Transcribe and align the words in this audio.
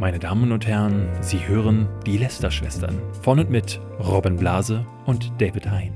Meine 0.00 0.18
Damen 0.18 0.50
und 0.50 0.66
Herren, 0.66 1.10
Sie 1.20 1.46
hören 1.46 1.86
die 2.06 2.16
Lester-Schwestern 2.16 2.98
von 3.20 3.38
und 3.38 3.50
mit 3.50 3.78
Robin 3.98 4.34
Blase 4.34 4.86
und 5.04 5.30
David 5.38 5.70
Hein. 5.70 5.92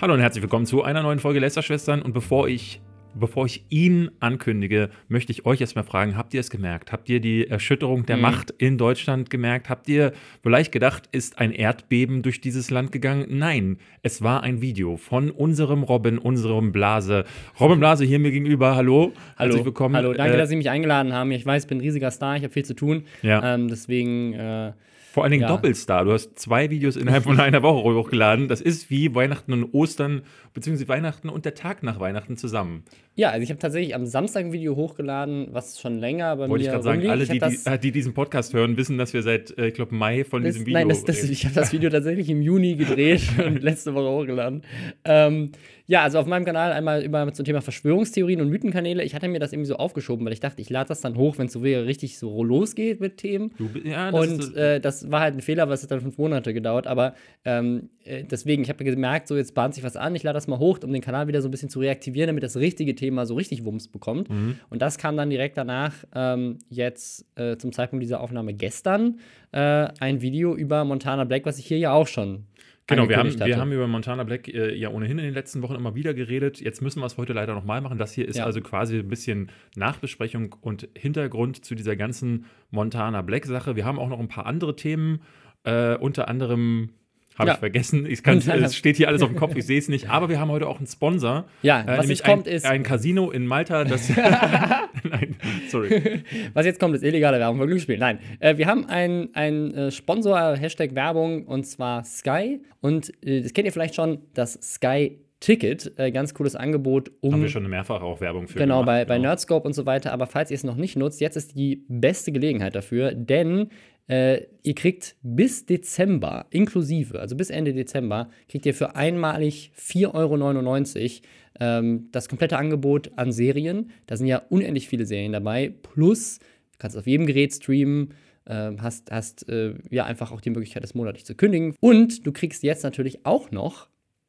Hallo 0.00 0.14
und 0.14 0.20
herzlich 0.20 0.42
willkommen 0.42 0.64
zu 0.64 0.84
einer 0.84 1.02
neuen 1.02 1.18
Folge 1.18 1.40
Lester-Schwestern. 1.40 2.02
Und 2.02 2.12
bevor 2.12 2.46
ich 2.46 2.80
bevor 3.18 3.46
ich 3.46 3.64
ihn 3.68 4.10
ankündige, 4.20 4.90
möchte 5.08 5.32
ich 5.32 5.44
euch 5.46 5.60
erstmal 5.60 5.84
fragen, 5.84 6.16
habt 6.16 6.34
ihr 6.34 6.40
es 6.40 6.50
gemerkt? 6.50 6.92
Habt 6.92 7.08
ihr 7.08 7.20
die 7.20 7.46
Erschütterung 7.46 8.06
der 8.06 8.16
mhm. 8.16 8.22
Macht 8.22 8.50
in 8.58 8.78
Deutschland 8.78 9.30
gemerkt? 9.30 9.68
Habt 9.68 9.88
ihr 9.88 10.12
vielleicht 10.42 10.72
gedacht, 10.72 11.04
ist 11.12 11.38
ein 11.38 11.52
Erdbeben 11.52 12.22
durch 12.22 12.40
dieses 12.40 12.70
Land 12.70 12.92
gegangen? 12.92 13.26
Nein, 13.28 13.78
es 14.02 14.22
war 14.22 14.42
ein 14.42 14.60
Video 14.60 14.96
von 14.96 15.30
unserem 15.30 15.82
Robin, 15.82 16.18
unserem 16.18 16.72
Blase. 16.72 17.24
Robin 17.60 17.78
Blase 17.78 18.04
hier 18.04 18.18
mir 18.18 18.30
gegenüber, 18.30 18.76
hallo. 18.76 19.12
Hallo, 19.36 19.50
Herzlich 19.50 19.64
willkommen. 19.64 19.96
Hallo, 19.96 20.14
danke, 20.14 20.34
äh, 20.34 20.38
dass 20.38 20.48
Sie 20.48 20.56
mich 20.56 20.70
eingeladen 20.70 21.12
haben. 21.12 21.30
Ich 21.32 21.44
weiß, 21.44 21.64
ich 21.64 21.68
bin 21.68 21.78
ein 21.78 21.82
riesiger 21.82 22.10
Star, 22.10 22.36
ich 22.36 22.42
habe 22.42 22.52
viel 22.52 22.64
zu 22.64 22.74
tun. 22.74 23.04
Ja. 23.22 23.54
Ähm, 23.54 23.68
deswegen 23.68 24.32
äh, 24.34 24.72
vor 25.12 25.22
allen 25.22 25.32
Dingen 25.32 25.42
ja. 25.42 25.48
Doppelstar. 25.48 26.04
Du 26.04 26.12
hast 26.12 26.38
zwei 26.38 26.70
Videos 26.70 26.96
innerhalb 26.96 27.24
von 27.24 27.40
einer 27.40 27.62
Woche 27.62 27.82
hochgeladen. 27.82 28.48
Das 28.48 28.60
ist 28.60 28.90
wie 28.90 29.14
Weihnachten 29.14 29.52
und 29.52 29.72
Ostern, 29.72 30.22
beziehungsweise 30.52 30.88
Weihnachten 30.88 31.28
und 31.28 31.44
der 31.44 31.54
Tag 31.54 31.82
nach 31.82 31.98
Weihnachten 31.98 32.36
zusammen. 32.36 32.84
Ja, 33.14 33.30
also 33.30 33.42
ich 33.42 33.50
habe 33.50 33.58
tatsächlich 33.58 33.94
am 33.94 34.06
Samstag 34.06 34.44
ein 34.44 34.52
Video 34.52 34.76
hochgeladen, 34.76 35.48
was 35.50 35.80
schon 35.80 35.98
länger 35.98 36.36
bei 36.36 36.48
Wollte 36.48 36.52
mir 36.52 36.60
ich 36.60 36.70
gerade 36.70 36.84
sagen, 36.84 37.08
alle, 37.08 37.26
die, 37.26 37.38
die, 37.38 37.78
die, 37.80 37.92
diesen 37.92 38.14
Podcast 38.14 38.52
hören, 38.52 38.76
wissen, 38.76 38.98
dass 38.98 39.12
wir 39.12 39.22
seit, 39.22 39.56
äh, 39.58 39.68
ich 39.68 39.74
glaube, 39.74 39.94
Mai 39.94 40.24
von 40.24 40.42
das, 40.42 40.52
diesem 40.52 40.66
Video. 40.66 40.78
Nein, 40.78 40.88
das, 40.88 41.04
das, 41.04 41.24
ich 41.24 41.44
habe 41.44 41.54
das 41.54 41.72
Video 41.72 41.90
tatsächlich 41.90 42.28
im 42.28 42.42
Juni 42.42 42.76
gedreht 42.76 43.22
und 43.44 43.62
letzte 43.62 43.94
Woche 43.94 44.10
hochgeladen. 44.10 44.62
Ähm, 45.04 45.52
ja, 45.90 46.02
also 46.02 46.18
auf 46.18 46.26
meinem 46.26 46.44
Kanal 46.44 46.72
einmal 46.72 47.02
über 47.02 47.32
zum 47.32 47.46
Thema 47.46 47.62
Verschwörungstheorien 47.62 48.42
und 48.42 48.50
Mythenkanäle. 48.50 49.02
Ich 49.02 49.14
hatte 49.14 49.26
mir 49.26 49.40
das 49.40 49.54
irgendwie 49.54 49.68
so 49.68 49.76
aufgeschoben, 49.76 50.24
weil 50.26 50.34
ich 50.34 50.40
dachte, 50.40 50.60
ich 50.60 50.68
lade 50.68 50.88
das 50.88 51.00
dann 51.00 51.16
hoch, 51.16 51.38
wenn 51.38 51.46
es 51.46 51.54
so 51.54 51.60
richtig 51.60 52.18
so 52.18 52.44
losgeht 52.44 53.00
mit 53.00 53.16
Themen. 53.16 53.54
Du, 53.56 53.70
ja, 53.82 54.10
das 54.10 54.20
und 54.20 54.54
äh, 54.54 54.80
das 54.80 55.10
war 55.10 55.20
halt 55.20 55.36
ein 55.36 55.40
Fehler, 55.40 55.66
weil 55.66 55.74
es 55.74 55.82
hat 55.82 55.90
dann 55.90 56.02
fünf 56.02 56.18
Monate 56.18 56.52
gedauert. 56.52 56.86
Aber 56.86 57.14
ähm, 57.46 57.88
äh, 58.04 58.22
deswegen, 58.22 58.62
ich 58.62 58.68
habe 58.68 58.84
gemerkt, 58.84 59.28
so 59.28 59.36
jetzt 59.36 59.54
bahnt 59.54 59.74
sich 59.74 59.82
was 59.82 59.96
an. 59.96 60.14
Ich 60.14 60.22
lade 60.22 60.34
das 60.34 60.46
mal 60.46 60.58
hoch, 60.58 60.78
um 60.84 60.92
den 60.92 61.00
Kanal 61.00 61.26
wieder 61.26 61.40
so 61.40 61.48
ein 61.48 61.50
bisschen 61.50 61.70
zu 61.70 61.80
reaktivieren, 61.80 62.26
damit 62.26 62.42
das 62.42 62.58
richtige 62.58 62.94
Thema 62.94 63.24
so 63.24 63.34
richtig 63.34 63.64
Wumms 63.64 63.88
bekommt. 63.88 64.28
Mhm. 64.28 64.56
Und 64.68 64.82
das 64.82 64.98
kam 64.98 65.16
dann 65.16 65.30
direkt 65.30 65.56
danach, 65.56 65.94
ähm, 66.14 66.58
jetzt 66.68 67.24
äh, 67.36 67.56
zum 67.56 67.72
Zeitpunkt 67.72 68.02
dieser 68.02 68.20
Aufnahme 68.20 68.52
gestern, 68.52 69.20
äh, 69.52 69.88
ein 70.00 70.20
Video 70.20 70.54
über 70.54 70.84
Montana 70.84 71.24
Black, 71.24 71.46
was 71.46 71.58
ich 71.58 71.64
hier 71.64 71.78
ja 71.78 71.92
auch 71.92 72.08
schon 72.08 72.44
Genau, 72.88 73.06
wir 73.06 73.18
haben, 73.18 73.38
wir 73.38 73.56
haben 73.58 73.70
über 73.70 73.86
Montana 73.86 74.24
Black 74.24 74.48
äh, 74.48 74.74
ja 74.74 74.88
ohnehin 74.88 75.18
in 75.18 75.24
den 75.26 75.34
letzten 75.34 75.60
Wochen 75.60 75.74
immer 75.74 75.94
wieder 75.94 76.14
geredet. 76.14 76.58
Jetzt 76.58 76.80
müssen 76.80 77.00
wir 77.00 77.06
es 77.06 77.18
heute 77.18 77.34
leider 77.34 77.54
nochmal 77.54 77.82
machen. 77.82 77.98
Das 77.98 78.12
hier 78.12 78.26
ist 78.26 78.38
ja. 78.38 78.44
also 78.44 78.62
quasi 78.62 78.98
ein 78.98 79.08
bisschen 79.08 79.50
Nachbesprechung 79.76 80.56
und 80.62 80.88
Hintergrund 80.96 81.64
zu 81.64 81.74
dieser 81.74 81.96
ganzen 81.96 82.46
Montana 82.70 83.20
Black-Sache. 83.20 83.76
Wir 83.76 83.84
haben 83.84 83.98
auch 83.98 84.08
noch 84.08 84.18
ein 84.18 84.28
paar 84.28 84.46
andere 84.46 84.74
Themen, 84.74 85.20
äh, 85.64 85.96
unter 85.96 86.28
anderem 86.28 86.90
habe 87.38 87.48
ja. 87.48 87.54
ich 87.54 87.60
vergessen. 87.60 88.04
Ich 88.06 88.22
kann, 88.22 88.38
es 88.46 88.76
steht 88.76 88.96
hier 88.96 89.08
alles 89.08 89.22
auf 89.22 89.28
dem 89.28 89.36
Kopf, 89.36 89.54
ich 89.56 89.64
sehe 89.64 89.78
es 89.78 89.88
nicht. 89.88 90.10
Aber 90.10 90.28
wir 90.28 90.40
haben 90.40 90.50
heute 90.50 90.66
auch 90.66 90.78
einen 90.78 90.86
Sponsor. 90.86 91.46
Ja, 91.62 91.82
äh, 91.82 91.98
was 91.98 92.08
jetzt 92.08 92.24
kommt, 92.24 92.48
ein, 92.48 92.54
ist. 92.54 92.66
Ein 92.66 92.82
Casino 92.82 93.30
in 93.30 93.46
Malta, 93.46 93.84
das. 93.84 94.08
Nein, 95.04 95.36
sorry. 95.68 96.24
Was 96.52 96.66
jetzt 96.66 96.80
kommt, 96.80 96.94
ist 96.94 97.04
illegale 97.04 97.38
Werbung 97.38 97.60
für 97.60 97.66
Glücksspiel. 97.66 97.98
Nein, 97.98 98.18
äh, 98.40 98.56
wir 98.56 98.66
haben 98.66 98.86
einen 98.86 99.74
äh, 99.74 99.90
Sponsor, 99.90 100.56
Hashtag 100.56 100.94
Werbung, 100.94 101.44
und 101.46 101.64
zwar 101.64 102.04
Sky. 102.04 102.60
Und 102.80 103.12
äh, 103.24 103.42
das 103.42 103.52
kennt 103.52 103.66
ihr 103.66 103.72
vielleicht 103.72 103.94
schon, 103.94 104.18
das 104.34 104.54
Sky 104.62 105.18
Ticket, 105.40 105.92
äh, 105.98 106.10
ganz 106.10 106.34
cooles 106.34 106.56
Angebot. 106.56 107.12
Um, 107.20 107.32
Haben 107.32 107.42
wir 107.42 107.48
schon 107.48 107.68
mehrfach 107.68 108.02
auch 108.02 108.20
Werbung 108.20 108.48
für 108.48 108.58
Genau, 108.58 108.80
gemacht, 108.80 108.86
bei, 108.86 108.98
genau. 109.04 109.08
bei 109.08 109.18
Nerdscope 109.18 109.66
und 109.66 109.72
so 109.72 109.86
weiter. 109.86 110.12
Aber 110.12 110.26
falls 110.26 110.50
ihr 110.50 110.56
es 110.56 110.64
noch 110.64 110.76
nicht 110.76 110.96
nutzt, 110.96 111.20
jetzt 111.20 111.36
ist 111.36 111.56
die 111.56 111.84
beste 111.88 112.32
Gelegenheit 112.32 112.74
dafür, 112.74 113.12
denn 113.12 113.68
äh, 114.08 114.46
ihr 114.62 114.74
kriegt 114.74 115.16
bis 115.22 115.66
Dezember, 115.66 116.46
inklusive, 116.50 117.20
also 117.20 117.36
bis 117.36 117.50
Ende 117.50 117.72
Dezember, 117.72 118.30
kriegt 118.48 118.66
ihr 118.66 118.74
für 118.74 118.96
einmalig 118.96 119.70
4,99 119.78 120.12
Euro 120.14 121.26
ähm, 121.60 122.08
das 122.10 122.28
komplette 122.28 122.56
Angebot 122.56 123.12
an 123.16 123.30
Serien. 123.30 123.90
Da 124.06 124.16
sind 124.16 124.26
ja 124.26 124.42
unendlich 124.48 124.88
viele 124.88 125.04
Serien 125.04 125.32
dabei. 125.32 125.72
Plus, 125.82 126.38
du 126.38 126.78
kannst 126.78 126.96
auf 126.96 127.06
jedem 127.06 127.26
Gerät 127.26 127.52
streamen. 127.52 128.14
Äh, 128.44 128.72
hast, 128.78 129.10
hast 129.10 129.48
äh, 129.48 129.74
ja 129.90 130.04
einfach 130.04 130.32
auch 130.32 130.40
die 130.40 130.50
Möglichkeit, 130.50 130.82
das 130.82 130.94
monatlich 130.94 131.26
zu 131.26 131.34
kündigen. 131.34 131.74
Und 131.80 132.26
du 132.26 132.32
kriegst 132.32 132.62
jetzt 132.62 132.82
natürlich 132.82 133.26
auch 133.26 133.50
noch 133.50 133.88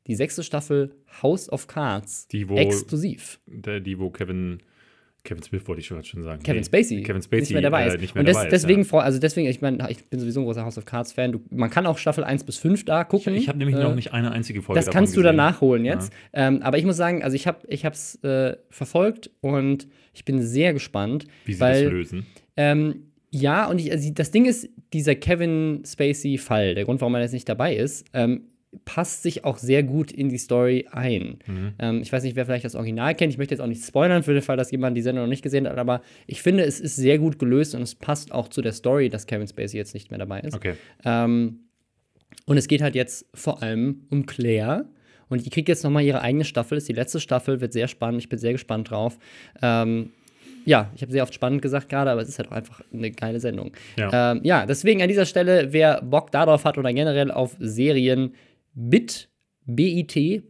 die 0.10 0.16
sechste 0.16 0.44
Staffel 0.44 0.92
House 1.22 1.50
of 1.50 1.68
Cards 1.68 2.28
die, 2.28 2.50
wo, 2.50 2.58
exklusiv. 2.58 3.40
Der, 3.46 3.80
die, 3.80 4.00
wo 4.00 4.10
Kevin 4.10 4.60
Kevin 5.24 5.44
Smith 5.44 5.68
wollte 5.68 5.82
ich 5.82 5.88
schon 5.88 6.24
sagen. 6.24 6.42
Kevin 6.42 6.64
Spacey. 6.64 7.04
Kevin 7.04 7.22
Spacey 7.22 7.42
nicht 7.42 7.54
mehr 7.54 7.62
dabei 7.62 7.86
ist. 7.86 7.96
Äh, 7.96 7.98
nicht 8.00 8.16
mehr 8.16 8.22
und 8.22 8.26
des, 8.26 8.38
dabei 8.38 8.50
deswegen, 8.50 8.82
ist, 8.82 8.92
ja. 8.92 9.00
also 9.00 9.20
deswegen, 9.20 9.48
ich 9.48 9.62
meine, 9.62 9.92
ich 9.92 10.06
bin 10.06 10.20
sowieso 10.20 10.40
ein 10.40 10.46
großer 10.46 10.64
House 10.64 10.78
of 10.78 10.86
Cards 10.86 11.12
Fan. 11.12 11.40
man 11.52 11.70
kann 11.70 11.86
auch 11.86 11.98
Staffel 11.98 12.24
1 12.24 12.46
bis 12.46 12.58
5 12.58 12.86
da 12.86 13.04
gucken. 13.04 13.36
Ich, 13.36 13.44
ich 13.44 13.50
habe 13.50 13.60
nämlich 13.60 13.76
äh, 13.76 13.84
noch 13.84 13.96
nicht 13.96 14.14
eine 14.14 14.32
einzige 14.32 14.62
Folge 14.62 14.80
Das 14.80 14.90
kannst 14.90 15.16
du 15.16 15.22
dann 15.22 15.36
nachholen 15.36 15.86
jetzt. 15.86 16.12
Ja. 16.34 16.48
Ähm, 16.48 16.64
aber 16.64 16.78
ich 16.78 16.86
muss 16.86 16.98
sagen, 16.98 17.22
also 17.22 17.36
ich 17.36 17.46
habe 17.48 17.60
es 17.68 18.16
äh, 18.24 18.56
verfolgt 18.70 19.30
und 19.42 19.88
ich 20.14 20.26
bin 20.26 20.42
sehr 20.42 20.74
gespannt. 20.74 21.26
Wie 21.46 21.54
sie 21.54 21.60
weil, 21.60 21.84
das 21.84 21.92
lösen. 21.92 22.26
Ähm, 22.56 23.04
ja, 23.30 23.68
und 23.68 23.80
ich, 23.80 23.92
also 23.92 24.10
das 24.12 24.32
Ding 24.32 24.46
ist, 24.46 24.70
dieser 24.94 25.14
Kevin 25.14 25.84
Spacey-Fall, 25.86 26.74
der 26.74 26.86
Grund, 26.86 27.02
warum 27.02 27.14
er 27.14 27.22
jetzt 27.22 27.34
nicht 27.34 27.48
dabei 27.48 27.76
ist, 27.76 28.06
ähm, 28.14 28.46
passt 28.86 29.24
sich 29.24 29.46
auch 29.46 29.58
sehr 29.58 29.84
gut 29.84 30.12
in 30.12 30.30
die 30.30 30.38
Story 30.38 30.88
ein. 30.92 31.40
Mhm. 31.46 31.74
Ähm, 31.80 32.02
ich 32.02 32.12
weiß 32.12 32.24
nicht, 32.24 32.36
wer 32.36 32.46
vielleicht 32.46 32.66
das 32.66 32.76
Original 32.76 33.16
kennt. 33.16 33.34
Ich 33.34 33.38
möchte 33.38 33.54
jetzt 33.54 33.62
auch 33.62 33.68
nicht 33.68 33.84
spoilern 33.84 34.24
für 34.24 34.34
den 34.34 34.44
Fall, 34.44 34.58
dass 34.58 34.72
jemand 34.72 34.96
die 34.96 35.02
Sendung 35.02 35.26
noch 35.26 35.30
nicht 35.30 35.42
gesehen 35.42 35.68
hat, 35.68 35.78
aber 35.78 36.02
ich 36.28 36.42
finde, 36.42 36.64
es 36.64 36.80
ist 36.80 36.96
sehr 36.96 37.18
gut 37.18 37.40
gelöst 37.40 37.74
und 37.74 37.82
es 37.82 37.96
passt 37.96 38.32
auch 38.32 38.48
zu 38.48 38.62
der 38.62 38.74
Story, 38.74 39.10
dass 39.10 39.26
Kevin 39.26 39.48
Spacey 39.48 39.78
jetzt 39.78 39.94
nicht 39.94 40.12
mehr 40.12 40.20
dabei 40.20 40.42
ist. 40.42 40.56
Okay. 40.56 40.76
Ähm, 41.04 41.62
und 42.46 42.58
es 42.58 42.68
geht 42.68 42.82
halt 42.82 42.96
jetzt 42.96 43.26
vor 43.34 43.62
allem 43.64 44.06
um 44.10 44.26
Claire. 44.26 44.86
Und 45.30 45.46
die 45.46 45.50
kriegt 45.52 45.70
jetzt 45.70 45.84
nochmal 45.84 46.04
ihre 46.04 46.22
eigene 46.22 46.44
Staffel. 46.44 46.76
Das 46.76 46.84
ist 46.84 46.90
die 46.90 46.94
letzte 46.94 47.20
Staffel, 47.20 47.62
wird 47.62 47.74
sehr 47.74 47.88
spannend. 47.88 48.22
Ich 48.22 48.30
bin 48.30 48.40
sehr 48.40 48.52
gespannt 48.52 48.90
drauf. 48.90 49.20
Ähm, 49.62 50.12
ja, 50.66 50.92
ich 50.96 51.02
habe 51.02 51.12
sehr 51.12 51.24
oft 51.24 51.34
spannend 51.34 51.62
gesagt 51.62 51.90
gerade, 51.90 52.12
aber 52.12 52.22
es 52.22 52.30
ist 52.30 52.40
halt 52.40 52.50
auch 52.52 52.56
einfach 52.56 52.82
eine 52.94 53.12
geile 53.12 53.40
Sendung. 53.40 53.72
Ja. 53.98 54.32
Ähm, 54.32 54.42
ja, 54.44 54.66
deswegen 54.66 55.02
an 55.02 55.08
dieser 55.08 55.26
Stelle, 55.26 55.72
wer 55.72 56.02
Bock 56.02 56.32
darauf 56.32 56.66
hat 56.66 56.78
oder 56.78 56.94
generell 56.94 57.32
auf 57.32 57.56
Serien, 57.60 58.34
bit 58.80 59.30
bit.ly, 59.76 60.44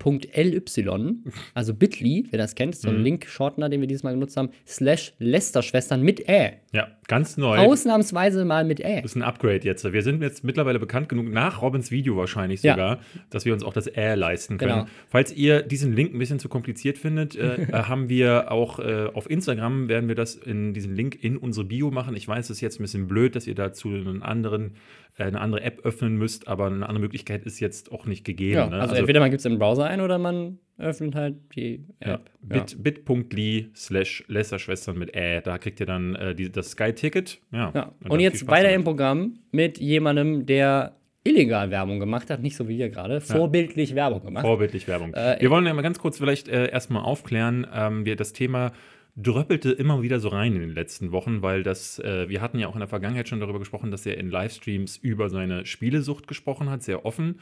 also 1.53 1.73
bit.ly, 1.73 2.27
wer 2.29 2.37
das 2.37 2.55
kennt, 2.55 2.75
so 2.75 2.89
ein 2.89 2.97
mhm. 2.97 3.03
Link-Shortener, 3.03 3.69
den 3.69 3.81
wir 3.81 3.87
dieses 3.87 4.03
Mal 4.03 4.13
genutzt 4.13 4.37
haben, 4.37 4.49
slash 4.65 5.13
Lester-Schwestern 5.19 6.01
mit 6.01 6.27
Ä. 6.29 6.53
Ja, 6.71 6.87
ganz 7.07 7.35
neu. 7.35 7.57
Ausnahmsweise 7.57 8.45
mal 8.45 8.63
mit 8.63 8.79
Ä. 8.79 9.01
Das 9.01 9.11
ist 9.11 9.15
ein 9.15 9.23
Upgrade 9.23 9.61
jetzt. 9.63 9.91
Wir 9.91 10.03
sind 10.03 10.21
jetzt 10.21 10.43
mittlerweile 10.43 10.79
bekannt 10.79 11.09
genug, 11.09 11.29
nach 11.29 11.61
Robins 11.61 11.91
Video 11.91 12.15
wahrscheinlich 12.15 12.61
sogar, 12.61 12.97
ja. 12.97 12.99
dass 13.29 13.45
wir 13.45 13.53
uns 13.53 13.63
auch 13.63 13.73
das 13.73 13.87
Ä 13.87 14.15
leisten 14.15 14.57
können. 14.57 14.71
Genau. 14.71 14.85
Falls 15.09 15.33
ihr 15.33 15.63
diesen 15.63 15.93
Link 15.93 16.13
ein 16.13 16.19
bisschen 16.19 16.39
zu 16.39 16.47
kompliziert 16.47 16.97
findet, 16.97 17.35
äh, 17.35 17.67
haben 17.73 18.07
wir 18.07 18.51
auch 18.51 18.79
äh, 18.79 19.09
auf 19.13 19.29
Instagram, 19.29 19.89
werden 19.89 20.07
wir 20.07 20.15
das 20.15 20.35
in 20.35 20.73
diesen 20.73 20.95
Link 20.95 21.21
in 21.21 21.37
unsere 21.37 21.65
Bio 21.65 21.91
machen. 21.91 22.15
Ich 22.15 22.27
weiß, 22.27 22.45
es 22.45 22.57
ist 22.57 22.61
jetzt 22.61 22.79
ein 22.79 22.83
bisschen 22.83 23.07
blöd, 23.07 23.35
dass 23.35 23.47
ihr 23.47 23.55
dazu 23.55 23.89
einen 23.89 24.21
anderen 24.21 24.75
eine 25.19 25.39
andere 25.39 25.61
App 25.61 25.85
öffnen 25.85 26.17
müsst, 26.17 26.47
aber 26.47 26.67
eine 26.67 26.87
andere 26.87 27.01
Möglichkeit 27.01 27.43
ist 27.43 27.59
jetzt 27.59 27.91
auch 27.91 28.05
nicht 28.05 28.23
gegeben. 28.23 28.55
Ja, 28.55 28.67
ne? 28.67 28.75
also, 28.75 28.89
also, 28.89 28.95
entweder 28.95 29.19
man 29.19 29.29
gibt 29.29 29.39
es 29.39 29.45
im 29.45 29.59
Browser 29.59 29.85
ein 29.85 30.01
oder 30.01 30.17
man 30.17 30.59
öffnet 30.77 31.15
halt 31.15 31.35
die 31.55 31.85
App. 31.99 32.29
Ja, 32.41 32.61
bit, 32.61 33.05
bit.ly 33.05 33.69
slash 33.75 34.23
Lästerschwestern 34.27 34.97
mit 34.97 35.15
Ä, 35.15 35.41
da 35.41 35.57
kriegt 35.57 35.79
ihr 35.79 35.85
dann 35.85 36.15
äh, 36.15 36.35
die, 36.35 36.51
das 36.51 36.71
Sky-Ticket. 36.71 37.41
Ja, 37.51 37.71
ja. 37.75 37.91
Und 38.07 38.19
jetzt 38.19 38.47
weiter 38.47 38.71
im 38.71 38.83
Programm 38.83 39.39
mit 39.51 39.77
jemandem, 39.77 40.45
der 40.45 40.95
illegal 41.23 41.69
Werbung 41.69 41.99
gemacht 41.99 42.29
hat, 42.29 42.41
nicht 42.41 42.55
so 42.55 42.67
wie 42.67 42.77
wir 42.77 42.89
gerade, 42.89 43.21
vorbildlich 43.21 43.91
ja. 43.91 43.95
Werbung 43.97 44.23
gemacht. 44.23 44.45
Vorbildlich 44.45 44.87
Werbung. 44.87 45.13
Äh, 45.13 45.37
wir 45.39 45.49
wollen 45.49 45.65
ja 45.65 45.73
mal 45.73 45.81
ganz 45.81 45.99
kurz 45.99 46.17
vielleicht 46.17 46.47
äh, 46.47 46.69
erstmal 46.69 47.03
aufklären, 47.03 47.67
ähm, 47.73 48.05
wir 48.05 48.15
das 48.15 48.33
Thema 48.33 48.71
dröppelte 49.21 49.71
immer 49.71 50.01
wieder 50.01 50.19
so 50.19 50.29
rein 50.29 50.55
in 50.55 50.61
den 50.61 50.73
letzten 50.73 51.11
Wochen, 51.11 51.41
weil 51.41 51.63
das, 51.63 51.99
äh, 51.99 52.29
wir 52.29 52.41
hatten 52.41 52.59
ja 52.59 52.67
auch 52.67 52.75
in 52.75 52.79
der 52.79 52.87
Vergangenheit 52.87 53.27
schon 53.27 53.39
darüber 53.39 53.59
gesprochen, 53.59 53.91
dass 53.91 54.05
er 54.05 54.17
in 54.17 54.29
Livestreams 54.29 54.97
über 54.97 55.29
seine 55.29 55.65
Spielesucht 55.65 56.27
gesprochen 56.27 56.69
hat, 56.69 56.83
sehr 56.83 57.05
offen. 57.05 57.39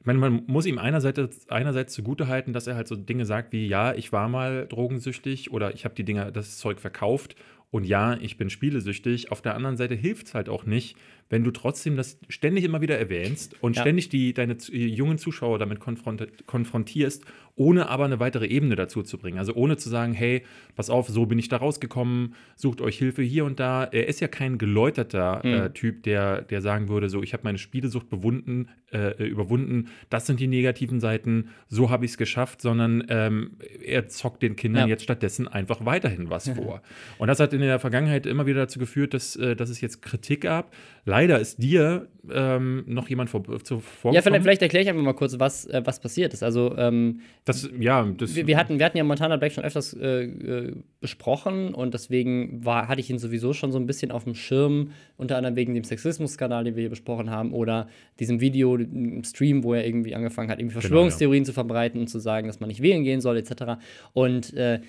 Ich 0.00 0.06
meine, 0.06 0.18
man 0.18 0.42
muss 0.46 0.66
ihm 0.66 0.78
einerseits, 0.78 1.48
einerseits 1.48 1.94
zugutehalten, 1.94 2.52
dass 2.52 2.66
er 2.66 2.74
halt 2.74 2.88
so 2.88 2.96
Dinge 2.96 3.24
sagt 3.24 3.52
wie, 3.52 3.68
ja, 3.68 3.94
ich 3.94 4.12
war 4.12 4.28
mal 4.28 4.66
drogensüchtig 4.66 5.52
oder 5.52 5.74
ich 5.74 5.84
habe 5.84 5.94
die 5.94 6.04
Dinge, 6.04 6.32
das 6.32 6.58
Zeug 6.58 6.80
verkauft 6.80 7.36
und 7.70 7.84
ja, 7.84 8.18
ich 8.20 8.36
bin 8.36 8.50
spielesüchtig. 8.50 9.30
Auf 9.32 9.42
der 9.42 9.54
anderen 9.54 9.76
Seite 9.76 9.94
hilft 9.94 10.26
es 10.26 10.34
halt 10.34 10.48
auch 10.48 10.66
nicht, 10.66 10.96
wenn 11.32 11.44
du 11.44 11.50
trotzdem 11.50 11.96
das 11.96 12.18
ständig 12.28 12.62
immer 12.64 12.82
wieder 12.82 12.98
erwähnst 12.98 13.56
und 13.62 13.74
Ja. 13.74 13.82
ständig 13.82 14.10
die, 14.10 14.34
deine 14.34 14.58
z- 14.58 14.72
jungen 14.74 15.16
Zuschauer 15.16 15.58
damit 15.58 15.80
konfront 15.80 16.28
konfrontierst, 16.46 17.24
ohne 17.54 17.88
aber 17.88 18.04
eine 18.04 18.20
weitere 18.20 18.46
Ebene 18.46 18.76
dazu 18.76 19.02
zu 19.02 19.18
bringen. 19.18 19.38
Also 19.38 19.54
ohne 19.54 19.76
zu 19.76 19.88
sagen, 19.88 20.12
hey, 20.12 20.42
pass 20.76 20.88
auf, 20.90 21.08
so 21.08 21.26
bin 21.26 21.38
ich 21.38 21.48
da 21.48 21.56
rausgekommen, 21.58 22.34
sucht 22.56 22.80
euch 22.80 22.96
Hilfe 22.98 23.22
hier 23.22 23.44
und 23.46 23.60
da. 23.60 23.84
Er 23.84 24.08
ist 24.08 24.20
ja 24.20 24.28
kein 24.28 24.58
geläuterter 24.58 25.40
Hm. 25.42 25.54
äh, 25.54 25.70
Typ, 25.70 26.02
der, 26.02 26.42
der 26.42 26.60
sagen 26.60 26.88
würde, 26.88 27.08
so, 27.08 27.22
ich 27.22 27.32
habe 27.32 27.44
meine 27.44 27.58
Spielesucht 27.58 28.08
bewunden, 28.10 28.68
äh, 28.92 29.22
überwunden, 29.26 29.88
das 30.10 30.26
sind 30.26 30.38
die 30.38 30.48
negativen 30.48 31.00
Seiten, 31.00 31.48
so 31.68 31.88
habe 31.90 32.04
ich 32.04 32.12
es 32.12 32.18
geschafft, 32.18 32.60
sondern 32.60 33.04
ähm, 33.08 33.52
er 33.82 34.08
zockt 34.08 34.42
den 34.42 34.54
Kindern 34.56 34.82
Ja. 34.82 34.88
jetzt 34.88 35.02
stattdessen 35.04 35.48
einfach 35.48 35.84
weiterhin 35.86 36.28
was 36.30 36.48
vor. 36.50 36.82
Und 37.18 37.28
das 37.28 37.40
hat 37.40 37.52
in 37.54 37.60
der 37.60 37.78
Vergangenheit 37.78 38.26
immer 38.26 38.44
wieder 38.46 38.60
dazu 38.60 38.78
geführt, 38.78 39.14
dass, 39.14 39.34
äh, 39.36 39.56
dass 39.56 39.70
es 39.70 39.80
jetzt 39.80 40.02
Kritik 40.02 40.42
gab. 40.42 40.74
Leider 41.04 41.40
ist 41.40 41.60
dir 41.60 42.08
ähm, 42.32 42.84
noch 42.86 43.08
jemand 43.08 43.28
vor, 43.28 43.42
zu 43.42 43.80
vorgekommen. 43.80 44.14
Ja, 44.14 44.22
vielleicht, 44.22 44.42
vielleicht 44.42 44.62
erkläre 44.62 44.84
ich 44.84 44.88
einfach 44.88 45.02
mal 45.02 45.14
kurz, 45.14 45.36
was, 45.40 45.66
äh, 45.66 45.82
was 45.84 45.98
passiert 45.98 46.32
ist. 46.32 46.44
Also, 46.44 46.76
ähm, 46.76 47.20
Das, 47.44 47.68
ja, 47.80 48.04
das, 48.16 48.36
wir, 48.36 48.46
wir, 48.46 48.56
hatten, 48.56 48.78
wir 48.78 48.86
hatten 48.86 48.96
ja 48.96 49.02
Montana 49.02 49.36
Black 49.36 49.50
schon 49.50 49.64
öfters 49.64 49.94
äh, 49.94 50.22
äh, 50.24 50.76
besprochen 51.00 51.74
und 51.74 51.92
deswegen 51.92 52.64
war, 52.64 52.86
hatte 52.86 53.00
ich 53.00 53.10
ihn 53.10 53.18
sowieso 53.18 53.52
schon 53.52 53.72
so 53.72 53.78
ein 53.78 53.86
bisschen 53.86 54.12
auf 54.12 54.22
dem 54.22 54.36
Schirm, 54.36 54.92
unter 55.16 55.36
anderem 55.36 55.56
wegen 55.56 55.74
dem 55.74 55.82
Sexismus-Skandal, 55.82 56.62
den 56.62 56.76
wir 56.76 56.82
hier 56.82 56.90
besprochen 56.90 57.30
haben, 57.30 57.52
oder 57.52 57.88
diesem 58.20 58.40
Video, 58.40 58.76
im 58.76 59.24
Stream, 59.24 59.64
wo 59.64 59.74
er 59.74 59.84
irgendwie 59.84 60.14
angefangen 60.14 60.50
hat, 60.50 60.60
irgendwie 60.60 60.74
Verschwörungstheorien 60.74 61.44
zu 61.44 61.52
verbreiten 61.52 62.00
und 62.00 62.06
zu 62.06 62.20
sagen, 62.20 62.46
dass 62.46 62.60
man 62.60 62.68
nicht 62.68 62.80
wählen 62.80 63.02
gehen 63.02 63.20
soll, 63.20 63.38
etc. 63.38 63.82
Und 64.12 64.54
äh, 64.54 64.80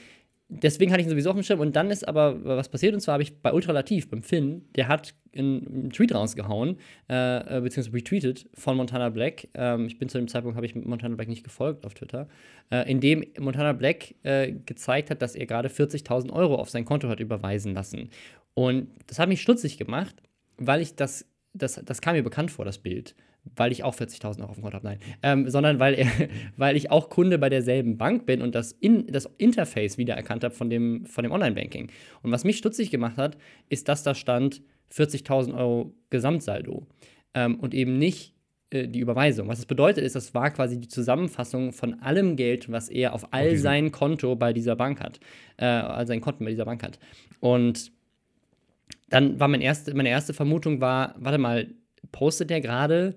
deswegen 0.48 0.92
hatte 0.92 1.01
ich 1.01 1.07
ihn 1.07 1.12
sowieso 1.12 1.31
auf 1.31 1.36
dem 1.36 1.44
Schirm. 1.44 1.59
Und 1.59 1.75
dann 1.75 1.89
ist 1.89 2.07
aber 2.07 2.45
was 2.45 2.69
passiert, 2.69 2.94
und 2.94 3.00
zwar 3.00 3.13
habe 3.13 3.24
ich 3.24 3.42
bei 3.42 3.51
Ultralativ, 3.51 4.12
beim 4.12 4.21
Finn, 4.21 4.66
der 4.75 4.88
hat 4.88 5.16
einen, 5.38 5.89
Tweet 5.91 6.13
rausgehauen, 6.13 6.77
äh, 7.09 7.57
äh, 7.57 7.62
beziehungsweise 7.62 7.95
retweetet 7.95 8.50
von 8.53 8.77
Montana 8.77 9.09
Black. 9.09 9.47
Ähm, 9.53 9.88
ich 9.88 10.00
bin 10.00 10.09
zu 10.09 10.18
dem 10.18 10.27
Zeitpunkt, 10.27 10.56
habe 10.56 10.65
ich 10.65 10.75
Montana 10.75 11.15
Black 11.15 11.27
nicht 11.27 11.44
gefolgt 11.44 11.85
auf 11.85 11.94
Twitter, 11.94 12.27
äh, 12.71 12.89
in 12.89 13.00
dem 13.00 13.25
Montana 13.39 13.74
Black 13.74 14.15
äh, 14.24 14.51
gezeigt 14.51 15.09
hat, 15.09 15.21
dass 15.21 15.35
er 15.35 15.45
gerade 15.45 15.69
40.000 15.69 16.31
Euro 16.31 16.56
auf 16.56 16.69
sein 16.69 16.85
Konto 16.85 17.09
hat 17.09 17.19
überweisen 17.19 17.74
lassen. 17.74 18.09
Und 18.53 18.88
das 19.07 19.19
hat 19.19 19.30
mich 19.30 19.41
stutzig 19.41 19.77
gemacht, 19.77 20.21
weil 20.57 20.81
ich 20.81 20.95
das, 20.95 21.25
das, 21.53 21.81
das 21.83 22.01
kam 22.01 22.15
mir 22.15 22.24
bekannt 22.24 22.51
vor, 22.51 22.65
das 22.65 22.77
Bild. 22.77 23.15
Weil 23.57 23.74
ich 23.74 23.83
auch 23.83 23.94
40.000 23.94 24.39
Euro 24.39 24.51
auf 24.51 24.56
dem 24.56 24.63
Konto 24.63 24.77
habe, 24.77 24.88
nein. 24.88 25.00
Ähm, 25.21 25.50
sondern 25.50 25.77
weil, 25.77 25.95
er, 25.95 26.07
weil 26.57 26.77
ich 26.77 26.91
auch 26.91 27.09
Kunde 27.09 27.38
bei 27.38 27.50
derselben 27.50 27.97
Bank 27.97 28.25
bin 28.25 28.41
und 28.41 28.56
das, 28.56 28.71
in, 28.71 29.07
das 29.07 29.30
Interface 29.38 29.97
wiedererkannt 29.97 30.45
habe 30.45 30.53
von 30.53 30.69
dem, 30.69 31.06
von 31.06 31.24
dem 31.24 31.31
Online-Banking. 31.33 31.91
Und 32.21 32.31
was 32.31 32.45
mich 32.45 32.57
stutzig 32.57 32.89
gemacht 32.89 33.18
hat, 33.18 33.38
ist, 33.68 33.89
dass 33.89 34.03
da 34.03 34.15
stand 34.15 34.62
40.000 34.95 35.57
Euro 35.57 35.94
Gesamtsaldo 36.10 36.86
ähm, 37.34 37.60
und 37.60 37.74
eben 37.74 37.98
nicht 37.98 38.34
äh, 38.69 38.88
die 38.88 39.00
Überweisung. 39.00 39.48
Was 39.48 39.60
das 39.60 39.66
bedeutet, 39.66 40.04
ist, 40.04 40.16
das 40.16 40.34
war 40.34 40.51
quasi 40.51 40.80
die 40.80 40.88
Zusammenfassung 40.88 41.74
von 41.74 42.00
allem 42.01 42.36
Geld, 42.36 42.72
was 42.72 42.90
er 42.90 43.13
auf 43.13 43.34
all 43.34 43.50
diesem- 43.51 43.63
sein 43.63 43.92
Konto 43.92 44.36
bei 44.36 44.54
dieser 44.54 44.75
Bank 44.75 45.00
hat. 45.00 45.19
Äh, 45.57 45.66
all 45.66 46.06
seinen 46.07 46.22
Konten 46.22 46.44
bei 46.45 46.51
dieser 46.51 46.66
Bank 46.66 46.84
hat. 46.84 47.00
Und 47.40 47.92
dann 49.10 49.40
war 49.40 49.48
mein 49.48 49.62
erste, 49.62 49.94
meine 49.95 50.10
erste 50.10 50.34
Vermutung 50.34 50.81
war, 50.81 51.16
warte 51.18 51.38
mal, 51.38 51.68
postet 52.12 52.50
der 52.50 52.62
gerade 52.62 53.16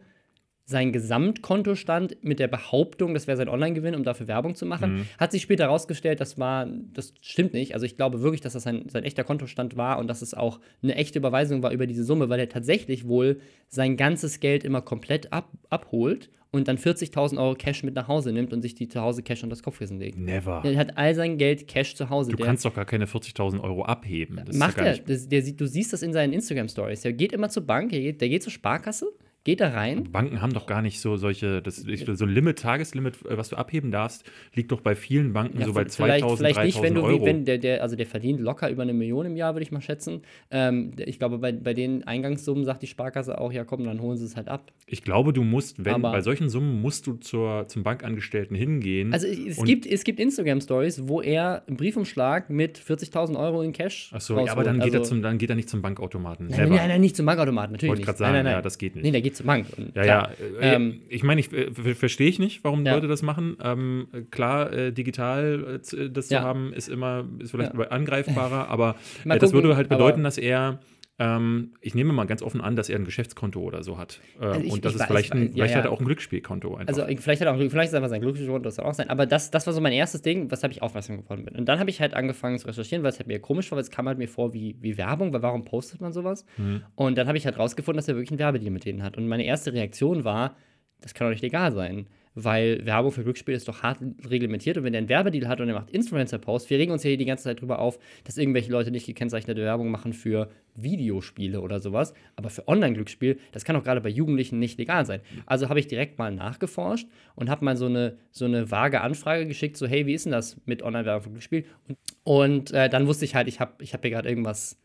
seinen 0.68 0.92
Gesamtkontostand 0.92 2.16
mit 2.24 2.40
der 2.40 2.48
Behauptung, 2.48 3.14
das 3.14 3.26
wäre 3.28 3.36
sein 3.36 3.48
Online-Gewinn, 3.48 3.94
um 3.94 4.02
dafür 4.02 4.26
Werbung 4.26 4.56
zu 4.56 4.66
machen. 4.66 5.06
Hat 5.18 5.30
sich 5.30 5.42
später 5.42 5.64
herausgestellt, 5.64 6.20
das 6.20 6.38
war, 6.38 6.66
das 6.92 7.14
stimmt 7.20 7.52
nicht. 7.54 7.74
Also 7.74 7.86
ich 7.86 7.96
glaube 7.96 8.20
wirklich, 8.20 8.40
dass 8.40 8.54
das 8.54 8.64
sein, 8.64 8.84
sein 8.88 9.04
echter 9.04 9.22
Kontostand 9.24 9.76
war 9.76 9.98
und 9.98 10.08
dass 10.08 10.22
es 10.22 10.34
auch 10.34 10.58
eine 10.82 10.96
echte 10.96 11.20
Überweisung 11.20 11.62
war 11.62 11.70
über 11.70 11.86
diese 11.86 12.02
Summe, 12.04 12.28
weil 12.28 12.40
er 12.40 12.48
tatsächlich 12.48 13.06
wohl 13.06 13.38
sein 13.68 13.96
ganzes 13.96 14.40
Geld 14.40 14.64
immer 14.64 14.80
komplett 14.82 15.32
ab, 15.32 15.50
abholt 15.70 16.30
und 16.50 16.66
dann 16.66 16.78
40.000 16.78 17.38
Euro 17.38 17.54
Cash 17.54 17.84
mit 17.84 17.94
nach 17.94 18.08
Hause 18.08 18.32
nimmt 18.32 18.52
und 18.52 18.62
sich 18.62 18.74
die 18.74 18.88
zu 18.88 19.00
Hause 19.00 19.22
Cash 19.22 19.44
unter 19.44 19.54
das 19.54 19.62
Kopfkissen 19.62 19.98
legt. 20.00 20.18
never. 20.18 20.62
Er 20.64 20.76
hat 20.78 20.96
all 20.98 21.14
sein 21.14 21.38
Geld 21.38 21.68
Cash 21.68 21.94
zu 21.94 22.10
Hause. 22.10 22.30
Du 22.32 22.38
Der- 22.38 22.46
kannst 22.46 22.64
doch 22.64 22.74
gar 22.74 22.86
keine 22.86 23.06
40.000 23.06 23.60
Euro 23.62 23.84
abheben. 23.84 24.40
Das 24.44 24.56
Macht 24.56 24.78
ja 24.78 24.84
er. 24.84 24.98
Das, 24.98 25.28
der, 25.28 25.42
du 25.42 25.66
siehst 25.66 25.92
das 25.92 26.02
in 26.02 26.12
seinen 26.12 26.32
Instagram-Stories. 26.32 27.02
Der 27.02 27.12
geht 27.12 27.32
immer 27.32 27.50
zur 27.50 27.64
Bank, 27.64 27.90
der 27.90 28.00
geht, 28.00 28.20
der 28.20 28.28
geht 28.30 28.42
zur 28.42 28.52
Sparkasse, 28.52 29.06
geht 29.46 29.60
da 29.60 29.68
rein. 29.68 30.10
Banken 30.10 30.42
haben 30.42 30.52
doch 30.52 30.66
gar 30.66 30.82
nicht 30.82 31.00
so 31.00 31.16
solche, 31.16 31.62
das, 31.62 31.84
ich, 31.86 32.04
so 32.04 32.24
ein 32.24 32.30
Limit, 32.30 32.58
Tageslimit, 32.58 33.24
äh, 33.26 33.38
was 33.38 33.48
du 33.50 33.56
abheben 33.56 33.92
darst, 33.92 34.24
liegt 34.54 34.72
doch 34.72 34.80
bei 34.80 34.96
vielen 34.96 35.32
Banken 35.32 35.62
so 35.64 35.72
bei 35.72 35.84
vielleicht, 35.86 35.94
2000, 36.24 36.38
vielleicht 36.38 36.64
nicht, 36.66 36.82
wenn 36.82 36.94
3000 36.94 36.96
du, 36.96 37.02
Euro. 37.16 37.26
wenn 37.26 37.44
der, 37.44 37.58
der, 37.58 37.80
also 37.82 37.94
der 37.94 38.06
verdient 38.06 38.40
locker 38.40 38.68
über 38.68 38.82
eine 38.82 38.92
Million 38.92 39.24
im 39.24 39.36
Jahr, 39.36 39.54
würde 39.54 39.62
ich 39.62 39.70
mal 39.70 39.80
schätzen. 39.80 40.22
Ähm, 40.50 40.92
ich 40.98 41.20
glaube, 41.20 41.38
bei, 41.38 41.52
bei 41.52 41.74
den 41.74 42.02
Eingangssummen 42.04 42.64
sagt 42.64 42.82
die 42.82 42.88
Sparkasse 42.88 43.38
auch, 43.40 43.52
ja 43.52 43.64
komm, 43.64 43.84
dann 43.84 44.00
holen 44.02 44.16
sie 44.18 44.24
es 44.24 44.34
halt 44.36 44.48
ab. 44.48 44.72
ich 44.86 45.02
glaube, 45.04 45.32
du 45.32 45.44
musst, 45.44 45.84
wenn, 45.84 45.94
Aber- 45.94 46.10
bei 46.10 46.22
solchen 46.22 46.48
Summen 46.48 46.82
musst 46.82 47.06
du 47.06 47.14
zur, 47.14 47.68
zum 47.68 47.84
Bankangestellten 47.84 48.56
hingehen. 48.56 49.12
Also 49.12 49.28
es 49.28 49.62
gibt, 49.62 49.86
es 49.86 50.02
gibt 50.02 50.18
Instagram-Stories, 50.18 51.06
wo 51.06 51.20
er 51.22 51.62
einen 51.68 51.76
Briefumschlag 51.76 52.50
mit 52.50 52.78
40.000 52.80 53.38
Euro 53.38 53.62
in 53.62 53.70
Cash 53.72 54.10
Achso, 54.12 54.44
ja, 54.44 54.50
aber 54.50 54.64
dann 54.64 54.80
geht, 54.80 54.92
er 54.92 54.98
Also- 55.00 55.10
zum, 55.10 55.22
dann 55.22 55.38
geht 55.38 55.50
er 55.50 55.56
nicht 55.56 55.68
zum 55.68 55.82
Bankautomaten. 55.82 56.48
Nein, 56.48 56.68
nein, 56.68 56.88
nein, 56.88 57.00
nicht 57.00 57.14
zum 57.14 57.26
Bankautomaten, 57.26 57.72
natürlich 57.72 57.90
Wollte 57.90 58.00
nicht. 58.00 58.06
grad 58.06 58.18
sagen, 58.18 58.32
nein, 58.32 58.38
nein, 58.44 58.52
nein. 58.54 58.58
ja, 58.58 58.62
das 58.62 58.76
geht 58.78 58.96
nicht. 58.96 59.04
Nee, 59.04 59.12
der 59.12 59.20
geht 59.22 59.35
zur 59.36 59.46
Bank. 59.46 59.66
Und 59.76 59.94
Ja, 59.96 60.02
klar, 60.02 60.30
ja. 60.60 60.60
Äh, 60.72 60.74
Ähm, 60.76 61.00
ich 61.08 61.22
meine, 61.22 61.40
ich 61.40 61.52
äh, 61.52 61.70
ver- 61.72 61.94
verstehe 61.94 62.28
ich 62.28 62.38
nicht, 62.38 62.64
warum 62.64 62.84
Ja. 62.84 62.94
Leute 62.94 63.06
das 63.08 63.22
machen. 63.22 63.56
Ähm, 63.62 64.08
klar, 64.30 64.72
äh, 64.72 64.92
digital 64.92 65.76
äh, 65.76 65.82
zu- 65.82 66.10
das 66.10 66.28
Ja. 66.30 66.40
zu 66.40 66.44
haben, 66.46 66.72
ist 66.72 66.88
immer, 66.88 67.24
ist 67.38 67.50
vielleicht 67.52 67.74
angreifbarer, 67.74 68.68
aber 68.68 68.96
äh, 69.24 69.38
das 69.38 69.52
würde 69.52 69.76
halt 69.76 69.88
bedeuten, 69.88 70.22
dass 70.24 70.38
er, 70.38 70.78
ähm, 71.18 71.72
ich 71.80 71.94
nehme 71.94 72.12
mal 72.12 72.26
ganz 72.26 72.42
offen 72.42 72.60
an, 72.60 72.76
dass 72.76 72.90
er 72.90 72.98
ein 72.98 73.04
Geschäftskonto 73.06 73.60
oder 73.60 73.82
so 73.82 73.96
hat. 73.96 74.20
Äh, 74.38 74.44
Also 74.44 74.60
ich- 74.60 74.72
und 74.72 74.84
das 74.84 74.94
ist 74.94 75.00
weiß- 75.00 75.06
vielleicht, 75.06 75.32
ein, 75.32 75.42
ja, 75.46 75.52
vielleicht 75.52 75.72
ja. 75.72 75.78
hat 75.78 75.84
er 75.86 75.92
auch 75.92 76.00
ein 76.00 76.04
Glücksspielkonto 76.04 76.74
einfach. 76.74 76.88
Also 76.88 77.06
vielleicht 77.22 77.40
hat 77.40 77.48
er 77.48 77.54
auch, 77.54 77.58
vielleicht 77.58 77.88
ist 77.88 77.94
einfach 77.94 78.10
sein 78.10 78.20
Glückskonto, 78.20 78.58
das 78.58 78.76
kann 78.76 78.84
auch 78.84 78.92
sein. 78.94 79.08
Aber 79.08 79.24
das, 79.24 79.50
das 79.50 79.66
war 79.66 79.72
so 79.72 79.80
mein 79.80 79.92
erstes 79.94 80.20
Ding, 80.20 80.50
weshalb 80.50 80.72
ich 80.72 80.82
aufmerksam 80.82 81.16
geworden 81.22 81.44
bin. 81.44 81.56
Und 81.56 81.66
dann 81.66 81.78
habe 81.78 81.88
ich 81.88 82.00
halt 82.02 82.12
angefangen 82.12 82.58
zu 82.58 82.66
recherchieren, 82.66 83.02
weil 83.02 83.10
es 83.12 83.18
halt 83.18 83.28
mir 83.28 83.38
komisch 83.40 83.70
war, 83.70 83.76
weil 83.76 83.82
es 83.82 83.90
kam 83.90 84.06
halt 84.08 84.18
mir 84.18 84.28
vor 84.28 84.52
wie, 84.52 84.76
wie 84.80 84.98
Werbung, 84.98 85.32
weil 85.32 85.40
warum 85.42 85.64
postet 85.64 86.00
man 86.02 86.12
sowas? 86.12 86.44
Mhm. 86.58 86.82
Und 86.96 87.16
dann 87.16 87.28
habe 87.28 87.38
ich 87.38 87.46
halt 87.46 87.58
rausgefunden, 87.58 87.96
dass 87.96 88.08
er 88.08 88.16
wirklich 88.16 88.32
einen 88.32 88.38
Werbedeal 88.38 88.70
mit 88.70 88.84
denen 88.84 89.02
hat. 89.02 89.16
Und 89.16 89.26
meine 89.26 89.44
erste 89.46 89.72
Reaktion 89.72 90.24
war, 90.24 90.56
das 91.00 91.14
kann 91.14 91.26
doch 91.26 91.30
nicht 91.32 91.42
legal 91.42 91.72
sein. 91.72 92.06
Weil 92.38 92.84
Werbung 92.84 93.12
für 93.12 93.24
Glücksspiel 93.24 93.54
ist 93.54 93.66
doch 93.66 93.82
hart 93.82 93.98
reglementiert 94.28 94.76
und 94.76 94.84
wenn 94.84 94.92
der 94.92 94.98
einen 94.98 95.08
Werbedeal 95.08 95.48
hat 95.48 95.58
und 95.62 95.68
er 95.68 95.74
macht 95.74 95.88
Influencer-Posts, 95.90 96.68
wir 96.68 96.78
regen 96.78 96.92
uns 96.92 97.02
ja 97.02 97.08
hier 97.08 97.16
die 97.16 97.24
ganze 97.24 97.44
Zeit 97.44 97.62
drüber 97.62 97.78
auf, 97.78 97.98
dass 98.24 98.36
irgendwelche 98.36 98.70
Leute 98.70 98.90
nicht 98.90 99.06
gekennzeichnete 99.06 99.62
Werbung 99.62 99.90
machen 99.90 100.12
für 100.12 100.50
Videospiele 100.74 101.62
oder 101.62 101.80
sowas, 101.80 102.12
aber 102.36 102.50
für 102.50 102.68
Online-Glücksspiel, 102.68 103.38
das 103.52 103.64
kann 103.64 103.74
doch 103.74 103.82
gerade 103.82 104.02
bei 104.02 104.10
Jugendlichen 104.10 104.58
nicht 104.58 104.78
legal 104.78 105.06
sein. 105.06 105.22
Also 105.46 105.70
habe 105.70 105.80
ich 105.80 105.86
direkt 105.86 106.18
mal 106.18 106.30
nachgeforscht 106.30 107.08
und 107.36 107.48
habe 107.48 107.64
mal 107.64 107.76
so 107.78 107.86
eine, 107.86 108.18
so 108.30 108.44
eine 108.44 108.70
vage 108.70 109.00
Anfrage 109.00 109.46
geschickt, 109.46 109.78
so 109.78 109.86
hey, 109.86 110.06
wie 110.06 110.12
ist 110.12 110.26
denn 110.26 110.32
das 110.32 110.58
mit 110.66 110.82
Online-Werbung 110.82 111.22
für 111.22 111.30
Glücksspiel? 111.30 111.64
Und, 111.88 111.96
und 112.24 112.72
äh, 112.72 112.90
dann 112.90 113.06
wusste 113.06 113.24
ich 113.24 113.34
halt, 113.34 113.48
ich 113.48 113.60
habe 113.60 113.82
ich 113.82 113.94
hab 113.94 114.02
hier 114.02 114.10
gerade 114.10 114.28
irgendwas, 114.28 114.78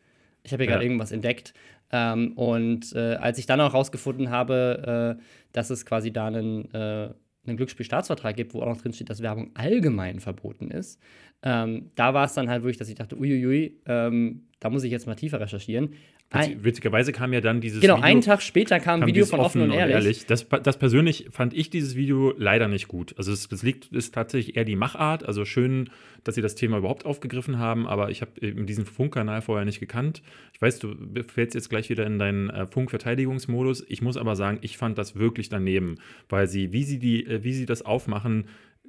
ich 0.44 0.54
habe 0.54 0.64
hier 0.64 0.70
Ja. 0.70 0.76
gerade 0.78 0.86
irgendwas 0.86 1.12
entdeckt. 1.12 1.54
Ähm, 1.92 2.32
und 2.38 2.94
äh, 2.96 3.16
als 3.16 3.38
ich 3.38 3.46
dann 3.46 3.60
auch 3.60 3.74
rausgefunden 3.74 4.30
habe, 4.30 5.18
äh, 5.20 5.22
dass 5.52 5.70
es 5.70 5.86
quasi 5.86 6.12
da 6.14 6.28
einen, 6.28 6.74
äh, 6.74 7.10
einen 7.46 7.58
Glücksspielstaatsvertrag 7.58 8.36
gibt, 8.36 8.54
wo 8.54 8.62
auch 8.62 8.68
noch 8.68 8.82
drin 8.82 8.94
steht, 8.94 9.10
dass 9.10 9.22
Werbung 9.22 9.52
allgemein 9.56 10.20
verboten 10.20 10.70
ist, 10.70 11.00
ähm, 11.44 11.92
da 11.96 12.14
war 12.14 12.26
es 12.26 12.34
dann 12.34 12.50
halt 12.50 12.64
wirklich, 12.64 12.78
dass 12.78 12.90
ich 12.90 12.96
dachte, 12.96 13.18
uiuiui, 13.18 13.82
ähm, 13.86 14.44
da 14.60 14.70
muss 14.70 14.84
ich 14.84 14.92
jetzt 14.92 15.08
mal 15.08 15.16
tiefer 15.16 15.40
recherchieren. 15.40 15.96
Ein, 16.32 16.52
Witz- 16.60 16.64
Witzigerweise 16.64 17.12
kam 17.12 17.34
ja 17.34 17.42
dann 17.42 17.60
dieses 17.60 17.82
genau, 17.82 17.98
Video. 17.98 18.06
einen 18.06 18.22
Tag 18.22 18.42
später 18.42 18.80
kam 18.80 19.02
ein 19.02 19.08
Video 19.08 19.26
von 19.26 19.40
Offen 19.42 19.62
und 19.62 19.72
Ehrlich. 19.72 20.26
Das, 20.26 20.48
das 20.48 20.78
persönlich 20.78 21.28
fand 21.32 21.54
ich 21.54 21.70
dieses 21.70 21.96
Video 21.96 22.34
leider 22.38 22.68
nicht 22.68 22.88
gut. 22.88 23.14
Also 23.18 23.32
es, 23.34 23.50
das 23.50 23.64
liegt 23.64 23.88
ist 23.88 24.14
tatsächlich 24.14 24.56
eher 24.56 24.64
die 24.64 24.78
Machart. 24.78 25.26
Also 25.26 25.44
schön, 25.44 25.90
dass 26.24 26.36
sie 26.36 26.42
das 26.42 26.56
Thema 26.56 26.78
überhaupt 26.78 27.06
aufgegriffen 27.06 27.60
haben, 27.60 27.86
aber 27.86 28.12
ich 28.12 28.22
habe 28.22 28.32
eben 28.42 28.66
diesen 28.66 28.86
Funkkanal 28.86 29.42
vorher 29.42 29.66
nicht 29.66 29.80
gekannt. 29.80 30.22
Ich 30.54 30.62
weiß, 30.62 30.80
du 30.80 30.96
fällst 31.28 31.54
jetzt 31.54 31.70
gleich 31.70 31.90
wieder 31.90 32.06
in 32.06 32.18
deinen 32.18 32.50
äh, 32.50 32.66
Funkverteidigungsmodus. 32.66 33.84
Ich 33.90 34.02
muss 34.02 34.16
aber 34.18 34.36
sagen, 34.36 34.60
ich 34.62 34.78
fand 34.78 34.98
das 34.98 35.18
wirklich 35.18 35.50
daneben, 35.50 35.96
weil 36.30 36.48
sie, 36.48 36.72
wie 36.72 36.84
sie 36.84 37.00
die, 37.00 37.26
äh, 37.26 37.44
wie 37.44 37.54
sie 37.54 37.66
das 37.66 37.82
aufmachen, 37.82 38.46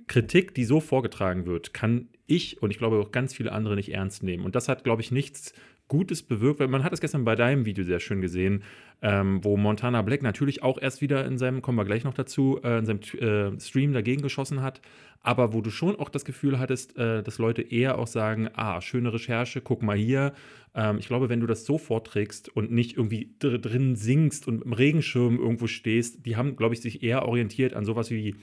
Kritik, 0.08 0.54
die 0.54 0.64
so 0.64 0.80
vorgetragen 0.80 1.46
wird, 1.46 1.72
kann 1.74 2.08
ich 2.26 2.60
und 2.62 2.70
ich 2.70 2.78
glaube 2.78 2.98
auch 2.98 3.12
ganz 3.12 3.34
viele 3.34 3.52
andere 3.52 3.76
nicht 3.76 3.92
ernst 3.92 4.22
nehmen. 4.22 4.44
Und 4.44 4.54
das 4.54 4.68
hat, 4.68 4.84
glaube 4.84 5.02
ich, 5.02 5.10
nichts 5.12 5.54
Gutes 5.92 6.22
bewirkt, 6.22 6.58
weil 6.58 6.68
man 6.68 6.84
hat 6.84 6.94
es 6.94 7.02
gestern 7.02 7.26
bei 7.26 7.36
deinem 7.36 7.66
Video 7.66 7.84
sehr 7.84 8.00
schön 8.00 8.22
gesehen, 8.22 8.62
ähm, 9.02 9.44
wo 9.44 9.58
Montana 9.58 10.00
Black 10.00 10.22
natürlich 10.22 10.62
auch 10.62 10.80
erst 10.80 11.02
wieder 11.02 11.26
in 11.26 11.36
seinem, 11.36 11.60
kommen 11.60 11.76
wir 11.76 11.84
gleich 11.84 12.02
noch 12.02 12.14
dazu, 12.14 12.58
äh, 12.64 12.78
in 12.78 12.86
seinem 12.86 13.00
äh, 13.20 13.60
Stream 13.60 13.92
dagegen 13.92 14.22
geschossen 14.22 14.62
hat, 14.62 14.80
aber 15.20 15.52
wo 15.52 15.60
du 15.60 15.68
schon 15.68 15.94
auch 15.96 16.08
das 16.08 16.24
Gefühl 16.24 16.58
hattest, 16.58 16.96
äh, 16.96 17.22
dass 17.22 17.36
Leute 17.36 17.60
eher 17.60 17.98
auch 17.98 18.06
sagen, 18.06 18.48
ah, 18.54 18.80
schöne 18.80 19.12
Recherche, 19.12 19.60
guck 19.60 19.82
mal 19.82 19.94
hier. 19.94 20.32
Ähm, 20.74 20.96
ich 20.96 21.08
glaube, 21.08 21.28
wenn 21.28 21.40
du 21.40 21.46
das 21.46 21.66
so 21.66 21.76
vorträgst 21.76 22.48
und 22.48 22.72
nicht 22.72 22.96
irgendwie 22.96 23.34
dr 23.38 23.58
drin 23.58 23.94
singst 23.94 24.48
und 24.48 24.64
im 24.64 24.72
Regenschirm 24.72 25.38
irgendwo 25.38 25.66
stehst, 25.66 26.24
die 26.24 26.36
haben, 26.36 26.56
glaube 26.56 26.72
ich, 26.74 26.80
sich 26.80 27.02
eher 27.02 27.28
orientiert 27.28 27.74
an 27.74 27.84
sowas 27.84 28.10
wie 28.10 28.34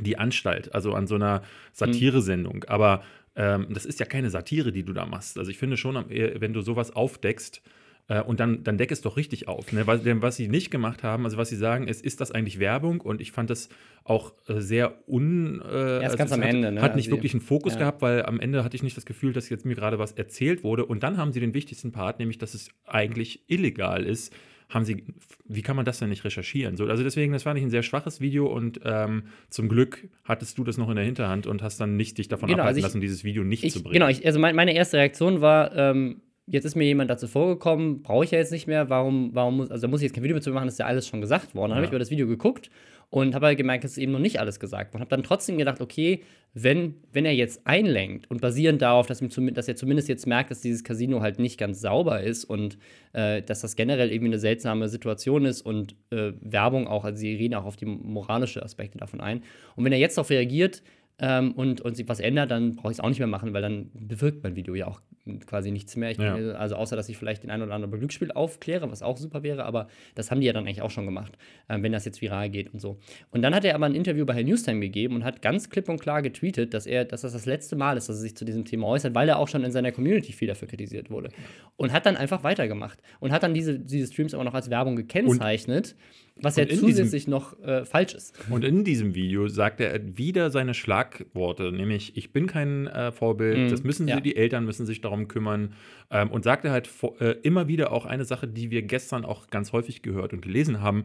die 0.00 0.18
Anstalt, 0.18 0.74
also 0.74 0.92
an 0.92 1.06
so 1.06 1.14
einer 1.14 1.42
Satiresendung. 1.72 2.64
Aber 2.64 3.04
ähm, 3.36 3.66
das 3.70 3.86
ist 3.86 4.00
ja 4.00 4.06
keine 4.06 4.30
Satire, 4.30 4.72
die 4.72 4.84
du 4.84 4.92
da 4.92 5.06
machst. 5.06 5.38
Also 5.38 5.50
ich 5.50 5.58
finde 5.58 5.76
schon, 5.76 5.96
wenn 6.08 6.52
du 6.52 6.60
sowas 6.60 6.94
aufdeckst, 6.94 7.62
Äh, 8.06 8.20
und 8.20 8.38
dann, 8.38 8.62
dann 8.64 8.76
deck 8.76 8.92
es 8.92 9.00
doch 9.00 9.16
richtig 9.16 9.48
auf. 9.48 9.72
Ne? 9.72 9.86
Was, 9.86 10.02
denn 10.02 10.20
was 10.20 10.36
sie 10.36 10.48
nicht 10.48 10.70
gemacht 10.70 11.02
haben, 11.02 11.24
also 11.24 11.38
was 11.38 11.48
sie 11.48 11.56
sagen, 11.56 11.88
ist, 11.88 12.04
ist 12.04 12.20
das 12.20 12.32
eigentlich 12.32 12.58
Werbung? 12.58 13.00
Und 13.00 13.22
ich 13.22 13.32
fand 13.32 13.48
das 13.48 13.70
auch 14.04 14.34
äh, 14.46 14.60
sehr 14.60 15.08
un. 15.08 15.62
Äh, 15.62 16.02
Erst 16.02 16.04
also 16.04 16.16
ganz 16.18 16.30
es 16.30 16.36
am 16.36 16.42
hat, 16.42 16.48
Ende, 16.50 16.72
ne? 16.72 16.82
Hat 16.82 16.96
nicht 16.96 17.06
Also, 17.06 17.16
wirklich 17.16 17.32
einen 17.32 17.40
Fokus 17.40 17.72
ja. 17.72 17.78
gehabt, 17.78 18.02
weil 18.02 18.26
am 18.26 18.40
Ende 18.40 18.62
hatte 18.62 18.76
ich 18.76 18.82
nicht 18.82 18.94
das 18.98 19.06
Gefühl, 19.06 19.32
dass 19.32 19.48
jetzt 19.48 19.64
mir 19.64 19.74
gerade 19.74 19.98
was 19.98 20.12
erzählt 20.12 20.64
wurde. 20.64 20.84
Und 20.84 21.02
dann 21.02 21.16
haben 21.16 21.32
sie 21.32 21.40
den 21.40 21.54
wichtigsten 21.54 21.92
Part, 21.92 22.18
nämlich, 22.18 22.36
dass 22.36 22.52
es 22.52 22.68
eigentlich 22.84 23.44
illegal 23.48 24.04
ist. 24.04 24.34
Haben 24.74 24.84
sie, 24.84 25.04
wie 25.46 25.62
kann 25.62 25.76
man 25.76 25.84
das 25.84 26.00
denn 26.00 26.08
nicht 26.08 26.24
recherchieren? 26.24 26.76
So, 26.76 26.84
also 26.86 27.04
deswegen, 27.04 27.32
das 27.32 27.44
fand 27.44 27.56
ich 27.58 27.64
ein 27.64 27.70
sehr 27.70 27.84
schwaches 27.84 28.20
Video 28.20 28.46
und 28.48 28.80
ähm, 28.84 29.22
zum 29.48 29.68
Glück 29.68 30.08
hattest 30.24 30.58
du 30.58 30.64
das 30.64 30.76
noch 30.78 30.90
in 30.90 30.96
der 30.96 31.04
Hinterhand 31.04 31.46
und 31.46 31.62
hast 31.62 31.80
dann 31.80 31.96
nicht 31.96 32.18
dich 32.18 32.26
davon 32.28 32.48
Genau, 32.48 32.62
abhalten 32.62 32.68
also 32.76 32.78
ich- 32.78 32.82
lassen, 32.82 33.00
dieses 33.00 33.22
Video 33.22 33.44
nicht 33.44 33.62
ich, 33.62 33.72
zu 33.72 33.82
bringen. 33.82 33.92
genau, 33.94 34.08
ich, 34.08 34.26
also 34.26 34.40
mein, 34.40 34.56
meine 34.56 34.74
erste 34.74 34.96
Reaktion 34.98 35.40
war, 35.40 35.74
ähm, 35.76 36.20
jetzt 36.46 36.64
ist 36.64 36.74
mir 36.76 36.84
jemand 36.84 37.10
dazu 37.10 37.26
vorgekommen, 37.26 38.02
brauche 38.02 38.24
ich 38.24 38.30
ja 38.30 38.38
jetzt 38.38 38.52
nicht 38.52 38.66
mehr, 38.66 38.90
warum, 38.90 39.30
warum 39.32 39.56
muss, 39.58 39.70
also 39.70 39.82
da 39.82 39.88
muss 39.88 40.00
ich 40.00 40.04
jetzt 40.06 40.14
kein 40.14 40.24
Video 40.24 40.34
mehr 40.34 40.42
zu 40.42 40.50
machen, 40.50 40.66
das 40.66 40.74
ist 40.74 40.78
ja 40.78 40.86
alles 40.86 41.06
schon 41.08 41.20
gesagt 41.20 41.54
worden. 41.54 41.70
Dann 41.70 41.76
habe 41.76 41.84
Ja. 41.84 41.88
ich 41.88 41.92
über 41.92 41.98
das 41.98 42.10
Video 42.10 42.26
geguckt 42.26 42.70
und 43.10 43.34
habe 43.34 43.46
halt 43.46 43.58
gemerkt, 43.58 43.84
es 43.84 43.92
ist 43.92 43.98
eben 43.98 44.12
noch 44.12 44.18
nicht 44.18 44.40
alles 44.40 44.58
gesagt 44.60 44.92
worden. 44.92 45.00
Habe 45.02 45.10
dann 45.10 45.22
trotzdem 45.22 45.56
gedacht, 45.56 45.80
okay, 45.80 46.20
wenn, 46.52 46.94
wenn 47.12 47.24
er 47.24 47.34
jetzt 47.34 47.66
einlenkt 47.66 48.30
und 48.30 48.40
basierend 48.40 48.82
darauf, 48.82 49.06
dass, 49.06 49.20
dass 49.20 49.68
er 49.68 49.76
zumindest 49.76 50.08
jetzt 50.08 50.26
merkt, 50.26 50.50
dass 50.50 50.60
dieses 50.60 50.84
Casino 50.84 51.20
halt 51.20 51.38
nicht 51.38 51.58
ganz 51.58 51.80
sauber 51.80 52.22
ist 52.22 52.44
und 52.44 52.78
äh, 53.12 53.42
dass 53.42 53.60
das 53.60 53.74
generell 53.76 54.10
irgendwie 54.10 54.32
eine 54.32 54.38
seltsame 54.38 54.88
Situation 54.88 55.44
ist 55.46 55.62
und 55.62 55.94
äh, 56.10 56.32
Werbung 56.40 56.86
auch, 56.88 57.04
also 57.04 57.18
sie 57.18 57.34
reden 57.34 57.54
auch 57.54 57.64
auf 57.64 57.76
die 57.76 57.86
moralische 57.86 58.62
Aspekte 58.62 58.98
davon 58.98 59.20
ein. 59.20 59.42
Und 59.76 59.84
wenn 59.84 59.92
er 59.92 59.98
jetzt 59.98 60.16
darauf 60.18 60.30
reagiert, 60.30 60.82
ähm, 61.18 61.52
und, 61.52 61.80
und 61.80 61.96
sich 61.96 62.08
was 62.08 62.20
ändert, 62.20 62.50
dann 62.50 62.76
brauche 62.76 62.90
ich 62.90 62.98
es 62.98 63.00
auch 63.00 63.08
nicht 63.08 63.20
mehr 63.20 63.28
machen, 63.28 63.52
weil 63.52 63.62
dann 63.62 63.90
bewirkt 63.94 64.42
mein 64.42 64.56
Video 64.56 64.74
ja 64.74 64.88
auch 64.88 65.00
quasi 65.46 65.70
nichts 65.70 65.96
mehr. 65.96 66.10
Ich, 66.10 66.18
Ja. 66.18 66.34
Also 66.34 66.76
außer, 66.76 66.96
dass 66.96 67.08
ich 67.08 67.16
vielleicht 67.16 67.44
den 67.44 67.50
einen 67.50 67.62
oder 67.62 67.74
anderen 67.74 67.98
Glücksspiel 67.98 68.32
aufkläre, 68.32 68.90
was 68.90 69.02
auch 69.02 69.16
super 69.16 69.42
wäre, 69.42 69.64
aber 69.64 69.88
das 70.14 70.30
haben 70.30 70.40
die 70.40 70.46
ja 70.46 70.52
dann 70.52 70.64
eigentlich 70.64 70.82
auch 70.82 70.90
schon 70.90 71.06
gemacht, 71.06 71.38
ähm, 71.68 71.82
wenn 71.82 71.92
das 71.92 72.04
jetzt 72.04 72.20
viral 72.20 72.50
geht 72.50 72.72
und 72.74 72.80
so. 72.80 72.98
Und 73.30 73.42
dann 73.42 73.54
hat 73.54 73.64
er 73.64 73.74
aber 73.74 73.86
ein 73.86 73.94
Interview 73.94 74.26
bei 74.26 74.34
Herr 74.34 74.44
Newstime 74.44 74.80
gegeben 74.80 75.14
und 75.14 75.24
hat 75.24 75.40
ganz 75.40 75.70
klipp 75.70 75.88
und 75.88 76.00
klar 76.00 76.20
getweetet, 76.20 76.74
dass 76.74 76.86
er, 76.86 77.04
dass 77.04 77.22
das 77.22 77.32
das 77.32 77.46
letzte 77.46 77.76
Mal 77.76 77.96
ist, 77.96 78.08
dass 78.08 78.16
er 78.16 78.20
sich 78.20 78.36
zu 78.36 78.44
diesem 78.44 78.64
Thema 78.64 78.88
äußert, 78.88 79.14
weil 79.14 79.28
er 79.28 79.38
auch 79.38 79.48
schon 79.48 79.64
in 79.64 79.72
seiner 79.72 79.92
Community 79.92 80.32
viel 80.32 80.48
dafür 80.48 80.68
kritisiert 80.68 81.10
wurde. 81.10 81.30
Und 81.76 81.92
hat 81.92 82.06
dann 82.06 82.16
einfach 82.16 82.44
weitergemacht 82.44 82.98
und 83.20 83.32
hat 83.32 83.42
dann 83.42 83.54
diese, 83.54 83.78
diese 83.78 84.12
Streams 84.12 84.34
aber 84.34 84.44
noch 84.44 84.54
als 84.54 84.68
Werbung 84.68 84.96
gekennzeichnet, 84.96 85.96
was 86.36 86.56
ja 86.56 86.64
und 86.64 86.72
diesem- 86.72 86.88
zusätzlich 86.88 87.28
noch 87.28 87.58
äh, 87.62 87.84
falsch 87.84 88.14
ist. 88.14 88.34
Und 88.50 88.64
in 88.64 88.82
diesem 88.84 89.14
Video 89.14 89.46
sagt 89.48 89.80
er 89.80 90.00
wieder 90.18 90.50
seine 90.50 90.74
Schlagworte, 90.74 91.70
nämlich 91.72 92.16
ich 92.16 92.32
bin 92.32 92.46
kein 92.46 92.86
äh, 92.88 93.12
Vorbild, 93.12 93.56
Mhm, 93.58 93.68
das 93.70 93.84
müssen 93.84 94.06
sie, 94.06 94.12
ja. 94.12 94.20
die 94.20 94.36
Eltern 94.36 94.64
müssen 94.64 94.84
sich 94.86 95.00
darum 95.00 95.28
kümmern. 95.28 95.74
Ähm, 96.10 96.30
und 96.30 96.44
sagt 96.44 96.64
er 96.64 96.72
halt 96.72 96.88
äh, 97.20 97.32
immer 97.42 97.68
wieder 97.68 97.92
auch 97.92 98.04
eine 98.06 98.24
Sache, 98.24 98.48
die 98.48 98.70
wir 98.70 98.82
gestern 98.82 99.24
auch 99.24 99.48
ganz 99.48 99.72
häufig 99.72 100.02
gehört 100.02 100.32
und 100.32 100.40
gelesen 100.42 100.80
haben, 100.80 101.04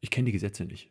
ich 0.00 0.10
kenne 0.10 0.26
die 0.26 0.32
Gesetze 0.32 0.64
nicht. 0.64 0.88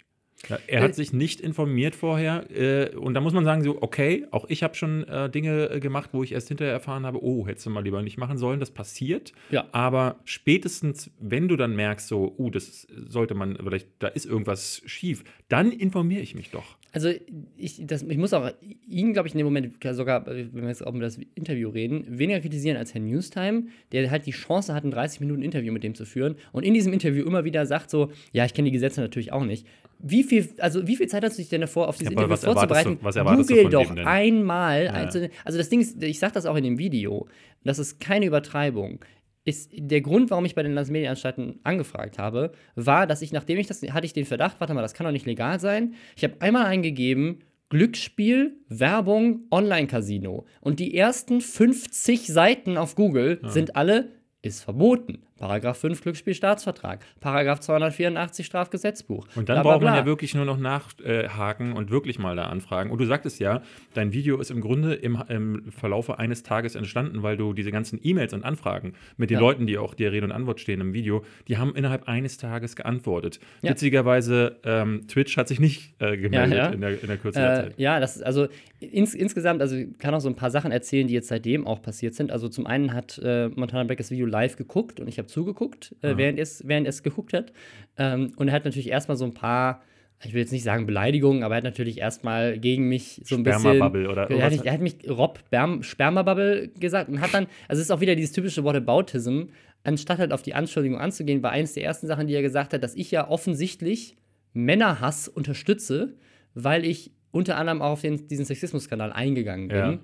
Er 0.68 0.82
hat 0.82 0.92
Äh, 0.92 0.94
sich 0.94 1.14
nicht 1.14 1.42
informiert 1.42 1.96
vorher 1.96 2.50
äh, 2.50 2.96
und 2.96 3.14
da 3.14 3.22
muss 3.22 3.34
man 3.34 3.44
sagen, 3.46 3.64
so, 3.64 3.82
okay, 3.82 4.26
auch 4.32 4.46
ich 4.48 4.64
habe 4.64 4.76
schon 4.76 5.04
äh, 5.08 5.30
Dinge 5.30 5.70
äh, 5.70 5.80
gemacht, 5.80 6.12
wo 6.14 6.24
ich 6.24 6.32
erst 6.32 6.48
hinterher 6.48 6.74
erfahren 6.74 7.06
habe, 7.06 7.24
oh, 7.24 7.46
hättest 7.46 7.66
du 7.66 7.70
mal 7.70 7.84
lieber 7.84 8.02
nicht 8.02 8.18
machen 8.18 8.38
sollen, 8.38 8.60
das 8.60 8.72
passiert. 8.72 9.34
Ja. 9.52 9.68
Aber 9.74 10.20
spätestens, 10.24 11.12
wenn 11.20 11.48
du 11.48 11.56
dann 11.56 11.76
merkst, 11.76 12.08
so, 12.08 12.34
uh, 12.38 12.50
das 12.50 12.88
sollte 13.10 13.36
man, 13.36 13.58
vielleicht, 13.58 13.90
da 14.00 14.08
ist 14.08 14.26
irgendwas 14.26 14.82
schief, 14.86 15.24
dann 15.50 15.72
informiere 15.72 16.22
ich 16.22 16.36
mich 16.36 16.52
doch. 16.52 16.79
Also 16.92 17.12
ich, 17.58 17.86
das, 17.86 18.02
ich 18.04 18.18
muss 18.18 18.34
auch 18.34 18.50
ihn, 18.88 19.14
glaube 19.14 19.28
ich, 19.28 19.34
in 19.36 19.38
dem 19.38 19.46
Moment 19.46 19.74
sogar, 19.92 20.26
wenn 20.26 20.52
wir 20.54 20.68
jetzt 20.70 20.86
auch 20.86 20.92
über 20.94 21.02
das 21.04 21.20
Interview 21.36 21.70
reden, 21.70 22.06
weniger 22.10 22.40
kritisieren 22.40 22.78
als 22.78 22.94
Herrn 22.96 23.06
Newstime, 23.06 23.64
der 23.92 24.10
halt 24.10 24.26
die 24.26 24.32
Chance 24.32 24.74
hat, 24.74 24.84
ein 24.84 24.92
30 24.92 25.20
Minuten 25.20 25.44
Interview 25.44 25.72
mit 25.72 25.84
dem 25.84 25.94
zu 25.94 26.06
führen 26.06 26.36
und 26.52 26.64
in 26.64 26.74
diesem 26.74 26.92
Interview 26.92 27.26
immer 27.26 27.44
wieder 27.46 27.66
sagt 27.68 27.90
so, 27.92 28.12
ja, 28.32 28.46
ich 28.46 28.54
kenne 28.54 28.66
die 28.68 28.72
Gesetze 28.72 29.02
natürlich 29.02 29.32
auch 29.32 29.46
nicht. 29.46 29.68
Wie 30.02 30.24
viel, 30.24 30.48
also 30.60 30.88
wie 30.88 30.96
viel 30.96 31.08
Zeit 31.08 31.24
hast 31.24 31.38
du 31.38 31.42
dich 31.42 31.50
denn 31.50 31.62
davor, 31.62 31.90
auf 31.90 31.98
dieses 31.98 32.14
Aber 32.16 32.24
Interview 32.24 32.34
was 32.34 32.44
vorzubereiten? 32.46 32.98
du- 33.00 33.04
was 33.04 33.16
erwartest 33.18 33.50
du 33.50 33.54
Google 33.56 33.72
von 33.72 33.72
doch 33.90 33.96
denn? 33.96 34.08
einmal. 34.08 34.86
Ja. 34.86 34.92
einzelne- 34.94 35.30
Also 35.44 35.58
das 35.58 35.70
Ding 35.70 35.82
ist, 35.82 36.02
ich 36.02 36.18
sage 36.20 36.34
das 36.34 36.46
auch 36.46 36.56
in 36.56 36.64
dem 36.64 36.78
Video, 36.80 37.28
das 37.66 37.78
ist 37.80 38.00
keine 38.00 38.26
Übertreibung. 38.26 39.00
Ist 39.46 39.72
der 39.74 40.02
Grund, 40.02 40.30
warum 40.32 40.46
ich 40.46 40.56
bei 40.56 40.64
den 40.64 40.74
Landesmedienanstalten 40.74 41.60
angefragt 41.64 42.20
habe, 42.20 42.52
war, 42.76 43.08
dass 43.08 43.22
ich, 43.22 43.32
nachdem 43.32 43.58
ich 43.58 43.68
das, 43.68 43.82
hatte 43.82 44.06
ich 44.06 44.14
den 44.14 44.26
Verdacht, 44.26 44.60
warte 44.60 44.74
mal, 44.74 44.82
das 44.82 44.94
kann 44.94 45.06
doch 45.06 45.14
nicht 45.14 45.26
legal 45.26 45.60
sein. 45.60 45.96
Ich 46.16 46.24
habe 46.24 46.36
einmal 46.40 46.66
eingegeben, 46.66 47.40
Glücksspiel, 47.70 48.58
Werbung, 48.68 49.46
Online-Casino. 49.52 50.46
Und 50.60 50.80
die 50.80 50.96
ersten 50.96 51.40
50 51.40 52.28
Seiten 52.28 52.78
auf 52.78 52.96
Google 52.96 53.40
sind 53.44 53.76
alle, 53.76 54.12
ist 54.42 54.64
verboten. 54.64 55.24
Paragraph 55.40 55.78
5 55.80 56.02
Glücksspielstaatsvertrag, 56.04 57.00
Paragraph 57.20 57.60
284 57.62 58.46
Strafgesetzbuch. 58.46 59.26
Und 59.36 59.50
dann 59.50 59.56
bla, 59.56 59.62
bla, 59.64 59.72
braucht 59.72 59.84
man 59.84 59.94
bla. 59.94 60.00
ja 60.02 60.06
wirklich 60.06 60.36
nur 60.36 60.46
noch 60.46 60.58
nachhaken 60.58 61.74
und 61.74 61.90
wirklich 61.90 62.20
mal 62.20 62.36
da 62.36 62.44
anfragen. 62.48 62.92
Und 62.92 63.00
du 63.00 63.06
sagtest 63.06 63.40
ja, 63.40 63.62
dein 63.94 64.14
Video 64.14 64.40
ist 64.40 64.52
im 64.52 64.62
Grunde 64.62 64.94
im, 64.94 65.22
im 65.30 65.72
Verlaufe 65.72 66.20
eines 66.20 66.44
Tages 66.44 66.76
entstanden, 66.76 67.24
weil 67.24 67.38
du 67.38 67.54
diese 67.54 67.72
ganzen 67.72 68.00
E-Mails 68.04 68.34
und 68.34 68.44
Anfragen 68.44 68.94
mit 69.18 69.30
den 69.30 69.36
Ja. 69.36 69.40
Leuten, 69.42 69.66
die 69.68 69.78
auch 69.78 69.94
dir 69.94 70.12
Rede 70.12 70.26
und 70.26 70.32
Antwort 70.32 70.60
stehen 70.60 70.82
im 70.82 70.94
Video, 70.94 71.24
die 71.48 71.58
haben 71.58 71.76
innerhalb 71.76 72.08
eines 72.08 72.38
Tages 72.38 72.76
geantwortet. 72.76 73.40
Ja. 73.62 73.72
Witzigerweise, 73.72 74.58
ähm, 74.64 75.08
Twitch 75.08 75.38
hat 75.38 75.48
sich 75.48 75.60
nicht 75.60 75.94
äh, 76.00 76.18
gemeldet 76.18 76.58
Ja. 76.58 76.68
In, 76.68 76.82
der, 76.82 77.02
in 77.02 77.08
der 77.08 77.18
Kürze 77.18 77.40
der 77.40 77.54
Äh, 77.54 77.56
Zeit. 77.64 77.74
ja, 77.78 78.00
das 78.00 78.18
ist 78.18 78.24
also 78.24 78.48
ins, 78.80 79.14
insgesamt, 79.14 79.62
also 79.62 79.76
ich 79.76 79.98
kann 79.98 80.14
auch 80.14 80.20
so 80.22 80.30
ein 80.30 80.36
paar 80.36 80.52
Sachen 80.52 80.72
erzählen, 80.72 81.08
die 81.08 81.14
jetzt 81.14 81.28
seitdem 81.28 81.66
auch 81.68 81.82
passiert 81.82 82.14
sind. 82.16 82.32
Also 82.32 82.48
zum 82.50 82.66
einen 82.66 82.94
hat 82.94 83.20
äh, 83.24 83.50
Montana 83.50 83.84
Black 83.84 83.98
das 83.98 84.12
Video 84.12 84.26
live 84.26 84.56
geguckt 84.58 85.00
und 85.00 85.08
ich 85.08 85.18
habe 85.18 85.29
zugeguckt, 85.30 85.96
äh, 86.02 86.18
während, 86.18 86.40
es, 86.40 86.68
während 86.68 86.88
es 86.88 87.04
geguckt 87.04 87.34
hat. 87.34 87.54
Ähm, 87.98 88.34
und 88.38 88.48
er 88.50 88.54
hat 88.54 88.66
natürlich 88.66 88.90
erstmal 88.90 89.18
so 89.18 89.26
ein 89.26 89.34
paar, 89.34 89.82
ich 90.24 90.34
will 90.34 90.42
jetzt 90.42 90.52
nicht 90.52 90.64
sagen 90.64 90.86
Beleidigungen, 90.86 91.44
aber 91.44 91.56
er 91.56 91.58
hat 91.58 91.64
natürlich 91.64 92.00
erstmal 92.00 92.60
gegen 92.60 92.90
mich 92.90 93.22
so 93.24 93.36
ein 93.36 93.44
bisschen. 93.44 93.62
Spermabubble 93.62 94.10
oder 94.10 94.30
er 94.30 94.46
hat, 94.46 94.52
mich, 94.52 94.66
er 94.66 94.74
hat 94.74 94.82
mich 94.82 94.96
Rob 95.10 95.40
Berm, 95.50 95.84
Spermabubble 95.84 96.70
gesagt 96.80 97.10
und 97.10 97.22
hat 97.22 97.34
dann, 97.34 97.48
also 97.68 97.80
es 97.80 97.88
ist 97.88 97.92
auch 97.92 98.02
wieder 98.02 98.16
dieses 98.16 98.34
typische 98.34 98.64
Whataboutism, 98.64 99.44
anstatt 99.84 100.20
halt 100.20 100.34
auf 100.34 100.42
die 100.42 100.54
Anschuldigung 100.54 101.00
anzugehen, 101.00 101.42
war 101.44 101.52
eines 101.52 101.74
der 101.74 101.84
ersten 101.84 102.08
Sachen, 102.08 102.28
die 102.28 102.34
er 102.34 102.42
gesagt 102.42 102.74
hat, 102.74 102.84
dass 102.84 102.96
ich 102.96 103.12
ja 103.12 103.30
offensichtlich 103.30 104.18
Männerhass 104.54 105.28
unterstütze, 105.28 106.16
weil 106.54 106.86
ich 106.86 107.12
unter 107.32 107.58
anderem 107.58 107.82
auch 107.82 107.92
auf 107.92 108.02
den, 108.02 108.28
diesen 108.28 108.46
Sexismus-Skandal 108.46 109.12
eingegangen 109.12 109.68
bin. 109.68 109.78
Ja. 109.78 110.00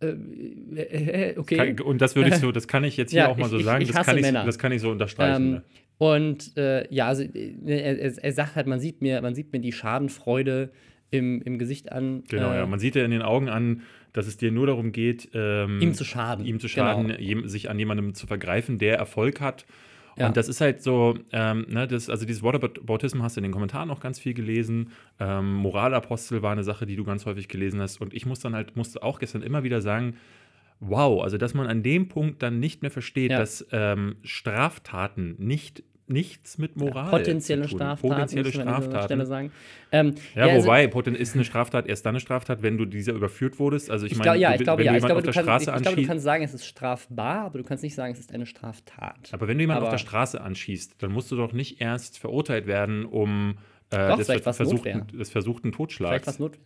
Äh, 0.00 0.06
äh, 0.76 1.30
äh, 1.32 1.38
okay. 1.38 1.56
Kann, 1.74 1.80
und 1.86 2.00
das 2.02 2.16
würde 2.16 2.28
ich 2.30 2.36
so, 2.36 2.52
das 2.52 2.68
kann 2.68 2.84
ich 2.84 2.96
jetzt 2.96 3.10
hier 3.10 3.20
Ja, 3.20 3.28
auch 3.28 3.36
mal 3.36 3.48
so 3.48 3.56
ich- 3.56 3.60
ich- 3.60 3.66
sagen, 3.66 3.82
ich 3.82 3.88
das, 3.88 3.96
hasse 3.98 4.10
kann 4.10 4.18
ich, 4.18 4.22
Männer. 4.24 4.44
das 4.44 4.58
kann 4.58 4.72
ich 4.72 4.80
so 4.82 4.90
unterstreichen. 4.90 5.42
Ähm, 5.44 5.50
ne? 5.52 5.62
und 5.98 6.56
äh, 6.58 6.86
ja, 6.94 7.06
also 7.08 7.22
er, 7.22 7.98
er, 8.22 8.32
sagt 8.32 8.56
halt, 8.56 8.66
man 8.66 8.80
sieht 8.80 9.00
mir, 9.00 9.22
man 9.22 9.34
sieht 9.34 9.52
mir 9.52 9.60
die 9.60 9.72
Schadenfreude 9.72 10.70
im, 11.10 11.40
im 11.42 11.58
Gesicht 11.58 11.92
an. 11.92 12.24
Genau, 12.28 12.52
äh, 12.52 12.56
ja. 12.56 12.66
Man 12.66 12.78
sieht 12.80 12.94
ja 12.96 13.04
in 13.04 13.10
den 13.10 13.22
Augen 13.22 13.48
an, 13.48 13.82
dass 14.12 14.26
es 14.26 14.36
dir 14.36 14.50
nur 14.50 14.66
darum 14.66 14.92
geht, 14.92 15.30
ähm, 15.34 15.78
Ihm 15.80 15.94
zu 15.94 16.04
schaden. 16.04 16.44
ihm 16.44 16.58
zu 16.60 16.68
schaden, 16.68 17.08
Genau. 17.16 17.46
sich 17.46 17.70
an 17.70 17.78
jemandem 17.78 18.14
zu 18.14 18.26
vergreifen, 18.26 18.78
der 18.78 18.96
Erfolg 18.96 19.40
hat. 19.40 19.64
Ja. 20.16 20.28
Und 20.28 20.36
das 20.36 20.48
ist 20.48 20.60
halt 20.62 20.82
so, 20.82 21.18
ähm, 21.32 21.66
ne, 21.68 21.86
das, 21.86 22.08
also 22.08 22.24
dieses 22.24 22.42
Whataboutism 22.42 23.22
hast 23.22 23.36
du 23.36 23.40
in 23.40 23.44
den 23.44 23.52
Kommentaren 23.52 23.90
auch 23.90 24.00
ganz 24.00 24.18
viel 24.18 24.32
gelesen. 24.34 24.90
Ähm, 25.20 25.52
Moralapostel 25.54 26.40
war 26.42 26.52
eine 26.52 26.64
Sache, 26.64 26.86
die 26.86 26.96
du 26.96 27.04
ganz 27.04 27.26
häufig 27.26 27.48
gelesen 27.48 27.80
hast. 27.82 28.00
Und 28.00 28.14
ich 28.14 28.24
muss 28.26 28.40
dann 28.40 28.54
halt, 28.54 28.76
musste 28.76 29.02
auch 29.02 29.18
gestern 29.18 29.42
immer 29.42 29.62
wieder 29.62 29.82
sagen, 29.82 30.16
wow, 30.80 31.22
also 31.22 31.36
dass 31.38 31.54
man 31.54 31.66
an 31.66 31.82
dem 31.82 32.08
Punkt 32.08 32.42
dann 32.42 32.60
nicht 32.60 32.82
mehr 32.82 32.90
versteht, 32.90 33.30
Ja. 33.30 33.38
dass 33.38 33.66
ähm, 33.72 34.16
Straftaten 34.22 35.34
nicht 35.38 35.82
nichts 36.08 36.58
mit 36.58 36.76
Moral 36.76 37.10
potenzielle 37.10 37.62
zu 37.62 37.70
tun. 37.70 37.78
Straftaten, 37.78 38.08
Potenzielle 38.08 38.52
Straftaten. 38.52 39.04
Stelle 39.04 39.26
sagen. 39.26 39.50
Ähm, 39.92 40.14
Ja, 40.34 40.44
also- 40.46 40.66
wobei, 40.66 40.86
poten 40.86 41.14
ist 41.14 41.34
eine 41.34 41.44
Straftat 41.44 41.86
erst 41.86 42.06
dann 42.06 42.10
eine 42.14 42.20
Straftat, 42.20 42.62
wenn 42.62 42.78
du 42.78 42.84
dieser 42.84 43.12
überführt 43.12 43.58
wurdest. 43.58 43.90
Also 43.90 44.06
ich, 44.06 44.12
Ich 44.12 44.18
meine, 44.18 44.24
glaube, 44.30 44.38
ja, 44.38 44.48
du- 44.50 44.54
ich 44.56 44.62
glaube, 44.62 44.78
wenn 44.80 44.86
ja. 44.86 44.92
du 44.92 44.98
Ich 44.98 45.02
jemanden 45.04 45.22
glaube, 45.22 45.28
auf 45.30 45.34
der 45.34 45.44
kannst, 45.44 45.64
Straße 45.64 45.70
ich, 45.70 45.76
ich 45.76 45.82
glaube, 45.82 46.00
du 46.02 46.06
kannst 46.08 46.24
sagen, 46.24 46.44
es 46.44 46.54
ist 46.54 46.66
strafbar, 46.66 47.46
aber 47.46 47.58
du 47.58 47.64
kannst 47.64 47.82
nicht 47.82 47.94
sagen, 47.94 48.12
es 48.12 48.20
ist 48.20 48.32
eine 48.32 48.46
Straftat. 48.46 49.28
aber 49.32 49.48
wenn 49.48 49.58
du 49.58 49.62
jemanden 49.64 49.82
auf 49.82 49.88
aber- 49.88 49.96
der 49.96 49.98
Straße 50.04 50.40
anschießt, 50.40 50.94
dann 51.02 51.12
musst 51.12 51.30
du 51.32 51.36
doch 51.36 51.52
nicht 51.52 51.80
erst 51.80 52.18
verurteilt 52.18 52.66
werden, 52.66 53.04
um 53.04 53.58
äh, 53.90 54.08
Doch, 54.08 54.16
des, 54.16 54.26
vielleicht 54.26 54.42
versuchten, 54.44 55.06
des 55.16 55.30
versuchten 55.30 55.62
Vielleicht 55.68 55.76
Totschlags. 55.76 56.26
was 56.26 56.38
Notwehr. 56.40 56.60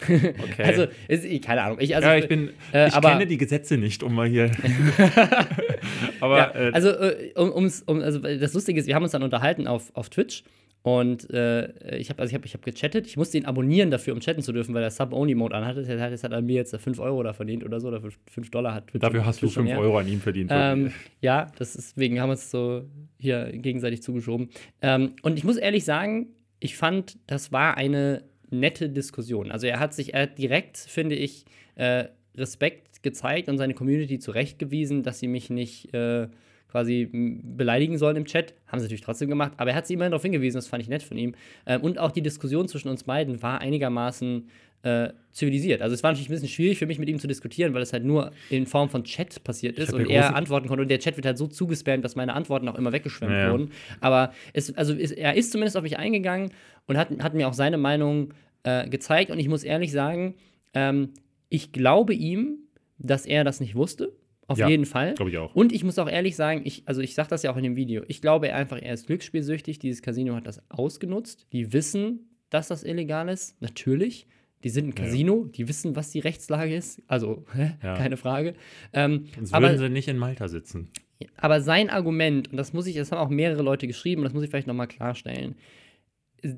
Okay. 0.00 0.62
Also, 0.62 0.86
ist, 1.08 1.24
ich- 1.24 1.42
keine 1.42 1.62
Ahnung. 1.62 1.78
Ich, 1.80 1.94
also, 1.94 2.08
ja, 2.08 2.16
ich 2.16 2.28
bin, 2.28 2.50
äh, 2.72 2.88
ich 2.88 2.94
aber- 2.94 3.10
kenne 3.10 3.26
die 3.26 3.36
Gesetze 3.38 3.76
nicht, 3.78 4.02
um 4.02 4.14
mal 4.14 4.28
hier. 4.28 4.50
aber 6.20 6.38
ja, 6.38 6.54
äh, 6.54 6.70
also, 6.72 6.88
äh, 6.90 7.32
um, 7.36 7.50
um's- 7.52 7.82
um, 7.86 8.00
also 8.00 8.18
dasLustige 8.18 8.78
ist, 8.80 8.86
wir 8.86 8.94
haben 8.94 9.02
uns 9.02 9.12
dann 9.12 9.22
unterhalten 9.22 9.66
auf, 9.66 9.90
auf 9.94 10.08
Twitch 10.10 10.44
und 10.82 11.28
äh, 11.30 11.96
ich 11.98 12.08
habe 12.08 12.20
also 12.22 12.30
ich 12.30 12.34
hab, 12.34 12.44
ich 12.44 12.54
hab 12.54 12.62
gechattet. 12.64 13.06
Ich 13.06 13.16
musste 13.16 13.36
ihn 13.36 13.44
abonnieren 13.44 13.90
dafür, 13.90 14.14
um 14.14 14.20
chatten 14.20 14.42
zu 14.42 14.52
dürfen, 14.52 14.74
weil 14.74 14.82
er 14.82 14.90
Sub-Only-Mode 14.90 15.54
anhatte. 15.54 15.82
Das 15.82 16.00
heißt, 16.00 16.24
hat 16.24 16.32
er 16.32 16.40
mir 16.40 16.54
jetzt 16.54 16.74
5 16.74 16.98
Euro 17.00 17.22
da 17.22 17.32
verdient 17.32 17.64
oder 17.64 17.80
so, 17.80 17.88
oder 17.88 18.00
5 18.00 18.50
Dollar 18.50 18.74
hat 18.74 18.86
Twitch. 18.88 19.02
dafür 19.02 19.26
hast 19.26 19.42
du 19.42 19.46
Twitch 19.46 19.54
schon 19.54 19.64
5 19.64 19.74
her. 19.76 19.80
Euro 19.80 19.98
an 19.98 20.08
ihm 20.08 20.20
verdient. 20.20 20.50
Ähm, 20.54 20.92
ja, 21.20 21.48
das 21.58 21.74
ist, 21.74 21.96
deswegen 21.96 22.20
haben 22.20 22.28
wir 22.30 22.34
es 22.34 22.50
so 22.50 22.84
hier 23.18 23.50
gegenseitig 23.52 24.02
zugeschoben. 24.02 24.50
Ähm, 24.80 25.14
und 25.22 25.36
ich 25.36 25.44
muss 25.44 25.56
ehrlich 25.56 25.84
sagen, 25.84 26.28
ich 26.60 26.76
fand, 26.76 27.18
das 27.26 27.52
war 27.52 27.76
eine 27.76 28.22
nette 28.50 28.88
Diskussion. 28.88 29.50
Also 29.50 29.66
er 29.66 29.80
hat 29.80 29.94
sich, 29.94 30.14
er 30.14 30.22
hat 30.22 30.38
direkt, 30.38 30.76
finde 30.76 31.14
ich, 31.14 31.44
äh, 31.76 32.06
Respekt 32.36 33.02
gezeigt 33.02 33.48
und 33.48 33.58
seine 33.58 33.74
Community 33.74 34.18
zurechtgewiesen, 34.18 35.02
dass 35.02 35.18
sie 35.18 35.28
mich 35.28 35.50
nicht 35.50 35.92
äh, 35.94 36.28
quasi 36.70 37.08
beleidigen 37.12 37.98
sollen 37.98 38.16
im 38.16 38.24
Chat. 38.26 38.54
Haben 38.66 38.80
sie 38.80 38.84
natürlich 38.84 39.00
trotzdem 39.02 39.28
gemacht, 39.28 39.52
aber 39.56 39.70
er 39.70 39.76
hat 39.76 39.86
sie 39.86 39.94
immerhin 39.94 40.12
darauf 40.12 40.22
hingewiesen, 40.22 40.58
das 40.58 40.68
fand 40.68 40.82
ich 40.82 40.88
nett 40.88 41.02
von 41.02 41.16
ihm. 41.16 41.34
Ähm, 41.66 41.80
und 41.80 41.98
auch 41.98 42.12
die 42.12 42.22
Diskussion 42.22 42.68
zwischen 42.68 42.88
uns 42.88 43.04
beiden 43.04 43.42
war 43.42 43.60
einigermaßen 43.60 44.48
äh, 44.82 45.10
zivilisiert. 45.32 45.82
Also 45.82 45.94
es 45.94 46.02
war 46.02 46.10
natürlich 46.10 46.28
ein 46.28 46.32
bisschen 46.32 46.48
schwierig 46.48 46.78
für 46.78 46.86
mich, 46.86 46.98
mit 46.98 47.08
ihm 47.08 47.18
zu 47.18 47.26
diskutieren, 47.26 47.74
weil 47.74 47.82
es 47.82 47.92
halt 47.92 48.04
nur 48.04 48.32
in 48.50 48.66
Form 48.66 48.88
von 48.88 49.04
Chat 49.04 49.42
passiert 49.44 49.78
ist 49.78 49.92
und 49.92 50.08
er 50.08 50.34
antworten 50.34 50.68
konnte. 50.68 50.82
Und 50.82 50.88
der 50.88 50.98
Chat 50.98 51.16
wird 51.16 51.26
halt 51.26 51.38
so 51.38 51.46
zugespammt, 51.46 52.04
dass 52.04 52.16
meine 52.16 52.34
Antworten 52.34 52.68
auch 52.68 52.76
immer 52.76 52.92
weggeschwemmt 52.92 53.32
ja, 53.32 53.50
wurden. 53.50 53.70
Aber 54.00 54.32
es, 54.52 54.76
also 54.76 54.94
es, 54.94 55.12
er 55.12 55.34
ist 55.34 55.52
zumindest 55.52 55.76
auf 55.76 55.82
mich 55.82 55.98
eingegangen 55.98 56.52
und 56.86 56.96
hat, 56.96 57.10
hat 57.22 57.34
mir 57.34 57.48
auch 57.48 57.54
seine 57.54 57.78
Meinung 57.78 58.34
äh, 58.62 58.88
gezeigt. 58.88 59.30
Und 59.30 59.38
ich 59.38 59.48
muss 59.48 59.64
ehrlich 59.64 59.92
sagen, 59.92 60.34
ähm, 60.74 61.10
ich 61.48 61.72
glaube 61.72 62.14
ihm, 62.14 62.58
dass 62.98 63.26
er 63.26 63.44
das 63.44 63.60
nicht 63.60 63.74
wusste. 63.74 64.12
Auf 64.48 64.58
ja, 64.58 64.68
jeden 64.68 64.86
Fall. 64.86 65.14
Glaube 65.14 65.30
ich 65.30 65.38
auch. 65.38 65.54
Und 65.54 65.72
ich 65.72 65.84
muss 65.84 65.98
auch 65.98 66.08
ehrlich 66.08 66.34
sagen, 66.34 66.62
ich, 66.64 66.82
also 66.86 67.02
ich 67.02 67.14
sage 67.14 67.28
das 67.28 67.42
ja 67.42 67.52
auch 67.52 67.56
in 67.58 67.64
dem 67.64 67.76
Video, 67.76 68.02
ich 68.08 68.22
glaube 68.22 68.52
einfach, 68.54 68.80
er 68.80 68.94
ist 68.94 69.06
glücksspielsüchtig. 69.06 69.78
Dieses 69.78 70.00
Casino 70.00 70.34
hat 70.34 70.46
das 70.46 70.62
ausgenutzt. 70.70 71.46
Die 71.52 71.72
wissen, 71.74 72.30
dass 72.48 72.68
das 72.68 72.82
illegal 72.82 73.28
ist, 73.28 73.60
natürlich. 73.60 74.26
Die 74.64 74.70
sind 74.70 74.88
ein 74.88 74.94
Casino, 74.94 75.44
ja. 75.44 75.50
die 75.52 75.68
wissen, 75.68 75.94
was 75.94 76.10
die 76.10 76.18
Rechtslage 76.18 76.74
ist. 76.74 77.00
Also, 77.06 77.44
ja. 77.56 77.94
keine 77.94 78.16
Frage. 78.16 78.54
Ähm, 78.92 79.26
Sonst 79.36 79.54
aber, 79.54 79.68
würden 79.68 79.78
sie 79.78 79.88
nicht 79.88 80.08
in 80.08 80.18
Malta 80.18 80.48
sitzen. 80.48 80.90
Aber 81.36 81.60
sein 81.60 81.90
Argument, 81.90 82.50
und 82.50 82.56
das 82.56 82.72
muss 82.72 82.86
ich, 82.86 82.96
das 82.96 83.12
haben 83.12 83.18
auch 83.18 83.28
mehrere 83.28 83.62
Leute 83.62 83.86
geschrieben, 83.86 84.22
und 84.22 84.24
das 84.24 84.34
muss 84.34 84.42
ich 84.42 84.50
vielleicht 84.50 84.66
nochmal 84.66 84.88
klarstellen. 84.88 85.56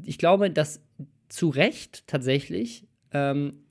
Ich 0.05 0.19
glaube, 0.19 0.51
dass 0.51 0.83
zu 1.29 1.49
Recht 1.49 2.07
tatsächlich 2.07 2.87
ähm, 3.13 3.65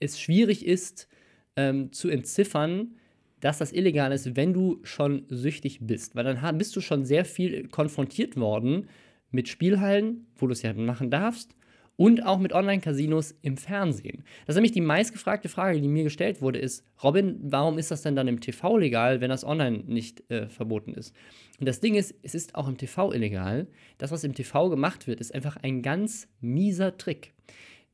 es 0.00 0.20
schwierig 0.20 0.64
ist, 0.66 1.08
ähm, 1.56 1.92
zu 1.92 2.08
entziffern, 2.08 2.94
dass 3.40 3.58
das 3.58 3.72
illegal 3.72 4.12
ist, 4.12 4.36
wenn 4.36 4.52
du 4.52 4.80
schon 4.82 5.24
süchtig 5.28 5.80
bist. 5.82 6.16
Weil 6.16 6.24
dann 6.24 6.58
bist 6.58 6.74
du 6.76 6.80
schon 6.80 7.04
sehr 7.04 7.24
viel 7.24 7.68
konfrontiert 7.68 8.36
worden 8.36 8.88
mit 9.30 9.48
Spielhallen, 9.48 10.26
wo 10.36 10.46
du 10.46 10.52
es 10.52 10.62
ja 10.62 10.72
machen 10.72 11.10
darfst, 11.10 11.54
und 11.98 12.24
auch 12.24 12.38
mit 12.38 12.52
Online-Casinos 12.52 13.34
im 13.42 13.56
Fernsehen. 13.56 14.22
Das 14.46 14.54
ist 14.54 14.58
nämlich 14.58 14.72
die 14.72 14.80
meistgefragte 14.80 15.48
Frage, 15.48 15.80
die 15.80 15.88
mir 15.88 16.04
gestellt 16.04 16.40
wurde, 16.40 16.60
ist, 16.60 16.84
Robin, 17.02 17.40
warum 17.42 17.76
ist 17.76 17.90
das 17.90 18.02
denn 18.02 18.14
dann 18.14 18.28
im 18.28 18.40
TV 18.40 18.76
legal, 18.76 19.20
wenn 19.20 19.30
das 19.30 19.44
online 19.44 19.82
nicht 19.84 20.22
äh, 20.30 20.48
verboten 20.48 20.94
ist? 20.94 21.12
Und 21.58 21.66
das 21.66 21.80
Ding 21.80 21.96
ist, 21.96 22.14
es 22.22 22.36
ist 22.36 22.54
auch 22.54 22.68
im 22.68 22.78
TV 22.78 23.12
illegal. 23.12 23.66
Das, 23.98 24.12
was 24.12 24.22
im 24.22 24.32
TV 24.32 24.70
gemacht 24.70 25.08
wird, 25.08 25.18
ist 25.18 25.34
einfach 25.34 25.56
ein 25.56 25.82
ganz 25.82 26.28
mieser 26.40 26.96
Trick. 26.96 27.34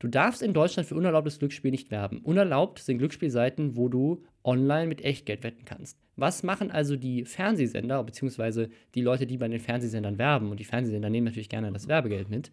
Du 0.01 0.09
darfst 0.09 0.43
in 0.43 0.53
Deutschland 0.53 0.87
für 0.87 0.97
unerlaubtes 0.97 1.39
Glücksspiel 1.39 1.71
nicht 1.71 1.91
werben. 1.91 2.19
Unerlaubt 2.19 2.81
sind 2.81 2.99
Glücksspielseiten, 2.99 3.75
wo 3.75 3.89
du 3.89 4.23
online 4.45 4.87
mit 4.87 5.03
Echtgeld 5.03 5.43
wetten 5.45 5.65
kannst. 5.65 5.99
Was 6.17 6.43
machen 6.43 6.71
also 6.71 6.97
die 6.97 7.25
Fernsehsender, 7.25 8.05
beziehungsweise 8.05 8.69
die 8.95 9.01
Leute, 9.01 9.27
die 9.27 9.39
bei 9.39 9.49
den 9.49 9.61
Fernsehsendern 9.61 10.19
werben, 10.19 10.51
und 10.51 10.61
die 10.61 10.65
Fernsehsender 10.65 11.09
nehmen 11.09 11.25
natürlich 11.25 11.49
gerne 11.49 11.73
das 11.73 11.89
Werbegeld 11.89 12.29
mit, 12.29 12.51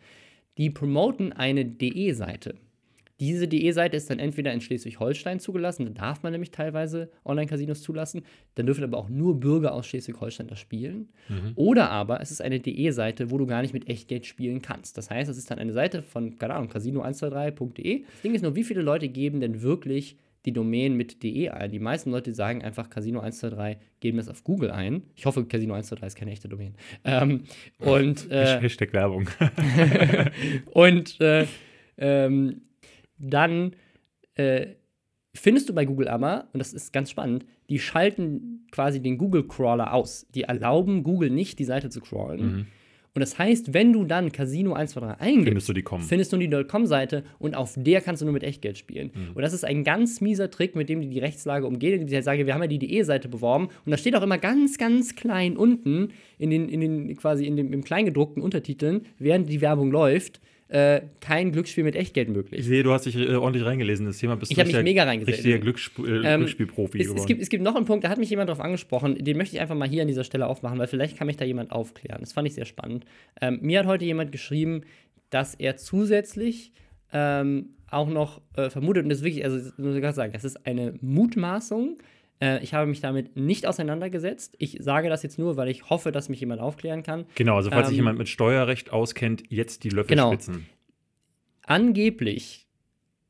die 0.58 0.70
promoten 0.70 1.34
eine 1.34 1.66
DE-Seite. 1.66 2.56
Diese 3.22 3.48
DE-Seite 3.48 3.98
ist 3.98 4.10
dann 4.10 4.18
entweder 4.18 4.52
in 4.52 4.62
Schleswig-Holstein 4.62 5.40
zugelassen, 5.40 5.86
da 5.86 5.92
darf 5.92 6.24
man 6.24 6.32
nämlich 6.32 6.50
teilweise 6.50 7.12
Online-Casinos 7.24 7.84
zulassen, 7.84 8.24
dann 8.56 8.66
dürfen 8.66 8.84
aber 8.84 8.98
auch 8.98 9.10
nur 9.10 9.40
Bürger 9.40 9.76
aus 9.76 9.86
Schleswig-Holstein 9.86 10.48
das 10.48 10.58
spielen. 10.58 11.10
Mhm. 11.30 11.52
Oder 11.54 11.92
aber 11.92 12.20
es 12.20 12.32
ist 12.32 12.42
eine 12.42 12.60
DE-Seite, 12.60 13.30
wo 13.30 13.38
du 13.38 13.46
gar 13.46 13.62
nicht 13.62 13.76
mit 13.76 13.88
Echtgeld 13.88 14.26
spielen 14.26 14.64
kannst. 14.64 14.98
Das 14.98 15.12
heißt, 15.12 15.30
es 15.30 15.38
ist 15.38 15.52
dann 15.52 15.60
eine 15.60 15.72
Seite 15.72 16.02
von, 16.02 16.40
keine 16.40 16.56
Ahnung, 16.56 16.72
casino123.de. 16.72 18.06
Das 18.12 18.22
Ding 18.24 18.34
ist 18.34 18.42
nur, 18.42 18.56
wie 18.56 18.64
viele 18.64 18.82
Leute 18.82 19.08
geben 19.08 19.40
denn 19.40 19.62
wirklich 19.62 20.18
die 20.46 20.54
Domain 20.54 20.96
mit 20.96 21.24
de 21.24 21.50
ein. 21.50 21.72
Die 21.72 21.80
meisten 21.80 22.12
Leute 22.12 22.34
sagen 22.34 22.64
einfach 22.64 22.90
Casino 22.90 23.20
123, 23.20 23.78
geben 24.00 24.18
das 24.18 24.28
auf 24.28 24.44
Google 24.44 24.72
ein. 24.72 25.04
Ich 25.16 25.26
hoffe, 25.26 25.46
Casino 25.46 25.74
123 25.74 26.08
ist 26.08 26.16
keine 26.16 26.32
echte 26.32 26.50
Domain. 26.50 26.76
Ähm, 27.04 27.44
und 27.80 28.30
äh, 28.32 28.60
Hashtag 28.60 28.94
Werbung. 28.94 29.30
und 30.72 31.20
äh, 31.22 31.46
ähm, 31.98 32.62
dann 33.18 33.76
äh, 34.36 34.68
findest 35.36 35.70
du 35.70 35.74
bei 35.74 35.86
Google 35.86 36.08
aber, 36.08 36.48
und 36.54 36.60
das 36.60 36.74
ist 36.74 36.92
ganz 36.92 37.12
spannend, 37.12 37.46
die 37.70 37.80
schalten 37.80 38.68
quasi 38.72 39.02
den 39.02 39.18
Google-Crawler 39.18 39.94
aus. 39.94 40.28
Die 40.34 40.44
erlauben 40.44 41.04
Google 41.04 41.30
nicht, 41.30 41.60
die 41.60 41.66
Seite 41.66 41.90
zu 41.90 42.02
crawlen. 42.02 42.42
Mhm. 42.42 42.68
Und 43.14 43.20
das 43.20 43.38
heißt, 43.38 43.74
wenn 43.74 43.92
du 43.92 44.06
dann 44.06 44.32
Casino 44.32 44.74
123 44.74 45.22
eingibst, 45.22 45.46
findest 45.46 45.70
du 45.70 45.74
die 45.74 45.82
Com. 45.82 46.02
Findest 46.02 46.32
du 46.32 46.38
die 46.38 46.50
.com-Seite 46.64 47.24
und 47.40 47.56
auf 47.56 47.74
der 47.76 48.00
kannst 48.00 48.22
du 48.22 48.26
nur 48.26 48.34
mit 48.34 48.44
Echtgeld 48.44 48.78
spielen. 48.78 49.12
Mhm. 49.14 49.32
Und 49.34 49.42
das 49.42 49.52
ist 49.52 49.66
ein 49.66 49.84
ganz 49.84 50.22
mieser 50.22 50.50
Trick, 50.50 50.76
mit 50.76 50.88
dem 50.88 51.02
die 51.02 51.10
die 51.10 51.20
Rechtslage 51.20 51.68
umgehen, 51.68 51.94
indem 51.94 52.08
sie 52.08 52.16
halt 52.16 52.24
sagen, 52.24 52.46
wir 52.46 52.54
haben 52.54 52.62
ja 52.62 52.68
die 52.68 52.80
DE-Seite 52.80 53.28
beworben 53.28 53.68
und 53.86 53.92
da 53.92 53.98
steht 53.98 54.16
auch 54.16 54.22
immer 54.22 54.38
ganz, 54.38 54.78
ganz 54.78 55.16
klein 55.16 55.58
unten 55.58 56.14
in 56.38 56.50
den, 56.50 56.70
in 56.70 56.80
den 56.80 57.18
quasi 57.18 57.46
in 57.46 57.58
dem, 57.58 57.74
im 57.74 57.84
Kleingedruckten 57.84 58.42
Untertiteln, 58.42 59.02
während 59.20 59.50
die 59.50 59.60
Werbung 59.60 59.92
läuft, 59.92 60.40
äh, 60.72 61.02
kein 61.20 61.52
Glücksspiel 61.52 61.84
mit 61.84 61.98
Echtgeld 61.98 62.30
möglich. 62.30 62.62
Ich 62.62 62.66
sehe, 62.66 62.82
du 62.82 62.94
hast 62.94 63.06
dich 63.06 63.18
äh, 63.18 63.36
ordentlich 63.36 63.66
reingelesen. 63.66 64.06
Das 64.06 64.20
Thema 64.20 64.38
bist 64.38 64.54
ich 64.54 64.58
habe 64.60 64.72
mich 64.72 64.82
mega 64.84 65.04
reingesetzt. 65.04 65.40
Richtiger 65.40 65.60
Glücksspiel, 65.60 66.24
äh, 66.24 66.34
ähm, 66.34 66.40
Glücksspielprofi 66.40 67.02
es, 67.02 67.10
es, 67.10 67.26
gibt, 67.26 67.42
es 67.42 67.50
gibt 67.50 67.62
noch 67.62 67.76
einen 67.76 67.86
Punkt, 67.86 68.06
da 68.06 68.10
hat 68.10 68.18
mich 68.18 68.30
jemand 68.30 68.50
drauf 68.50 68.62
angesprochen, 68.62 69.16
den 69.16 69.38
möchte 69.38 69.54
ich 69.56 69.62
einfach 69.62 69.76
mal 69.76 69.90
hier 69.90 70.02
an 70.02 70.08
dieser 70.08 70.24
Stelle 70.24 70.48
aufmachen, 70.48 70.80
weil 70.80 70.88
vielleicht 70.88 71.18
kann 71.18 71.28
mich 71.28 71.36
da 71.36 71.44
jemand 71.44 71.74
aufklären. 71.74 72.22
Das 72.22 72.32
fand 72.32 72.48
ich 72.48 72.54
sehr 72.54 72.64
spannend. 72.64 73.04
Ähm, 73.42 73.60
mir 73.62 73.80
hat 73.80 73.86
heute 73.86 74.06
jemand 74.06 74.32
geschrieben, 74.32 74.84
dass 75.30 75.56
er 75.56 75.76
zusätzlich 75.76 76.72
ähm, 77.12 77.72
auch 77.90 78.10
noch 78.10 78.42
äh, 78.56 78.70
vermutet, 78.70 79.04
und 79.04 79.10
das 79.10 79.18
ist 79.20 79.26
wirklich, 79.26 79.44
also 79.44 79.58
muss 79.76 79.96
ich 79.96 80.02
gerade 80.02 80.16
sagen, 80.16 80.32
das 80.32 80.46
ist 80.46 80.66
eine 80.66 80.94
Mutmaßung, 81.02 81.98
äh, 82.42 82.62
ich 82.64 82.74
habe 82.74 82.88
mich 82.88 83.00
damit 83.00 83.36
nicht 83.38 83.68
auseinandergesetzt. 83.68 84.56
Ich 84.58 84.78
sage 84.82 85.10
das 85.10 85.24
jetzt 85.24 85.40
nur, 85.40 85.58
weil 85.58 85.70
ich 85.70 85.90
hoffe, 85.90 86.12
dass 86.12 86.28
mich 86.28 86.40
jemand 86.40 86.60
aufklären 86.60 87.04
kann. 87.04 87.26
Genau, 87.36 87.56
also 87.56 87.70
falls 87.70 87.84
ähm, 87.84 87.90
sich 87.90 87.98
jemand 87.98 88.18
mit 88.18 88.28
Steuerrecht 88.28 88.92
auskennt, 88.92 89.44
jetzt 89.50 89.84
die 89.84 89.90
Löffelspitzen. 89.90 90.54
Genau. 90.54 90.66
Angeblich 91.66 92.68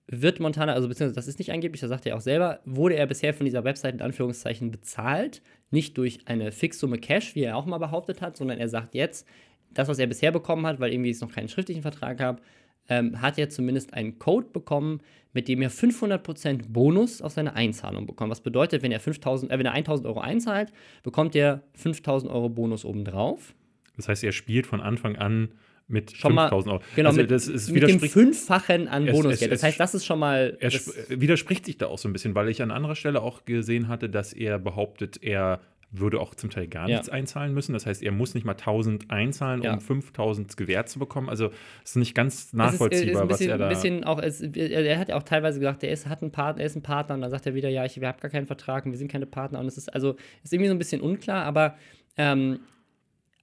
wird 0.08 0.40
Montana, 0.40 0.74
also 0.74 0.88
beziehungsweise 0.88 1.16
das 1.16 1.28
ist 1.28 1.40
nicht 1.40 1.52
angeblich, 1.52 1.82
das 1.82 1.90
sagt 1.90 2.06
er 2.06 2.18
auch 2.18 2.22
selber, 2.22 2.60
wurde 2.66 2.96
er 2.96 3.06
bisher 3.06 3.34
von 3.34 3.46
dieser 3.46 3.64
Website 3.64 3.96
in 3.96 4.02
Anführungszeichen 4.02 4.72
bezahlt. 4.72 5.42
Nicht 5.70 5.98
durch 5.98 6.20
eine 6.26 6.52
Fixsumme 6.52 6.98
Cash, 6.98 7.36
wie 7.36 7.44
er 7.44 7.56
auch 7.56 7.66
mal 7.66 7.78
behauptet 7.78 8.22
hat, 8.22 8.36
sondern 8.36 8.60
er 8.60 8.68
sagt 8.68 8.94
jetzt, 8.94 9.26
das, 9.74 9.88
was 9.88 10.00
er 10.00 10.08
bisher 10.08 10.32
bekommen 10.32 10.66
hat, 10.68 10.80
weil 10.80 10.92
irgendwie 10.92 11.12
es 11.12 11.22
noch 11.22 11.32
keinen 11.32 11.48
schriftlichen 11.48 11.82
Vertrag 11.82 12.18
gab, 12.18 12.42
ähm, 12.90 13.22
hat 13.22 13.38
er 13.38 13.50
zumindest 13.50 13.94
einen 13.94 14.20
Code 14.20 14.48
bekommen, 14.52 15.02
mit 15.34 15.48
dem 15.48 15.62
er 15.62 15.72
500% 15.72 16.64
Bonus 16.70 17.22
auf 17.22 17.32
seine 17.34 17.54
Einzahlung 17.56 18.06
bekommt. 18.06 18.32
Was 18.32 18.42
bedeutet, 18.42 18.84
wenn 18.84 18.92
er, 18.92 19.00
5000, 19.00 19.52
äh, 19.52 19.58
wenn 19.58 19.66
er 19.66 19.74
1000 19.74 20.08
Euro 20.08 20.20
einzahlt, 20.20 20.72
bekommt 21.04 21.36
er 21.36 21.64
5000 21.76 22.32
Euro 22.32 22.50
Bonus 22.50 22.86
obendrauf. 22.86 23.54
Das 23.96 24.08
heißt, 24.08 24.24
er 24.24 24.32
spielt 24.32 24.68
von 24.68 24.82
Anfang 24.82 25.16
an 25.16 25.54
mit 25.88 26.12
5000 26.12 26.74
Euro. 26.74 26.84
Genau, 26.96 27.10
also, 27.10 27.24
das 27.24 27.48
ist, 27.48 27.70
mit 27.72 27.88
dem 27.88 28.00
Fünffachen 28.00 28.88
an 28.88 29.06
Bonusgeld. 29.06 29.52
Das 29.52 29.64
heißt, 29.64 29.80
das 29.80 29.94
ist 29.94 30.06
schon 30.06 30.20
mal. 30.20 30.58
Er 30.60 30.72
widerspricht 31.10 31.66
sich 31.66 31.78
da 31.78 31.88
auch 31.88 31.98
so 31.98 32.08
ein 32.08 32.14
bisschen, 32.14 32.34
weil 32.34 32.50
ich 32.50 32.62
an 32.62 32.72
anderer 32.72 32.96
Stelle 32.96 33.22
auch 33.22 33.46
gesehen 33.46 33.88
hatte, 33.88 34.10
dass 34.10 34.34
er 34.34 34.58
behauptet, 34.58 35.22
er 35.22 35.60
würde 35.92 36.20
auch 36.20 36.34
zum 36.36 36.50
Teil 36.50 36.68
gar 36.68 36.88
ja. 36.88 36.96
nichts 36.96 37.10
einzahlen 37.10 37.54
müssen. 37.54 37.74
Das 37.74 37.86
heißt, 37.86 38.02
er 38.02 38.12
muss 38.12 38.34
nicht 38.34 38.46
mal 38.46 38.54
1000 38.54 39.12
einzahlen, 39.12 39.62
ja. 39.62 39.74
um 39.74 39.82
5000 39.82 40.56
gewährt 40.56 40.90
zu 40.90 41.00
bekommen. 41.00 41.30
Also 41.30 41.52
es 41.84 41.92
ist 41.92 41.96
nicht 41.98 42.16
ganz 42.16 42.54
nachvollziehbar, 42.54 43.26
ist, 43.26 43.32
ist 43.32 43.38
bisschen, 43.40 43.50
was 43.50 43.54
er 43.54 43.58
da. 43.58 43.70
Bisschen 43.70 44.04
auch, 44.06 44.20
es, 44.20 44.42
er 44.42 44.98
hat 44.98 45.10
ja 45.10 45.18
auch 45.18 45.24
teilweise 45.24 45.60
gesagt, 45.60 45.84
er 45.84 45.92
ist, 45.92 46.08
hat 46.08 46.22
einen 46.22 46.32
Partner, 46.32 46.62
er 46.62 46.68
ist 46.68 46.76
ein 46.76 46.82
Partner 46.82 47.16
und 47.16 47.22
dann 47.22 47.32
sagt 47.32 47.46
er 47.46 47.56
wieder, 47.56 47.70
ja, 47.70 47.84
ich 47.84 47.98
habe 47.98 48.20
gar 48.20 48.32
keinen 48.32 48.48
Vertrag 48.48 48.86
und 48.86 48.92
wir 48.92 48.98
sind 48.98 49.12
keine 49.12 49.26
Partner. 49.26 49.60
Und 49.60 49.68
es 49.68 49.78
ist 49.78 49.94
also 49.94 50.16
ist 50.44 50.54
irgendwie 50.54 50.70
so 50.70 50.76
ein 50.76 50.80
bisschen 50.80 51.02
unklar, 51.02 51.44
aber 51.44 51.76
ähm, 52.18 52.60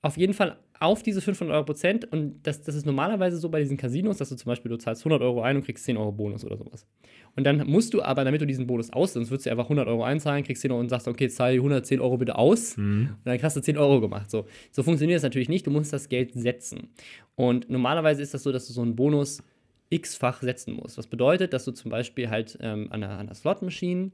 auf 0.00 0.16
jeden 0.16 0.32
Fall 0.32 0.56
auf 0.80 1.02
diese 1.02 1.20
500 1.20 1.54
Euro 1.54 1.64
Prozent 1.64 2.10
und 2.12 2.40
das, 2.44 2.62
das 2.62 2.74
ist 2.74 2.86
normalerweise 2.86 3.36
so 3.38 3.48
bei 3.48 3.60
diesen 3.60 3.76
Casinos, 3.76 4.18
dass 4.18 4.28
du 4.28 4.36
zum 4.36 4.50
Beispiel, 4.50 4.70
du 4.70 4.76
zahlst 4.76 5.02
100 5.02 5.20
Euro 5.22 5.42
ein 5.42 5.56
und 5.56 5.64
kriegst 5.64 5.84
10 5.84 5.96
Euro 5.96 6.12
Bonus 6.12 6.44
oder 6.44 6.56
sowas. 6.56 6.86
Und 7.36 7.44
dann 7.44 7.66
musst 7.66 7.94
du 7.94 8.02
aber, 8.02 8.24
damit 8.24 8.40
du 8.40 8.46
diesen 8.46 8.66
Bonus 8.66 8.92
aus, 8.92 9.12
sonst 9.12 9.30
würdest 9.30 9.46
du 9.46 9.50
einfach 9.50 9.64
100 9.64 9.88
Euro 9.88 10.04
einzahlen, 10.04 10.44
kriegst 10.44 10.62
10 10.62 10.70
Euro 10.70 10.80
und 10.80 10.88
sagst, 10.88 11.08
okay, 11.08 11.28
zahl 11.28 11.52
die 11.52 11.58
110 11.58 12.00
Euro 12.00 12.16
bitte 12.16 12.36
aus 12.36 12.76
mhm. 12.76 13.10
und 13.10 13.26
dann 13.26 13.42
hast 13.42 13.56
du 13.56 13.60
10 13.60 13.76
Euro 13.76 14.00
gemacht. 14.00 14.30
So, 14.30 14.46
so 14.70 14.82
funktioniert 14.82 15.16
das 15.16 15.22
natürlich 15.24 15.48
nicht, 15.48 15.66
du 15.66 15.70
musst 15.70 15.92
das 15.92 16.08
Geld 16.08 16.32
setzen. 16.34 16.88
Und 17.34 17.68
normalerweise 17.70 18.22
ist 18.22 18.34
das 18.34 18.42
so, 18.42 18.52
dass 18.52 18.66
du 18.66 18.72
so 18.72 18.82
einen 18.82 18.96
Bonus 18.96 19.42
x-fach 19.90 20.42
setzen 20.42 20.74
musst. 20.74 20.98
Was 20.98 21.06
bedeutet, 21.06 21.52
dass 21.52 21.64
du 21.64 21.72
zum 21.72 21.90
Beispiel 21.90 22.30
halt 22.30 22.58
ähm, 22.60 22.88
an 22.90 23.02
einer, 23.02 23.18
einer 23.18 23.34
Slot-Machine, 23.34 24.12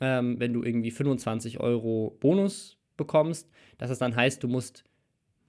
ähm, 0.00 0.40
wenn 0.40 0.52
du 0.52 0.62
irgendwie 0.62 0.90
25 0.90 1.60
Euro 1.60 2.16
Bonus 2.20 2.78
bekommst, 2.96 3.48
dass 3.78 3.90
es 3.90 3.98
dann 3.98 4.16
heißt, 4.16 4.42
du 4.42 4.48
musst 4.48 4.84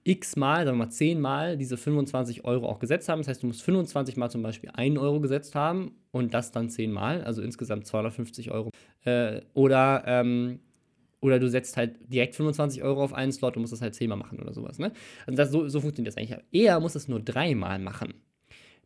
x 0.04 0.36
Mal, 0.36 0.64
sagen 0.64 0.78
wir 0.78 0.84
mal 0.86 0.90
10 0.90 1.20
Mal, 1.20 1.56
diese 1.56 1.76
25 1.76 2.44
Euro 2.44 2.68
auch 2.68 2.78
gesetzt 2.78 3.08
haben. 3.08 3.20
Das 3.20 3.28
heißt, 3.28 3.42
du 3.42 3.46
musst 3.46 3.62
25 3.62 4.16
Mal 4.16 4.30
zum 4.30 4.42
Beispiel 4.42 4.70
1 4.72 4.98
Euro 4.98 5.20
gesetzt 5.20 5.54
haben 5.54 5.92
und 6.10 6.34
das 6.34 6.52
dann 6.52 6.68
10 6.68 6.90
Mal, 6.92 7.22
also 7.24 7.42
insgesamt 7.42 7.86
250 7.86 8.50
Euro. 8.50 8.70
Äh, 9.04 9.40
oder, 9.54 10.02
ähm, 10.06 10.60
oder 11.20 11.38
du 11.38 11.48
setzt 11.48 11.76
halt 11.76 11.96
direkt 12.12 12.34
25 12.34 12.82
Euro 12.82 13.04
auf 13.04 13.12
einen 13.12 13.32
Slot 13.32 13.56
und 13.56 13.62
musst 13.62 13.72
das 13.72 13.82
halt 13.82 13.94
10 13.94 14.08
Mal 14.08 14.16
machen 14.16 14.40
oder 14.40 14.52
sowas. 14.52 14.78
Ne? 14.78 14.92
Also 15.26 15.36
das, 15.36 15.50
so, 15.50 15.68
so 15.68 15.80
funktioniert 15.80 16.14
das 16.14 16.18
eigentlich. 16.18 16.38
Er 16.52 16.80
muss 16.80 16.94
es 16.94 17.08
nur 17.08 17.20
3 17.20 17.54
Mal 17.54 17.78
machen. 17.78 18.14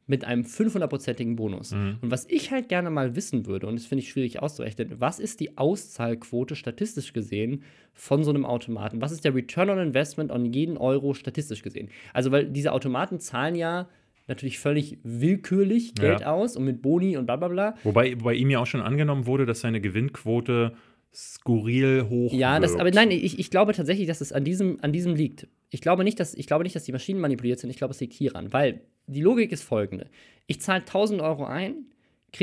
Mit 0.06 0.24
einem 0.24 0.42
500-prozentigen 0.42 1.34
Bonus. 1.36 1.72
Mhm. 1.72 1.96
Und 2.00 2.10
was 2.10 2.26
ich 2.30 2.50
halt 2.52 2.68
gerne 2.68 2.90
mal 2.90 3.16
wissen 3.16 3.46
würde, 3.46 3.66
und 3.66 3.76
das 3.76 3.86
finde 3.86 4.02
ich 4.02 4.10
schwierig 4.10 4.40
auszurechnen, 4.40 4.94
was 4.98 5.18
ist 5.18 5.40
die 5.40 5.58
Auszahlquote 5.58 6.54
statistisch 6.54 7.12
gesehen 7.12 7.62
von 7.92 8.22
so 8.22 8.30
einem 8.30 8.44
Automaten? 8.44 9.00
Was 9.00 9.10
ist 9.12 9.24
der 9.24 9.34
Return 9.34 9.70
on 9.70 9.78
Investment 9.78 10.30
on 10.30 10.44
jeden 10.46 10.76
Euro 10.76 11.14
statistisch 11.14 11.62
gesehen? 11.62 11.88
Also, 12.12 12.30
weil 12.30 12.46
diese 12.46 12.72
Automaten 12.72 13.18
zahlen 13.18 13.56
ja 13.56 13.88
natürlich 14.28 14.58
völlig 14.58 14.98
willkürlich 15.02 15.94
Geld 15.94 16.20
Ja. 16.20 16.32
aus 16.32 16.56
und 16.56 16.64
mit 16.64 16.82
Boni 16.82 17.16
und 17.16 17.26
bla 17.26 17.36
bla 17.36 17.48
bla. 17.48 17.74
Wobei 17.84 18.14
bei 18.16 18.34
ihm 18.34 18.50
ja 18.50 18.58
auch 18.58 18.66
schon 18.66 18.82
angenommen 18.82 19.26
wurde, 19.26 19.46
dass 19.46 19.60
seine 19.60 19.80
Gewinnquote 19.80 20.72
skurril 21.16 22.06
hoch 22.10 22.32
Ja, 22.32 22.60
das, 22.60 22.76
aber 22.76 22.90
nein, 22.90 23.10
ich, 23.10 23.38
ich 23.38 23.50
glaube 23.50 23.72
tatsächlich, 23.72 24.06
dass 24.06 24.20
es 24.20 24.32
an 24.32 24.44
diesem, 24.44 24.78
an 24.82 24.92
diesem 24.92 25.14
liegt. 25.14 25.48
Ich 25.70 25.80
glaube, 25.80 26.04
nicht, 26.04 26.20
dass, 26.20 26.34
ich 26.34 26.46
glaube 26.46 26.64
nicht, 26.64 26.76
dass 26.76 26.84
die 26.84 26.92
Maschinen 26.92 27.20
manipuliert 27.20 27.58
sind. 27.58 27.70
Ich 27.70 27.76
glaube, 27.76 27.92
es 27.92 28.00
liegt 28.00 28.12
hieran. 28.12 28.52
Weil 28.52 28.82
die 29.06 29.22
Logik 29.22 29.50
ist 29.52 29.62
folgende: 29.62 30.08
Ich 30.46 30.60
zahle 30.60 30.80
1000 30.80 31.20
Euro 31.22 31.44
ein, 31.46 31.86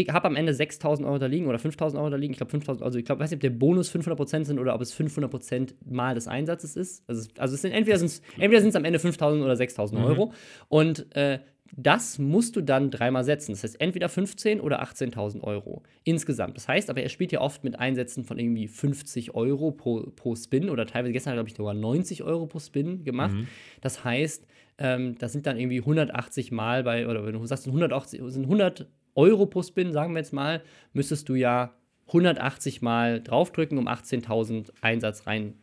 habe 0.10 0.26
am 0.28 0.36
Ende 0.36 0.54
6000 0.56 1.08
Euro 1.08 1.20
da 1.20 1.28
liegen 1.28 1.46
oder 1.48 1.60
5000 1.60 2.00
Euro 2.02 2.10
da 2.10 2.18
liegen. 2.18 2.32
Ich 2.34 2.38
glaube, 2.38 2.50
5000, 2.50 2.84
also 2.84 2.98
ich 2.98 3.06
glaube, 3.06 3.22
weiß 3.22 3.30
nicht, 3.30 3.38
ob 3.38 3.42
der 3.42 3.52
Bonus 3.52 3.94
500% 3.94 4.46
sind 4.46 4.58
oder 4.60 4.74
ob 4.74 4.82
es 4.82 4.92
500% 4.98 5.76
mal 5.88 6.16
des 6.16 6.28
Einsatzes 6.28 6.76
ist. 6.76 7.04
Also, 7.08 7.22
es- 7.22 7.30
also 7.40 7.54
es 7.54 7.62
sind 7.62 7.74
entweder 7.74 8.00
sind 8.00 8.08
es 8.08 8.22
entweder 8.40 8.62
sind's 8.62 8.76
am 8.76 8.86
Ende 8.86 8.98
5000 8.98 9.44
oder 9.44 9.56
6000 9.56 10.02
Euro. 10.04 10.34
Und 10.68 11.16
äh, 11.16 11.40
das 11.76 12.20
musst 12.20 12.56
du 12.56 12.62
dann 12.62 12.92
dreimal 12.92 13.24
setzen. 13.24 13.52
Das 13.52 13.64
heißt, 13.64 13.82
entweder 13.82 14.08
15 14.08 14.62
oder 14.62 14.84
18.000 14.84 15.42
Euro 15.42 15.82
insgesamt. 16.04 16.56
Das 16.56 16.68
heißt, 16.68 16.90
aber 16.90 17.02
er 17.02 17.10
spielt 17.10 17.32
ja 17.32 17.42
oft 17.42 17.64
mit 17.64 17.80
Einsätzen 17.80 18.24
von 18.24 18.38
irgendwie 18.38 18.68
50 18.68 19.34
Euro 19.34 19.72
pro, 19.72 20.12
pro 20.16 20.36
Spin 20.36 20.70
oder 20.70 20.86
teilweise 20.86 21.14
gestern, 21.14 21.34
glaube 21.34 21.50
ich, 21.50 21.56
sogar 21.56 21.74
90 21.74 22.24
Euro 22.24 22.46
pro 22.46 22.60
Spin 22.60 23.04
gemacht. 23.04 23.34
Das 23.82 24.04
heißt, 24.04 24.46
ähm, 24.78 25.18
das 25.18 25.32
sind 25.32 25.48
dann 25.48 25.58
irgendwie 25.58 25.80
180 25.80 26.52
Mal 26.52 26.84
bei, 26.84 27.08
oder 27.08 27.26
wenn 27.26 27.34
du 27.34 27.46
sagst, 27.46 27.64
sind 27.64 27.72
180, 27.72 28.22
sind 28.28 28.44
100 28.44 28.88
Euro 29.16 29.46
pro 29.46 29.64
Spin, 29.64 29.92
sagen 29.92 30.14
wir 30.14 30.20
jetzt 30.20 30.34
mal, 30.34 30.62
müsstest 30.94 31.28
du 31.30 31.36
ja 31.36 31.74
180 32.08 32.82
Mal 32.82 33.22
draufdrücken, 33.22 33.78
um 33.78 33.88
18.000 33.88 34.72
Einsatz 34.82 35.26
rein 35.26 35.56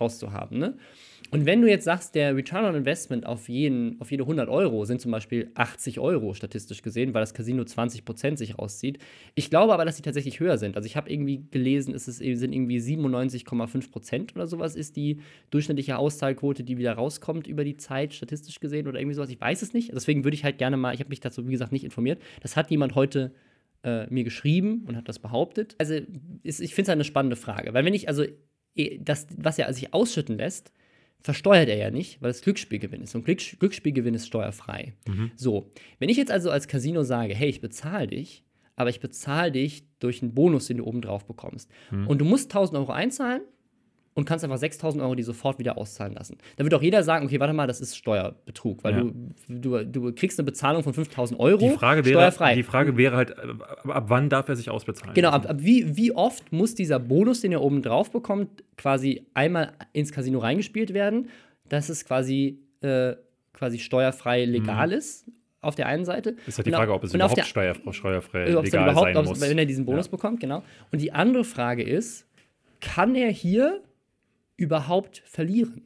rauszuhaben. 0.00 0.58
Ne? 0.58 0.76
Und 1.30 1.44
wenn 1.44 1.60
du 1.60 1.68
jetzt 1.68 1.84
sagst, 1.84 2.14
der 2.14 2.36
Return 2.36 2.64
on 2.64 2.74
Investment 2.74 3.26
auf, 3.26 3.48
jeden, 3.48 4.00
auf 4.00 4.10
jede 4.10 4.22
100 4.22 4.48
Euro 4.48 4.84
sind 4.84 5.00
zum 5.00 5.10
Beispiel 5.10 5.50
80 5.54 5.98
Euro 5.98 6.34
statistisch 6.34 6.82
gesehen, 6.82 7.14
weil 7.14 7.22
das 7.22 7.34
Casino 7.34 7.62
20% 7.62 8.36
sich 8.36 8.58
rauszieht. 8.58 8.98
Ich 9.34 9.50
glaube 9.50 9.74
aber, 9.74 9.84
dass 9.84 9.96
sie 9.96 10.02
tatsächlich 10.02 10.38
höher 10.38 10.56
sind. 10.58 10.76
Also 10.76 10.86
ich 10.86 10.96
habe 10.96 11.10
irgendwie 11.10 11.44
gelesen, 11.50 11.94
es 11.94 12.06
ist, 12.06 12.18
sind 12.18 12.52
irgendwie 12.52 12.78
97,5% 12.78 14.34
oder 14.34 14.46
sowas 14.46 14.76
ist 14.76 14.96
die 14.96 15.20
durchschnittliche 15.50 15.98
Auszahlquote, 15.98 16.62
die 16.62 16.78
wieder 16.78 16.92
rauskommt 16.92 17.46
über 17.46 17.64
die 17.64 17.76
Zeit, 17.76 18.14
statistisch 18.14 18.60
gesehen 18.60 18.86
oder 18.86 19.00
irgendwie 19.00 19.14
sowas. 19.14 19.30
Ich 19.30 19.40
weiß 19.40 19.62
es 19.62 19.72
nicht. 19.72 19.92
Deswegen 19.92 20.24
würde 20.24 20.36
ich 20.36 20.44
halt 20.44 20.58
gerne 20.58 20.76
mal, 20.76 20.94
ich 20.94 21.00
habe 21.00 21.10
mich 21.10 21.20
dazu, 21.20 21.46
wie 21.46 21.52
gesagt, 21.52 21.72
nicht 21.72 21.84
informiert. 21.84 22.22
Das 22.40 22.56
hat 22.56 22.70
jemand 22.70 22.94
heute 22.94 23.32
äh, 23.82 24.06
mir 24.12 24.24
geschrieben 24.24 24.84
und 24.86 24.96
hat 24.96 25.08
das 25.08 25.18
behauptet. 25.18 25.74
Also 25.78 25.94
ist, 26.42 26.60
ich 26.60 26.74
finde 26.74 26.90
es 26.90 26.92
eine 26.92 27.04
spannende 27.04 27.36
Frage, 27.36 27.74
weil 27.74 27.84
wenn 27.84 27.94
ich, 27.94 28.08
also 28.08 28.24
eh, 28.76 28.98
das, 28.98 29.26
was 29.36 29.58
er 29.58 29.72
sich 29.72 29.92
ausschütten 29.92 30.36
lässt, 30.36 30.72
versteuert 31.22 31.68
er 31.68 31.76
ja 31.76 31.90
nicht, 31.90 32.22
weil 32.22 32.30
es 32.30 32.42
Glücksspielgewinn 32.42 33.02
ist. 33.02 33.14
Und 33.14 33.24
Glücks 33.24 33.56
Glücksspielgewinn 33.58 34.14
ist 34.14 34.26
steuerfrei. 34.26 34.94
So, 35.36 35.70
wenn 35.98 36.08
ich 36.08 36.16
jetzt 36.16 36.30
also 36.30 36.50
als 36.50 36.68
Casino 36.68 37.02
sage, 37.02 37.34
hey, 37.34 37.48
ich 37.48 37.60
bezahle 37.60 38.06
dich, 38.08 38.44
aber 38.76 38.90
ich 38.90 39.00
bezahle 39.00 39.52
dich 39.52 39.86
durch 39.98 40.22
einen 40.22 40.34
Bonus, 40.34 40.66
den 40.66 40.76
du 40.78 40.84
oben 40.84 41.00
drauf 41.00 41.24
bekommst. 41.26 41.70
Und 42.06 42.20
du 42.20 42.24
musst 42.24 42.50
1000 42.50 42.78
Euro 42.78 42.92
einzahlen 42.92 43.42
und 44.16 44.24
kannst 44.24 44.44
einfach 44.44 44.56
6000 44.58 45.02
Euro 45.02 45.14
die 45.14 45.22
sofort 45.22 45.58
wieder 45.58 45.76
auszahlen 45.78 46.14
lassen. 46.14 46.38
Da 46.56 46.64
wird 46.64 46.72
auch 46.74 46.80
jeder 46.82 47.02
sagen, 47.02 47.26
okay, 47.26 47.38
warte 47.38 47.52
mal, 47.52 47.66
das 47.66 47.80
ist 47.80 47.96
Steuerbetrug, 47.96 48.82
weil 48.82 48.94
Ja. 48.94 49.00
du, 49.02 49.30
du, 49.48 49.84
du 49.84 50.12
kriegst 50.14 50.38
eine 50.40 50.46
Bezahlung 50.46 50.82
von 50.82 50.94
5000 50.94 51.38
Euro 51.38 51.58
die 51.58 51.68
Frage 51.76 52.04
wäre, 52.04 52.14
steuerfrei. 52.20 52.54
die 52.54 52.62
Frage 52.62 52.96
wäre 52.96 53.14
halt, 53.16 53.30
äh, 53.30 53.90
ab 53.90 54.06
wann 54.08 54.28
darf 54.30 54.48
er 54.48 54.56
sich 54.56 54.70
ausbezahlen? 54.70 55.14
Genau, 55.14 55.28
ab, 55.30 55.48
ab 55.48 55.58
wie, 55.60 55.96
wie 55.96 56.12
oft 56.12 56.50
muss 56.50 56.74
dieser 56.74 56.98
Bonus, 56.98 57.42
den 57.42 57.52
er 57.52 57.60
oben 57.62 57.82
drauf 57.82 58.10
bekommt, 58.10 58.64
quasi 58.76 59.26
einmal 59.34 59.72
ins 59.92 60.10
Casino 60.12 60.38
reingespielt 60.38 60.94
werden, 60.94 61.28
dass 61.68 61.88
es 61.90 62.04
quasi, 62.06 62.58
äh, 62.80 63.14
quasi 63.52 63.78
steuerfrei 63.78 64.44
legal 64.46 64.92
ist, 64.92 65.26
auf 65.60 65.74
der 65.74 65.86
einen 65.88 66.06
Seite. 66.06 66.32
Mhm. 66.32 66.38
Ist 66.46 66.56
halt 66.58 66.66
die 66.66 66.70
Frage, 66.72 66.92
ob 66.94 67.04
es 67.04 67.12
überhaupt 67.12 67.36
der- 67.36 67.42
steuer, 67.44 67.74
steuerfrei 67.90 68.44
dann 68.46 68.64
legal 68.64 68.94
sein 68.94 69.24
muss. 69.24 69.40
wenn 69.42 69.58
er 69.58 69.66
diesen 69.66 69.84
Bonus 69.84 70.06
Ja. 70.06 70.10
bekommt, 70.12 70.40
genau. 70.40 70.62
Und 70.90 71.02
die 71.02 71.12
andere 71.12 71.44
Frage 71.44 71.82
ist, 71.82 72.26
kann 72.80 73.14
er 73.14 73.30
hier 73.30 73.82
überhaupt 74.56 75.22
verlieren? 75.26 75.82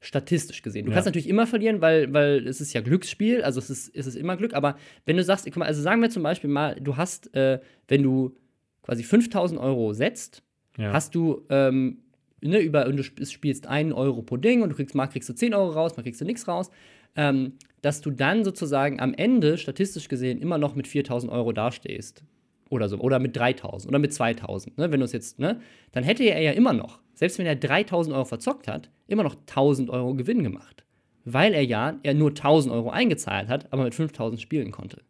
Statistisch 0.00 0.62
gesehen. 0.62 0.84
Du 0.86 0.90
Ja. 0.90 0.94
kannst 0.94 1.06
natürlich 1.06 1.28
immer 1.28 1.46
verlieren, 1.46 1.80
weil, 1.80 2.12
weil 2.12 2.46
es 2.46 2.60
ist 2.60 2.72
ja 2.72 2.80
Glücksspiel, 2.80 3.42
also 3.42 3.58
es 3.58 3.68
ist, 3.68 3.90
es 3.96 4.06
ist 4.06 4.14
immer 4.14 4.36
Glück, 4.36 4.54
aber 4.54 4.76
wenn 5.06 5.16
du 5.16 5.24
sagst, 5.24 5.54
mal, 5.56 5.64
also 5.66 5.82
sagen 5.82 6.00
wir 6.00 6.08
zum 6.10 6.22
Beispiel 6.22 6.48
mal, 6.50 6.76
du 6.80 6.96
hast, 6.96 7.34
äh, 7.34 7.58
wenn 7.88 8.04
du 8.04 8.36
quasi 8.82 9.02
5000 9.02 9.60
Euro 9.60 9.92
setzt, 9.94 10.42
Ja. 10.78 10.92
hast 10.92 11.16
du 11.16 11.44
ähm, 11.50 11.98
ne, 12.40 12.60
über 12.60 12.86
und 12.86 12.96
du 12.96 13.02
sp- 13.02 13.26
spielst 13.26 13.66
einen 13.66 13.92
Euro 13.92 14.22
pro 14.22 14.36
Ding 14.36 14.62
und 14.62 14.68
du 14.70 14.76
kriegst 14.76 14.94
mal 14.94 15.08
kriegst 15.08 15.28
du 15.28 15.32
10 15.34 15.52
Euro 15.52 15.70
raus, 15.70 15.96
mal 15.96 16.04
kriegst 16.04 16.20
du 16.20 16.24
nichts 16.24 16.46
raus, 16.46 16.70
ähm, 17.16 17.54
dass 17.82 18.00
du 18.00 18.12
dann 18.12 18.44
sozusagen 18.44 19.00
am 19.00 19.14
Ende 19.14 19.58
statistisch 19.58 20.06
gesehen 20.08 20.38
immer 20.40 20.58
noch 20.58 20.76
mit 20.76 20.86
4000 20.86 21.32
Euro 21.32 21.50
dastehst 21.52 22.22
oder 22.70 22.88
so 22.88 22.98
oder 22.98 23.18
mit 23.18 23.36
3000 23.36 23.88
oder 23.88 23.98
mit 23.98 24.12
2000, 24.12 24.78
ne, 24.78 24.90
wenn 24.90 25.00
du 25.00 25.04
es 25.04 25.12
jetzt, 25.12 25.38
ne, 25.38 25.60
dann 25.92 26.04
hätte 26.04 26.24
er 26.24 26.40
ja 26.40 26.52
immer 26.52 26.72
noch, 26.72 27.00
selbst 27.14 27.38
wenn 27.38 27.46
er 27.46 27.56
3000 27.56 28.14
Euro 28.14 28.24
verzockt 28.24 28.68
hat, 28.68 28.90
immer 29.06 29.22
noch 29.22 29.34
1000 29.34 29.90
Euro 29.90 30.14
Gewinn 30.14 30.42
gemacht, 30.42 30.84
weil 31.24 31.54
er 31.54 31.64
ja 31.64 31.98
er 32.02 32.14
nur 32.14 32.30
1000 32.30 32.74
Euro 32.74 32.90
eingezahlt 32.90 33.48
hat, 33.48 33.72
aber 33.72 33.84
mit 33.84 33.94
5000 33.94 34.40
spielen 34.40 34.70
konnte. 34.70 35.02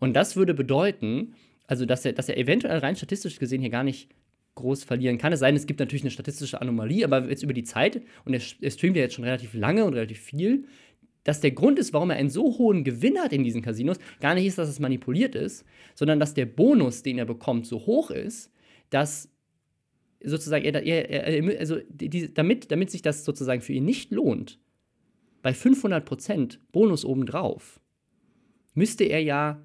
Und 0.00 0.14
das 0.14 0.36
würde 0.36 0.52
bedeuten, 0.52 1.34
also 1.66 1.86
dass 1.86 2.04
er, 2.04 2.12
dass 2.12 2.28
er 2.28 2.36
eventuell 2.36 2.78
rein 2.78 2.94
statistisch 2.96 3.38
gesehen 3.38 3.62
hier 3.62 3.70
gar 3.70 3.84
nicht 3.84 4.10
groß 4.56 4.84
verlieren 4.84 5.18
kann. 5.18 5.32
Es 5.32 5.40
sei 5.40 5.46
denn, 5.48 5.56
es 5.56 5.66
gibt 5.66 5.80
natürlich 5.80 6.02
eine 6.02 6.10
statistische 6.10 6.60
Anomalie, 6.60 7.04
aber 7.04 7.28
jetzt 7.28 7.42
über 7.42 7.52
die 7.52 7.62
Zeit, 7.62 8.02
und 8.24 8.34
er, 8.34 8.40
er 8.60 8.70
streamt 8.70 8.96
ja 8.96 9.02
jetzt 9.02 9.14
schon 9.14 9.24
relativ 9.24 9.54
lange 9.54 9.84
und 9.84 9.94
relativ 9.94 10.18
viel, 10.18 10.64
dass 11.26 11.40
der 11.40 11.50
Grund 11.50 11.80
ist, 11.80 11.92
warum 11.92 12.10
er 12.10 12.16
einen 12.16 12.30
so 12.30 12.56
hohen 12.56 12.84
Gewinn 12.84 13.18
hat 13.18 13.32
in 13.32 13.42
diesen 13.42 13.60
Casinos, 13.60 13.98
gar 14.20 14.36
nicht 14.36 14.46
ist, 14.46 14.58
dass 14.58 14.68
es 14.68 14.78
manipuliert 14.78 15.34
ist, 15.34 15.64
sondern 15.96 16.20
dass 16.20 16.34
der 16.34 16.46
Bonus, 16.46 17.02
den 17.02 17.18
er 17.18 17.24
bekommt, 17.24 17.66
so 17.66 17.84
hoch 17.84 18.12
ist, 18.12 18.52
dass 18.90 19.28
sozusagen 20.22 20.64
er, 20.64 20.80
er, 20.84 21.10
er 21.10 21.58
also 21.58 21.78
die, 21.88 22.32
damit, 22.32 22.70
damit 22.70 22.92
sich 22.92 23.02
das 23.02 23.24
sozusagen 23.24 23.60
für 23.60 23.72
ihn 23.72 23.84
nicht 23.84 24.12
lohnt, 24.12 24.60
bei 25.42 25.50
500% 25.50 26.58
Bonus 26.70 27.04
obendrauf, 27.04 27.80
müsste 28.74 29.02
er 29.02 29.20
ja 29.20 29.60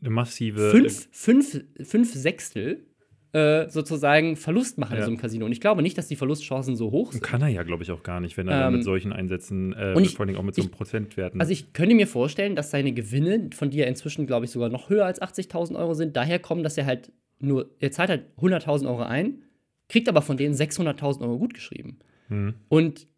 Eine 0.00 0.10
massive. 0.10 0.72
fünf, 0.72 1.08
fünf, 1.12 1.64
fünf 1.80 2.12
Sechstel 2.12 2.86
äh, 3.34 3.68
sozusagen 3.68 4.36
Verlust 4.36 4.78
machen 4.78 4.92
in 4.92 4.98
Ja. 5.00 5.04
so 5.04 5.10
einem 5.10 5.18
Casino. 5.20 5.44
Und 5.44 5.52
ich 5.52 5.60
glaube 5.60 5.82
nicht, 5.82 5.98
dass 5.98 6.06
die 6.06 6.14
Verlustchancen 6.16 6.76
so 6.76 6.90
hoch 6.92 7.10
sind. 7.12 7.22
Kann 7.22 7.42
er 7.42 7.48
ja, 7.48 7.64
glaube 7.64 7.82
ich, 7.82 7.90
auch 7.90 8.02
gar 8.04 8.20
nicht, 8.20 8.36
wenn 8.36 8.46
er 8.48 8.68
Ähm, 8.68 8.74
mit 8.74 8.84
solchen 8.84 9.12
Einsätzen, 9.12 9.72
äh, 9.72 9.92
und 9.96 10.04
ich- 10.04 10.14
vor 10.14 10.24
allem 10.24 10.36
auch 10.36 10.42
mit 10.44 10.54
so 10.54 10.62
einem 10.62 10.70
ich- 10.70 10.76
Prozentwerten. 10.76 11.40
Also 11.40 11.52
ich 11.52 11.72
könnte 11.72 11.94
mir 11.96 12.06
vorstellen, 12.06 12.54
dass 12.54 12.70
seine 12.70 12.92
Gewinne, 12.92 13.50
von 13.52 13.70
die 13.70 13.80
er 13.80 13.88
inzwischen, 13.88 14.26
glaube 14.28 14.44
ich, 14.44 14.52
sogar 14.52 14.68
noch 14.68 14.88
höher 14.88 15.04
als 15.04 15.20
80.000 15.20 15.76
Euro 15.76 15.94
sind, 15.94 16.14
daher 16.16 16.38
kommen, 16.38 16.62
dass 16.62 16.78
er 16.78 16.86
halt 16.86 17.10
nur, 17.40 17.70
er 17.80 17.90
zahlt 17.90 18.08
halt 18.10 18.26
100.000 18.40 18.88
Euro 18.88 19.02
ein, 19.02 19.42
kriegt 19.88 20.08
aber 20.08 20.22
von 20.22 20.36
denen 20.36 20.54
600.000 20.54 21.22
Euro 21.24 21.38
gut 21.38 21.54
geschrieben. 21.54 21.98
Hm. 22.28 22.54
Und 22.68 23.08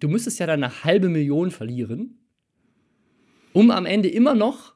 du 0.00 0.08
müsstest 0.08 0.40
ja 0.40 0.46
dann 0.46 0.64
eine 0.64 0.82
halbe 0.84 1.08
Million 1.08 1.50
verlieren, 1.52 2.18
um 3.52 3.70
am 3.70 3.86
Ende 3.86 4.08
immer 4.08 4.34
noch 4.34 4.74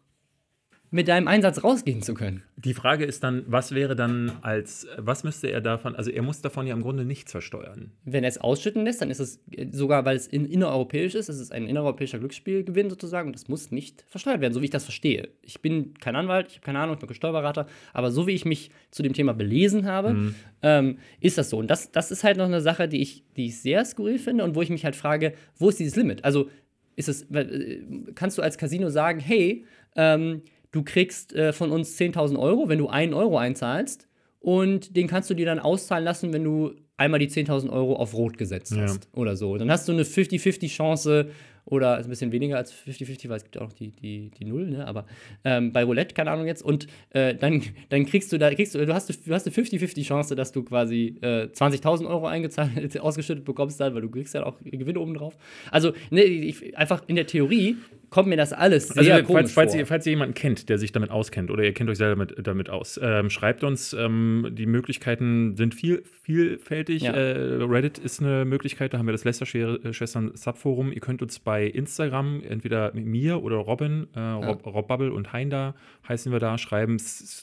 mit 0.97 1.09
deinem 1.09 1.29
Einsatz 1.29 1.63
rausgehen 1.63 2.03
zu 2.03 2.15
können. 2.15 2.43
Die 2.57 2.73
Frage 2.73 3.05
ist 3.05 3.23
dann, 3.23 3.45
was 3.47 3.75
wäre 3.75 3.95
dann 3.95 4.33
als, 4.41 4.87
was 4.97 5.25
müsste 5.25 5.49
er 5.49 5.61
davon, 5.61 5.95
also 5.95 6.11
er 6.11 6.23
muss 6.23 6.41
davon 6.41 6.67
ja 6.67 6.75
im 6.75 6.81
Grunde 6.81 7.05
nichts 7.05 7.31
versteuern. 7.31 7.93
Wenn 8.05 8.25
er 8.25 8.31
es 8.31 8.39
ausschütten 8.39 8.83
lässt, 8.83 9.03
dann 9.03 9.11
ist 9.11 9.21
es 9.21 9.41
äh, 9.51 9.67
sogar, 9.71 10.07
weil 10.07 10.17
es 10.17 10.27
in, 10.27 10.47
innereuropäisch 10.47 11.15
ist, 11.15 11.29
es 11.29 11.39
ist 11.39 11.53
ein 11.53 11.69
innereuropäischer 11.69 12.19
Glücksspielgewinn 12.19 12.89
sozusagen 12.89 13.29
und 13.29 13.37
das 13.37 13.47
muss 13.47 13.71
nicht 13.71 14.05
versteuert 14.09 14.41
werden, 14.41 14.55
so 14.55 14.63
wie 14.63 14.65
ich 14.65 14.71
das 14.71 14.85
verstehe. 14.85 15.29
Ich 15.43 15.61
bin 15.61 15.93
kein 16.01 16.17
Anwalt, 16.17 16.49
ich 16.49 16.55
habe 16.55 16.65
keine 16.65 16.79
Ahnung, 16.81 16.95
ich 16.95 17.01
bin 17.01 17.09
kein 17.09 17.15
Steuerberater, 17.17 17.67
aber 17.93 18.11
so 18.11 18.27
wie 18.27 18.33
ich 18.33 18.47
mich 18.47 18.71
zu 18.91 19.03
dem 19.03 19.13
Thema 19.13 19.35
belesen 19.35 19.85
habe, 19.85 20.33
ähm, 20.63 20.99
ist 21.21 21.37
das 21.37 21.51
so. 21.51 21.59
Und 21.59 21.71
das, 21.71 21.93
das 21.93 22.11
ist 22.11 22.25
halt 22.25 22.39
noch 22.39 22.47
eine 22.47 22.63
Sache, 22.63 22.89
die 22.89 23.03
ich, 23.03 23.23
die 23.37 23.47
ich 23.47 23.61
sehr 23.61 23.85
skurril 23.85 24.19
finde 24.19 24.45
und 24.45 24.55
wo 24.55 24.63
ich 24.63 24.71
mich 24.71 24.87
halt 24.87 24.97
frage, 24.97 25.35
wo 25.59 25.69
ist 25.69 25.79
dieses 25.79 25.95
Limit? 25.95 26.25
Also 26.25 26.49
ist 26.97 27.11
es, 27.11 27.31
äh, 27.31 27.81
kannst 28.15 28.39
du 28.39 28.43
als 28.43 28.57
Casino 28.57 28.89
sagen, 28.89 29.21
hey, 29.21 29.65
ähm, 29.97 30.43
du 30.73 30.83
kriegst 30.83 31.35
äh, 31.35 31.53
von 31.53 31.71
uns 31.73 31.99
10.000 31.99 32.39
Euro, 32.39 32.69
wenn 32.69 32.79
du 32.79 32.89
einen 32.89 33.15
Euro 33.15 33.39
einzahlst 33.39 34.09
und 34.41 34.97
den 34.97 35.07
kannst 35.09 35.31
du 35.31 35.35
dir 35.35 35.47
dann 35.47 35.59
auszahlen 35.59 36.05
lassen, 36.05 36.33
wenn 36.33 36.45
du 36.45 36.73
einmal 36.97 37.21
die 37.21 37.29
10.000 37.29 37.71
Euro 37.71 37.97
auf 37.97 38.15
Rot 38.15 38.39
gesetzt 38.39 38.73
Ja. 38.75 38.83
hast 38.83 39.09
oder 39.13 39.37
so. 39.37 39.57
Dann 39.59 39.71
hast 39.71 39.87
du 39.89 39.93
eine 39.93 40.03
50-50 40.05 40.69
Chance 40.69 41.31
oder 41.67 41.99
ist 41.99 42.07
ein 42.07 42.11
bisschen 42.11 42.31
weniger 42.31 42.57
als 42.57 42.73
50-50, 42.73 43.29
weil 43.29 43.39
es 43.39 43.43
gibt 43.43 43.59
auch 43.59 43.63
noch 43.63 43.73
die, 43.73 43.91
die, 43.91 44.31
die 44.31 44.45
Null, 44.45 44.69
ne? 44.71 44.87
aber 44.87 45.05
ähm, 45.45 45.73
bei 45.73 45.83
Roulette, 45.83 46.15
keine 46.15 46.31
Ahnung 46.31 46.47
jetzt, 46.47 46.63
und 46.63 46.87
äh, 47.11 47.35
dann, 47.35 47.61
dann 47.89 48.07
kriegst 48.07 48.33
du 48.33 48.39
da, 48.39 48.55
kriegst 48.55 48.75
du, 48.77 48.87
du 48.87 48.95
hast, 48.95 49.09
du 49.27 49.35
hast 49.35 49.47
eine 49.47 49.55
50-50 49.55 50.05
Chance, 50.05 50.37
dass 50.37 50.53
du 50.53 50.63
quasi 50.63 51.19
äh, 51.23 51.49
20.000 51.53 52.07
Euro 52.07 52.27
eingezahlt, 52.29 52.99
ausgeschüttet 53.01 53.45
bekommst 53.45 53.81
dann, 53.81 53.95
weil 53.95 54.03
du 54.03 54.11
kriegst 54.11 54.33
ja 54.35 54.47
auch 54.47 54.55
Gewinne 54.65 55.01
oben 55.01 55.15
drauf. 55.15 55.37
Also, 55.73 55.93
ne, 56.11 56.23
ich, 56.23 56.79
einfach 56.79 57.03
in 57.09 57.17
der 57.17 57.27
Theorie 57.27 57.77
kommt 58.11 58.29
mir 58.29 58.37
das 58.37 58.53
alles 58.53 58.89
sehr 58.89 59.15
also, 59.17 59.27
komisch 59.27 59.41
falls, 59.43 59.53
falls, 59.53 59.73
vor. 59.73 59.81
ihr, 59.81 59.87
falls 59.87 60.07
ihr 60.07 60.11
jemanden 60.11 60.35
kennt, 60.35 60.69
der 60.69 60.79
sich 60.79 60.93
damit 60.93 61.11
auskennt 61.11 61.51
oder 61.51 61.65
ihr 61.65 61.73
kennt 61.73 61.91
euch 61.91 61.99
selber 61.99 62.27
damit, 62.27 62.47
damit 62.47 62.71
aus, 62.71 63.01
ähm, 63.03 63.31
schreibt 63.31 63.65
uns. 63.65 63.93
Ähm, 63.93 64.49
die 64.53 64.67
Möglichkeiten 64.67 65.57
sind 65.57 65.75
viel, 65.75 66.03
vielfältig. 66.23 67.03
Ja. 67.03 67.13
Äh, 67.13 67.63
Reddit 67.65 67.99
ist 67.99 68.21
eine 68.21 68.45
Möglichkeit, 68.45 68.95
da 68.95 68.99
haben 68.99 69.07
wir 69.07 69.13
das 69.13 69.25
Lester-Schwestern 69.25 70.33
Subforum. 70.35 70.93
Ihr 70.93 71.01
könnt 71.01 71.23
uns 71.23 71.39
bei 71.39 71.67
Instagram, 71.67 72.43
entweder 72.49 72.93
mit 72.95 73.07
mir 73.07 73.43
oder 73.43 73.57
Robin, 73.57 74.07
äh, 74.15 74.21
Rob, 74.21 74.65
Rob 74.67 74.87
Bubble 74.87 75.13
und 75.13 75.33
Hein 75.33 75.51
da, 75.51 75.75
heißen 76.09 76.31
wir 76.31 76.39
da, 76.39 76.59
schreiben. 76.59 76.99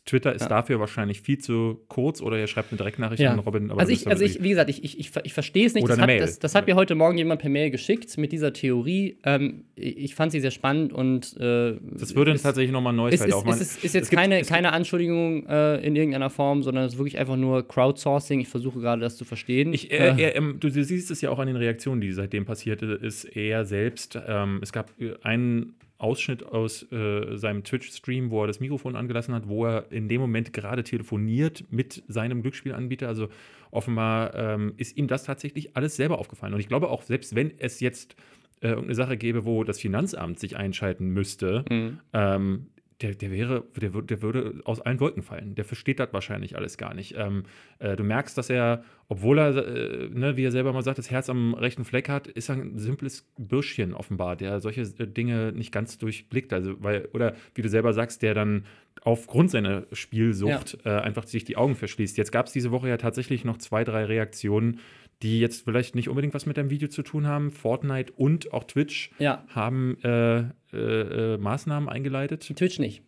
Twitter 0.06 0.34
ist 0.34 0.44
Ja. 0.44 0.48
dafür 0.50 0.80
wahrscheinlich 0.80 1.22
viel 1.22 1.40
zu 1.40 1.82
kurz 1.88 2.22
oder 2.22 2.38
ihr 2.38 2.48
schreibt 2.48 2.72
eine 2.72 2.78
Direktnachricht 2.78 3.22
Ja. 3.22 3.32
an 3.32 3.40
Robin. 3.40 3.70
also 3.70 3.80
das 3.80 3.90
ich, 3.90 4.08
also 4.08 4.24
ich, 4.24 4.42
wie 4.42 4.50
gesagt, 4.50 4.70
ich, 4.70 4.84
ich, 4.84 5.00
ich, 5.00 5.12
ich 5.24 5.34
verstehe 5.34 5.66
es 5.66 5.74
nicht. 5.74 5.84
Oder 5.84 5.96
das, 5.96 6.04
eine 6.04 6.04
hat, 6.04 6.08
Mail. 6.08 6.20
das, 6.20 6.40
das 6.40 6.56
hat 6.56 6.68
mir 6.68 6.76
heute 6.76 6.96
Morgen 6.96 7.18
jemand 7.18 7.42
per 7.42 7.50
Mail 7.50 7.70
geschickt 7.72 8.18
mit 8.18 8.32
dieser 8.32 8.54
Theorie. 8.54 9.18
Ähm, 9.26 9.66
ich 9.76 10.14
ich 10.14 10.16
fand 10.16 10.32
sie 10.32 10.40
sehr 10.40 10.52
spannend 10.54 10.94
und 10.94 11.36
äh, 11.40 11.76
das 11.98 12.16
würde 12.16 12.32
uns 12.32 12.40
es- 12.40 12.44
tatsächlich 12.44 12.72
nochmal 12.72 12.94
ein 12.94 12.98
neues 12.98 13.16
es 13.16 13.20
Feld 13.22 13.30
ist, 13.30 13.36
aufmachen. 13.36 13.62
es 13.62 13.76
ist, 13.76 13.84
ist 13.84 13.94
jetzt 13.96 14.04
Es 14.04 14.10
gibt- 14.10 14.22
keine, 14.22 14.40
es 14.40 14.48
keine 14.48 14.72
Anschuldigung 14.74 15.46
äh, 15.48 15.78
in 15.86 15.96
irgendeiner 15.96 16.30
Form, 16.30 16.64
sondern 16.64 16.86
es 16.86 16.94
ist 16.94 16.98
wirklich 17.00 17.18
einfach 17.18 17.36
nur 17.36 17.68
Crowdsourcing. 17.68 18.40
Ich 18.40 18.48
versuche 18.48 18.80
gerade 18.80 19.02
das 19.02 19.18
zu 19.18 19.26
verstehen. 19.26 19.74
Ich, 19.74 19.92
er, 19.92 20.36
ähm, 20.36 20.58
du, 20.60 20.70
du 20.70 20.84
siehst 20.84 21.12
es 21.12 21.22
ja 21.22 21.30
auch 21.30 21.40
an 21.40 21.48
den 21.48 21.56
Reaktionen, 21.58 22.00
die 22.02 22.12
seitdem 22.14 22.46
passierte, 22.46 22.86
ist 23.02 23.26
er 23.26 23.66
selbst. 23.66 24.18
Ähm, 24.28 24.60
es 24.62 24.72
gab 24.72 24.90
äh, 25.02 25.14
einen 25.24 25.76
Ausschnitt 25.98 26.44
aus 26.46 26.86
äh, 26.92 27.38
seinem 27.38 27.64
Twitch-Stream, 27.64 28.30
wo 28.30 28.42
er 28.44 28.48
das 28.48 28.60
Mikrofon 28.60 28.96
angelassen 28.98 29.34
hat, 29.34 29.48
wo 29.48 29.66
er 29.66 29.86
in 29.90 30.10
dem 30.10 30.20
Moment 30.20 30.52
gerade 30.52 30.84
telefoniert 30.84 31.64
mit 31.72 32.04
seinem 32.10 32.42
Glücksspielanbieter. 32.42 33.08
Also 33.08 33.30
offenbar 33.72 34.36
ähm, 34.36 34.74
ist 34.78 34.98
ihm 34.98 35.08
das 35.08 35.24
tatsächlich 35.24 35.76
alles 35.78 35.96
selber 35.96 36.20
aufgefallen. 36.20 36.54
Und 36.54 36.60
ich 36.60 36.68
glaube 36.68 36.90
auch, 36.90 37.04
selbst 37.04 37.36
wenn 37.36 37.52
es 37.58 37.80
jetzt 37.80 38.16
äh, 38.64 38.70
irgendeine 38.70 38.96
Sache 38.96 39.18
gäbe, 39.18 39.46
wo 39.46 39.64
das 39.64 39.80
Finanzamt 39.80 40.40
sich 40.40 40.58
einschalten 40.58 41.10
müsste, 41.10 41.66
Mhm. 41.70 42.00
ähm, 42.14 42.68
der, 43.02 43.16
der 43.16 43.32
wäre, 43.32 43.64
der, 43.82 43.90
der 43.90 44.22
würde 44.22 44.62
aus 44.64 44.80
allen 44.80 45.00
Wolken 45.02 45.24
fallen. 45.24 45.56
Der 45.56 45.66
versteht 45.66 46.00
das 46.00 46.14
wahrscheinlich 46.14 46.56
alles 46.56 46.78
gar 46.78 46.94
nicht. 46.94 47.16
Ähm, 47.18 47.44
äh, 47.80 47.98
du 47.98 48.04
merkst, 48.04 48.38
dass 48.38 48.50
er, 48.50 48.84
obwohl 49.10 49.40
er, 49.40 49.58
äh, 49.58 50.10
ne, 50.10 50.38
wie 50.38 50.46
er 50.46 50.52
selber 50.52 50.72
mal 50.72 50.84
sagt, 50.84 51.00
das 51.00 51.12
Herz 51.12 51.30
am 51.30 51.54
rechten 51.54 51.84
Fleck 51.84 52.08
hat, 52.08 52.28
ist 52.28 52.50
er 52.50 52.56
ein 52.56 52.78
simples 52.78 53.28
Bürschchen 53.38 53.94
offenbar, 53.94 54.38
der 54.38 54.62
solche 54.62 54.82
äh, 54.84 55.08
Dinge 55.08 55.52
nicht 55.54 55.74
ganz 55.74 55.98
durchblickt. 55.98 56.54
Also, 56.54 56.82
weil, 56.82 57.10
oder 57.14 57.36
wie 57.56 57.62
du 57.62 57.68
selber 57.68 57.92
sagst, 57.92 58.22
der 58.22 58.36
dann 58.36 58.64
aufgrund 59.02 59.52
seiner 59.52 59.86
Spielsucht 59.92 60.78
äh, 60.86 60.90
einfach 60.90 61.26
sich 61.26 61.44
die 61.44 61.58
Augen 61.58 61.76
verschließt. 61.76 62.16
Jetzt 62.18 62.32
gab 62.32 62.46
es 62.46 62.54
diese 62.54 62.72
Woche 62.72 62.88
ja 62.88 62.98
tatsächlich 62.98 63.44
noch 63.44 63.58
zwei, 63.58 63.84
drei 63.84 64.06
Reaktionen, 64.06 64.80
die 65.24 65.40
jetzt 65.40 65.64
vielleicht 65.64 65.96
nicht 65.96 66.10
unbedingt 66.10 66.34
was 66.34 66.46
mit 66.46 66.58
dem 66.58 66.70
Video 66.70 66.90
zu 66.90 67.02
tun 67.02 67.26
haben. 67.28 67.50
Fortnite 67.50 68.12
und 68.16 68.54
auch 68.54 68.66
Twitch 68.66 69.12
ja, 69.20 69.44
haben 69.48 69.98
äh, 70.04 70.40
äh, 70.40 70.44
äh, 70.74 71.38
Maßnahmen 71.38 71.90
eingeleitet. 71.90 72.42
Twitch 72.56 72.80
nicht. 72.80 73.02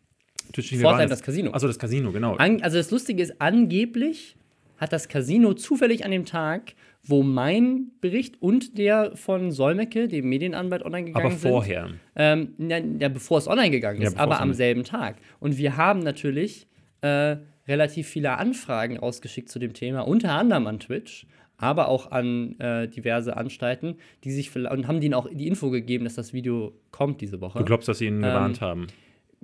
Twitch 0.53 0.71
wie 0.71 0.77
Fortnite 0.77 1.09
das 1.09 1.21
Casino. 1.21 1.51
Also 1.51 1.67
das 1.67 1.77
Casino, 1.77 2.11
genau. 2.11 2.35
An, 2.35 2.61
also 2.61 2.77
das 2.77 2.89
Lustige 2.91 3.21
ist, 3.21 3.41
angeblich 3.41 4.37
hat 4.77 4.93
das 4.93 5.07
Casino 5.07 5.53
zufällig 5.53 6.05
an 6.05 6.11
dem 6.11 6.25
Tag, 6.25 6.73
wo 7.03 7.21
mein 7.23 7.91
Bericht 8.01 8.41
und 8.41 8.77
der 8.77 9.15
von 9.15 9.51
Solmecke, 9.51 10.07
dem 10.07 10.27
Medienanwalt, 10.27 10.83
online 10.83 11.05
gegangen 11.05 11.25
Aber 11.25 11.35
sind. 11.35 11.49
vorher. 11.51 11.89
Ähm, 12.15 12.53
ja, 12.57 12.77
ja, 12.77 13.09
bevor 13.09 13.37
es 13.37 13.47
online 13.47 13.71
gegangen 13.71 14.01
Ja, 14.01 14.07
ist, 14.07 14.13
bevor 14.15 14.23
aber 14.23 14.41
am 14.41 14.53
selben 14.53 14.83
Tag. 14.83 15.17
Und 15.39 15.57
wir 15.57 15.77
haben 15.77 15.99
natürlich 15.99 16.67
äh, 17.01 17.37
relativ 17.67 18.07
viele 18.07 18.37
Anfragen 18.37 18.97
rausgeschickt 18.97 19.49
zu 19.49 19.59
dem 19.59 19.73
Thema, 19.73 20.01
unter 20.01 20.31
anderem 20.31 20.67
an 20.67 20.79
Twitch, 20.79 21.25
aber 21.57 21.87
auch 21.87 22.11
an 22.11 22.59
äh, 22.59 22.87
diverse 22.87 23.37
Anstalten, 23.37 23.95
die 24.23 24.31
sich 24.31 24.49
vielleicht- 24.49 24.73
und 24.73 24.87
haben 24.87 24.99
denen 25.01 25.13
auch 25.13 25.27
die 25.31 25.47
Info 25.47 25.69
gegeben, 25.69 26.03
dass 26.05 26.15
das 26.15 26.33
Video 26.33 26.73
kommt 26.91 27.21
diese 27.21 27.41
Woche. 27.41 27.59
Du 27.59 27.65
glaubst, 27.65 27.87
dass 27.87 27.99
sie 27.99 28.07
ihn 28.07 28.15
Ähm, 28.15 28.21
gewarnt 28.21 28.61
haben. 28.61 28.87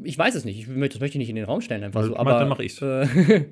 ich 0.04 0.18
weiß 0.18 0.36
es 0.36 0.46
nicht, 0.46 0.60
ich, 0.60 0.68
möchte- 0.68 0.96
das 0.96 1.02
möchte 1.02 1.16
ich 1.18 1.20
nicht 1.20 1.30
in 1.30 1.36
den 1.36 1.46
Raum 1.46 1.62
stellen, 1.62 1.84
einfach 1.84 2.00
Also, 2.02 2.14
so. 2.14 2.18
Aber 2.18 2.32
dann 2.40 2.50
mach 2.50 2.60
ich's. 2.60 2.82
Äh, 2.82 3.06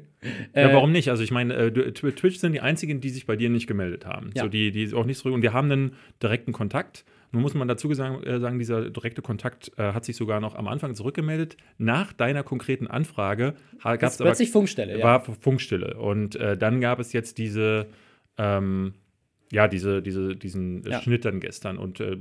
ja, 0.55 0.73
warum 0.73 0.91
nicht? 0.91 1.09
Also 1.09 1.23
ich 1.23 1.31
meine, 1.31 1.53
äh, 1.53 1.91
Twitch 1.93 2.37
sind 2.37 2.53
die 2.53 2.61
einzigen, 2.61 2.99
die 3.01 3.09
sich 3.09 3.25
bei 3.25 3.35
dir 3.35 3.49
nicht 3.49 3.67
gemeldet 3.67 4.05
haben. 4.05 4.31
Ja. 4.35 4.43
So, 4.43 4.49
die, 4.49 4.71
die 4.71 4.93
auch 4.93 5.05
nicht 5.05 5.17
zurück. 5.19 5.33
Und 5.33 5.41
wir 5.41 5.53
haben 5.53 5.71
einen 5.71 5.93
direkten 6.21 6.51
Kontakt. 6.51 7.05
Nun 7.31 7.43
muss 7.43 7.53
man 7.53 7.67
dazu 7.67 7.93
sagen, 7.93 8.23
äh, 8.23 8.39
sagen 8.39 8.57
dieser 8.57 8.89
direkte 8.89 9.21
Kontakt 9.21 9.71
äh, 9.77 9.93
hat 9.93 10.03
sich 10.03 10.15
sogar 10.15 10.39
noch 10.41 10.55
am 10.55 10.67
Anfang 10.67 10.95
zurückgemeldet. 10.95 11.57
Nach 11.77 12.11
deiner 12.11 12.41
konkreten 12.43 12.87
Anfrage 12.87 13.53
gab 13.83 14.01
es 14.01 14.17
plötzlich 14.17 14.49
Funkstelle, 14.49 14.97
ja. 14.97 15.03
war 15.05 15.21
Funkstille. 15.23 15.95
Und 15.97 16.35
äh, 16.37 16.57
dann 16.57 16.81
gab 16.81 16.99
es 16.99 17.13
jetzt 17.13 17.37
diese, 17.37 17.85
ähm, 18.39 18.93
ja, 19.51 19.67
diese, 19.67 20.01
diese, 20.01 20.35
diesen 20.35 20.83
Ja. 20.83 21.01
Schnitt 21.01 21.25
dann 21.25 21.39
gestern. 21.39 21.77
Und 21.77 21.99
äh, 21.99 22.17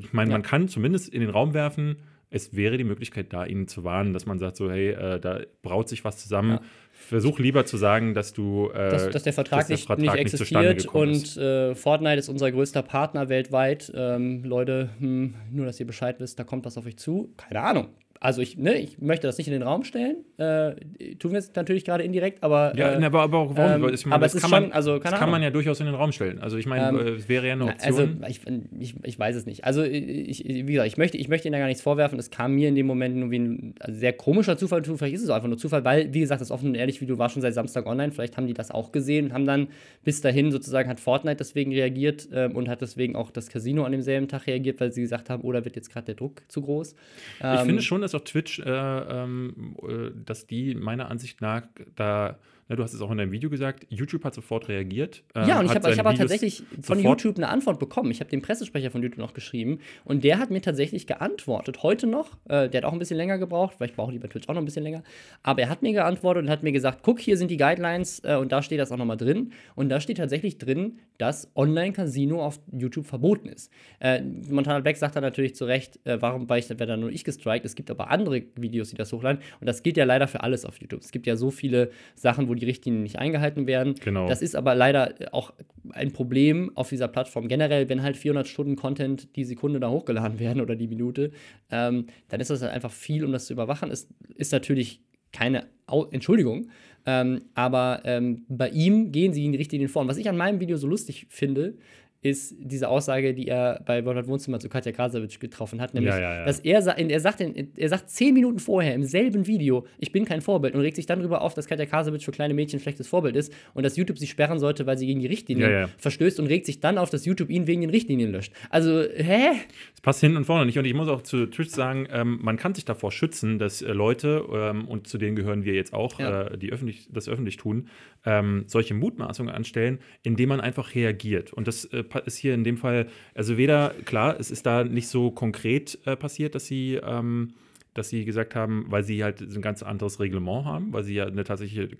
ich 0.00 0.12
meine, 0.12 0.30
Ja. 0.30 0.34
man 0.36 0.42
kann 0.42 0.68
zumindest 0.68 1.08
in 1.08 1.20
den 1.20 1.30
Raum 1.30 1.54
werfen, 1.54 1.96
es 2.30 2.54
wäre 2.54 2.76
die 2.76 2.84
Möglichkeit 2.84 3.32
da, 3.32 3.46
ihnen 3.46 3.68
zu 3.68 3.84
warnen, 3.84 4.12
dass 4.12 4.26
man 4.26 4.38
sagt, 4.38 4.56
so, 4.56 4.70
hey, 4.70 4.90
äh, 4.90 5.18
da 5.18 5.40
braut 5.62 5.88
sich 5.88 6.04
was 6.04 6.18
zusammen. 6.18 6.50
Ja. 6.52 6.60
Versuch 6.92 7.38
lieber 7.38 7.64
zu 7.64 7.78
sagen, 7.78 8.12
dass 8.12 8.32
du 8.34 8.68
äh, 8.70 8.90
dass, 8.90 9.08
dass 9.10 9.22
der 9.22 9.32
Vertrag, 9.32 9.60
dass 9.60 9.68
der 9.68 9.76
nicht, 9.76 9.86
Vertrag 9.86 10.14
nicht 10.22 10.36
zustande 10.36 10.68
existiert 10.68 10.94
und 10.94 11.10
ist. 11.12 11.38
äh, 11.38 11.74
Fortnite 11.74 12.16
ist 12.18 12.28
unser 12.28 12.52
größter 12.52 12.82
Partner 12.82 13.28
weltweit. 13.30 13.90
Ähm, 13.94 14.44
Leute, 14.44 14.90
hm, 14.98 15.34
nur 15.50 15.64
dass 15.64 15.80
ihr 15.80 15.86
Bescheid 15.86 16.20
wisst, 16.20 16.38
da 16.38 16.44
kommt 16.44 16.66
was 16.66 16.76
auf 16.76 16.84
euch 16.86 16.98
zu. 16.98 17.32
Keine 17.38 17.62
Ahnung. 17.62 17.88
Also 18.20 18.42
ich, 18.42 18.58
ne, 18.58 18.74
ich 18.78 18.98
möchte 19.00 19.26
das 19.26 19.38
nicht 19.38 19.46
in 19.46 19.52
den 19.52 19.62
Raum 19.62 19.84
stellen. 19.84 20.16
Äh, 20.38 20.74
tun 21.18 21.32
wir 21.32 21.38
es 21.38 21.54
natürlich 21.54 21.84
gerade 21.84 22.02
indirekt, 22.02 22.42
aber 22.42 22.72
Ja, 22.76 22.98
äh, 22.98 23.04
aber, 23.04 23.22
aber 23.22 23.38
auch 23.38 23.56
warum? 23.56 23.84
ähm, 23.88 23.94
Ich 23.94 24.04
meine, 24.06 24.14
aber 24.16 24.26
das 24.26 24.34
es 24.34 24.42
kann 24.42 24.50
man, 24.50 24.62
schon, 24.64 24.72
also, 24.72 24.98
das 24.98 25.12
kann 25.14 25.30
man 25.30 25.42
ja 25.42 25.50
durchaus 25.50 25.78
in 25.80 25.86
den 25.86 25.94
Raum 25.94 26.10
stellen. 26.12 26.40
Also 26.40 26.56
ich 26.56 26.66
meine, 26.66 26.98
Ähm, 26.98 27.06
äh, 27.06 27.10
es 27.10 27.28
wäre 27.28 27.46
ja 27.46 27.52
eine 27.52 27.64
Na, 27.66 27.70
Option. 27.72 28.22
Also, 28.22 28.26
ich, 28.28 28.40
ich, 28.80 28.94
ich 29.04 29.18
weiß 29.18 29.36
es 29.36 29.46
nicht. 29.46 29.64
Also, 29.64 29.82
ich, 29.84 30.44
wie 30.44 30.64
gesagt, 30.64 30.88
ich 30.88 30.96
möchte, 30.96 31.16
ich 31.16 31.28
möchte 31.28 31.48
Ihnen 31.48 31.52
da 31.52 31.58
gar 31.58 31.66
nichts 31.66 31.82
vorwerfen. 31.82 32.18
Es 32.18 32.30
kam 32.30 32.54
mir 32.54 32.68
in 32.68 32.74
dem 32.74 32.86
Moment 32.86 33.16
nur 33.16 33.30
wie 33.30 33.38
ein 33.38 33.74
also 33.80 33.98
sehr 33.98 34.12
komischer 34.12 34.56
Zufall. 34.58 34.82
Vielleicht 34.82 35.14
ist 35.14 35.22
es 35.22 35.30
auch 35.30 35.36
einfach 35.36 35.48
nur 35.48 35.58
Zufall, 35.58 35.84
weil, 35.84 36.12
wie 36.12 36.20
gesagt, 36.20 36.40
das 36.40 36.50
offen 36.50 36.68
und 36.70 36.74
ehrlich 36.74 37.00
Video 37.00 37.18
war 37.18 37.28
schon 37.28 37.42
seit 37.42 37.54
Samstag 37.54 37.86
online. 37.86 38.12
Vielleicht 38.12 38.36
haben 38.36 38.46
die 38.46 38.54
das 38.54 38.70
auch 38.70 38.90
gesehen 38.92 39.26
und 39.26 39.32
haben 39.32 39.46
dann 39.46 39.68
bis 40.04 40.20
dahin 40.20 40.50
sozusagen 40.50 40.88
hat 40.88 40.98
Fortnite 41.00 41.36
deswegen 41.36 41.72
reagiert 41.72 42.28
ähm, 42.32 42.56
und 42.56 42.68
hat 42.68 42.80
deswegen 42.80 43.14
auch 43.16 43.30
das 43.30 43.48
Casino 43.48 43.84
an 43.84 43.92
demselben 43.92 44.26
Tag 44.28 44.46
reagiert, 44.46 44.80
weil 44.80 44.92
sie 44.92 45.02
gesagt 45.02 45.30
haben, 45.30 45.42
oder 45.42 45.64
wird 45.64 45.76
jetzt 45.76 45.92
gerade 45.92 46.06
der 46.06 46.14
Druck 46.16 46.42
zu 46.48 46.62
groß. 46.62 46.94
Ich 47.38 47.44
Ähm, 47.44 47.66
finde 47.66 47.82
schon, 47.82 48.00
dass 48.00 48.07
auch 48.14 48.24
Twitch, 48.24 48.58
äh, 48.60 48.70
ähm, 48.70 49.76
äh, 49.82 50.10
dass 50.24 50.46
die 50.46 50.74
meiner 50.74 51.10
Ansicht 51.10 51.40
nach 51.40 51.62
da, 51.96 52.38
ne, 52.68 52.76
du 52.76 52.82
hast 52.82 52.94
es 52.94 53.00
auch 53.00 53.10
in 53.10 53.18
deinem 53.18 53.32
Video 53.32 53.50
gesagt, 53.50 53.86
YouTube 53.88 54.24
hat 54.24 54.34
sofort 54.34 54.68
reagiert. 54.68 55.22
äh, 55.34 55.46
Ja, 55.46 55.58
und 55.60 55.66
ich 55.66 55.74
habe 55.74 55.94
hab 55.96 56.14
tatsächlich 56.16 56.62
von 56.82 56.98
YouTube 57.00 57.36
eine 57.36 57.48
Antwort 57.48 57.78
bekommen. 57.78 58.10
Ich 58.10 58.20
habe 58.20 58.30
den 58.30 58.42
Pressesprecher 58.42 58.90
von 58.90 59.02
YouTube 59.02 59.18
noch 59.18 59.34
geschrieben 59.34 59.80
und 60.04 60.24
der 60.24 60.38
hat 60.38 60.50
mir 60.50 60.60
tatsächlich 60.60 61.06
geantwortet. 61.06 61.82
Heute 61.82 62.06
noch. 62.06 62.36
Äh, 62.48 62.68
der 62.68 62.82
hat 62.82 62.84
auch 62.84 62.92
ein 62.92 62.98
bisschen 62.98 63.16
länger 63.16 63.38
gebraucht, 63.38 63.76
weil 63.78 63.88
ich 63.88 63.96
brauche 63.96 64.12
die 64.12 64.18
bei 64.18 64.28
Twitch 64.28 64.48
auch 64.48 64.54
noch 64.54 64.62
ein 64.62 64.64
bisschen 64.64 64.82
länger. 64.84 65.02
Aber 65.42 65.62
er 65.62 65.68
hat 65.68 65.82
mir 65.82 65.92
geantwortet 65.92 66.44
und 66.44 66.50
hat 66.50 66.62
mir 66.62 66.72
gesagt: 66.72 67.00
guck, 67.02 67.18
hier 67.20 67.36
sind 67.36 67.50
die 67.50 67.56
Guidelines 67.56 68.20
äh, 68.24 68.36
und 68.36 68.52
da 68.52 68.62
steht 68.62 68.78
das 68.80 68.92
auch 68.92 68.96
nochmal 68.96 69.16
drin. 69.16 69.52
Und 69.74 69.88
da 69.88 70.00
steht 70.00 70.18
tatsächlich 70.18 70.58
drin, 70.58 70.98
dass 71.18 71.50
Online-Casino 71.56 72.44
auf 72.44 72.60
YouTube 72.72 73.06
verboten 73.06 73.48
ist. 73.48 73.72
Äh, 74.00 74.22
Montana 74.22 74.80
Black 74.80 74.96
sagt 74.96 75.16
dann 75.16 75.22
natürlich 75.22 75.54
zu 75.54 75.64
Recht, 75.64 75.98
äh, 76.04 76.20
warum 76.20 76.48
war 76.48 76.58
ich, 76.58 76.68
werde 76.68 76.86
dann 76.86 77.00
nur 77.00 77.10
ich 77.10 77.24
gestrikt. 77.24 77.64
Es 77.64 77.74
gibt 77.74 77.90
aber 77.90 78.10
andere 78.10 78.42
Videos, 78.56 78.90
die 78.90 78.96
das 78.96 79.12
hochladen. 79.12 79.42
Und 79.60 79.66
das 79.66 79.82
gilt 79.82 79.96
ja 79.96 80.04
leider 80.04 80.28
für 80.28 80.42
alles 80.42 80.64
auf 80.64 80.80
YouTube. 80.80 81.00
Es 81.00 81.10
gibt 81.10 81.26
ja 81.26 81.36
so 81.36 81.50
viele 81.50 81.90
Sachen, 82.14 82.48
wo 82.48 82.54
die 82.58 82.66
Richtlinien 82.66 83.02
nicht 83.02 83.18
eingehalten 83.18 83.66
werden. 83.66 83.94
Genau. 83.94 84.28
Das 84.28 84.42
ist 84.42 84.54
aber 84.54 84.74
leider 84.74 85.14
auch 85.32 85.52
ein 85.90 86.12
Problem 86.12 86.70
auf 86.74 86.88
dieser 86.88 87.08
Plattform 87.08 87.48
generell, 87.48 87.88
wenn 87.88 88.02
halt 88.02 88.16
400 88.16 88.46
Stunden 88.46 88.76
Content 88.76 89.34
die 89.36 89.44
Sekunde 89.44 89.80
da 89.80 89.90
hochgeladen 89.90 90.38
werden 90.40 90.60
oder 90.60 90.76
die 90.76 90.88
Minute, 90.88 91.30
ähm, 91.70 92.06
dann 92.28 92.40
ist 92.40 92.50
das 92.50 92.62
halt 92.62 92.72
einfach 92.72 92.92
viel, 92.92 93.24
um 93.24 93.32
das 93.32 93.46
zu 93.46 93.52
überwachen. 93.52 93.90
Ist, 93.90 94.10
ist 94.34 94.52
natürlich 94.52 95.02
keine 95.32 95.66
Au 95.86 96.06
Entschuldigung, 96.06 96.68
ähm, 97.06 97.42
aber 97.54 98.02
ähm, 98.04 98.44
bei 98.48 98.68
ihm 98.70 99.12
gehen 99.12 99.32
sie 99.32 99.44
in 99.44 99.52
die 99.52 99.58
Richtlinien 99.58 99.88
vor. 99.88 100.02
Und 100.02 100.08
was 100.08 100.18
ich 100.18 100.28
an 100.28 100.36
meinem 100.36 100.60
Video 100.60 100.76
so 100.76 100.86
lustig 100.86 101.26
finde, 101.30 101.74
ist 102.20 102.56
diese 102.58 102.88
Aussage, 102.88 103.32
die 103.32 103.46
er 103.46 103.80
bei 103.86 104.04
World 104.04 104.26
Wohnzimmer 104.26 104.58
zu 104.58 104.68
Katja 104.68 104.90
Krasavitsch 104.90 105.38
getroffen 105.38 105.80
hat, 105.80 105.94
nämlich, 105.94 106.12
Ja, 106.14 106.20
ja, 106.20 106.34
ja. 106.34 106.44
dass 106.44 106.58
er, 106.60 106.84
er, 106.84 107.20
sagt, 107.20 107.40
er 107.40 107.88
sagt 107.88 108.10
zehn 108.10 108.34
Minuten 108.34 108.58
vorher 108.58 108.94
im 108.94 109.04
selben 109.04 109.46
Video, 109.46 109.86
ich 109.98 110.10
bin 110.10 110.24
kein 110.24 110.40
Vorbild 110.40 110.74
und 110.74 110.80
regt 110.80 110.96
sich 110.96 111.06
dann 111.06 111.20
darüber 111.20 111.42
auf, 111.42 111.54
dass 111.54 111.66
Katja 111.66 111.86
Krasavitsch 111.86 112.24
für 112.24 112.32
kleine 112.32 112.54
Mädchen 112.54 112.78
ein 112.78 112.82
schlechtes 112.82 113.06
Vorbild 113.06 113.36
ist 113.36 113.52
und 113.74 113.84
dass 113.84 113.96
YouTube 113.96 114.18
sie 114.18 114.26
sperren 114.26 114.58
sollte, 114.58 114.84
weil 114.86 114.98
sie 114.98 115.06
gegen 115.06 115.20
die 115.20 115.26
Richtlinien 115.26 115.88
verstößt 115.98 116.40
und 116.40 116.46
regt 116.46 116.66
sich 116.66 116.80
dann 116.80 116.98
auf, 116.98 117.10
dass 117.10 117.24
YouTube 117.24 117.50
ihn 117.50 117.66
wegen 117.66 117.82
den 117.82 117.90
Richtlinien 117.90 118.32
löscht. 118.32 118.52
Also, 118.70 119.02
hä? 119.02 119.50
Es 119.94 120.00
passt 120.00 120.20
hinten 120.20 120.38
und 120.38 120.44
vorne 120.44 120.66
nicht. 120.66 120.78
Und 120.78 120.84
ich 120.84 120.94
muss 120.94 121.08
auch 121.08 121.22
zu 121.22 121.46
Twitch 121.46 121.70
sagen, 121.70 122.08
ähm, 122.10 122.38
man 122.42 122.56
kann 122.56 122.74
sich 122.74 122.84
davor 122.84 123.12
schützen, 123.12 123.58
dass 123.58 123.82
äh, 123.82 123.92
Leute, 123.92 124.44
ähm, 124.52 124.88
und 124.88 125.06
zu 125.06 125.18
denen 125.18 125.36
gehören 125.36 125.64
wir 125.64 125.74
jetzt 125.74 125.92
auch, 125.92 126.18
äh, 126.18 126.56
die 126.56 126.72
öffentlich, 126.72 127.08
das 127.12 127.28
öffentlich 127.28 127.56
tun, 127.56 127.88
ähm, 128.24 128.64
solche 128.66 128.94
Mutmaßungen 128.94 129.54
anstellen, 129.54 130.00
indem 130.22 130.48
man 130.48 130.60
einfach 130.60 130.94
reagiert. 130.94 131.52
Und 131.52 131.68
das 131.68 131.84
äh, 131.86 132.02
ist 132.24 132.36
hier 132.36 132.54
in 132.54 132.64
dem 132.64 132.76
Fall, 132.76 133.08
also 133.34 133.56
weder, 133.56 133.94
klar, 134.04 134.38
es 134.38 134.50
ist 134.50 134.66
da 134.66 134.84
nicht 134.84 135.08
so 135.08 135.30
konkret 135.30 135.98
äh, 136.04 136.16
passiert, 136.16 136.54
dass 136.54 136.66
sie. 136.66 137.00
Ähm, 137.02 137.54
dass 137.94 138.10
sie 138.10 138.24
gesagt 138.24 138.54
haben, 138.54 138.86
weil 138.88 139.02
sie 139.02 139.24
halt 139.24 139.40
ein 139.40 139.60
ganz 139.60 139.82
anderes 139.82 140.20
Reglement 140.20 140.64
haben, 140.64 140.92
weil 140.92 141.02
sie 141.02 141.14
ja 141.14 141.26
eine 141.26 141.42
tatsächliche 141.42 141.88
äh, 141.90 141.96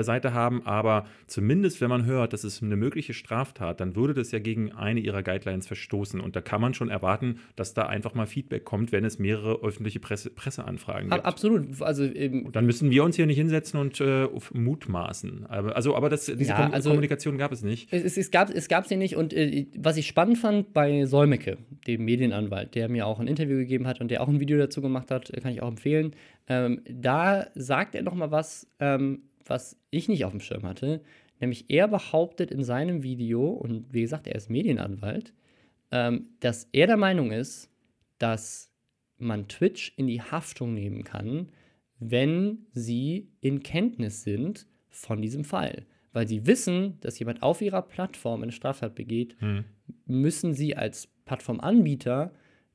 Seite 0.00 0.32
haben, 0.32 0.66
aber 0.66 1.04
zumindest 1.26 1.80
wenn 1.82 1.90
man 1.90 2.06
hört, 2.06 2.32
das 2.32 2.44
ist 2.44 2.62
eine 2.62 2.76
mögliche 2.76 3.12
Straftat, 3.12 3.80
dann 3.80 3.94
würde 3.94 4.14
das 4.14 4.32
ja 4.32 4.38
gegen 4.38 4.72
eine 4.72 5.00
ihrer 5.00 5.22
Guidelines 5.22 5.66
verstoßen. 5.66 6.18
Und 6.18 6.34
da 6.34 6.40
kann 6.40 6.60
man 6.62 6.72
schon 6.72 6.88
erwarten, 6.88 7.40
dass 7.56 7.74
da 7.74 7.86
einfach 7.86 8.14
mal 8.14 8.26
Feedback 8.26 8.64
kommt, 8.64 8.90
wenn 8.90 9.04
es 9.04 9.18
mehrere 9.18 9.62
öffentliche 9.62 10.00
Presse, 10.00 10.30
Presseanfragen 10.30 11.10
gibt. 11.10 11.24
Absolut. 11.24 11.82
Also, 11.82 12.04
eben, 12.04 12.50
dann 12.52 12.64
müssen 12.64 12.90
wir 12.90 13.04
uns 13.04 13.16
hier 13.16 13.26
nicht 13.26 13.36
hinsetzen 13.36 13.78
und 13.78 14.00
äh, 14.00 14.28
mutmaßen. 14.52 15.46
Aber, 15.46 15.76
also, 15.76 15.94
aber 15.94 16.08
das, 16.08 16.24
diese 16.24 16.44
ja, 16.44 16.70
also, 16.70 16.88
Kommunikation 16.88 17.36
gab 17.36 17.52
es 17.52 17.62
nicht. 17.62 17.92
Es, 17.92 18.16
es, 18.16 18.30
gab 18.30 18.48
es 18.48 18.68
gab 18.68 18.86
sie 18.86 18.96
nicht. 18.96 19.16
Und 19.16 19.34
äh, 19.34 19.66
was 19.76 19.98
ich 19.98 20.06
spannend 20.06 20.38
fand 20.38 20.72
bei 20.72 21.04
Solmecke, 21.04 21.58
dem 21.86 22.04
Medienanwalt, 22.06 22.74
der 22.74 22.88
mir 22.88 23.06
auch 23.06 23.20
ein 23.20 23.26
Interview 23.26 23.58
gegeben 23.58 23.86
hat 23.86 24.00
und 24.00 24.10
der 24.10 24.22
auch 24.22 24.28
ein 24.28 24.40
Video 24.40 24.56
dazu 24.56 24.80
gemacht 24.80 25.10
hat, 25.10 25.30
kann 25.42 25.52
ich 25.52 25.60
auch 25.60 25.68
empfehlen. 25.68 26.14
Ähm, 26.48 26.80
da 26.88 27.46
sagt 27.54 27.94
er 27.94 28.02
noch 28.02 28.14
mal 28.14 28.30
was, 28.30 28.66
ähm, 28.80 29.22
was 29.52 29.78
ich 29.90 30.08
nicht 30.08 30.24
auf 30.24 30.30
dem 30.30 30.40
Schirm 30.40 30.64
hatte. 30.64 31.02
Nämlich 31.38 31.66
er 31.68 31.86
behauptet 31.86 32.50
in 32.50 32.64
seinem 32.64 33.02
Video, 33.02 33.48
und 33.48 33.92
wie 33.92 34.00
gesagt, 34.00 34.26
er 34.26 34.34
ist 34.34 34.48
Medienanwalt, 34.48 35.34
ähm, 35.90 36.30
dass 36.40 36.68
er 36.72 36.86
der 36.86 36.96
Meinung 36.96 37.32
ist, 37.32 37.70
dass 38.18 38.72
man 39.18 39.48
Twitch 39.48 39.92
in 39.96 40.06
die 40.06 40.22
Haftung 40.22 40.72
nehmen 40.72 41.04
kann, 41.04 41.50
wenn 41.98 42.66
sie 42.72 43.28
in 43.40 43.62
Kenntnis 43.62 44.22
sind 44.22 44.66
von 44.88 45.20
diesem 45.20 45.44
Fall. 45.44 45.84
Weil 46.14 46.26
sie 46.26 46.46
wissen, 46.46 46.98
dass 47.00 47.18
jemand 47.18 47.42
auf 47.42 47.60
ihrer 47.60 47.82
Plattform 47.82 48.42
eine 48.42 48.52
Straftat 48.52 48.94
begeht, 48.94 49.36
hm. 49.40 49.64
müssen 50.06 50.54
sie 50.54 50.76
als 50.76 51.08
Plattformanbieter 51.26 52.32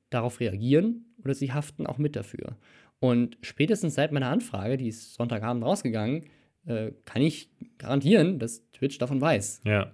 darauf 0.09 0.39
reagieren 0.39 1.05
oder 1.23 1.33
sie 1.33 1.51
haften 1.51 1.87
auch 1.87 1.97
mit 1.97 2.15
dafür. 2.15 2.55
Und 2.99 3.37
spätestens 3.41 3.95
seit 3.95 4.11
meiner 4.11 4.29
Anfrage, 4.29 4.77
die 4.77 4.87
ist 4.87 5.15
Sonntagabend 5.15 5.63
rausgegangen, 5.63 6.25
äh, 6.67 6.91
kann 7.05 7.21
ich 7.21 7.49
garantieren, 7.77 8.39
dass 8.39 8.63
Twitch 8.71 8.97
davon 8.97 9.19
weiß. 9.19 9.61
Ja. 9.63 9.91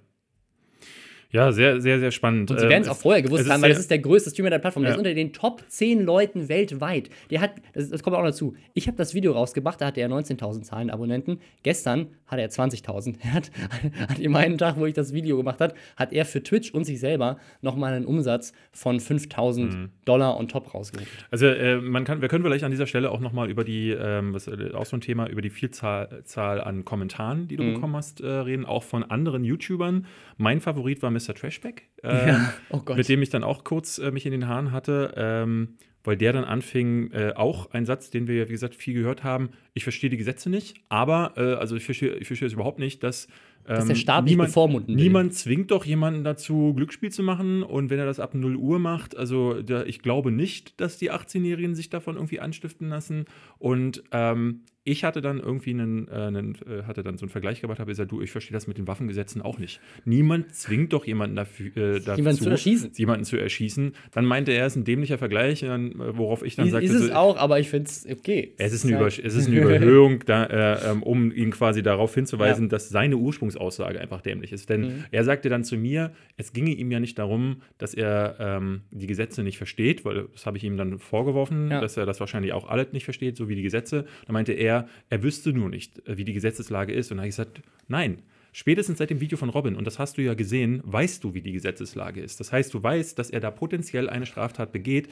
Ja, 1.33 1.51
sehr, 1.51 1.81
sehr, 1.81 1.99
sehr 1.99 2.11
spannend. 2.11 2.51
Und 2.51 2.59
sie 2.59 2.69
werden 2.69 2.83
es 2.83 2.89
auch 2.89 2.97
vorher 2.97 3.23
gewusst 3.23 3.49
haben, 3.49 3.61
weil 3.63 3.69
das 3.69 3.79
ist 3.79 3.89
der 3.89 3.97
größte 3.97 4.29
Streamer 4.29 4.51
der 4.51 4.59
Plattform. 4.59 4.83
Ja. 4.83 4.89
Der 4.89 4.95
ist 4.95 4.99
unter 4.99 5.13
den 5.15 5.33
Top 5.33 5.63
10 5.67 6.05
Leuten 6.05 6.47
weltweit. 6.47 7.09
Der 7.31 7.41
hat, 7.41 7.53
das, 7.73 7.89
das 7.89 8.03
kommt 8.03 8.15
auch 8.15 8.23
dazu. 8.23 8.55
Ich 8.75 8.85
habe 8.85 8.97
das 8.97 9.15
Video 9.15 9.31
rausgebracht, 9.31 9.81
da 9.81 9.87
hatte 9.87 9.99
er 9.99 10.09
19.000 10.09 10.61
Zahlen 10.61 10.91
Abonnenten. 10.91 11.39
Gestern 11.63 12.07
hatte 12.27 12.43
er 12.43 12.49
20.000. 12.49 13.15
Er 13.23 13.33
hat, 13.33 13.51
hat 14.09 14.19
in 14.19 14.31
meinen 14.31 14.59
Tag, 14.59 14.77
wo 14.77 14.85
ich 14.85 14.93
das 14.93 15.11
Video 15.11 15.35
gemacht 15.37 15.59
habe, 15.59 15.73
hat 15.95 16.13
er 16.13 16.25
für 16.25 16.43
Twitch 16.43 16.71
und 16.71 16.85
sich 16.85 16.99
selber 16.99 17.37
nochmal 17.61 17.93
einen 17.93 18.05
Umsatz 18.05 18.53
von 18.71 18.99
5.000 18.99 19.59
mhm. 19.59 19.89
Dollar 20.05 20.37
on 20.37 20.47
top 20.47 20.73
rausgeholt. 20.75 21.07
Also 21.31 21.47
äh, 21.47 21.77
man 21.77 22.03
kann, 22.03 22.21
wir 22.21 22.27
können 22.27 22.43
vielleicht 22.43 22.63
an 22.63 22.71
dieser 22.71 22.85
Stelle 22.85 23.09
auch 23.09 23.19
nochmal 23.19 23.49
über 23.49 23.63
die, 23.63 23.89
ähm, 23.89 24.35
was 24.35 24.47
äh, 24.47 24.71
auch 24.73 24.85
so 24.85 24.97
ein 24.97 25.01
Thema, 25.01 25.27
über 25.27 25.41
die 25.41 25.49
Vielzahl 25.49 26.21
Zahl 26.25 26.61
an 26.61 26.85
Kommentaren, 26.85 27.47
die 27.47 27.55
du 27.55 27.63
mhm. 27.63 27.73
bekommen 27.73 27.95
hast, 27.95 28.21
äh, 28.21 28.27
reden, 28.27 28.65
auch 28.65 28.83
von 28.83 29.03
anderen 29.03 29.43
YouTubern. 29.43 30.05
Mein 30.37 30.61
Favorit 30.61 31.01
war 31.01 31.09
Mr. 31.09 31.22
Trashback, 31.31 31.83
äh, 32.03 32.27
ja. 32.27 32.53
oh 32.69 32.81
mit 32.95 33.07
dem 33.07 33.21
ich 33.21 33.29
dann 33.29 33.43
auch 33.43 33.63
kurz 33.63 33.97
äh, 33.97 34.11
mich 34.11 34.25
in 34.25 34.31
den 34.33 34.47
Haaren 34.47 34.73
hatte, 34.73 35.13
ähm, 35.15 35.77
weil 36.03 36.17
der 36.17 36.33
dann 36.33 36.43
anfing, 36.43 37.11
äh, 37.11 37.33
auch 37.35 37.71
ein 37.71 37.85
Satz, 37.85 38.09
den 38.09 38.27
wir, 38.27 38.49
wie 38.49 38.51
gesagt, 38.51 38.75
viel 38.75 38.93
gehört 38.93 39.23
haben, 39.23 39.51
ich 39.73 39.83
verstehe 39.83 40.09
die 40.09 40.17
Gesetze 40.17 40.49
nicht, 40.49 40.81
aber, 40.89 41.33
äh, 41.37 41.53
also 41.53 41.77
ich 41.77 41.85
verstehe, 41.85 42.15
ich 42.15 42.27
verstehe 42.27 42.47
es 42.47 42.53
überhaupt 42.53 42.79
nicht, 42.79 43.03
dass 43.03 43.27
dass 43.65 43.85
der 43.85 43.95
ähm, 43.95 43.99
Staat 43.99 44.25
niemand, 44.25 44.47
nicht 44.47 44.55
bevormunden 44.55 44.95
will. 44.95 45.03
Niemand 45.03 45.33
zwingt 45.33 45.71
doch 45.71 45.85
jemanden 45.85 46.23
dazu, 46.23 46.73
Glücksspiel 46.75 47.11
zu 47.11 47.23
machen. 47.23 47.63
Und 47.63 47.89
wenn 47.89 47.99
er 47.99 48.05
das 48.05 48.19
ab 48.19 48.33
0 48.33 48.55
Uhr 48.55 48.79
macht, 48.79 49.17
also 49.17 49.61
da, 49.61 49.83
ich 49.83 50.01
glaube 50.01 50.31
nicht, 50.31 50.79
dass 50.79 50.97
die 50.97 51.11
18-Jährigen 51.11 51.75
sich 51.75 51.89
davon 51.89 52.15
irgendwie 52.15 52.39
anstiften 52.39 52.89
lassen. 52.89 53.25
Und 53.59 54.03
ähm, 54.11 54.61
ich 54.85 55.03
hatte 55.05 55.21
dann 55.21 55.39
irgendwie 55.39 55.69
einen, 55.69 56.07
äh, 56.09 56.11
einen, 56.11 56.55
äh, 56.67 56.83
hatte 56.83 57.03
dann 57.03 57.17
so 57.17 57.23
einen 57.23 57.29
Vergleich 57.29 57.61
gemacht, 57.61 57.79
habe 57.79 57.91
gesagt, 57.91 58.11
du, 58.11 58.21
ich 58.21 58.31
verstehe 58.31 58.53
das 58.53 58.67
mit 58.67 58.77
den 58.77 58.85
Waffengesetzen 58.87 59.41
auch 59.41 59.57
nicht. 59.57 59.79
Niemand 60.03 60.53
zwingt 60.53 60.91
doch 60.91 61.05
jemanden 61.05 61.37
dafür, 61.37 61.67
äh, 61.77 61.99
dazu, 62.01 62.17
jemanden 62.17 62.43
zu 62.43 62.49
erschießen. 62.49 62.91
jemanden 62.95 63.23
zu 63.23 63.37
erschießen. 63.37 63.93
Dann 64.11 64.25
meinte 64.25 64.51
er, 64.51 64.65
es 64.65 64.73
ist 64.73 64.81
ein 64.81 64.83
dämlicher 64.83 65.17
Vergleich, 65.17 65.61
dann, 65.61 65.91
äh, 65.91 66.17
worauf 66.17 66.43
ich 66.43 66.57
dann 66.57 66.69
sagte, 66.69 66.85
ist 66.85 66.93
es 66.93 67.07
so, 67.07 67.13
auch, 67.13 67.37
aber 67.37 67.59
ich 67.59 67.69
finde 67.69 67.89
es 67.89 68.05
okay. 68.11 68.53
Es 68.57 68.73
ist, 68.73 68.83
eine 68.85 68.97
Über, 68.97 69.07
es 69.07 69.19
ist 69.19 69.47
eine 69.47 69.57
Überhöhung, 69.61 70.23
da, 70.25 70.43
äh, 70.45 70.91
ähm, 70.91 71.01
um 71.01 71.31
ihn 71.31 71.51
quasi 71.51 71.81
darauf 71.81 72.13
hinzuweisen, 72.13 72.65
ja. 72.65 72.69
dass 72.69 72.89
seine 72.89 73.15
Ursprungsaussage 73.55 73.99
einfach 73.99 74.21
dämlich 74.21 74.51
ist. 74.51 74.69
Denn 74.69 74.81
mhm. 74.81 75.05
er 75.11 75.23
sagte 75.23 75.49
dann 75.49 75.63
zu 75.63 75.77
mir, 75.77 76.11
es 76.37 76.53
ginge 76.53 76.71
ihm 76.71 76.91
ja 76.91 76.99
nicht 76.99 77.17
darum, 77.19 77.61
dass 77.77 77.93
er 77.93 78.35
ähm, 78.39 78.81
die 78.91 79.07
Gesetze 79.07 79.43
nicht 79.43 79.57
versteht, 79.57 80.05
weil 80.05 80.27
das 80.31 80.45
habe 80.45 80.57
ich 80.57 80.63
ihm 80.63 80.77
dann 80.77 80.99
vorgeworfen, 80.99 81.71
ja. 81.71 81.81
dass 81.81 81.97
er 81.97 82.05
das 82.05 82.19
wahrscheinlich 82.19 82.53
auch 82.53 82.67
alles 82.69 82.91
nicht 82.91 83.05
versteht, 83.05 83.37
so 83.37 83.49
wie 83.49 83.55
die 83.55 83.63
Gesetze. 83.63 84.05
Da 84.25 84.33
meinte 84.33 84.53
er, 84.53 84.63
er, 84.63 84.87
er 85.09 85.23
wüsste 85.23 85.51
nur 85.53 85.69
nicht, 85.69 86.07
äh, 86.07 86.17
wie 86.17 86.23
die 86.23 86.33
Gesetzeslage 86.33 86.93
ist. 86.93 87.11
Und 87.11 87.17
da 87.17 87.21
habe 87.21 87.29
ich 87.29 87.35
gesagt, 87.35 87.61
nein, 87.87 88.19
Spätestens 88.55 88.99
seit 88.99 89.09
dem 89.09 89.19
Video 89.19 89.35
von 89.35 89.49
Robin, 89.49 89.75
und 89.75 89.87
das 89.87 89.97
hast 89.97 90.19
du 90.19 90.21
ja 90.21 90.35
gesehen, 90.35 90.83
weißt 90.85 91.23
du, 91.23 91.33
wie 91.33 91.41
die 91.41 91.53
Gesetzeslage 91.53 92.21
ist. 92.21 92.39
Das 92.39 92.51
heißt, 92.51 92.71
du 92.71 92.83
weißt, 92.83 93.17
dass 93.17 93.31
er 93.31 93.39
da 93.39 93.49
potenziell 93.49 94.07
eine 94.07 94.27
Straftat 94.27 94.71
begeht, 94.71 95.09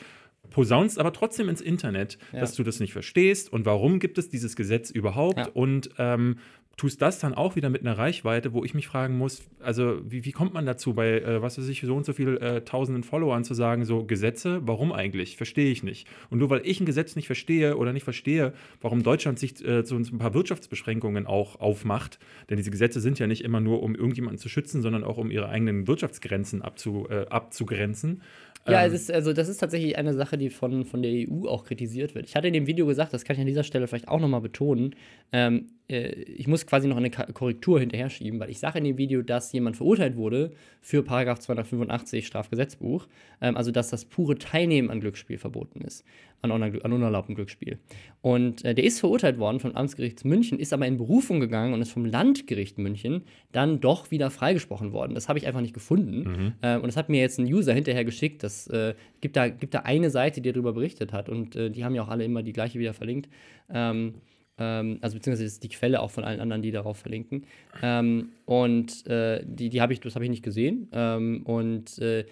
posaunst 0.51 0.99
aber 0.99 1.11
trotzdem 1.11 1.49
ins 1.49 1.61
Internet, 1.61 2.19
ja. 2.33 2.39
dass 2.39 2.53
du 2.53 2.63
das 2.63 2.79
nicht 2.79 2.93
verstehst 2.93 3.51
und 3.51 3.65
warum 3.65 3.99
gibt 3.99 4.17
es 4.17 4.29
dieses 4.29 4.55
Gesetz 4.55 4.91
überhaupt 4.91 5.37
ja. 5.37 5.49
und 5.53 5.89
ähm, 5.97 6.37
tust 6.81 6.99
das 6.99 7.19
dann 7.19 7.35
auch 7.35 7.55
wieder 7.55 7.69
mit 7.69 7.81
einer 7.81 7.95
Reichweite, 7.95 8.53
wo 8.53 8.63
ich 8.63 8.73
mich 8.73 8.87
fragen 8.87 9.15
muss, 9.15 9.43
also 9.59 10.01
wie, 10.03 10.25
wie 10.25 10.31
kommt 10.31 10.55
man 10.55 10.65
dazu, 10.65 10.95
bei, 10.95 11.19
äh, 11.19 11.39
was 11.39 11.59
weiß 11.59 11.67
ich, 11.67 11.81
so 11.81 11.95
und 11.95 12.07
so 12.07 12.13
viel 12.13 12.37
äh, 12.37 12.61
tausenden 12.61 13.03
Followern 13.03 13.43
zu 13.43 13.53
sagen, 13.53 13.85
so 13.85 14.03
Gesetze, 14.03 14.61
warum 14.63 14.91
eigentlich? 14.91 15.37
Verstehe 15.37 15.71
ich 15.71 15.83
nicht. 15.83 16.07
Und 16.31 16.39
nur 16.39 16.49
weil 16.49 16.61
ich 16.65 16.79
ein 16.79 16.87
Gesetz 16.87 17.15
nicht 17.15 17.27
verstehe 17.27 17.77
oder 17.77 17.93
nicht 17.93 18.03
verstehe, 18.03 18.53
warum 18.81 19.03
Deutschland 19.03 19.37
sich 19.37 19.63
äh, 19.63 19.85
so 19.85 19.95
ein 19.95 20.17
paar 20.17 20.33
Wirtschaftsbeschränkungen 20.33 21.27
auch 21.27 21.59
aufmacht, 21.59 22.17
denn 22.49 22.57
diese 22.57 22.71
Gesetze 22.71 22.99
sind 22.99 23.19
ja 23.19 23.27
nicht 23.27 23.43
immer 23.43 23.59
nur, 23.59 23.83
um 23.83 23.93
irgendjemanden 23.93 24.39
zu 24.39 24.49
schützen, 24.49 24.81
sondern 24.81 25.03
auch 25.03 25.17
um 25.19 25.29
ihre 25.29 25.49
eigenen 25.49 25.87
Wirtschaftsgrenzen 25.87 26.63
abzu, 26.63 27.05
äh, 27.11 27.27
abzugrenzen. 27.29 28.23
Ja, 28.67 28.81
ähm, 28.83 28.93
es 28.93 29.01
ist, 29.01 29.11
also 29.11 29.33
das 29.33 29.49
ist 29.49 29.57
tatsächlich 29.57 29.97
eine 29.97 30.13
Sache, 30.13 30.37
die 30.37 30.49
von, 30.49 30.85
von 30.85 31.01
der 31.01 31.11
EU 31.11 31.47
auch 31.47 31.65
kritisiert 31.65 32.13
wird. 32.15 32.27
Ich 32.27 32.35
hatte 32.35 32.47
in 32.47 32.53
dem 32.53 32.67
Video 32.67 32.85
gesagt, 32.85 33.13
das 33.13 33.23
kann 33.23 33.35
ich 33.35 33.41
an 33.41 33.47
dieser 33.47 33.63
Stelle 33.63 33.87
vielleicht 33.87 34.07
auch 34.07 34.19
nochmal 34.19 34.41
betonen, 34.41 34.95
ähm, 35.31 35.67
äh, 35.80 35.80
ich 35.87 36.47
muss 36.47 36.65
quasi 36.65 36.87
noch 36.87 36.95
eine 36.95 37.09
Korrektur 37.09 37.79
hinterher 37.79 38.09
schieben, 38.09 38.39
weil 38.39 38.49
ich 38.49 38.59
sage 38.59 38.77
in 38.77 38.85
dem 38.85 38.97
Video, 38.97 39.21
dass 39.21 39.51
jemand 39.51 39.75
verurteilt 39.75 40.15
wurde 40.15 40.51
für 40.79 41.03
Paragraph 41.03 41.39
285 41.39 42.25
Strafgesetzbuch, 42.25 43.07
ähm, 43.41 43.57
also 43.57 43.71
dass 43.71 43.89
das 43.89 44.05
pure 44.05 44.37
Teilnehmen 44.37 44.89
an 44.89 45.01
Glücksspiel 45.01 45.37
verboten 45.37 45.81
ist, 45.81 46.05
an, 46.41 46.51
an 46.51 46.93
unerlaubtem 46.93 47.35
Glücksspiel. 47.35 47.77
Und 48.21 48.63
äh, 48.63 48.73
der 48.73 48.85
ist 48.85 49.01
verurteilt 49.01 49.37
worden 49.37 49.59
vom 49.59 49.75
Amtsgericht 49.75 50.23
München, 50.23 50.59
ist 50.59 50.71
aber 50.71 50.87
in 50.87 50.97
Berufung 50.97 51.41
gegangen 51.41 51.73
und 51.73 51.81
ist 51.81 51.91
vom 51.91 52.05
Landgericht 52.05 52.77
München 52.77 53.23
dann 53.51 53.81
doch 53.81 54.11
wieder 54.11 54.29
freigesprochen 54.29 54.93
worden. 54.93 55.13
Das 55.13 55.27
habe 55.27 55.39
ich 55.39 55.47
einfach 55.47 55.61
nicht 55.61 55.73
gefunden. 55.73 56.23
Mhm. 56.23 56.53
Äh, 56.61 56.75
und 56.75 56.87
das 56.87 56.95
hat 56.95 57.09
mir 57.09 57.19
jetzt 57.19 57.37
ein 57.37 57.45
User 57.45 57.73
hinterher 57.73 58.05
geschickt. 58.05 58.43
Das 58.43 58.67
äh, 58.67 58.95
gibt, 59.19 59.35
da, 59.35 59.49
gibt 59.49 59.73
da 59.73 59.79
eine 59.79 60.09
Seite, 60.09 60.39
die 60.39 60.51
darüber 60.51 60.71
berichtet 60.71 61.11
hat. 61.11 61.27
Und 61.27 61.55
äh, 61.55 61.69
die 61.69 61.83
haben 61.83 61.95
ja 61.95 62.03
auch 62.03 62.09
alle 62.09 62.23
immer 62.23 62.43
die 62.43 62.53
gleiche 62.53 62.79
wieder 62.79 62.93
verlinkt. 62.93 63.29
Ähm, 63.73 64.13
ähm, 64.57 64.99
also 65.01 65.17
beziehungsweise 65.17 65.45
ist 65.45 65.63
die 65.63 65.69
Quelle 65.69 66.01
auch 66.01 66.11
von 66.11 66.23
allen 66.23 66.39
anderen, 66.39 66.61
die 66.61 66.71
darauf 66.71 66.97
verlinken. 66.97 67.45
Ähm, 67.81 68.29
und 68.45 69.05
äh, 69.07 69.43
die, 69.45 69.69
die 69.69 69.81
habe 69.81 69.93
ich, 69.93 69.99
das 69.99 70.15
habe 70.15 70.25
ich 70.25 70.31
nicht 70.31 70.43
gesehen. 70.43 70.87
Ähm, 70.91 71.43
und 71.43 71.97
äh, 71.99 72.25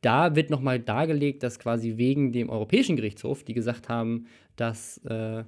da 0.00 0.34
wird 0.34 0.50
nochmal 0.50 0.80
dargelegt, 0.80 1.42
dass 1.42 1.58
quasi 1.58 1.96
wegen 1.96 2.32
dem 2.32 2.48
Europäischen 2.48 2.96
Gerichtshof, 2.96 3.44
die 3.44 3.54
gesagt 3.54 3.88
haben, 3.88 4.26
dass 4.56 4.98
äh, 5.04 5.44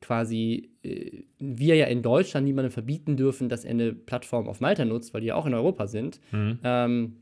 quasi 0.00 0.70
äh, 0.82 1.22
wir 1.38 1.76
ja 1.76 1.86
in 1.86 2.02
Deutschland 2.02 2.46
niemandem 2.46 2.72
verbieten 2.72 3.16
dürfen, 3.16 3.48
dass 3.48 3.64
er 3.64 3.70
eine 3.70 3.92
Plattform 3.92 4.48
auf 4.48 4.60
Malta 4.60 4.84
nutzt, 4.84 5.14
weil 5.14 5.22
die 5.22 5.28
ja 5.28 5.34
auch 5.34 5.46
in 5.46 5.54
Europa 5.54 5.86
sind. 5.86 6.20
Mhm. 6.30 6.58
Ähm, 6.62 7.16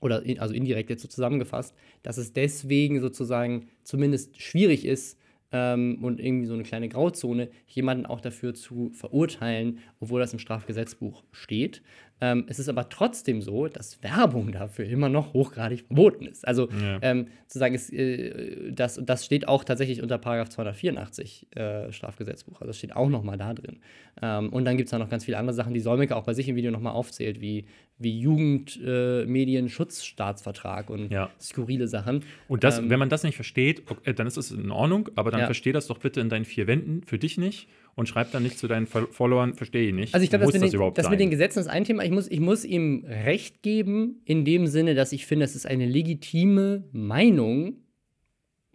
oder 0.00 0.22
in, 0.22 0.38
also 0.38 0.54
indirekt 0.54 0.90
jetzt 0.90 1.02
so 1.02 1.08
zusammengefasst, 1.08 1.74
dass 2.02 2.18
es 2.18 2.32
deswegen 2.32 3.00
sozusagen 3.00 3.68
zumindest 3.84 4.40
schwierig 4.40 4.84
ist, 4.84 5.18
ähm, 5.54 5.98
und 6.02 6.20
irgendwie 6.20 6.46
so 6.46 6.54
eine 6.54 6.64
kleine 6.64 6.88
Grauzone, 6.88 7.48
jemanden 7.68 8.06
auch 8.06 8.20
dafür 8.20 8.54
zu 8.54 8.90
verurteilen, 8.90 9.78
obwohl 10.00 10.20
das 10.20 10.32
im 10.32 10.40
Strafgesetzbuch 10.40 11.22
steht. 11.30 11.80
Ähm, 12.20 12.44
es 12.48 12.60
ist 12.60 12.68
aber 12.68 12.88
trotzdem 12.88 13.42
so, 13.42 13.66
dass 13.66 14.00
Werbung 14.02 14.52
dafür 14.52 14.86
immer 14.86 15.08
noch 15.08 15.32
hochgradig 15.32 15.86
verboten 15.86 16.26
ist. 16.26 16.46
Also 16.46 16.68
ja. 16.70 17.00
ähm, 17.02 17.26
zu 17.48 17.58
sagen, 17.58 17.74
ist, 17.74 17.92
äh, 17.92 18.70
das, 18.72 19.00
das 19.02 19.24
steht 19.24 19.48
auch 19.48 19.64
tatsächlich 19.64 20.00
unter 20.00 20.18
Paragraph 20.18 20.50
284 20.50 21.56
äh, 21.56 21.90
Strafgesetzbuch. 21.92 22.60
Also 22.60 22.68
das 22.68 22.78
steht 22.78 22.94
auch 22.94 23.08
noch 23.08 23.24
mal 23.24 23.36
da 23.36 23.52
drin. 23.52 23.80
Ähm, 24.22 24.50
und 24.50 24.64
dann 24.64 24.76
gibt 24.76 24.86
es 24.86 24.92
da 24.92 24.98
noch 24.98 25.08
ganz 25.08 25.24
viele 25.24 25.38
andere 25.38 25.54
Sachen, 25.54 25.74
die 25.74 25.80
Solmecke 25.80 26.14
auch 26.14 26.22
bei 26.24 26.34
sich 26.34 26.48
im 26.48 26.54
Video 26.56 26.70
noch 26.70 26.80
mal 26.80 26.92
aufzählt, 26.92 27.40
wie, 27.40 27.64
wie 27.98 28.20
Jugendmedienschutzstaatsvertrag 28.20 30.88
äh, 30.88 30.92
und 30.92 31.10
ja. 31.10 31.30
skurrile 31.40 31.88
Sachen. 31.88 32.22
Und 32.46 32.62
das, 32.62 32.78
ähm, 32.78 32.90
wenn 32.90 33.00
man 33.00 33.08
das 33.08 33.24
nicht 33.24 33.34
versteht, 33.34 33.90
okay, 33.90 34.14
dann 34.14 34.28
ist 34.28 34.36
es 34.36 34.52
in 34.52 34.70
Ordnung, 34.70 35.08
aber 35.16 35.32
dann 35.32 35.40
ja. 35.40 35.46
versteh 35.46 35.72
das 35.72 35.88
doch 35.88 35.98
bitte 35.98 36.20
in 36.20 36.28
deinen 36.28 36.44
vier 36.44 36.68
Wänden, 36.68 37.02
für 37.04 37.18
dich 37.18 37.38
nicht 37.38 37.66
und 37.94 38.08
schreib 38.08 38.32
dann 38.32 38.42
nicht 38.42 38.58
zu 38.58 38.66
deinen 38.66 38.86
Followern, 38.86 39.54
verstehe 39.54 39.88
ich 39.88 39.94
nicht. 39.94 40.14
Also 40.14 40.24
ich 40.24 40.30
glaube, 40.30 40.46
das, 40.46 40.52
das, 40.52 40.94
das 40.94 41.10
mit 41.10 41.20
den 41.20 41.30
Gesetzen 41.30 41.60
ist 41.60 41.68
ein 41.68 41.84
Thema. 41.84 42.04
Ich 42.04 42.10
muss, 42.10 42.28
ich 42.28 42.40
muss 42.40 42.64
ihm 42.64 43.04
recht 43.06 43.62
geben, 43.62 44.20
in 44.24 44.44
dem 44.44 44.66
Sinne, 44.66 44.94
dass 44.94 45.12
ich 45.12 45.26
finde, 45.26 45.44
es 45.44 45.54
ist 45.54 45.66
eine 45.66 45.86
legitime 45.86 46.84
Meinung 46.92 47.76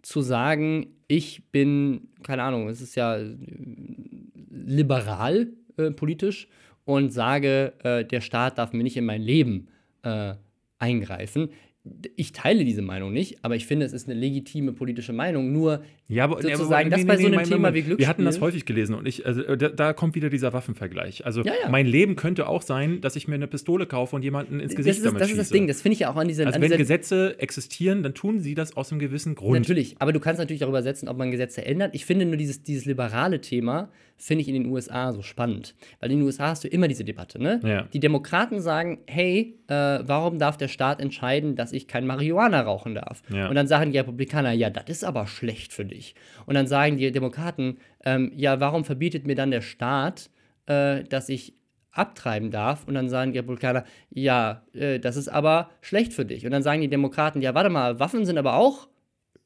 zu 0.02 0.22
sagen, 0.22 0.94
ich 1.08 1.50
bin, 1.50 2.08
keine 2.22 2.42
Ahnung, 2.42 2.68
es 2.68 2.80
ist 2.80 2.94
ja 2.94 3.18
liberal 4.50 5.48
äh, 5.76 5.90
politisch 5.90 6.48
und 6.84 7.12
sage, 7.12 7.74
äh, 7.82 8.04
der 8.04 8.20
Staat 8.20 8.58
darf 8.58 8.72
mir 8.72 8.82
nicht 8.82 8.96
in 8.96 9.04
mein 9.04 9.22
Leben 9.22 9.68
äh, 10.02 10.34
eingreifen 10.78 11.50
ich 12.16 12.32
teile 12.32 12.64
diese 12.64 12.82
Meinung 12.82 13.12
nicht, 13.12 13.38
aber 13.42 13.56
ich 13.56 13.66
finde, 13.66 13.86
es 13.86 13.92
ist 13.92 14.08
eine 14.08 14.18
legitime 14.18 14.72
politische 14.72 15.12
Meinung. 15.12 15.52
Nur 15.52 15.82
ja, 16.08 16.24
aber, 16.24 16.42
sozusagen, 16.42 16.88
nee, 16.88 16.96
nee, 16.96 17.04
das 17.04 17.06
bei 17.06 17.16
so 17.22 17.26
einem 17.26 17.36
nee, 17.36 17.44
Thema 17.44 17.74
wie 17.74 17.82
Glücksspiel. 17.82 17.98
Wir 17.98 18.08
hatten 18.08 18.24
das 18.24 18.40
häufig 18.40 18.64
gelesen 18.66 18.94
und 18.94 19.06
ich, 19.06 19.26
also, 19.26 19.42
da, 19.56 19.68
da 19.68 19.92
kommt 19.92 20.14
wieder 20.14 20.30
dieser 20.30 20.52
Waffenvergleich. 20.52 21.24
Also 21.24 21.42
ja, 21.42 21.52
ja. 21.62 21.68
mein 21.68 21.86
Leben 21.86 22.16
könnte 22.16 22.48
auch 22.48 22.62
sein, 22.62 23.00
dass 23.00 23.16
ich 23.16 23.28
mir 23.28 23.34
eine 23.34 23.46
Pistole 23.46 23.86
kaufe 23.86 24.16
und 24.16 24.22
jemanden 24.22 24.60
ins 24.60 24.74
Gesicht 24.74 24.98
das 24.98 24.98
ist, 24.98 25.06
damit 25.06 25.20
Das 25.20 25.30
ist 25.30 25.38
das 25.38 25.48
Ding, 25.50 25.66
das 25.66 25.82
finde 25.82 25.94
ich 25.94 26.00
ja 26.00 26.10
auch 26.12 26.16
an 26.16 26.28
dieser. 26.28 26.46
Also 26.46 26.56
an 26.56 26.62
wenn 26.62 26.68
dieser 26.68 26.78
Gesetze 26.78 27.38
existieren, 27.38 28.02
dann 28.02 28.14
tun 28.14 28.40
sie 28.40 28.54
das 28.54 28.76
aus 28.76 28.90
einem 28.90 28.98
gewissen 28.98 29.34
Grund. 29.34 29.60
Natürlich, 29.60 29.96
aber 29.98 30.12
du 30.12 30.20
kannst 30.20 30.38
natürlich 30.38 30.60
darüber 30.60 30.82
setzen, 30.82 31.08
ob 31.08 31.18
man 31.18 31.30
Gesetze 31.30 31.64
ändert. 31.64 31.94
Ich 31.94 32.06
finde 32.06 32.26
nur 32.26 32.36
dieses, 32.36 32.62
dieses 32.62 32.84
liberale 32.84 33.40
Thema, 33.40 33.90
finde 34.20 34.42
ich 34.42 34.48
in 34.48 34.54
den 34.54 34.66
USA 34.66 35.12
so 35.12 35.22
spannend. 35.22 35.74
Weil 35.98 36.10
in 36.10 36.18
den 36.18 36.26
USA 36.26 36.48
hast 36.48 36.64
du 36.64 36.68
immer 36.68 36.88
diese 36.88 37.04
Debatte, 37.04 37.42
ne? 37.42 37.60
Ja. 37.64 37.82
Die 37.92 38.00
Demokraten 38.00 38.60
sagen, 38.60 38.98
hey, 39.06 39.58
äh, 39.68 40.00
warum 40.02 40.38
darf 40.38 40.56
der 40.56 40.68
Staat 40.68 41.00
entscheiden, 41.00 41.56
dass 41.56 41.72
ich 41.72 41.88
kein 41.88 42.06
Marihuana 42.06 42.60
rauchen 42.60 42.94
darf? 42.94 43.22
Ja. 43.32 43.48
Und 43.48 43.54
dann 43.54 43.66
sagen 43.66 43.92
die 43.92 43.98
Republikaner, 43.98 44.52
ja, 44.52 44.70
das 44.70 44.84
ist 44.88 45.04
aber 45.04 45.26
schlecht 45.26 45.72
für 45.72 45.84
dich. 45.84 46.14
Und 46.46 46.54
dann 46.54 46.66
sagen 46.66 46.98
die 46.98 47.10
Demokraten, 47.10 47.78
ähm, 48.04 48.32
ja, 48.36 48.60
warum 48.60 48.84
verbietet 48.84 49.26
mir 49.26 49.34
dann 49.34 49.50
der 49.50 49.62
Staat, 49.62 50.30
äh, 50.66 51.02
dass 51.04 51.28
ich 51.28 51.54
abtreiben 51.92 52.50
darf. 52.50 52.86
Und 52.86 52.94
dann 52.94 53.08
sagen 53.08 53.32
die 53.32 53.38
Republikaner, 53.38 53.84
ja, 54.10 54.62
äh, 54.74 54.98
das 54.98 55.16
ist 55.16 55.28
aber 55.28 55.70
schlecht 55.80 56.12
für 56.12 56.24
dich. 56.24 56.44
Und 56.44 56.52
dann 56.52 56.62
sagen 56.62 56.82
die 56.82 56.88
Demokraten, 56.88 57.42
ja, 57.42 57.54
warte 57.54 57.70
mal, 57.70 57.98
Waffen 57.98 58.24
sind 58.24 58.38
aber 58.38 58.54
auch 58.54 58.88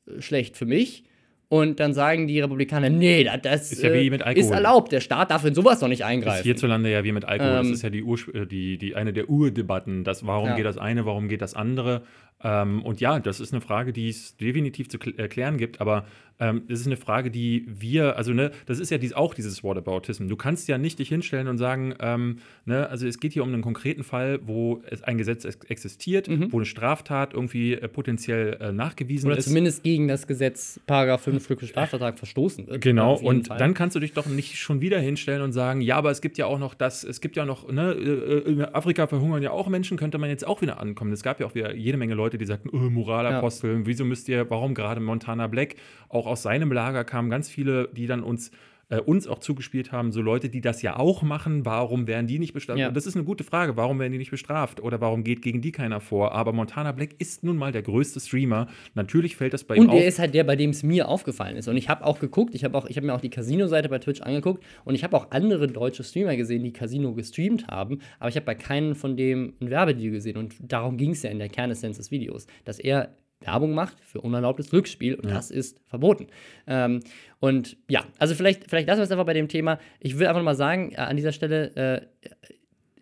äh, 0.07 0.21
schlecht 0.21 0.57
für 0.57 0.67
mich. 0.67 1.05
Und 1.49 1.79
dann 1.79 1.93
sagen 1.95 2.27
die 2.27 2.41
Republikaner, 2.41 2.89
nee, 2.89 3.29
das 3.43 3.71
ist, 3.71 3.83
ja 3.83 3.91
äh, 3.91 4.35
ist 4.35 4.51
erlaubt. 4.51 4.93
Der 4.93 5.01
Staat 5.01 5.31
darf 5.31 5.45
in 5.45 5.55
sowas 5.55 5.81
noch 5.81 5.89
nicht 5.89 6.05
eingreifen. 6.05 6.39
Ist 6.39 6.45
hierzulande 6.45 6.91
ja 6.91 7.05
wie 7.05 7.13
mit 7.13 7.25
Alkohol. 7.25 7.51
Ähm, 7.51 7.69
das 7.69 7.69
ist 7.69 7.83
ja 7.83 7.91
die, 7.91 8.03
Ur 8.03 8.19
äh, 8.35 8.47
die, 8.47 8.79
die 8.79 8.95
eine 8.95 9.13
der 9.13 9.29
Urdebatten. 9.29 10.05
Das, 10.05 10.27
warum 10.27 10.51
ja. 10.51 10.57
geht 10.57 10.65
das 10.65 10.79
eine, 10.79 11.05
warum 11.07 11.29
geht 11.29 11.43
das 11.43 11.55
andere? 11.55 12.03
Ähm, 12.45 12.83
und 12.83 13.01
ja, 13.01 13.19
das 13.19 13.41
ist 13.41 13.53
eine 13.53 13.61
Frage, 13.61 13.93
die 13.93 14.11
es 14.11 14.37
definitiv 14.37 14.89
zu 14.89 14.99
erklären 15.17 15.57
gibt, 15.57 15.81
aber 15.81 16.05
ähm, 16.41 16.63
das 16.69 16.81
ist 16.81 16.87
eine 16.87 16.97
Frage, 16.97 17.31
die 17.31 17.65
wir, 17.69 18.17
also 18.17 18.33
ne, 18.33 18.51
das 18.67 18.81
ist 18.81 18.91
ja 18.91 18.99
dies, 18.99 19.13
auch 19.13 19.35
dieses 19.35 19.63
Whataboutism. 19.63 20.29
Du 20.29 20.37
kannst 20.37 20.69
ja 20.69 20.79
nicht 20.79 20.99
dich 20.99 21.09
hinstellen 21.09 21.47
und 21.49 21.59
sagen, 21.59 21.95
ähm, 22.01 22.39
ne, 22.65 22.89
also 22.89 23.07
es 23.07 23.21
geht 23.21 23.33
hier 23.33 23.43
um 23.43 23.53
einen 23.53 23.63
konkreten 23.63 24.03
Fall, 24.03 24.41
wo 24.45 24.83
ein 25.03 25.19
Gesetz 25.19 25.45
existiert, 25.45 26.29
mhm. 26.29 26.53
wo 26.53 26.57
eine 26.57 26.67
Straftat 26.67 27.35
irgendwie 27.35 27.75
äh, 27.75 27.89
potenziell 27.89 28.59
äh, 28.61 28.73
nachgewiesen 28.73 29.29
Oder 29.29 29.39
ist. 29.39 29.47
Oder 29.47 29.51
zumindest 29.51 29.83
gegen 29.85 30.09
das 30.09 30.27
Gesetz 30.27 30.81
Paragraph 30.87 31.23
5 31.23 31.69
Strafvertrag 31.69 32.19
verstoßen 32.19 32.67
wird. 32.67 32.81
Genau, 32.81 33.15
und 33.15 33.49
Fall. 33.49 33.59
dann 33.59 33.75
kannst 33.75 33.95
du 33.95 34.01
dich 34.01 34.13
doch 34.13 34.27
nicht 34.27 34.57
schon 34.57 34.81
wieder 34.81 34.99
hinstellen 34.99 35.43
und 35.43 35.53
sagen, 35.53 35.81
ja, 35.81 35.97
aber 35.97 36.11
es 36.11 36.21
gibt 36.21 36.37
ja 36.37 36.47
auch 36.47 36.59
noch 36.59 36.75
das, 36.75 37.05
es 37.05 37.21
gibt 37.21 37.37
ja 37.37 37.45
noch, 37.45 37.71
ne, 37.71 37.93
äh, 37.93 38.51
in 38.51 38.65
Afrika 38.65 39.07
verhungern 39.07 39.43
ja 39.43 39.53
auch 39.53 39.69
Menschen, 39.69 39.97
könnte 39.97 40.19
man 40.19 40.31
jetzt 40.31 40.47
auch 40.47 40.63
wieder 40.63 40.81
ankommen. 40.81 41.13
Es 41.13 41.23
gab 41.23 41.39
ja 41.39 41.47
auch 41.47 41.55
wieder 41.55 41.75
jede 41.75 41.97
Menge 41.97 42.15
Leute, 42.15 42.34
die 42.39 42.47
sagten, 42.47 42.71
oh, 42.73 42.91
Moralapostel, 42.91 43.79
ja. 43.79 43.87
wieso 43.87 44.05
müsst 44.05 44.29
ihr, 44.29 44.49
warum 44.51 44.75
gerade 44.75 45.01
Montana 45.01 45.47
Black 45.47 45.77
auch 46.09 46.27
aus 46.27 46.43
seinem 46.43 46.73
Lager 46.73 47.05
kamen 47.05 47.31
ganz 47.31 47.49
viele, 47.49 47.89
die 47.93 48.07
dann 48.07 48.23
uns 48.23 48.51
äh, 48.89 49.01
uns 49.01 49.27
auch 49.27 49.39
zugespielt 49.39 49.93
haben, 49.93 50.13
so 50.13 50.21
Leute, 50.21 50.49
die 50.49 50.61
das 50.61 50.83
ja 50.83 50.97
auch 50.97 51.23
machen, 51.23 51.65
warum 51.65 52.07
werden 52.07 52.27
die 52.27 52.39
nicht 52.39 52.53
bestraft? 52.53 52.79
Ja. 52.79 52.91
Das 52.91 53.07
ist 53.07 53.17
eine 53.17 53.25
gute 53.25 53.45
Frage, 53.45 53.77
warum 53.77 53.99
werden 53.99 54.13
die 54.13 54.19
nicht 54.19 54.31
bestraft 54.31 54.81
oder 54.81 55.01
warum 55.01 55.25
geht 55.25 55.43
gegen 55.43 55.61
die 55.61 55.73
keiner 55.73 56.01
vor? 56.01 56.33
Aber 56.33 56.53
Montana 56.53 56.93
Black 56.93 57.15
ist 57.19 57.45
nun 57.45 57.57
mal 57.57 57.73
der 57.73 57.83
größte 57.83 58.21
Streamer. 58.21 58.69
Natürlich 58.95 59.37
fällt 59.37 59.53
das 59.55 59.65
bei 59.65 59.77
und 59.77 59.85
ihm 59.85 59.91
auf. 59.91 59.95
Und 59.95 60.01
er 60.03 60.07
ist 60.07 60.19
halt 60.19 60.35
der, 60.35 60.45
bei 60.45 60.57
dem 60.57 60.71
es 60.71 60.83
mir 60.83 61.09
aufgefallen 61.09 61.57
ist. 61.57 61.69
Und 61.69 61.77
ich 61.77 61.89
habe 61.89 62.05
auch 62.05 62.19
geguckt, 62.19 62.55
ich 62.55 62.65
habe 62.65 62.77
auch, 62.77 62.89
mir 62.89 63.15
auch 63.15 63.21
die 63.21 63.31
Casino-Seite 63.31 63.89
bei 63.89 63.99
Twitch 63.99 64.21
angeguckt 64.21 64.65
und 64.85 64.95
ich 64.95 65.05
habe 65.05 65.17
auch 65.17 65.31
andere 65.31 65.67
deutsche 65.67 66.05
Streamer 66.05 66.37
gesehen, 66.37 66.65
die 66.65 66.73
Casino 66.73 67.15
gestreamt 67.15 67.67
haben, 67.69 68.01
aber 68.19 68.29
ich 68.29 68.37
habe 68.37 68.47
bei 68.47 68.55
keinem 68.55 68.95
von 68.95 69.17
dem 69.17 69.55
ein 69.61 69.71
Werbedeal 69.71 70.11
gesehen. 70.11 70.37
Und 70.37 70.55
darum 70.61 70.97
ging 70.97 71.11
es 71.11 71.23
ja 71.23 71.31
in 71.31 71.39
der 71.39 71.49
Kernessenz 71.49 71.97
des 71.97 72.11
Videos, 72.11 72.47
dass 72.65 72.79
er 72.79 73.15
Werbung 73.41 73.73
macht 73.73 74.01
für 74.01 74.21
unerlaubtes 74.21 74.73
Rückspiel 74.73 75.15
und 75.15 75.29
ja. 75.29 75.35
das 75.35 75.51
ist 75.51 75.81
verboten. 75.87 76.29
Ähm, 76.67 77.01
und 77.41 77.77
ja, 77.89 78.05
also 78.19 78.35
vielleicht, 78.35 78.71
vielleicht 78.71 78.89
lassen 78.89 79.01
wir 79.01 79.05
es 79.05 79.11
einfach 79.11 79.27
bei 79.27 79.35
dem 79.35 79.49
Thema. 79.49 79.79
Ich 80.01 80.19
will 80.19 80.27
einfach 80.27 80.43
mal 80.43 80.55
sagen, 80.55 80.93
äh, 80.93 80.97
an 80.97 81.17
dieser 81.17 81.33
Stelle, 81.33 81.75
äh, 81.77 82.01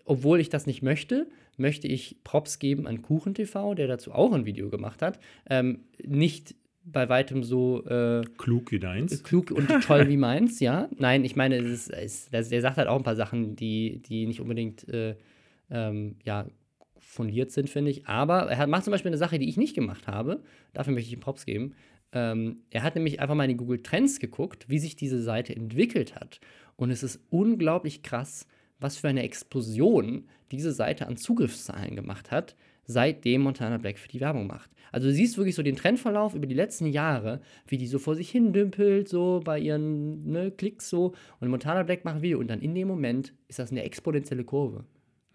obwohl 0.04 0.40
ich 0.40 0.48
das 0.48 0.66
nicht 0.66 0.82
möchte, 0.82 1.28
möchte 1.56 1.86
ich 1.86 2.16
Props 2.24 2.58
geben 2.58 2.86
an 2.86 3.02
KuchenTV, 3.02 3.74
der 3.74 3.86
dazu 3.86 4.12
auch 4.12 4.32
ein 4.32 4.46
Video 4.46 4.68
gemacht 4.68 5.02
hat. 5.02 5.20
Ähm, 5.48 5.84
nicht 6.02 6.54
bei 6.84 7.08
weitem 7.08 7.44
so 7.44 7.84
äh, 7.84 8.22
klug 8.38 8.72
wie 8.72 8.80
deins. 8.80 9.22
Klug 9.22 9.50
und 9.52 9.68
toll 9.82 10.08
wie 10.08 10.16
meins, 10.18 10.58
ja. 10.60 10.88
Nein, 10.96 11.24
ich 11.24 11.36
meine, 11.36 11.56
es 11.56 11.88
ist, 11.88 12.30
es, 12.30 12.48
der 12.48 12.60
sagt 12.60 12.76
halt 12.76 12.88
auch 12.88 12.96
ein 12.96 13.04
paar 13.04 13.16
Sachen, 13.16 13.54
die, 13.54 14.02
die 14.02 14.26
nicht 14.26 14.40
unbedingt 14.40 14.88
äh, 14.88 15.14
ähm, 15.70 16.16
ja, 16.24 16.46
fundiert 17.12 17.50
sind, 17.50 17.68
finde 17.68 17.90
ich. 17.90 18.06
Aber 18.06 18.50
er 18.50 18.66
macht 18.66 18.84
zum 18.84 18.90
Beispiel 18.90 19.10
eine 19.10 19.18
Sache, 19.18 19.38
die 19.38 19.48
ich 19.48 19.56
nicht 19.56 19.74
gemacht 19.74 20.06
habe. 20.06 20.42
Dafür 20.72 20.94
möchte 20.94 21.08
ich 21.08 21.14
ihm 21.14 21.20
Props 21.20 21.44
geben. 21.44 21.74
Ähm, 22.12 22.62
er 22.70 22.82
hat 22.82 22.94
nämlich 22.94 23.20
einfach 23.20 23.34
mal 23.34 23.44
in 23.44 23.50
die 23.50 23.56
Google 23.56 23.82
Trends 23.82 24.18
geguckt, 24.18 24.68
wie 24.68 24.78
sich 24.78 24.96
diese 24.96 25.22
Seite 25.22 25.54
entwickelt 25.54 26.14
hat. 26.14 26.40
Und 26.76 26.90
es 26.90 27.02
ist 27.02 27.20
unglaublich 27.30 28.02
krass, 28.02 28.46
was 28.80 28.96
für 28.96 29.08
eine 29.08 29.22
Explosion 29.22 30.24
diese 30.50 30.72
Seite 30.72 31.06
an 31.06 31.16
Zugriffszahlen 31.16 31.96
gemacht 31.96 32.30
hat, 32.30 32.56
seitdem 32.84 33.42
Montana 33.42 33.76
Black 33.76 33.98
für 33.98 34.08
die 34.08 34.20
Werbung 34.20 34.46
macht. 34.46 34.70
Also 34.90 35.08
du 35.08 35.14
siehst 35.14 35.36
wirklich 35.36 35.54
so 35.54 35.62
den 35.62 35.76
Trendverlauf 35.76 36.34
über 36.34 36.46
die 36.46 36.54
letzten 36.54 36.86
Jahre, 36.86 37.40
wie 37.66 37.76
die 37.76 37.86
so 37.86 37.98
vor 37.98 38.16
sich 38.16 38.30
hin 38.30 38.52
dümpelt, 38.52 39.08
so 39.08 39.40
bei 39.44 39.58
ihren 39.58 40.30
ne, 40.30 40.50
Klicks 40.50 40.88
so. 40.88 41.12
Und 41.40 41.48
Montana 41.48 41.82
Black 41.82 42.04
macht 42.04 42.16
ein 42.16 42.22
Video 42.22 42.38
und 42.38 42.48
dann 42.48 42.60
in 42.60 42.74
dem 42.74 42.88
Moment 42.88 43.32
ist 43.48 43.58
das 43.58 43.70
eine 43.70 43.84
exponentielle 43.84 44.44
Kurve. 44.44 44.84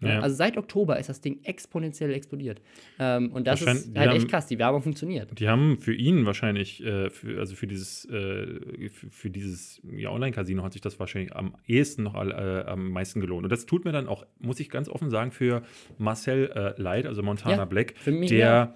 Ja. 0.00 0.20
Also 0.20 0.36
seit 0.36 0.56
Oktober 0.56 0.98
ist 0.98 1.08
das 1.08 1.20
Ding 1.20 1.40
exponentiell 1.42 2.12
explodiert. 2.12 2.60
Ähm, 2.98 3.32
und 3.32 3.46
das 3.46 3.60
ist 3.60 3.66
halt 3.66 4.08
haben, 4.08 4.16
echt 4.16 4.28
krass, 4.28 4.46
die 4.46 4.58
Werbung 4.58 4.82
funktioniert. 4.82 5.38
Die 5.38 5.48
haben 5.48 5.78
für 5.78 5.94
ihn 5.94 6.24
wahrscheinlich, 6.24 6.84
äh, 6.84 7.10
für, 7.10 7.38
also 7.40 7.56
für 7.56 7.66
dieses, 7.66 8.04
äh, 8.04 8.88
für, 8.90 9.10
für, 9.10 9.30
dieses 9.30 9.80
ja, 9.90 10.10
Online-Casino 10.10 10.62
hat 10.62 10.72
sich 10.72 10.82
das 10.82 11.00
wahrscheinlich 11.00 11.34
am 11.34 11.56
ehesten 11.66 12.04
noch 12.04 12.14
all, 12.14 12.30
äh, 12.30 12.70
am 12.70 12.90
meisten 12.90 13.20
gelohnt. 13.20 13.44
Und 13.44 13.50
das 13.50 13.66
tut 13.66 13.84
mir 13.84 13.92
dann 13.92 14.06
auch, 14.06 14.24
muss 14.38 14.60
ich 14.60 14.70
ganz 14.70 14.88
offen 14.88 15.10
sagen, 15.10 15.32
für 15.32 15.62
Marcel 15.98 16.50
äh, 16.54 16.80
Light, 16.80 17.06
also 17.06 17.22
Montana 17.22 17.56
ja, 17.56 17.64
Black, 17.64 17.94
mich, 18.06 18.28
der. 18.30 18.38
Ja. 18.38 18.74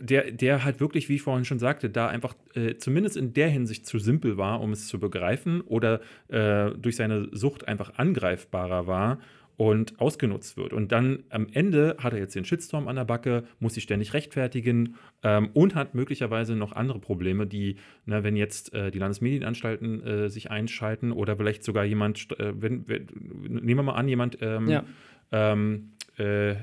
Der, 0.00 0.30
der 0.30 0.62
halt 0.62 0.78
wirklich, 0.78 1.08
wie 1.08 1.16
ich 1.16 1.22
vorhin 1.22 1.44
schon 1.44 1.58
sagte, 1.58 1.90
da 1.90 2.06
einfach 2.06 2.36
äh, 2.54 2.76
zumindest 2.76 3.16
in 3.16 3.32
der 3.34 3.48
Hinsicht 3.48 3.84
zu 3.84 3.98
simpel 3.98 4.36
war, 4.36 4.60
um 4.60 4.70
es 4.70 4.86
zu 4.86 5.00
begreifen 5.00 5.60
oder 5.60 6.00
äh, 6.28 6.70
durch 6.78 6.94
seine 6.94 7.28
Sucht 7.32 7.66
einfach 7.66 7.94
angreifbarer 7.98 8.86
war 8.86 9.18
und 9.58 10.00
ausgenutzt 10.00 10.56
wird. 10.56 10.72
Und 10.72 10.92
dann 10.92 11.24
am 11.30 11.48
Ende 11.52 11.96
hat 11.98 12.12
er 12.12 12.20
jetzt 12.20 12.36
den 12.36 12.44
Shitstorm 12.44 12.86
an 12.86 12.94
der 12.94 13.04
Backe, 13.04 13.42
muss 13.58 13.74
sich 13.74 13.82
ständig 13.82 14.14
rechtfertigen 14.14 14.94
ähm, 15.24 15.50
und 15.52 15.74
hat 15.74 15.96
möglicherweise 15.96 16.54
noch 16.54 16.70
andere 16.72 17.00
Probleme, 17.00 17.44
die, 17.44 17.74
ne, 18.06 18.22
wenn 18.22 18.36
jetzt 18.36 18.72
äh, 18.72 18.92
die 18.92 19.00
Landesmedienanstalten 19.00 20.06
äh, 20.06 20.30
sich 20.30 20.52
einschalten 20.52 21.10
oder 21.10 21.36
vielleicht 21.36 21.64
sogar 21.64 21.84
jemand, 21.84 22.30
äh, 22.38 22.52
wenn, 22.54 22.86
wenn, 22.86 23.08
nehmen 23.48 23.80
wir 23.80 23.82
mal 23.82 23.94
an, 23.94 24.06
jemand 24.06 24.38
ähm, 24.40 24.68
ja. 24.68 24.84
ähm, 25.32 25.90
äh, 26.18 26.54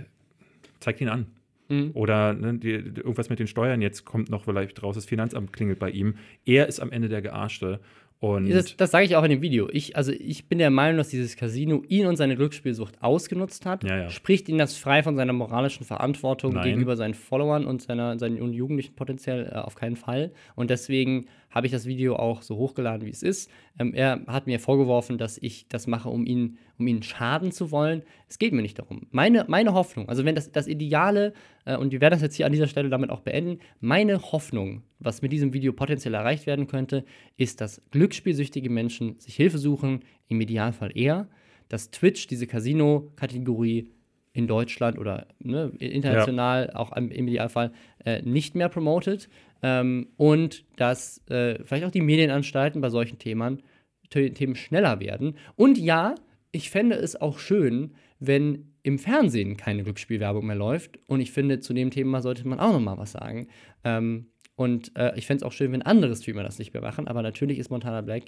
zeigt 0.79 1.01
ihn 1.01 1.09
an. 1.09 1.27
Mhm. 1.67 1.91
Oder 1.95 2.33
ne, 2.33 2.53
die, 2.53 2.71
irgendwas 2.71 3.29
mit 3.29 3.39
den 3.39 3.47
Steuern, 3.47 3.81
jetzt 3.81 4.05
kommt 4.05 4.29
noch 4.29 4.45
vielleicht 4.45 4.81
raus, 4.81 4.95
das 4.95 5.05
Finanzamt 5.05 5.51
klingelt 5.51 5.79
bei 5.79 5.89
ihm. 5.89 6.15
Er 6.45 6.67
ist 6.67 6.79
am 6.79 6.91
Ende 6.91 7.09
der 7.09 7.21
Gearschte. 7.21 7.81
Und 8.19 8.49
das, 8.49 8.75
das 8.77 8.91
sage 8.91 9.05
ich 9.05 9.15
auch 9.15 9.23
in 9.23 9.29
dem 9.29 9.41
Video. 9.41 9.69
Ich, 9.71 9.97
also 9.97 10.11
ich 10.11 10.47
bin 10.47 10.57
der 10.57 10.69
Meinung, 10.69 10.97
dass 10.97 11.09
dieses 11.09 11.35
Casino 11.35 11.83
ihn 11.87 12.07
und 12.07 12.15
seine 12.15 12.35
Glücksspielsucht 12.35 13.03
ausgenutzt 13.03 13.65
hat. 13.65 13.83
Ja, 13.83 13.97
ja. 13.97 14.09
Spricht 14.09 14.47
ihn 14.49 14.57
das 14.57 14.77
frei 14.77 15.03
von 15.03 15.15
seiner 15.15 15.33
moralischen 15.33 15.85
Verantwortung 15.85 16.53
Nein. 16.53 16.63
gegenüber 16.63 16.95
seinen 16.95 17.13
Followern 17.13 17.65
und 17.65 17.81
seiner, 17.81 18.17
seinen 18.17 18.53
Jugendlichen 18.53 18.95
potenziell 18.95 19.51
äh, 19.51 19.57
auf 19.57 19.75
keinen 19.75 19.95
Fall. 19.95 20.31
Und 20.55 20.69
deswegen 20.69 21.25
habe 21.55 21.67
ich 21.67 21.71
das 21.71 21.85
Video 21.85 22.17
auch 22.17 22.41
so 22.41 22.57
hochgeladen, 22.57 23.07
wie 23.07 23.11
es 23.11 23.23
ist. 23.23 23.49
Ähm, 23.79 23.93
er 23.93 24.21
hat 24.27 24.45
mir 24.45 24.59
vorgeworfen, 24.59 25.17
dass 25.17 25.37
ich 25.37 25.67
das 25.69 25.87
mache, 25.87 26.09
um 26.09 26.25
ihn, 26.25 26.57
um 26.77 26.85
ihn 26.85 27.01
schaden 27.01 27.53
zu 27.53 27.71
wollen. 27.71 28.03
Es 28.27 28.37
geht 28.37 28.51
mir 28.51 28.61
nicht 28.61 28.77
darum. 28.77 29.07
Meine, 29.11 29.45
meine 29.47 29.73
Hoffnung, 29.73 30.09
also 30.09 30.25
wenn 30.25 30.35
das, 30.35 30.51
das 30.51 30.67
Ideale, 30.67 31.33
äh, 31.63 31.77
und 31.77 31.93
wir 31.93 32.01
werden 32.01 32.11
das 32.11 32.21
jetzt 32.21 32.35
hier 32.35 32.45
an 32.45 32.51
dieser 32.51 32.67
Stelle 32.67 32.89
damit 32.89 33.09
auch 33.09 33.21
beenden, 33.21 33.59
meine 33.79 34.21
Hoffnung, 34.33 34.83
was 34.99 35.21
mit 35.21 35.31
diesem 35.31 35.53
Video 35.53 35.71
potenziell 35.71 36.13
erreicht 36.13 36.45
werden 36.45 36.67
könnte, 36.67 37.05
ist, 37.37 37.61
dass 37.61 37.81
glücksspielsüchtige 37.91 38.69
Menschen 38.69 39.17
sich 39.19 39.35
Hilfe 39.35 39.57
suchen, 39.57 40.01
im 40.27 40.41
Idealfall 40.41 40.91
eher, 40.93 41.29
dass 41.69 41.89
Twitch 41.89 42.27
diese 42.27 42.47
Casino-Kategorie 42.47 43.91
in 44.33 44.47
Deutschland 44.47 44.99
oder 44.99 45.27
ne, 45.39 45.71
international 45.79 46.69
ja. 46.73 46.75
auch 46.75 46.91
im 46.97 47.09
Idealfall 47.09 47.71
äh, 48.03 48.21
nicht 48.23 48.55
mehr 48.55 48.67
promotet 48.67 49.29
ähm, 49.65 50.09
und 50.17 50.63
dass 50.75 51.27
äh, 51.27 51.57
vielleicht 51.63 51.85
auch 51.85 51.91
die 51.91 52.01
Medienanstalten 52.01 52.81
bei 52.81 52.91
solchen 52.91 53.17
Themen, 53.17 53.63
Themen 54.11 54.55
schneller 54.55 54.99
werden. 54.99 55.37
Und 55.55 55.79
ja, 55.79 56.13
ich 56.51 56.69
fände 56.69 56.95
es 56.95 57.19
auch 57.19 57.39
schön, 57.39 57.95
wenn 58.19 58.73
im 58.83 58.99
Fernsehen 58.99 59.57
keine 59.57 59.83
Glücksspielwerbung 59.83 60.45
mehr 60.45 60.55
läuft. 60.55 60.99
Und 61.07 61.19
ich 61.19 61.31
finde, 61.31 61.61
zu 61.61 61.73
dem 61.73 61.89
Thema 61.89 62.21
sollte 62.21 62.47
man 62.47 62.59
auch 62.59 62.73
noch 62.73 62.79
mal 62.79 62.99
was 62.99 63.13
sagen. 63.13 63.47
Ähm, 63.83 64.27
und 64.55 64.95
äh, 64.95 65.17
ich 65.17 65.25
fände 65.25 65.39
es 65.39 65.43
auch 65.43 65.51
schön, 65.51 65.71
wenn 65.71 65.81
andere 65.81 66.15
Streamer 66.15 66.43
das 66.43 66.59
nicht 66.59 66.71
mehr 66.71 66.83
machen. 66.83 67.07
Aber 67.07 67.23
natürlich 67.23 67.57
ist 67.57 67.71
Montana 67.71 68.01
Black 68.01 68.25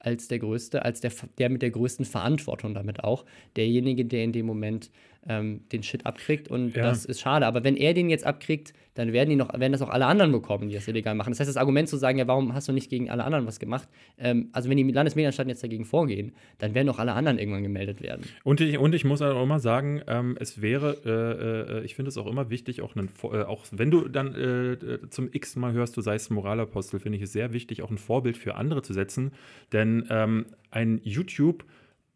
als 0.00 0.26
der 0.26 0.40
Größte, 0.40 0.84
als 0.84 1.00
der, 1.00 1.12
der 1.38 1.50
mit 1.50 1.62
der 1.62 1.70
größten 1.70 2.04
Verantwortung 2.04 2.74
damit 2.74 3.04
auch. 3.04 3.24
Derjenige, 3.54 4.04
der 4.06 4.24
in 4.24 4.32
dem 4.32 4.46
Moment 4.46 4.90
ähm, 5.28 5.62
den 5.70 5.82
Shit 5.82 6.06
abkriegt 6.06 6.48
und 6.48 6.74
Ja. 6.74 6.82
das 6.84 7.04
ist 7.04 7.20
schade. 7.20 7.46
Aber 7.46 7.62
wenn 7.62 7.76
er 7.76 7.92
den 7.94 8.08
jetzt 8.08 8.24
abkriegt, 8.24 8.72
dann 8.94 9.12
werden, 9.12 9.30
die 9.30 9.36
noch, 9.36 9.52
werden 9.52 9.72
das 9.72 9.82
auch 9.82 9.88
alle 9.90 10.06
anderen 10.06 10.32
bekommen, 10.32 10.68
die 10.68 10.74
das 10.74 10.88
illegal 10.88 11.14
machen. 11.14 11.30
Das 11.30 11.40
heißt, 11.40 11.48
das 11.48 11.56
Argument 11.56 11.88
zu 11.88 11.96
sagen, 11.96 12.18
ja, 12.18 12.26
warum 12.26 12.54
hast 12.54 12.68
du 12.68 12.72
nicht 12.72 12.90
gegen 12.90 13.08
alle 13.10 13.22
anderen 13.24 13.46
was 13.46 13.60
gemacht? 13.60 13.88
Ähm, 14.18 14.48
also 14.52 14.68
wenn 14.68 14.76
die 14.78 14.90
Landesmedienanstalten 14.90 15.48
jetzt 15.50 15.62
dagegen 15.62 15.84
vorgehen, 15.84 16.32
dann 16.58 16.74
werden 16.74 16.88
auch 16.88 16.98
alle 16.98 17.12
anderen 17.12 17.38
irgendwann 17.38 17.62
gemeldet 17.62 18.02
werden. 18.02 18.24
Und 18.44 18.60
ich, 18.60 18.78
und 18.78 18.94
ich 18.94 19.04
muss 19.04 19.22
auch 19.22 19.42
immer 19.42 19.60
sagen, 19.60 20.00
ähm, 20.08 20.36
es 20.40 20.60
wäre, 20.60 20.96
äh, 21.04 21.80
äh, 21.80 21.84
ich 21.84 21.94
finde 21.94 22.08
es 22.08 22.18
auch 22.18 22.26
immer 22.26 22.50
wichtig, 22.50 22.80
auch, 22.82 22.96
einen, 22.96 23.10
äh, 23.22 23.42
auch 23.42 23.64
wenn 23.70 23.90
du 23.90 24.08
dann 24.08 24.34
äh, 24.34 24.72
äh, 24.72 25.10
zum 25.10 25.28
x 25.32 25.54
Mal 25.56 25.72
hörst, 25.72 25.96
du 25.96 26.00
seist 26.00 26.30
Moralapostel, 26.30 26.98
finde 26.98 27.16
ich 27.18 27.24
es 27.24 27.32
sehr 27.32 27.52
wichtig, 27.52 27.82
auch 27.82 27.90
ein 27.90 27.98
Vorbild 27.98 28.36
für 28.38 28.54
andere 28.56 28.82
zu 28.82 28.92
setzen. 28.94 29.32
Denn 29.72 30.06
ähm, 30.10 30.46
ein 30.70 31.00
YouTube, 31.04 31.64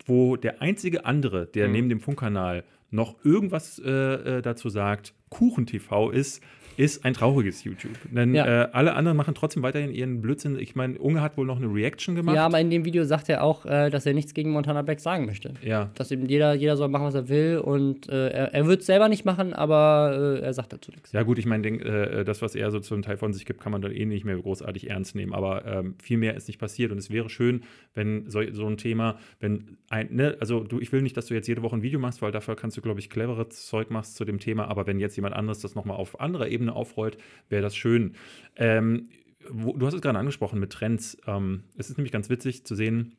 wo 0.07 0.36
der 0.36 0.61
einzige 0.61 1.07
andere, 1.07 1.46
der 1.46 1.66
Mhm. 1.68 1.72
neben 1.72 1.88
dem 1.88 2.00
Funkkanal 2.00 2.64
noch 2.95 3.16
irgendwas 3.24 3.78
äh, 3.78 3.90
äh, 3.90 4.42
dazu 4.42 4.68
sagt, 4.68 5.14
KuchenTV 5.30 6.11
ist, 6.11 6.42
ist 6.76 7.04
ein 7.04 7.14
trauriges 7.14 7.64
YouTube. 7.64 7.92
Denn 8.10 8.34
Ja. 8.34 8.64
äh, 8.64 8.68
alle 8.72 8.94
anderen 8.94 9.16
machen 9.16 9.34
trotzdem 9.34 9.62
weiterhin 9.62 9.92
ihren 9.92 10.20
Blödsinn. 10.20 10.58
Ich 10.58 10.74
meine, 10.74 10.98
Unge 10.98 11.20
hat 11.20 11.36
wohl 11.36 11.46
noch 11.46 11.56
eine 11.58 11.66
Reaction 11.72 12.14
gemacht. 12.14 12.36
Ja, 12.36 12.46
aber 12.46 12.60
in 12.60 12.70
dem 12.70 12.84
Video 12.84 13.04
sagt 13.04 13.28
er 13.28 13.42
auch, 13.42 13.64
äh, 13.66 13.90
dass 13.90 14.06
er 14.06 14.14
nichts 14.14 14.34
gegen 14.34 14.50
Montana 14.50 14.82
Black 14.82 15.00
sagen 15.00 15.26
möchte. 15.26 15.54
ja. 15.62 15.90
Dass 15.94 16.10
eben 16.10 16.26
jeder, 16.26 16.54
jeder 16.54 16.76
soll 16.76 16.88
machen, 16.88 17.04
was 17.06 17.14
er 17.14 17.28
will 17.28 17.58
und 17.58 18.08
äh, 18.08 18.28
er, 18.28 18.54
er 18.54 18.66
wird 18.66 18.80
es 18.80 18.86
selber 18.86 19.08
nicht 19.08 19.24
machen, 19.24 19.52
aber 19.52 20.38
äh, 20.40 20.44
er 20.44 20.52
sagt 20.54 20.72
dazu 20.72 20.90
nichts. 20.90 21.12
Ja, 21.12 21.22
gut, 21.22 21.38
ich 21.38 21.46
meine, 21.46 21.66
äh, 21.68 22.24
das, 22.24 22.42
was 22.42 22.54
er 22.54 22.70
so 22.70 22.80
zum 22.80 23.02
Teil 23.02 23.16
von 23.16 23.32
sich 23.32 23.44
gibt, 23.46 23.60
kann 23.60 23.72
man 23.72 23.82
dann 23.82 23.92
eh 23.92 24.04
nicht 24.06 24.24
mehr 24.24 24.36
großartig 24.36 24.90
ernst 24.90 25.14
nehmen. 25.14 25.32
Aber 25.34 25.64
ähm, 25.66 25.94
viel 26.02 26.18
mehr 26.18 26.34
ist 26.34 26.48
nicht 26.48 26.58
passiert. 26.58 26.92
Und 26.92 26.98
es 26.98 27.10
wäre 27.10 27.28
schön, 27.30 27.62
wenn 27.94 28.28
so, 28.30 28.40
so 28.52 28.66
ein 28.66 28.76
Thema, 28.76 29.18
wenn 29.40 29.76
ein, 29.88 30.08
ne, 30.14 30.36
also 30.40 30.64
du, 30.64 30.80
ich 30.80 30.92
will 30.92 31.02
nicht, 31.02 31.16
dass 31.16 31.26
du 31.26 31.34
jetzt 31.34 31.46
jede 31.46 31.62
Woche 31.62 31.76
ein 31.76 31.82
Video 31.82 31.98
machst, 31.98 32.22
weil 32.22 32.32
dafür 32.32 32.56
kannst 32.56 32.76
du, 32.76 32.80
glaube 32.82 33.00
ich, 33.00 33.10
cleveres 33.10 33.66
Zeug 33.66 33.90
machst 33.90 34.16
zu 34.16 34.24
dem 34.24 34.38
Thema. 34.40 34.68
Aber 34.68 34.86
wenn 34.86 34.98
jetzt 35.00 35.16
jemand 35.16 35.34
anderes 35.34 35.60
das 35.60 35.74
nochmal 35.74 35.96
auf 35.96 36.20
anderer 36.20 36.48
Ebene 36.48 36.63
aufrollt, 36.68 37.18
wäre 37.48 37.62
das 37.62 37.76
schön. 37.76 38.14
Ähm, 38.56 39.08
wo, 39.48 39.76
du 39.76 39.86
hast 39.86 39.94
es 39.94 40.00
gerade 40.00 40.18
angesprochen 40.18 40.58
mit 40.58 40.72
Trends. 40.72 41.18
Ähm, 41.26 41.64
es 41.76 41.90
ist 41.90 41.98
nämlich 41.98 42.12
ganz 42.12 42.30
witzig 42.30 42.64
zu 42.64 42.74
sehen, 42.74 43.16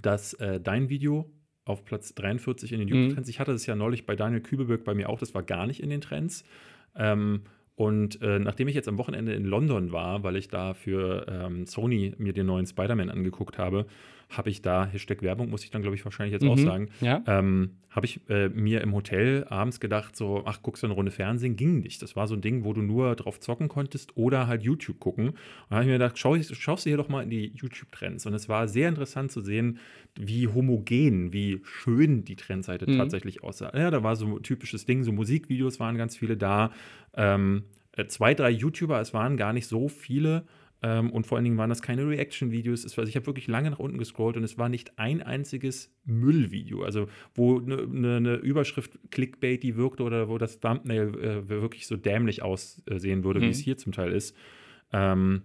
dass 0.00 0.34
äh, 0.34 0.60
dein 0.60 0.88
Video 0.88 1.30
auf 1.64 1.84
Platz 1.84 2.14
43 2.14 2.72
in 2.72 2.80
den 2.80 2.88
Mhm. 2.88 2.94
YouTube-Trends, 2.94 3.28
ich 3.28 3.38
hatte 3.38 3.52
das 3.52 3.66
ja 3.66 3.76
neulich 3.76 4.04
bei 4.06 4.16
Daniel 4.16 4.40
Kübelberg 4.40 4.84
bei 4.84 4.94
mir 4.94 5.08
auch, 5.08 5.18
das 5.20 5.34
war 5.34 5.42
gar 5.42 5.66
nicht 5.66 5.80
in 5.82 5.90
den 5.90 6.00
Trends. 6.00 6.44
Ähm, 6.96 7.42
und 7.74 8.20
äh, 8.20 8.38
nachdem 8.38 8.68
ich 8.68 8.74
jetzt 8.74 8.88
am 8.88 8.98
Wochenende 8.98 9.32
in 9.32 9.44
London 9.44 9.92
war, 9.92 10.22
weil 10.24 10.36
ich 10.36 10.48
da 10.48 10.74
für 10.74 11.26
ähm, 11.28 11.66
Sony 11.66 12.14
mir 12.18 12.32
den 12.32 12.46
neuen 12.46 12.66
Spider-Man 12.66 13.08
angeguckt 13.08 13.58
habe, 13.58 13.86
habe 14.36 14.50
ich 14.50 14.62
da, 14.62 14.86
Hashtag 14.86 15.22
Werbung, 15.22 15.50
muss 15.50 15.62
ich 15.64 15.70
dann, 15.70 15.82
glaube 15.82 15.94
ich, 15.96 16.04
wahrscheinlich 16.04 16.32
jetzt 16.32 16.44
auch 16.44 16.56
Mhm. 16.56 16.64
sagen, 16.64 16.88
Ja. 17.00 17.22
ähm, 17.26 17.70
habe 17.90 18.06
ich 18.06 18.20
äh, 18.30 18.48
mir 18.48 18.80
im 18.80 18.94
Hotel 18.94 19.44
abends 19.50 19.78
gedacht, 19.78 20.16
so, 20.16 20.42
ach, 20.46 20.62
guckst 20.62 20.82
du 20.82 20.86
eine 20.86 20.94
Runde 20.94 21.10
Fernsehen? 21.12 21.56
Ging 21.56 21.80
nicht. 21.80 22.00
Das 22.00 22.16
war 22.16 22.26
so 22.26 22.34
ein 22.34 22.40
Ding, 22.40 22.64
wo 22.64 22.72
du 22.72 22.80
nur 22.80 23.14
drauf 23.16 23.38
zocken 23.40 23.68
konntest 23.68 24.16
oder 24.16 24.46
halt 24.46 24.62
YouTube 24.62 24.98
gucken. 24.98 25.28
Und 25.28 25.36
da 25.68 25.76
habe 25.76 25.84
ich 25.84 25.88
mir 25.88 25.94
gedacht, 25.98 26.18
schau, 26.18 26.34
schaust 26.42 26.86
du 26.86 26.90
hier 26.90 26.96
doch 26.96 27.10
mal 27.10 27.22
in 27.22 27.28
die 27.30 27.52
YouTube-Trends. 27.54 28.24
Und 28.24 28.32
es 28.34 28.48
war 28.48 28.66
sehr 28.66 28.88
interessant 28.88 29.30
zu 29.30 29.42
sehen, 29.42 29.78
wie 30.18 30.48
homogen, 30.48 31.32
wie 31.34 31.60
schön 31.64 32.24
die 32.24 32.36
Trendseite 32.36 32.90
Mhm. 32.90 32.96
tatsächlich 32.96 33.42
aussah. 33.42 33.76
Ja, 33.76 33.90
da 33.90 34.02
war 34.02 34.16
so 34.16 34.38
ein 34.38 34.42
typisches 34.42 34.86
Ding, 34.86 35.04
so 35.04 35.12
Musikvideos 35.12 35.78
waren 35.78 35.98
ganz 35.98 36.16
viele 36.16 36.36
da. 36.38 36.72
Ähm, 37.14 37.64
äh, 37.94 38.06
zwei, 38.06 38.32
drei 38.32 38.48
YouTuber, 38.50 39.00
es 39.02 39.12
waren 39.12 39.36
gar 39.36 39.52
nicht 39.52 39.66
so 39.66 39.88
viele. 39.88 40.44
Ähm, 40.82 41.10
und 41.10 41.26
vor 41.26 41.36
allen 41.38 41.44
Dingen 41.44 41.58
waren 41.58 41.70
das 41.70 41.80
keine 41.80 42.08
Reaction-Videos. 42.08 42.84
Also 42.84 43.02
ich 43.02 43.14
habe 43.16 43.26
wirklich 43.26 43.46
lange 43.46 43.70
nach 43.70 43.78
unten 43.78 43.98
gescrollt 43.98 44.36
und 44.36 44.42
es 44.42 44.58
war 44.58 44.68
nicht 44.68 44.98
ein 44.98 45.22
einziges 45.22 45.94
Müllvideo. 46.04 46.82
Also 46.82 47.08
wo 47.34 47.58
eine 47.60 47.86
ne, 47.86 48.20
ne 48.20 48.34
Überschrift 48.34 48.98
Clickbait, 49.10 49.62
die 49.62 49.76
wirkte 49.76 50.02
oder 50.02 50.28
wo 50.28 50.38
das 50.38 50.60
Thumbnail 50.60 51.14
äh, 51.20 51.48
wirklich 51.48 51.86
so 51.86 51.96
dämlich 51.96 52.42
aussehen 52.42 53.24
würde, 53.24 53.40
wie 53.40 53.46
Mhm. 53.46 53.50
es 53.52 53.60
hier 53.60 53.76
zum 53.76 53.92
Teil 53.92 54.12
ist. 54.12 54.36
Ähm, 54.92 55.42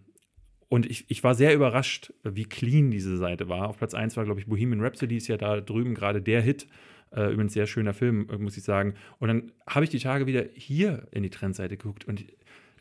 und 0.69 0.85
ich, 0.85 1.05
ich 1.07 1.23
war 1.23 1.33
sehr 1.33 1.53
überrascht, 1.53 2.13
wie 2.23 2.43
clean 2.43 2.91
diese 2.91 3.15
Seite 3.17 3.47
war. 3.47 3.69
Auf 3.69 3.77
Platz 3.77 3.93
1 3.93 4.17
war, 4.17 4.25
glaube 4.25 4.39
ich, 4.41 4.47
Bohemian 4.47 4.81
Rhapsody, 4.81 5.15
ist 5.15 5.27
ja 5.27 5.37
da 5.37 5.61
drüben 5.61 5.93
gerade 5.95 6.21
der 6.21 6.41
Hit. 6.41 6.67
Äh, 7.11 7.31
übrigens 7.31 7.53
sehr 7.53 7.67
schöner 7.67 7.93
Film, 7.93 8.27
äh, 8.29 8.37
muss 8.37 8.57
ich 8.57 8.63
sagen. 8.63 8.95
Und 9.19 9.29
dann 9.29 9.51
habe 9.65 9.85
ich 9.85 9.89
die 9.91 9.99
Tage 9.99 10.25
wieder 10.25 10.43
hier 10.55 11.07
in 11.11 11.23
die 11.23 11.29
Trendseite 11.29 11.77
geguckt 11.77 12.03
und 12.05 12.25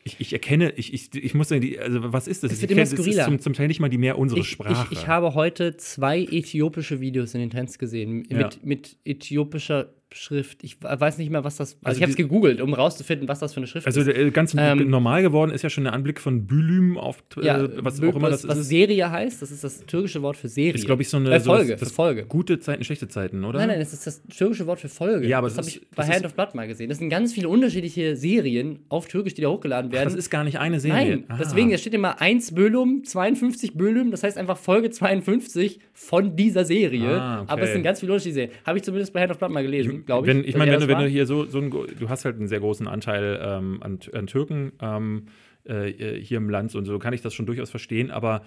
ich, 0.07 0.15
ich 0.19 0.33
erkenne, 0.33 0.71
ich, 0.75 0.93
ich, 0.93 1.13
ich 1.13 1.33
muss 1.35 1.49
sagen, 1.49 1.61
die, 1.61 1.77
also 1.79 2.11
was 2.11 2.27
ist 2.27 2.43
das? 2.43 2.51
Es 2.51 2.57
Ich 2.57 2.61
wird 2.63 2.71
erkenne- 2.71 2.81
immer 2.81 2.83
ist 2.83 2.91
skurriler. 3.03 3.25
zum, 3.25 3.39
zum 3.39 3.53
Teil 3.53 3.67
nicht 3.67 3.79
mal 3.79 3.89
die 3.89 3.97
mehr 3.97 4.17
unsere 4.17 4.41
Ich, 4.41 4.49
Sprache. 4.49 4.87
ich, 4.91 4.99
ich 4.99 5.07
habe 5.07 5.33
heute 5.35 5.77
zwei 5.77 6.19
äthiopische 6.23 6.99
Videos 6.99 7.33
in 7.33 7.41
den 7.41 7.49
Trends 7.49 7.77
gesehen. 7.77 8.25
Mit, 8.29 8.31
Ja. 8.31 8.49
mit 8.63 8.97
äthiopischer 9.05 9.93
Schrift. 10.13 10.63
Ich 10.63 10.77
weiß 10.81 11.17
nicht 11.17 11.29
mehr, 11.29 11.43
was 11.43 11.57
das. 11.57 11.73
Also, 11.73 11.79
Also 11.83 11.97
ich 11.97 12.01
habe 12.03 12.11
es 12.11 12.15
gegoogelt, 12.17 12.61
um 12.61 12.73
rauszufinden, 12.73 13.27
was 13.27 13.39
das 13.39 13.53
für 13.53 13.57
eine 13.57 13.67
Schrift 13.67 13.85
also 13.87 13.99
ist. 14.01 14.07
der, 14.07 14.31
ganz 14.31 14.55
Ähm, 14.57 14.89
normal 14.89 15.21
geworden 15.21 15.51
ist 15.51 15.63
ja 15.63 15.69
schon 15.69 15.83
der 15.83 15.93
Anblick 15.93 16.19
von 16.21 16.47
Bülüm 16.47 16.97
auf 16.97 17.23
Ja, 17.41 17.61
äh, 17.63 17.69
was 17.83 17.99
auch 18.01 18.15
immer 18.15 18.29
das 18.29 18.47
was 18.47 18.57
ist. 18.59 18.69
Serie 18.69 19.11
heißt, 19.11 19.41
das 19.41 19.51
ist 19.51 19.63
das 19.63 19.85
türkische 19.85 20.21
Wort 20.21 20.37
für 20.37 20.47
Serie. 20.47 20.73
Ist, 20.73 20.85
glaube 20.85 21.01
ich, 21.01 21.09
so 21.09 21.17
eine 21.17 21.29
äh, 21.33 21.39
Folge, 21.41 21.77
für 21.77 21.83
das 21.85 21.91
Folge. 21.91 22.25
Gute 22.25 22.59
Zeiten, 22.59 22.83
schlechte 22.85 23.07
Zeiten, 23.09 23.43
oder? 23.43 23.59
Nein, 23.59 23.67
nein, 23.67 23.79
das 23.79 23.91
ist 23.93 24.07
das 24.07 24.23
türkische 24.23 24.65
Wort 24.65 24.79
für 24.79 24.89
Folge. 24.89 25.27
Ja, 25.27 25.39
aber 25.39 25.47
das 25.47 25.57
das 25.57 25.67
habe 25.67 25.77
ich 25.83 25.89
bei 25.95 26.03
Hand 26.07 26.25
of 26.25 26.33
Blood 26.35 26.55
mal 26.55 26.67
gesehen. 26.67 26.87
Das 26.89 26.99
sind 26.99 27.09
ganz 27.09 27.33
viele 27.33 27.49
unterschiedliche 27.49 28.15
Serien 28.15 28.79
auf 28.89 29.07
Türkisch, 29.07 29.33
die 29.33 29.41
da 29.41 29.49
hochgeladen 29.49 29.89
Ach, 29.91 29.95
werden. 29.95 30.05
das 30.09 30.15
ist 30.15 30.29
gar 30.29 30.43
nicht 30.45 30.57
eine 30.59 30.79
Serie. 30.79 31.17
Nein, 31.17 31.23
Ah. 31.27 31.37
deswegen, 31.39 31.69
da 31.71 31.77
steht 31.77 31.93
immer 31.93 32.21
1 32.21 32.53
Bölum, 32.55 33.03
52 33.03 33.73
Bölum, 33.73 34.11
das 34.11 34.23
heißt 34.23 34.37
einfach 34.37 34.57
Folge 34.57 34.89
52 34.89 35.79
von 35.93 36.35
dieser 36.37 36.63
Serie. 36.63 37.09
Ah, 37.19 37.41
okay. 37.41 37.51
Aber 37.51 37.61
es 37.63 37.73
sind 37.73 37.83
ganz 37.83 37.99
viele 37.99 38.13
unterschiedliche 38.13 38.47
Serien. 38.47 38.65
Habe 38.65 38.77
ich 38.77 38.83
zumindest 38.83 39.11
bei 39.13 39.21
Hand 39.21 39.31
of 39.31 39.37
Blood 39.39 39.51
mal 39.51 39.63
gelesen, 39.63 39.96
glaube 40.05 40.27
ich. 40.27 40.35
Wenn, 40.35 40.43
ich 40.43 40.55
meine, 40.59 40.71
wenn, 40.71 40.79
du- 40.81 40.87
wenn 40.87 40.97
du 41.05 41.09
hier 41.11 41.25
so, 41.25 41.45
so 41.45 41.59
ein, 41.59 41.69
du 41.71 42.09
hast 42.09 42.25
halt 42.25 42.35
einen 42.37 42.47
sehr 42.47 42.59
großen 42.59 42.87
Anteil 42.87 43.39
ähm, 43.41 43.81
an, 43.81 43.99
an 44.13 44.27
Türken 44.27 44.71
ähm, 44.81 45.25
äh, 45.65 45.91
hier 46.21 46.37
im 46.37 46.49
Land 46.49 46.75
und 46.75 46.85
so 46.85 46.97
kann 46.99 47.13
ich 47.13 47.21
das 47.21 47.33
schon 47.33 47.45
durchaus 47.45 47.69
verstehen, 47.69 48.11
aber 48.11 48.43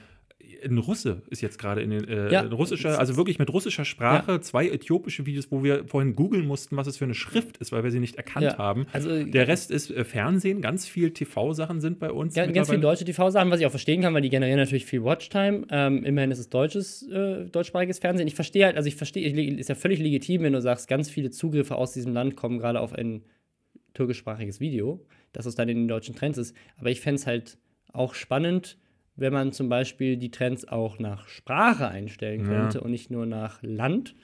ein 0.65 0.79
Russe 0.79 1.23
ist 1.31 1.41
jetzt 1.41 1.59
gerade 1.59 1.83
in 1.83 1.91
den, 1.91 2.07
äh, 2.09 2.33
Ja. 2.33 2.43
russischer, 2.43 2.99
also 2.99 3.17
wirklich 3.17 3.39
mit 3.39 3.53
russischer 3.53 3.85
Sprache, 3.85 4.41
zwei 4.41 4.69
äthiopische 4.69 5.27
Videos, 5.27 5.51
wo 5.51 5.63
wir 5.65 5.87
vorhin 5.87 6.15
googeln 6.15 6.47
mussten, 6.47 6.77
was 6.77 6.87
es 6.87 6.97
für 6.97 7.05
eine 7.05 7.15
Schrift 7.15 7.57
ist, 7.59 7.73
weil 7.73 7.85
wir 7.85 7.91
sie 7.91 8.01
nicht 8.01 8.17
erkannt 8.17 8.45
Ja. 8.47 8.59
haben. 8.59 8.87
Also- 8.93 9.25
Der 9.25 9.49
Rest 9.49 9.71
ist 9.71 9.91
äh, 9.91 10.05
Fernsehen, 10.05 10.61
ganz 10.61 10.87
viel 10.87 11.11
TV-Sachen 11.13 11.81
sind 11.81 11.99
bei 11.99 12.11
uns. 12.11 12.35
Ja, 12.37 12.47
ganz 12.47 12.69
viele 12.69 12.81
deutsche 12.81 13.05
TV-Sachen, 13.05 13.51
was 13.51 13.61
ich 13.61 13.67
auch 13.67 13.71
verstehen 13.71 14.03
kann, 14.03 14.13
weil 14.15 14.23
die 14.23 14.31
generieren 14.31 14.59
natürlich 14.59 14.87
viel 14.87 15.03
Watchtime. 15.05 15.67
Ähm, 15.71 16.05
immerhin 16.05 16.31
ist 16.31 16.39
es 16.39 16.49
deutsches, 16.49 17.09
äh, 17.09 17.47
deutschsprachiges 17.47 17.99
Fernsehen. 17.99 18.27
Ich 18.29 18.35
verstehe 18.35 18.65
halt, 18.67 18.77
also 18.77 18.87
ich 18.89 18.97
verstehe, 18.97 19.29
ist 19.59 19.69
ja 19.69 19.75
völlig 19.75 19.99
legitim, 20.01 20.43
wenn 20.43 20.53
du 20.53 20.61
sagst, 20.61 20.89
ganz 20.89 21.09
viele 21.11 21.31
Zugriffe 21.31 21.77
aus 21.77 21.93
diesem 21.93 22.13
Land 22.13 22.37
kommen 22.37 22.59
gerade 22.59 22.81
auf 22.81 22.93
ein 22.93 23.23
türkischsprachiges 23.95 24.61
Video, 24.61 25.05
dass 25.33 25.47
es 25.47 25.55
dann 25.55 25.69
in 25.69 25.77
den 25.79 25.89
deutschen 25.89 26.15
Trends 26.15 26.39
ist. 26.39 26.55
Aber 26.79 26.91
ich 26.91 27.01
fände 27.01 27.17
es 27.17 27.27
halt 27.27 27.59
auch 27.93 28.15
spannend, 28.15 28.79
wenn 29.21 29.33
man 29.33 29.53
zum 29.53 29.69
Beispiel 29.69 30.17
die 30.17 30.31
Trends 30.31 30.67
auch 30.67 30.99
nach 30.99 31.29
Sprache 31.29 31.89
einstellen 31.89 32.41
Ja. 32.41 32.47
könnte 32.47 32.81
und 32.81 32.91
nicht 32.91 33.11
nur 33.11 33.27
nach 33.27 33.59
Land. 33.63 34.15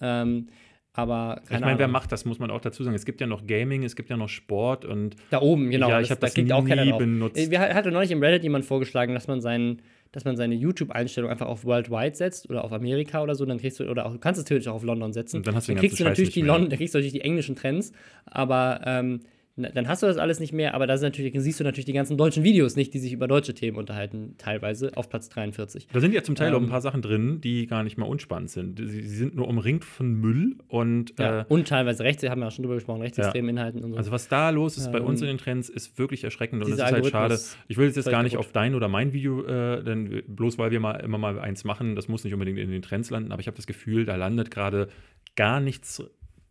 Ähm, 0.00 0.48
aber 0.96 1.42
Ich 1.50 1.58
meine, 1.60 1.78
wer 1.80 1.88
macht 1.88 2.12
das, 2.12 2.24
muss 2.24 2.38
man 2.38 2.50
auch 2.52 2.60
dazu 2.60 2.84
sagen. 2.84 2.94
Es 2.94 3.04
gibt 3.04 3.20
ja 3.20 3.26
noch 3.26 3.46
Gaming, 3.46 3.82
es 3.82 3.96
gibt 3.96 4.10
ja 4.10 4.16
noch 4.16 4.28
Sport 4.28 4.84
und 4.84 5.16
Da 5.30 5.40
oben, 5.40 5.70
genau. 5.70 5.88
Ja, 5.90 6.00
ich 6.00 6.10
hab 6.12 6.20
da 6.20 6.26
das 6.28 6.34
klickt 6.34 6.52
auch 6.52 6.64
keiner 6.64 6.84
nie 6.84 6.90
drauf. 6.90 6.98
benutzt. 7.00 7.50
Wir 7.50 7.60
hatte 7.60 7.90
neulich 7.90 8.12
im 8.12 8.22
Reddit 8.22 8.44
jemand 8.44 8.64
vorgeschlagen, 8.64 9.12
dass 9.14 9.26
man 9.26 9.40
seinen 9.40 9.82
dass 10.12 10.24
man 10.24 10.36
seine 10.36 10.54
YouTube-Einstellung 10.54 11.28
einfach 11.28 11.48
auf 11.48 11.64
Worldwide 11.64 12.14
setzt 12.14 12.48
oder 12.48 12.62
auf 12.62 12.72
Amerika 12.72 13.20
oder 13.20 13.34
so, 13.34 13.44
dann 13.44 13.58
kriegst 13.58 13.80
du, 13.80 13.90
oder 13.90 14.06
auch, 14.06 14.12
du 14.12 14.18
kannst 14.20 14.38
es 14.38 14.44
theoretisch 14.44 14.68
auch 14.68 14.76
auf 14.76 14.84
London 14.84 15.12
setzen. 15.12 15.38
Und 15.38 15.46
dann 15.48 15.56
hast 15.56 15.66
du 15.66 15.72
den 15.72 15.80
kriegst 15.80 15.98
du 15.98 16.04
natürlich 16.04 16.30
die. 16.32 16.42
London, 16.42 16.70
dann 16.70 16.78
kriegst 16.78 16.94
du 16.94 16.98
natürlich 16.98 17.14
die 17.14 17.22
englischen 17.22 17.56
Trends, 17.56 17.90
aber 18.24 18.80
ähm, 18.86 19.18
dann 19.56 19.86
hast 19.86 20.02
du 20.02 20.06
das 20.06 20.16
alles 20.16 20.40
nicht 20.40 20.52
mehr, 20.52 20.74
aber 20.74 20.86
da 20.88 20.96
siehst 20.96 21.60
du 21.60 21.64
natürlich 21.64 21.84
die 21.84 21.92
ganzen 21.92 22.16
deutschen 22.16 22.42
Videos 22.42 22.74
nicht, 22.74 22.92
die 22.92 22.98
sich 22.98 23.12
über 23.12 23.28
deutsche 23.28 23.54
Themen 23.54 23.76
unterhalten, 23.76 24.34
teilweise 24.36 24.90
auf 24.96 25.08
Platz 25.08 25.28
43. 25.28 25.86
Da 25.92 26.00
sind 26.00 26.12
ja 26.12 26.24
zum 26.24 26.34
Teil 26.34 26.52
auch 26.54 26.58
Ähm, 26.58 26.64
ein 26.64 26.68
paar 26.70 26.80
Sachen 26.80 27.02
drin, 27.02 27.40
die 27.40 27.66
gar 27.68 27.84
nicht 27.84 27.96
mal 27.96 28.06
unspannend 28.06 28.50
sind. 28.50 28.78
Sie, 28.78 29.02
sind 29.02 29.36
nur 29.36 29.46
umringt 29.46 29.84
von 29.84 30.12
Müll 30.12 30.56
und 30.66 31.14
Ja, 31.20 31.42
äh, 31.42 31.44
und 31.48 31.68
teilweise 31.68 32.02
rechts, 32.02 32.22
wir 32.22 32.30
haben 32.30 32.40
ja 32.40 32.48
auch 32.48 32.52
schon 32.52 32.64
drüber 32.64 32.74
gesprochen, 32.74 33.00
rechtsextremen 33.02 33.50
Inhalten 33.50 33.84
und 33.84 33.92
so. 33.92 33.96
also 33.96 34.10
was 34.10 34.26
da 34.28 34.50
los 34.50 34.76
ist 34.76 34.90
bei 34.90 34.98
Ähm, 34.98 35.04
uns 35.06 35.20
in 35.20 35.28
den 35.28 35.38
Trends, 35.38 35.68
ist 35.68 35.98
wirklich 35.98 36.24
erschreckend 36.24 36.62
und 36.64 36.68
es 36.72 36.76
ist 36.78 36.84
halt 36.84 37.06
schade. 37.06 37.38
Ich 37.68 37.76
will 37.76 37.86
jetzt 37.88 38.10
gar 38.10 38.24
nicht 38.24 38.32
kaputt. 38.32 38.46
auf 38.46 38.52
dein 38.52 38.74
oder 38.74 38.88
mein 38.88 39.12
Video, 39.12 39.44
äh, 39.44 39.84
denn 39.84 40.22
bloß 40.26 40.58
weil 40.58 40.72
wir 40.72 40.80
mal 40.80 40.94
immer 40.96 41.18
mal 41.18 41.38
eins 41.38 41.62
machen, 41.62 41.94
das 41.94 42.08
muss 42.08 42.24
nicht 42.24 42.32
unbedingt 42.32 42.58
in 42.58 42.70
den 42.70 42.82
Trends 42.82 43.10
landen, 43.10 43.30
aber 43.30 43.40
ich 43.40 43.46
habe 43.46 43.56
das 43.56 43.66
Gefühl, 43.68 44.04
da 44.04 44.16
landet 44.16 44.50
gerade 44.50 44.88
gar 45.36 45.60
nichts 45.60 46.02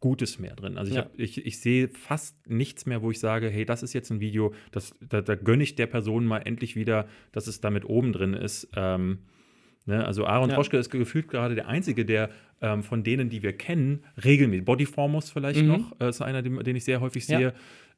Gutes 0.03 0.37
mehr 0.37 0.53
drin. 0.55 0.77
Also 0.77 0.89
ich, 0.91 0.97
Ja. 0.97 1.03
hab, 1.05 1.17
ich, 1.17 1.45
ich 1.45 1.59
sehe 1.61 1.87
fast 1.87 2.35
nichts 2.49 2.85
mehr, 2.85 3.01
wo 3.01 3.09
ich 3.09 3.19
sage, 3.21 3.49
hey, 3.49 3.63
das 3.63 3.83
ist 3.83 3.93
jetzt 3.93 4.11
ein 4.11 4.19
Video, 4.19 4.53
das, 4.71 4.93
da, 4.99 5.21
da 5.21 5.35
gönne 5.35 5.63
ich 5.63 5.75
der 5.75 5.87
Person 5.87 6.25
mal 6.25 6.39
endlich 6.39 6.75
wieder, 6.75 7.07
dass 7.31 7.47
es 7.47 7.61
damit 7.61 7.85
oben 7.85 8.11
drin 8.13 8.33
ist. 8.33 8.67
Ähm, 8.75 9.19
Ne? 9.85 10.05
Also 10.05 10.25
Aaron 10.25 10.47
Ja. 10.49 10.55
Troschke 10.55 10.77
ist 10.77 10.89
gefühlt 10.89 11.27
gerade 11.27 11.55
der 11.55 11.67
Einzige, 11.67 12.05
der 12.05 12.29
ähm, 12.61 12.83
von 12.83 13.03
denen, 13.03 13.27
die 13.29 13.43
wir 13.43 13.51
kennen, 13.51 14.05
regelmäßig, 14.23 14.63
Bodyformos 14.63 15.29
vielleicht 15.29 15.61
Mhm. 15.61 15.67
noch, 15.67 15.99
äh, 15.99 16.07
ist 16.07 16.21
einer, 16.21 16.41
den, 16.41 16.57
den 16.63 16.77
ich 16.77 16.85
sehr 16.85 17.01
häufig 17.01 17.27
Ja. 17.27 17.51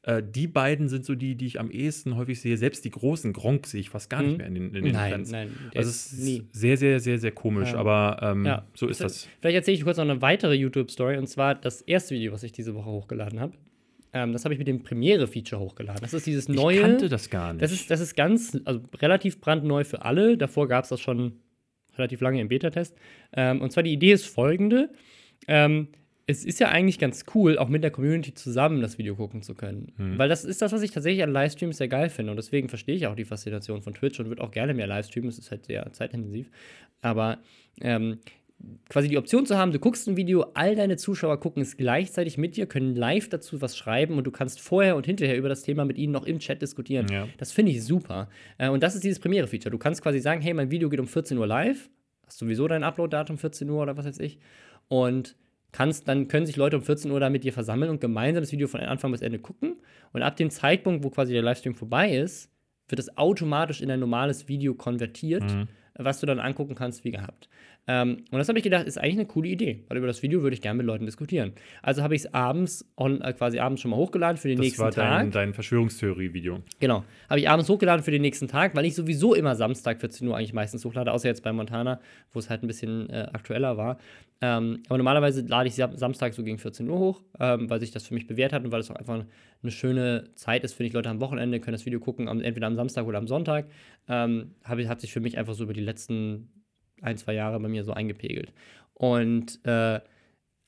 Äh, 0.06 0.22
die 0.22 0.46
beiden 0.46 0.88
sind 0.88 1.04
so 1.04 1.14
die, 1.14 1.34
die 1.34 1.46
ich 1.46 1.58
am 1.60 1.70
ehesten 1.70 2.16
häufig 2.16 2.40
sehe. 2.40 2.56
Selbst 2.56 2.84
die 2.84 2.90
großen 2.90 3.32
Gronk 3.32 3.66
sehe 3.66 3.80
ich 3.80 3.90
fast 3.90 4.08
gar 4.08 4.22
nicht 4.22 4.32
Mhm. 4.32 4.36
mehr 4.38 4.46
in 4.46 4.54
den, 4.54 4.74
in 4.74 4.84
den 4.84 4.92
Nein, 4.94 5.12
Trends. 5.12 5.30
nein, 5.32 5.50
Also 5.74 5.90
ist 5.90 6.06
es 6.06 6.12
ist 6.12 6.24
nie. 6.24 6.42
sehr, 6.52 6.76
sehr, 6.76 7.00
sehr, 7.00 7.18
sehr 7.18 7.32
komisch, 7.32 7.72
Ja. 7.72 7.78
aber 7.78 8.18
ähm, 8.22 8.46
Ja. 8.46 8.66
so 8.74 8.86
ist 8.86 9.00
das. 9.00 9.28
Vielleicht 9.40 9.56
erzähle 9.56 9.76
ich 9.76 9.82
kurz 9.84 9.96
noch 9.98 10.04
eine 10.04 10.22
weitere 10.22 10.54
YouTube-Story 10.54 11.18
und 11.18 11.26
zwar 11.26 11.54
das 11.56 11.82
erste 11.82 12.14
Video, 12.14 12.32
was 12.32 12.42
ich 12.44 12.52
diese 12.52 12.74
Woche 12.74 12.88
hochgeladen 12.88 13.40
habe. 13.40 13.52
Ähm, 14.12 14.32
das 14.32 14.44
habe 14.44 14.54
ich 14.54 14.58
mit 14.58 14.68
dem 14.68 14.82
Premiere-Feature 14.84 15.60
hochgeladen. 15.60 16.00
Das 16.00 16.14
ist 16.14 16.26
dieses 16.26 16.48
neue. 16.48 16.76
Ich 16.76 16.82
kannte 16.82 17.08
das 17.08 17.28
gar 17.28 17.52
nicht. 17.52 17.62
Das 17.62 17.72
ist, 17.72 17.90
das 17.90 18.00
ist 18.00 18.14
ganz, 18.14 18.56
also 18.64 18.80
relativ 18.98 19.40
brandneu 19.40 19.82
für 19.84 20.02
alle. 20.04 20.38
Davor 20.38 20.68
gab 20.68 20.84
es 20.84 20.90
das 20.90 21.00
schon 21.00 21.32
relativ 21.98 22.20
lange 22.20 22.40
im 22.40 22.48
Beta-Test. 22.48 22.96
Ähm, 23.32 23.60
und 23.60 23.72
zwar 23.72 23.82
die 23.82 23.92
Idee 23.92 24.12
ist 24.12 24.26
folgende. 24.26 24.90
Ähm, 25.48 25.88
es 26.28 26.44
ist 26.44 26.58
ja 26.58 26.68
eigentlich 26.68 26.98
ganz 26.98 27.24
cool, 27.34 27.56
auch 27.56 27.68
mit 27.68 27.84
der 27.84 27.92
Community 27.92 28.34
zusammen 28.34 28.80
das 28.80 28.98
Video 28.98 29.14
gucken 29.14 29.42
zu 29.42 29.54
können. 29.54 29.92
Weil 30.18 30.28
das 30.28 30.44
ist 30.44 30.60
das, 30.60 30.72
was 30.72 30.82
ich 30.82 30.90
tatsächlich 30.90 31.22
an 31.22 31.30
Livestreams 31.30 31.76
sehr 31.76 31.86
geil 31.86 32.10
finde. 32.10 32.32
Und 32.32 32.36
deswegen 32.36 32.68
verstehe 32.68 32.96
ich 32.96 33.06
auch 33.06 33.14
die 33.14 33.24
Faszination 33.24 33.80
von 33.80 33.94
Twitch 33.94 34.18
und 34.18 34.28
würde 34.28 34.42
auch 34.42 34.50
gerne 34.50 34.74
mehr 34.74 34.88
Livestreamen. 34.88 35.28
Es 35.28 35.38
ist 35.38 35.52
halt 35.52 35.66
sehr 35.66 35.92
zeitintensiv. 35.92 36.50
Aber 37.00 37.38
ähm, 37.80 38.18
quasi 38.88 39.08
die 39.08 39.18
Option 39.18 39.46
zu 39.46 39.56
haben, 39.56 39.70
du 39.70 39.78
guckst 39.78 40.08
ein 40.08 40.16
Video, 40.16 40.46
all 40.54 40.74
deine 40.74 40.96
Zuschauer 40.96 41.38
gucken 41.38 41.62
es 41.62 41.76
gleichzeitig 41.76 42.38
mit 42.38 42.56
dir, 42.56 42.66
können 42.66 42.96
live 42.96 43.28
dazu 43.28 43.60
was 43.60 43.76
schreiben 43.76 44.16
und 44.18 44.24
du 44.24 44.32
kannst 44.32 44.60
vorher 44.60 44.96
und 44.96 45.06
hinterher 45.06 45.36
über 45.36 45.48
das 45.48 45.62
Thema 45.62 45.84
mit 45.84 45.96
ihnen 45.96 46.12
noch 46.12 46.24
im 46.24 46.40
Chat 46.40 46.60
diskutieren. 46.60 47.06
Ja. 47.08 47.28
Das 47.38 47.52
finde 47.52 47.70
ich 47.70 47.84
super. 47.84 48.28
Äh, 48.58 48.68
und 48.70 48.82
das 48.82 48.96
ist 48.96 49.04
dieses 49.04 49.20
Premiere-Feature. 49.20 49.70
Du 49.70 49.78
kannst 49.78 50.02
quasi 50.02 50.18
sagen, 50.18 50.40
hey, 50.40 50.54
mein 50.54 50.72
Video 50.72 50.88
geht 50.88 50.98
um 50.98 51.06
14 51.06 51.38
Uhr 51.38 51.46
live, 51.46 51.88
hast 52.26 52.38
sowieso 52.38 52.66
dein 52.66 52.82
Upload-Datum 52.82 53.38
14 53.38 53.70
Uhr 53.70 53.82
oder 53.82 53.96
was 53.96 54.06
weiß 54.06 54.18
ich. 54.18 54.38
Und 54.88 55.36
kannst, 55.72 56.08
dann 56.08 56.28
können 56.28 56.46
sich 56.46 56.56
Leute 56.56 56.76
um 56.76 56.82
14 56.82 57.10
Uhr 57.10 57.20
da 57.20 57.28
mit 57.30 57.44
dir 57.44 57.52
versammeln 57.52 57.90
und 57.90 58.00
gemeinsam 58.00 58.42
das 58.42 58.52
Video 58.52 58.68
von 58.68 58.80
Anfang 58.80 59.12
bis 59.12 59.22
Ende 59.22 59.38
gucken. 59.38 59.76
Und 60.12 60.22
ab 60.22 60.36
dem 60.36 60.50
Zeitpunkt, 60.50 61.04
wo 61.04 61.10
quasi 61.10 61.32
der 61.32 61.42
Livestream 61.42 61.74
vorbei 61.74 62.16
ist, 62.16 62.50
wird 62.88 62.98
es 63.00 63.16
automatisch 63.18 63.80
in 63.80 63.90
ein 63.90 64.00
normales 64.00 64.48
Video 64.48 64.74
konvertiert, 64.74 65.42
Mhm. 65.42 65.68
was 65.98 66.20
du 66.20 66.26
dann 66.26 66.38
angucken 66.40 66.74
kannst, 66.74 67.04
wie 67.04 67.10
gehabt. 67.10 67.48
Ähm, 67.88 68.24
und 68.32 68.38
das 68.38 68.48
habe 68.48 68.58
ich 68.58 68.64
gedacht, 68.64 68.86
ist 68.86 68.98
eigentlich 68.98 69.14
eine 69.14 69.26
coole 69.26 69.48
Idee, 69.48 69.84
weil 69.88 69.98
über 69.98 70.08
das 70.08 70.20
Video 70.22 70.42
würde 70.42 70.54
ich 70.54 70.60
gerne 70.60 70.76
mit 70.78 70.86
Leuten 70.86 71.06
diskutieren. 71.06 71.52
Also 71.82 72.02
habe 72.02 72.16
ich 72.16 72.22
es 72.24 72.34
abends, 72.34 72.84
on, 72.96 73.20
äh, 73.20 73.32
quasi 73.32 73.60
abends 73.60 73.80
schon 73.80 73.92
mal 73.92 73.96
hochgeladen 73.96 74.36
für 74.38 74.48
den 74.48 74.56
das 74.58 74.64
nächsten 74.64 74.82
war 74.82 74.90
Tag. 74.90 75.20
dein, 75.20 75.30
dein 75.30 75.54
Verschwörungstheorie-Video. 75.54 76.62
Genau. 76.80 77.04
Habe 77.30 77.40
ich 77.40 77.48
abends 77.48 77.68
hochgeladen 77.68 78.02
für 78.04 78.10
den 78.10 78.22
nächsten 78.22 78.48
Tag, 78.48 78.74
weil 78.74 78.84
ich 78.86 78.94
sowieso 78.96 79.34
immer 79.34 79.54
Samstag 79.54 80.00
14 80.00 80.26
Uhr 80.26 80.36
eigentlich 80.36 80.52
meistens 80.52 80.84
hochlade, 80.84 81.12
außer 81.12 81.28
jetzt 81.28 81.42
bei 81.44 81.52
Montana, 81.52 82.00
wo 82.32 82.38
es 82.40 82.50
halt 82.50 82.62
ein 82.62 82.66
bisschen 82.66 83.08
äh, 83.08 83.28
aktueller 83.32 83.76
war. 83.76 83.98
Ähm, 84.42 84.82
aber 84.88 84.98
normalerweise 84.98 85.42
lade 85.46 85.68
ich 85.68 85.74
Sam- 85.76 85.96
Samstag 85.96 86.34
so 86.34 86.42
gegen 86.44 86.58
14 86.58 86.88
Uhr 86.90 86.98
hoch, 86.98 87.22
ähm, 87.40 87.70
weil 87.70 87.80
sich 87.80 87.90
das 87.92 88.06
für 88.06 88.14
mich 88.14 88.26
bewährt 88.26 88.52
hat 88.52 88.64
und 88.64 88.70
weil 88.72 88.80
es 88.80 88.90
auch 88.90 88.96
einfach 88.96 89.24
eine 89.62 89.70
schöne 89.72 90.24
Zeit 90.34 90.62
ist, 90.64 90.74
finde 90.74 90.88
ich. 90.88 90.92
Leute 90.92 91.08
am 91.08 91.20
Wochenende 91.20 91.58
können 91.60 91.72
das 91.72 91.86
Video 91.86 92.00
gucken, 92.00 92.28
am, 92.28 92.40
entweder 92.42 92.66
am 92.66 92.74
Samstag 92.74 93.06
oder 93.06 93.16
am 93.18 93.28
Sonntag. 93.28 93.66
Ähm, 94.08 94.50
hab, 94.64 94.78
ich- 94.78 94.88
hat 94.88 95.00
sich 95.00 95.12
für 95.12 95.20
mich 95.20 95.38
einfach 95.38 95.54
so 95.54 95.64
über 95.64 95.72
die 95.72 95.80
letzten 95.80 96.48
ein, 97.02 97.16
zwei 97.16 97.34
Jahre 97.34 97.60
bei 97.60 97.68
mir 97.68 97.84
so 97.84 97.92
eingepegelt. 97.92 98.52
Und 98.94 99.64
äh, 99.64 100.00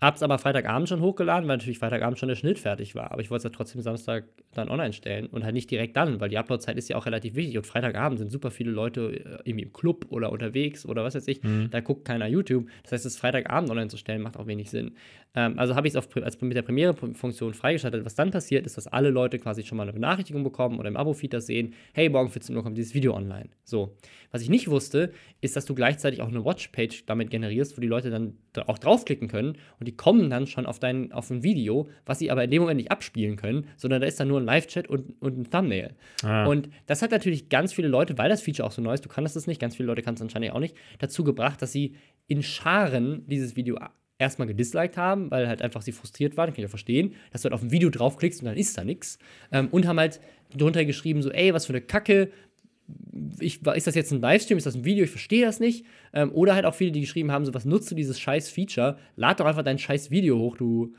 Hab's 0.01 0.22
aber 0.22 0.39
Freitagabend 0.39 0.89
schon 0.89 1.01
hochgeladen, 1.01 1.49
weil 1.49 1.57
natürlich 1.57 1.81
Freitagabend 1.81 2.20
schon 2.20 2.29
der 2.29 2.37
Schnitt 2.37 2.61
fertig 2.61 2.95
war. 2.95 3.11
Aber 3.11 3.20
ich 3.20 3.31
wollte 3.31 3.49
es 3.49 3.53
ja 3.53 3.57
trotzdem 3.57 3.83
Samstag 3.83 4.26
dann 4.55 4.68
online 4.68 4.93
stellen 4.93 5.26
und 5.26 5.43
halt 5.43 5.55
nicht 5.55 5.68
direkt 5.72 5.97
dann, 5.97 6.20
weil 6.20 6.29
die 6.29 6.39
Uploadzeit 6.39 6.76
ist 6.76 6.89
ja 6.89 6.95
auch 6.95 7.07
relativ 7.07 7.35
wichtig. 7.35 7.57
Und 7.57 7.66
Freitagabend 7.66 8.20
sind 8.20 8.31
super 8.31 8.53
viele 8.53 8.70
Leute 8.70 9.11
äh, 9.12 9.39
irgendwie 9.43 9.64
im 9.64 9.72
Club 9.72 10.07
oder 10.11 10.31
unterwegs 10.31 10.87
oder 10.87 11.03
was 11.03 11.16
weiß 11.16 11.26
ich. 11.26 11.41
Da 11.70 11.81
guckt 11.81 12.05
keiner 12.05 12.29
YouTube. 12.29 12.68
Das 12.85 12.93
heißt, 12.93 13.07
es 13.07 13.16
Freitagabend 13.16 13.70
online 13.70 13.89
zu 13.89 13.97
stellen, 13.97 14.22
macht 14.22 14.37
auch 14.37 14.47
wenig 14.47 14.70
Sinn. 14.70 14.93
Ähm, 15.35 15.59
also 15.59 15.74
habe 15.74 15.87
ich 15.87 15.95
es 15.95 16.16
als 16.16 16.41
mit 16.41 16.57
der 16.57 16.62
Premiere-Funktion 16.62 17.55
freigeschaltet. 17.55 18.05
Was 18.05 18.14
dann 18.14 18.31
passiert, 18.31 18.66
ist, 18.66 18.76
dass 18.76 18.87
alle 18.87 19.11
Leute 19.11 19.39
quasi 19.39 19.62
schon 19.62 19.76
mal 19.76 19.85
eine 19.85 19.93
Benachrichtigung 19.93 20.43
bekommen 20.43 20.79
oder 20.79 20.89
im 20.89 20.97
Abo-Feed 20.97 21.33
das 21.33 21.47
sehen. 21.47 21.74
Hey, 21.93 22.09
morgen 22.09 22.31
14 22.31 22.57
Uhr 22.57 22.62
kommt 22.62 22.79
dieses 22.79 22.95
Video 22.95 23.14
online. 23.14 23.51
So. 23.64 23.97
Was 24.31 24.43
ich 24.43 24.51
nicht 24.51 24.68
wusste, 24.68 25.12
ist, 25.41 25.57
dass 25.57 25.64
du 25.64 25.74
gleichzeitig 25.74 26.20
auch 26.22 26.29
eine 26.29 26.45
Watchpage 26.45 27.07
damit 27.07 27.31
generierst, 27.31 27.76
wo 27.76 27.81
die 27.81 27.87
Leute 27.87 28.11
dann 28.11 28.35
da 28.53 28.64
auch 28.66 28.79
draufklicken 28.79 29.29
können 29.29 29.57
und 29.79 29.89
die 29.89 29.97
kommen 29.97 30.29
dann 30.31 30.47
schon 30.47 30.66
auf 30.66 30.79
dein 30.79 31.12
auf 31.12 31.31
ein 31.31 31.43
Video, 31.43 31.89
was 32.05 32.18
sie 32.18 32.31
aber 32.31 32.45
in 32.45 32.51
dem 32.51 32.62
Moment 32.62 32.79
nicht 32.79 32.91
abspielen 32.91 33.37
können, 33.37 33.66
sondern 33.76 34.01
da 34.01 34.07
ist 34.07 34.20
dann 34.20 34.29
nur 34.29 34.41
ein 34.41 34.45
Live-Chat 34.45 34.89
und, 34.89 35.20
und 35.20 35.39
ein 35.39 35.51
Thumbnail. 35.51 35.95
Ah. 36.22 36.47
Und 36.47 36.68
das 36.87 37.03
hat 37.03 37.11
natürlich 37.11 37.49
ganz 37.49 37.72
viele 37.72 37.89
Leute, 37.89 38.18
weil 38.18 38.29
das 38.29 38.43
Feature 38.43 38.66
auch 38.66 38.72
so 38.72 38.83
neu 38.83 38.93
ist, 38.93 39.05
du 39.05 39.09
kannst 39.09 39.37
es 39.37 39.47
nicht, 39.47 39.61
ganz 39.61 39.76
viele 39.76 39.87
Leute 39.87 40.03
kannst 40.03 40.20
es 40.20 40.24
anscheinend 40.24 40.53
auch 40.53 40.61
nicht, 40.61 40.76
dazu 40.99 41.24
gebracht, 41.24 41.62
dass 41.62 41.72
sie 41.72 41.95
in 42.26 42.43
Scharen 42.43 43.24
dieses 43.26 43.57
Video 43.57 43.79
erstmal 44.19 44.49
gedisliked 44.49 44.97
haben, 44.97 45.31
weil 45.31 45.49
halt 45.49 45.62
einfach 45.62 45.83
sie 45.83 45.93
frustriert 45.93 46.37
waren, 46.37 46.49
kann 46.49 46.57
ich 46.57 46.62
ja 46.62 46.69
verstehen, 46.69 47.14
dass 47.33 47.43
du 47.43 47.47
halt 47.47 47.55
auf 47.55 47.62
ein 47.62 47.71
Video 47.71 47.89
draufklickst 47.89 48.43
und 48.43 48.47
dann 48.47 48.57
ist 48.57 48.77
da 48.77 48.85
nichts. 48.85 49.19
Ähm, 49.53 49.69
und 49.69 49.87
haben 49.87 49.99
halt 49.99 50.21
drunter 50.57 50.85
geschrieben, 50.85 51.23
so, 51.23 51.31
ey, 51.31 51.55
was 51.55 51.66
für 51.66 51.73
eine 51.73 51.81
Kacke, 51.81 52.31
ich, 53.39 53.64
ist 53.66 53.87
das 53.87 53.95
jetzt 53.95 54.12
ein 54.12 54.21
Livestream, 54.21 54.59
ist 54.59 54.66
das 54.66 54.75
ein 54.75 54.85
Video, 54.85 55.05
ich 55.05 55.11
verstehe 55.11 55.45
das 55.45 55.61
nicht. 55.61 55.85
Ähm, 56.12 56.33
oder 56.33 56.55
halt 56.55 56.64
auch 56.64 56.75
viele, 56.75 56.91
die 56.91 57.03
geschrieben 57.03 57.31
haben, 57.31 57.45
so, 57.45 57.55
was 57.55 57.64
nutzt 57.64 57.91
du 57.91 57.95
dieses 57.95 58.19
scheiß 58.19 58.49
Feature? 58.49 58.99
Lad 59.16 59.41
doch 59.41 59.47
einfach 59.47 59.62
dein 59.62 59.79
scheiß 59.79 60.11
Video 60.11 60.39
hoch, 60.39 60.57
du 60.57 60.95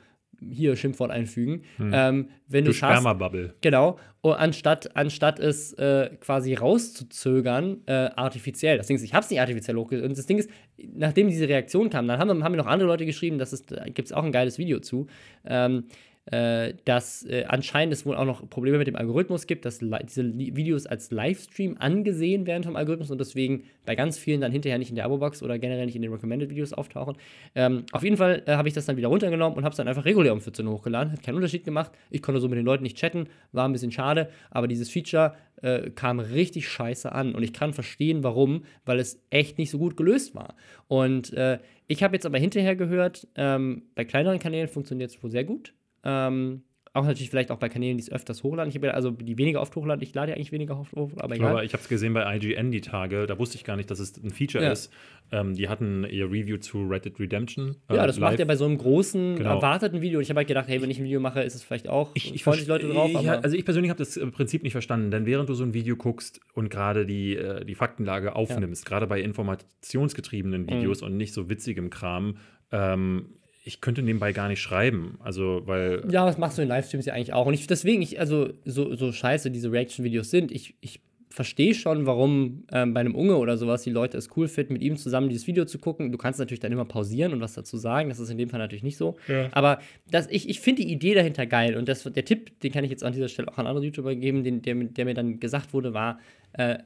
hier 0.51 0.75
Schimpfwort 0.75 1.11
einfügen. 1.11 1.63
Ähm, 1.79 2.29
wenn 2.47 2.65
du, 2.65 2.73
Sperma-Bubble. 2.73 3.55
Genau, 3.61 3.97
und 4.21 4.33
anstatt, 4.33 4.95
anstatt 4.97 5.39
es 5.39 5.73
äh, 5.73 6.09
quasi 6.19 6.53
rauszuzögern, 6.53 7.77
äh, 7.85 8.09
artifiziell. 8.15 8.77
Das 8.77 8.87
Ding 8.87 8.97
ist, 8.97 9.03
ich 9.03 9.13
habe 9.13 9.23
es 9.23 9.29
nicht 9.29 9.39
artifiziell 9.39 9.77
hochgeladen. 9.77 10.09
Und 10.09 10.17
das 10.17 10.25
Ding 10.25 10.37
ist, 10.37 10.49
nachdem 10.77 11.29
diese 11.29 11.47
Reaktion 11.47 11.89
kam, 11.89 12.07
dann 12.07 12.19
haben, 12.19 12.43
haben 12.43 12.51
mir 12.51 12.57
noch 12.57 12.67
andere 12.67 12.87
Leute 12.87 13.05
geschrieben, 13.05 13.37
dass 13.37 13.53
es, 13.53 13.65
da 13.65 13.85
gibt 13.85 14.07
es 14.07 14.11
auch 14.11 14.23
ein 14.23 14.33
geiles 14.33 14.57
Video 14.57 14.79
zu, 14.79 15.07
ähm, 15.45 15.85
äh, 16.31 16.73
dass 16.85 17.25
äh, 17.25 17.45
anscheinend 17.47 17.93
es 17.93 18.05
wohl 18.05 18.15
auch 18.15 18.25
noch 18.25 18.47
Probleme 18.49 18.77
mit 18.77 18.87
dem 18.87 18.95
Algorithmus 18.95 19.47
gibt, 19.47 19.65
dass 19.65 19.79
diese 19.79 20.37
Videos 20.37 20.85
als 20.85 21.11
Livestream 21.11 21.77
angesehen 21.79 22.45
werden 22.45 22.63
vom 22.63 22.75
Algorithmus 22.75 23.09
und 23.09 23.19
deswegen 23.19 23.63
bei 23.85 23.95
ganz 23.95 24.17
vielen 24.17 24.41
dann 24.41 24.51
hinterher 24.51 24.77
nicht 24.77 24.89
in 24.89 24.95
der 24.95 25.05
Abo-Box 25.05 25.41
oder 25.41 25.57
generell 25.57 25.85
nicht 25.85 25.95
in 25.95 26.03
den 26.03 26.11
Recommended-Videos 26.11 26.73
auftauchen. 26.73 27.17
Ähm, 27.55 27.85
auf 27.91 28.03
jeden 28.03 28.17
Fall 28.17 28.43
äh, 28.45 28.51
habe 28.53 28.67
ich 28.67 28.73
das 28.73 28.85
dann 28.85 28.97
wieder 28.97 29.07
runtergenommen 29.07 29.57
und 29.57 29.63
habe 29.63 29.71
es 29.71 29.77
dann 29.77 29.87
einfach 29.87 30.05
regulär 30.05 30.33
um 30.33 30.41
14 30.41 30.67
Uhr 30.67 30.73
hochgeladen. 30.73 31.13
Hat 31.13 31.23
keinen 31.23 31.35
Unterschied 31.35 31.63
gemacht. 31.63 31.91
Ich 32.11 32.21
konnte 32.21 32.39
so 32.39 32.47
mit 32.47 32.57
den 32.57 32.65
Leuten 32.65 32.83
nicht 32.83 32.97
chatten, 32.97 33.27
war 33.51 33.67
ein 33.67 33.71
bisschen 33.71 33.91
schade, 33.91 34.29
aber 34.51 34.67
dieses 34.67 34.89
Feature 34.89 35.33
äh, 35.61 35.89
kam 35.89 36.19
richtig 36.19 36.67
scheiße 36.69 37.11
an 37.11 37.33
und 37.33 37.43
ich 37.43 37.53
kann 37.53 37.73
verstehen, 37.73 38.23
warum, 38.23 38.63
weil 38.85 38.99
es 38.99 39.21
echt 39.29 39.57
nicht 39.57 39.71
so 39.71 39.79
gut 39.79 39.97
gelöst 39.97 40.35
war. 40.35 40.55
Und 40.87 41.33
äh, 41.33 41.59
ich 41.87 42.03
habe 42.03 42.15
jetzt 42.15 42.25
aber 42.25 42.37
hinterher 42.37 42.75
gehört, 42.75 43.27
ähm, 43.35 43.83
bei 43.95 44.05
kleineren 44.05 44.39
Kanälen 44.39 44.67
funktioniert 44.67 45.09
es 45.09 45.23
wohl 45.23 45.31
sehr 45.31 45.43
gut. 45.43 45.73
Ähm, 46.03 46.63
auch 46.91 47.05
natürlich 47.05 47.29
vielleicht 47.29 47.51
auch 47.51 47.57
bei 47.59 47.69
Kanälen, 47.69 47.97
die 47.97 48.01
es 48.01 48.11
öfters 48.11 48.41
hochladen. 48.41 48.67
Ich 48.69 48.75
habe 48.75 48.87
ja, 48.87 48.93
also 48.93 49.11
die 49.11 49.37
weniger 49.37 49.61
oft 49.61 49.75
hochladen, 49.75 50.01
ich 50.01 50.15
lade 50.15 50.31
ja 50.31 50.35
eigentlich 50.35 50.51
weniger 50.51 50.77
oft 50.79 50.91
hoch, 50.95 51.11
aber 51.17 51.35
egal. 51.35 51.51
Aber 51.51 51.63
ich 51.63 51.73
habe 51.73 51.83
es 51.83 51.87
gesehen 51.87 52.13
bei 52.15 52.35
IGN 52.35 52.71
die 52.71 52.81
Tage, 52.81 53.27
da 53.27 53.37
wusste 53.37 53.57
ich 53.57 53.63
gar 53.63 53.75
nicht, 53.75 53.91
dass 53.91 53.99
es 53.99 54.17
ein 54.17 54.31
Feature 54.31 54.63
Ja. 54.63 54.71
ist. 54.71 54.91
Ähm, 55.31 55.53
die 55.53 55.69
hatten 55.69 56.03
ihr 56.09 56.25
Review 56.25 56.57
zu 56.57 56.81
Red 56.87 57.05
Dead 57.05 57.19
Redemption. 57.19 57.75
ja, 57.91 58.03
äh, 58.03 58.07
das 58.07 58.19
macht 58.19 58.31
live. 58.31 58.39
er 58.39 58.45
bei 58.47 58.55
so 58.55 58.65
einem 58.65 58.79
großen, 58.79 59.35
Genau. 59.35 59.57
erwarteten 59.57 60.01
Video. 60.01 60.17
Und 60.17 60.23
ich 60.23 60.29
habe 60.31 60.39
halt 60.39 60.47
gedacht, 60.47 60.67
hey, 60.67 60.81
wenn 60.81 60.89
ich 60.89 60.97
ein 60.97 61.03
Video 61.05 61.19
mache, 61.19 61.43
ist 61.43 61.53
es 61.53 61.61
vielleicht 61.61 61.87
auch, 61.87 62.09
Ich, 62.15 62.33
ich 62.33 62.43
freuen 62.43 62.57
sich 62.57 62.67
Leute 62.67 62.87
drauf. 62.87 63.07
ich, 63.11 63.15
aber 63.17 63.43
also 63.43 63.55
ich 63.55 63.65
persönlich 63.65 63.91
habe 63.91 63.99
das 63.99 64.19
Prinzip 64.31 64.63
nicht 64.63 64.71
verstanden, 64.73 65.11
denn 65.11 65.27
während 65.27 65.47
du 65.47 65.53
so 65.53 65.63
ein 65.63 65.75
Video 65.75 65.95
guckst 65.95 66.41
und 66.55 66.71
gerade 66.71 67.05
die, 67.05 67.35
äh, 67.35 67.63
die 67.65 67.75
Faktenlage 67.75 68.35
aufnimmst, 68.35 68.87
gerade 68.87 69.05
bei 69.05 69.21
informationsgetriebenen 69.21 70.63
Mhm. 70.63 70.69
Videos 70.69 71.01
und 71.03 71.17
nicht 71.17 71.33
so 71.33 71.49
witzigem 71.49 71.89
Kram, 71.91 72.37
ähm, 72.71 73.25
ich 73.69 73.81
könnte 73.81 74.01
nebenbei 74.01 74.33
gar 74.33 74.47
nicht 74.47 74.61
schreiben. 74.61 75.19
Also, 75.23 75.61
weil 75.65 76.03
Ja, 76.09 76.25
das 76.25 76.39
machst 76.39 76.57
du 76.57 76.63
in 76.63 76.67
Livestreams 76.67 77.05
ja 77.05 77.13
eigentlich 77.13 77.33
auch. 77.33 77.45
Und 77.45 77.53
ich, 77.53 77.67
deswegen, 77.67 78.01
ich, 78.01 78.19
also 78.19 78.49
so, 78.65 78.95
so 78.95 79.11
scheiße 79.11 79.51
diese 79.51 79.71
Reaction-Videos 79.71 80.31
sind, 80.31 80.51
ich, 80.51 80.73
ich 80.81 81.01
verstehe 81.29 81.75
schon, 81.75 82.07
warum 82.07 82.63
ähm, 82.71 82.95
bei 82.95 83.01
einem 83.01 83.13
Unge 83.13 83.37
oder 83.37 83.57
sowas 83.57 83.83
die 83.83 83.91
Leute 83.91 84.17
es 84.17 84.35
cool 84.35 84.47
finden, 84.47 84.73
mit 84.73 84.81
ihm 84.81 84.97
zusammen 84.97 85.29
dieses 85.29 85.45
Video 85.45 85.65
zu 85.65 85.77
gucken. 85.77 86.11
Du 86.11 86.17
kannst 86.17 86.39
natürlich 86.39 86.61
dann 86.61 86.71
immer 86.71 86.85
pausieren 86.85 87.31
und 87.31 87.41
was 87.41 87.53
dazu 87.53 87.77
sagen. 87.77 88.09
Das 88.09 88.19
ist 88.19 88.31
in 88.31 88.39
dem 88.39 88.49
Fall 88.49 88.59
natürlich 88.59 88.83
nicht 88.83 88.97
so. 88.97 89.17
Aber 89.51 89.79
das, 90.09 90.27
ich, 90.31 90.49
ich 90.49 90.59
finde 90.61 90.81
die 90.81 90.91
Idee 90.91 91.13
dahinter 91.13 91.45
geil. 91.45 91.77
Und 91.77 91.87
das, 91.87 92.01
der 92.01 92.25
Tipp, 92.25 92.59
den 92.61 92.71
kann 92.71 92.83
ich 92.83 92.89
jetzt 92.89 93.03
an 93.03 93.13
dieser 93.13 93.27
Stelle 93.27 93.49
auch 93.49 93.59
an 93.59 93.67
andere 93.67 93.85
YouTuber 93.85 94.15
geben, 94.15 94.43
den, 94.43 94.63
der, 94.63 94.73
der 94.73 95.05
mir 95.05 95.13
dann 95.13 95.39
gesagt 95.39 95.73
wurde, 95.73 95.93
war, 95.93 96.19
äh, 96.53 96.79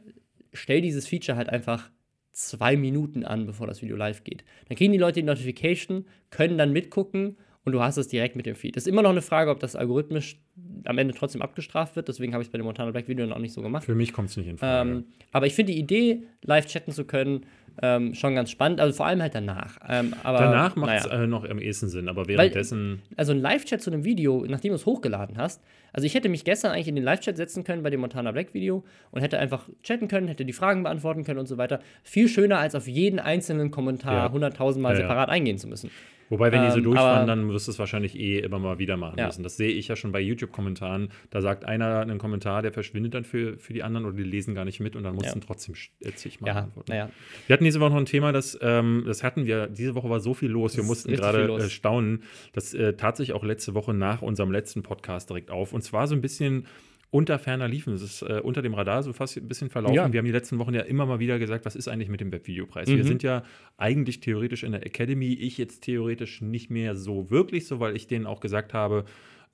stell 0.51 0.81
dieses 0.81 1.07
Feature 1.07 1.37
halt 1.37 1.47
einfach 1.47 1.89
zwei 2.33 2.75
Minuten 2.75 3.23
an, 3.23 3.45
bevor 3.45 3.67
das 3.67 3.81
Video 3.81 3.95
live 3.95 4.23
geht. 4.23 4.43
Dann 4.67 4.77
kriegen 4.77 4.91
die 4.91 4.99
Leute 4.99 5.21
die 5.21 5.25
Notification, 5.25 6.05
können 6.29 6.57
dann 6.57 6.73
mitgucken 6.73 7.37
und 7.65 7.71
du 7.71 7.81
hast 7.81 7.97
es 7.97 8.07
direkt 8.07 8.35
mit 8.35 8.45
dem 8.45 8.55
Feed. 8.55 8.75
Das 8.75 8.83
ist 8.83 8.87
immer 8.87 9.01
noch 9.01 9.11
eine 9.11 9.21
Frage, 9.21 9.49
ob 9.49 9.59
das 9.59 9.75
algorithmisch 9.75 10.37
am 10.85 10.97
Ende 10.97 11.13
trotzdem 11.13 11.41
abgestraft 11.41 11.95
wird. 11.95 12.07
Deswegen 12.07 12.33
habe 12.33 12.41
ich 12.41 12.47
es 12.47 12.51
bei 12.51 12.57
dem 12.57 12.65
Montana 12.65 12.91
Black 12.91 13.07
Video 13.07 13.29
auch 13.31 13.39
nicht 13.39 13.53
so 13.53 13.61
gemacht. 13.61 13.85
für 13.85 13.95
mich 13.95 14.11
kommt 14.11 14.29
es 14.29 14.37
nicht 14.37 14.47
in 14.47 14.57
Frage. 14.57 14.89
Ähm, 14.89 15.05
aber 15.31 15.47
ich 15.47 15.53
finde 15.53 15.71
die 15.71 15.79
Idee, 15.79 16.23
live 16.41 16.65
chatten 16.65 16.91
zu 16.91 17.05
können, 17.05 17.45
ähm, 17.81 18.13
schon 18.13 18.35
ganz 18.35 18.51
spannend, 18.51 18.79
also 18.79 18.93
vor 18.95 19.05
allem 19.07 19.21
halt 19.21 19.33
danach. 19.35 19.77
Ähm, 19.89 20.13
aber, 20.23 20.37
Danach 20.39 20.75
macht 20.75 20.99
es 20.99 21.05
naja. 21.07 21.23
äh, 21.23 21.27
noch 21.27 21.43
am 21.49 21.59
ehesten 21.59 21.89
Sinn, 21.89 22.07
aber 22.07 22.27
währenddessen. 22.27 23.01
Also 23.17 23.31
ein 23.33 23.39
Live-Chat 23.41 23.81
zu 23.81 23.91
einem 23.91 24.03
Video, 24.03 24.45
nachdem 24.47 24.69
du 24.69 24.75
es 24.75 24.85
hochgeladen 24.85 25.37
hast. 25.37 25.61
Also 25.91 26.05
ich 26.05 26.13
hätte 26.15 26.29
mich 26.29 26.43
gestern 26.45 26.71
eigentlich 26.71 26.87
in 26.87 26.95
den 26.95 27.03
Live-Chat 27.03 27.35
setzen 27.37 27.63
können 27.63 27.83
bei 27.83 27.89
dem 27.89 28.01
Montana 28.01 28.31
Black 28.31 28.53
Video 28.53 28.83
und 29.11 29.21
hätte 29.21 29.39
einfach 29.39 29.67
chatten 29.83 30.07
können, 30.07 30.27
hätte 30.27 30.45
die 30.45 30.53
Fragen 30.53 30.83
beantworten 30.83 31.23
können 31.23 31.39
und 31.39 31.47
so 31.47 31.57
weiter. 31.57 31.79
Viel 32.03 32.27
schöner, 32.27 32.59
als 32.59 32.75
auf 32.75 32.87
jeden 32.87 33.19
einzelnen 33.19 33.71
Kommentar 33.71 34.13
Ja. 34.13 34.25
100.000 34.47 34.79
Mal 34.79 34.93
Ja, 34.93 34.99
ja. 34.99 35.05
separat 35.07 35.29
eingehen 35.29 35.57
zu 35.57 35.67
müssen. 35.67 35.89
Wobei, 36.29 36.51
wenn 36.51 36.63
die 36.63 36.71
so 36.71 36.77
Ähm, 36.77 36.83
durchfahren, 36.85 37.27
dann 37.27 37.49
wirst 37.49 37.67
du 37.67 37.71
es 37.71 37.79
wahrscheinlich 37.79 38.17
eh 38.17 38.39
immer 38.39 38.57
mal 38.59 38.79
wieder 38.79 38.97
machen 38.97 39.19
Ja. 39.19 39.27
müssen. 39.27 39.43
Das 39.43 39.57
sehe 39.57 39.69
ich 39.71 39.87
ja 39.87 39.95
schon 39.95 40.11
bei 40.11 40.19
YouTube-Kommentaren. 40.21 41.09
Da 41.29 41.41
sagt 41.41 41.65
einer 41.65 41.99
einen 41.99 42.17
Kommentar, 42.17 42.61
der 42.61 42.71
verschwindet 42.71 43.13
dann 43.13 43.23
für, 43.23 43.57
für 43.57 43.73
die 43.73 43.83
anderen 43.83 44.05
oder 44.05 44.15
die 44.15 44.23
lesen 44.23 44.55
gar 44.55 44.65
nicht 44.65 44.79
mit 44.79 44.95
und 44.95 45.03
dann 45.03 45.15
mussten 45.15 45.39
Ja. 45.39 45.45
trotzdem 45.45 45.75
äh, 46.01 46.11
zigmal 46.13 46.53
Ja, 46.55 46.61
antworten. 46.63 46.91
naja. 46.91 47.09
Wir 47.47 47.53
hatten 47.53 47.63
diese 47.65 47.79
Woche 47.79 47.91
noch 47.91 47.97
ein 47.97 48.05
Thema, 48.05 48.31
das, 48.31 48.57
ähm, 48.61 49.03
das 49.05 49.23
hatten 49.23 49.45
wir, 49.45 49.67
diese 49.67 49.95
Woche 49.95 50.09
war 50.09 50.19
so 50.19 50.33
viel 50.33 50.49
los, 50.49 50.75
wir 50.75 50.81
ist 50.83 50.87
mussten 50.87 51.11
gerade 51.13 51.45
äh, 51.55 51.69
staunen. 51.69 52.23
Das 52.53 52.73
äh, 52.73 52.93
tat 52.93 53.17
sich 53.17 53.33
auch 53.33 53.43
letzte 53.43 53.73
Woche 53.73 53.93
nach 53.93 54.21
unserem 54.21 54.51
letzten 54.51 54.81
Podcast 54.83 55.29
direkt 55.29 55.51
auf. 55.51 55.73
Und 55.73 55.81
zwar 55.83 56.07
so 56.07 56.15
ein 56.15 56.21
bisschen 56.21 56.65
unter 57.13 57.37
ferner 57.37 57.67
liefen. 57.67 57.93
Es 57.93 58.01
ist 58.01 58.21
äh, 58.23 58.41
unter 58.43 58.63
dem 58.63 58.73
Radar 58.73 59.03
so 59.03 59.13
fast 59.13 59.37
ein 59.37 59.47
bisschen 59.47 59.69
verlaufen. 59.69 59.95
Ja. 59.95 60.11
Wir 60.11 60.17
haben 60.17 60.25
die 60.25 60.31
letzten 60.31 60.57
Wochen 60.57 60.73
ja 60.73 60.81
immer 60.81 61.05
mal 61.05 61.19
wieder 61.19 61.37
gesagt, 61.37 61.63
was 61.63 61.75
ist 61.75 61.87
eigentlich 61.87 62.09
mit 62.09 62.21
dem 62.21 62.31
Webvideopreis? 62.31 62.87
Wir 62.87 62.97
Mhm. 62.97 63.03
sind 63.03 63.23
ja 63.23 63.43
eigentlich 63.77 64.19
theoretisch 64.19 64.63
in 64.63 64.71
der 64.71 64.83
Academy, 64.83 65.31
ich 65.33 65.59
jetzt 65.59 65.81
theoretisch 65.83 66.41
nicht 66.41 66.71
mehr 66.71 66.95
so 66.95 67.29
wirklich 67.29 67.67
so, 67.67 67.79
weil 67.79 67.95
ich 67.95 68.07
denen 68.07 68.25
auch 68.25 68.39
gesagt 68.39 68.73
habe, 68.73 69.05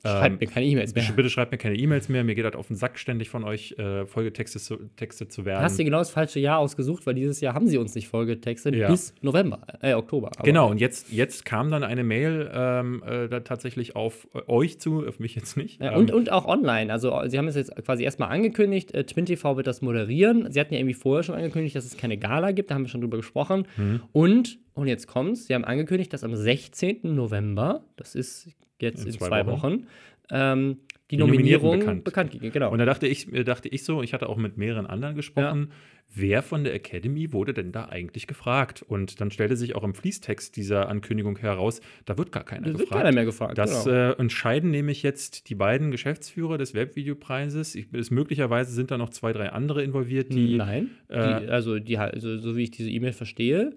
Schreibt 0.01 0.33
ähm, 0.33 0.37
mir 0.39 0.47
keine 0.47 0.65
E-Mails 0.65 0.95
mehr. 0.95 1.03
Bitte 1.13 1.29
schreibt 1.29 1.51
mir 1.51 1.57
keine 1.57 1.75
E-Mails 1.75 2.07
mehr. 2.07 2.23
Mir 2.23 2.33
geht 2.35 2.45
das 2.45 2.55
auf 2.55 2.67
den 2.67 2.77
Sack, 2.77 2.97
ständig 2.97 3.29
von 3.29 3.43
euch 3.43 3.73
äh, 3.77 4.05
Folgetexte 4.05 4.57
zu, 4.59 4.77
Texte 4.95 5.27
zu 5.27 5.43
werden. 5.43 5.61
Hast 5.61 5.77
du 5.77 5.83
genau 5.83 5.97
das 5.97 6.09
falsche 6.09 6.39
Jahr 6.39 6.59
ausgesucht, 6.59 7.05
weil 7.05 7.15
dieses 7.15 7.41
Jahr 7.41 7.53
haben 7.53 7.67
sie 7.67 7.77
uns 7.77 7.95
nicht 7.95 8.07
vollgetextet 8.07 8.75
Ja. 8.75 8.89
bis 8.89 9.13
November, 9.21 9.59
äh, 9.81 9.93
Oktober. 9.95 10.31
Aber- 10.37 10.43
Genau, 10.45 10.69
und 10.69 10.79
jetzt, 10.79 11.11
jetzt 11.11 11.43
kam 11.43 11.69
dann 11.69 11.83
eine 11.83 12.05
Mail 12.05 12.49
ähm, 12.53 13.03
äh, 13.05 13.27
da 13.27 13.41
tatsächlich 13.41 13.97
auf 13.97 14.27
äh, 14.33 14.39
euch 14.47 14.79
zu, 14.79 15.05
auf 15.05 15.19
mich 15.19 15.35
jetzt 15.35 15.57
nicht. 15.57 15.81
Ja, 15.81 15.91
Ähm, 15.91 15.97
und, 15.99 16.11
und 16.11 16.31
auch 16.31 16.45
online. 16.45 16.93
Also, 16.93 17.21
sie 17.27 17.37
haben 17.37 17.47
es 17.49 17.55
jetzt 17.55 17.75
quasi 17.83 18.03
erstmal 18.05 18.29
angekündigt. 18.29 18.93
Äh, 18.93 19.03
Twin 19.03 19.25
TV 19.25 19.57
wird 19.57 19.67
das 19.67 19.81
moderieren. 19.81 20.49
Sie 20.49 20.61
hatten 20.61 20.73
ja 20.73 20.79
irgendwie 20.79 20.93
vorher 20.93 21.23
schon 21.23 21.35
angekündigt, 21.35 21.75
dass 21.75 21.83
es 21.83 21.97
keine 21.97 22.17
Gala 22.17 22.51
gibt. 22.51 22.71
Da 22.71 22.75
haben 22.75 22.83
wir 22.83 22.89
schon 22.89 23.01
drüber 23.01 23.17
gesprochen. 23.17 23.67
Mhm. 23.75 24.01
Und, 24.13 24.59
und 24.75 24.87
jetzt 24.87 25.07
kommt's. 25.07 25.47
Sie 25.47 25.53
haben 25.55 25.65
angekündigt, 25.65 26.13
dass 26.13 26.23
am 26.23 26.35
16. 26.37 26.99
November, 27.03 27.83
das 27.97 28.15
ist 28.15 28.49
jetzt 28.81 29.01
In 29.01 29.07
in, 29.07 29.13
zwei 29.13 29.27
zwei, 29.27 29.45
Wochen. 29.45 29.61
Wochen, 29.61 29.87
ähm, 30.31 30.77
die, 31.11 31.15
Die 31.15 31.21
Nominierung 31.23 31.79
bekannt. 31.79 32.03
bekannt, 32.03 32.37
Genau. 32.39 32.71
Und 32.71 32.77
da 32.77 32.85
dachte 32.85 33.07
ich, 33.07 33.33
äh, 33.33 33.43
dachte 33.43 33.67
ich 33.67 33.83
so, 33.83 34.03
ich 34.03 34.13
hatte 34.13 34.29
auch 34.29 34.37
mit 34.37 34.57
mehreren 34.57 34.85
anderen 34.85 35.15
gesprochen, 35.15 35.71
wer 36.13 36.43
von 36.43 36.63
der 36.63 36.75
Academy 36.75 37.33
wurde 37.33 37.53
denn 37.53 37.71
da 37.71 37.85
eigentlich 37.85 38.27
gefragt? 38.27 38.83
Und 38.83 39.19
dann 39.19 39.31
stellte 39.31 39.55
sich 39.55 39.75
auch 39.75 39.83
im 39.83 39.95
Fließtext 39.95 40.55
dieser 40.55 40.87
Ankündigung 40.87 41.37
heraus, 41.37 41.81
da 42.05 42.19
wird 42.19 42.31
gar 42.31 42.43
keiner 42.43 42.61
da 42.61 42.67
wird 42.67 42.81
gefragt. 42.81 43.01
keiner 43.01 43.11
mehr 43.11 43.25
gefragt. 43.25 43.57
Das 43.57 43.85
genau. 43.85 43.95
äh, 43.95 44.11
entscheiden 44.19 44.69
nämlich 44.69 45.01
jetzt 45.01 45.49
die 45.49 45.55
beiden 45.55 45.89
Geschäftsführer 45.89 46.59
des 46.59 46.75
Webvideopreises. 46.75 47.73
Ich, 47.73 47.87
es, 47.91 48.11
möglicherweise 48.11 48.71
sind 48.71 48.91
da 48.91 48.99
noch 48.99 49.09
zwei, 49.09 49.33
drei 49.33 49.49
andere 49.49 49.81
involviert, 49.81 50.31
die. 50.31 50.57
Nein. 50.57 50.91
äh, 51.07 51.41
die, 51.41 51.47
also, 51.47 51.79
die, 51.79 51.97
also, 51.97 52.37
so 52.37 52.55
wie 52.55 52.63
ich 52.63 52.71
diese 52.71 52.91
E-Mail 52.91 53.13
verstehe, 53.13 53.75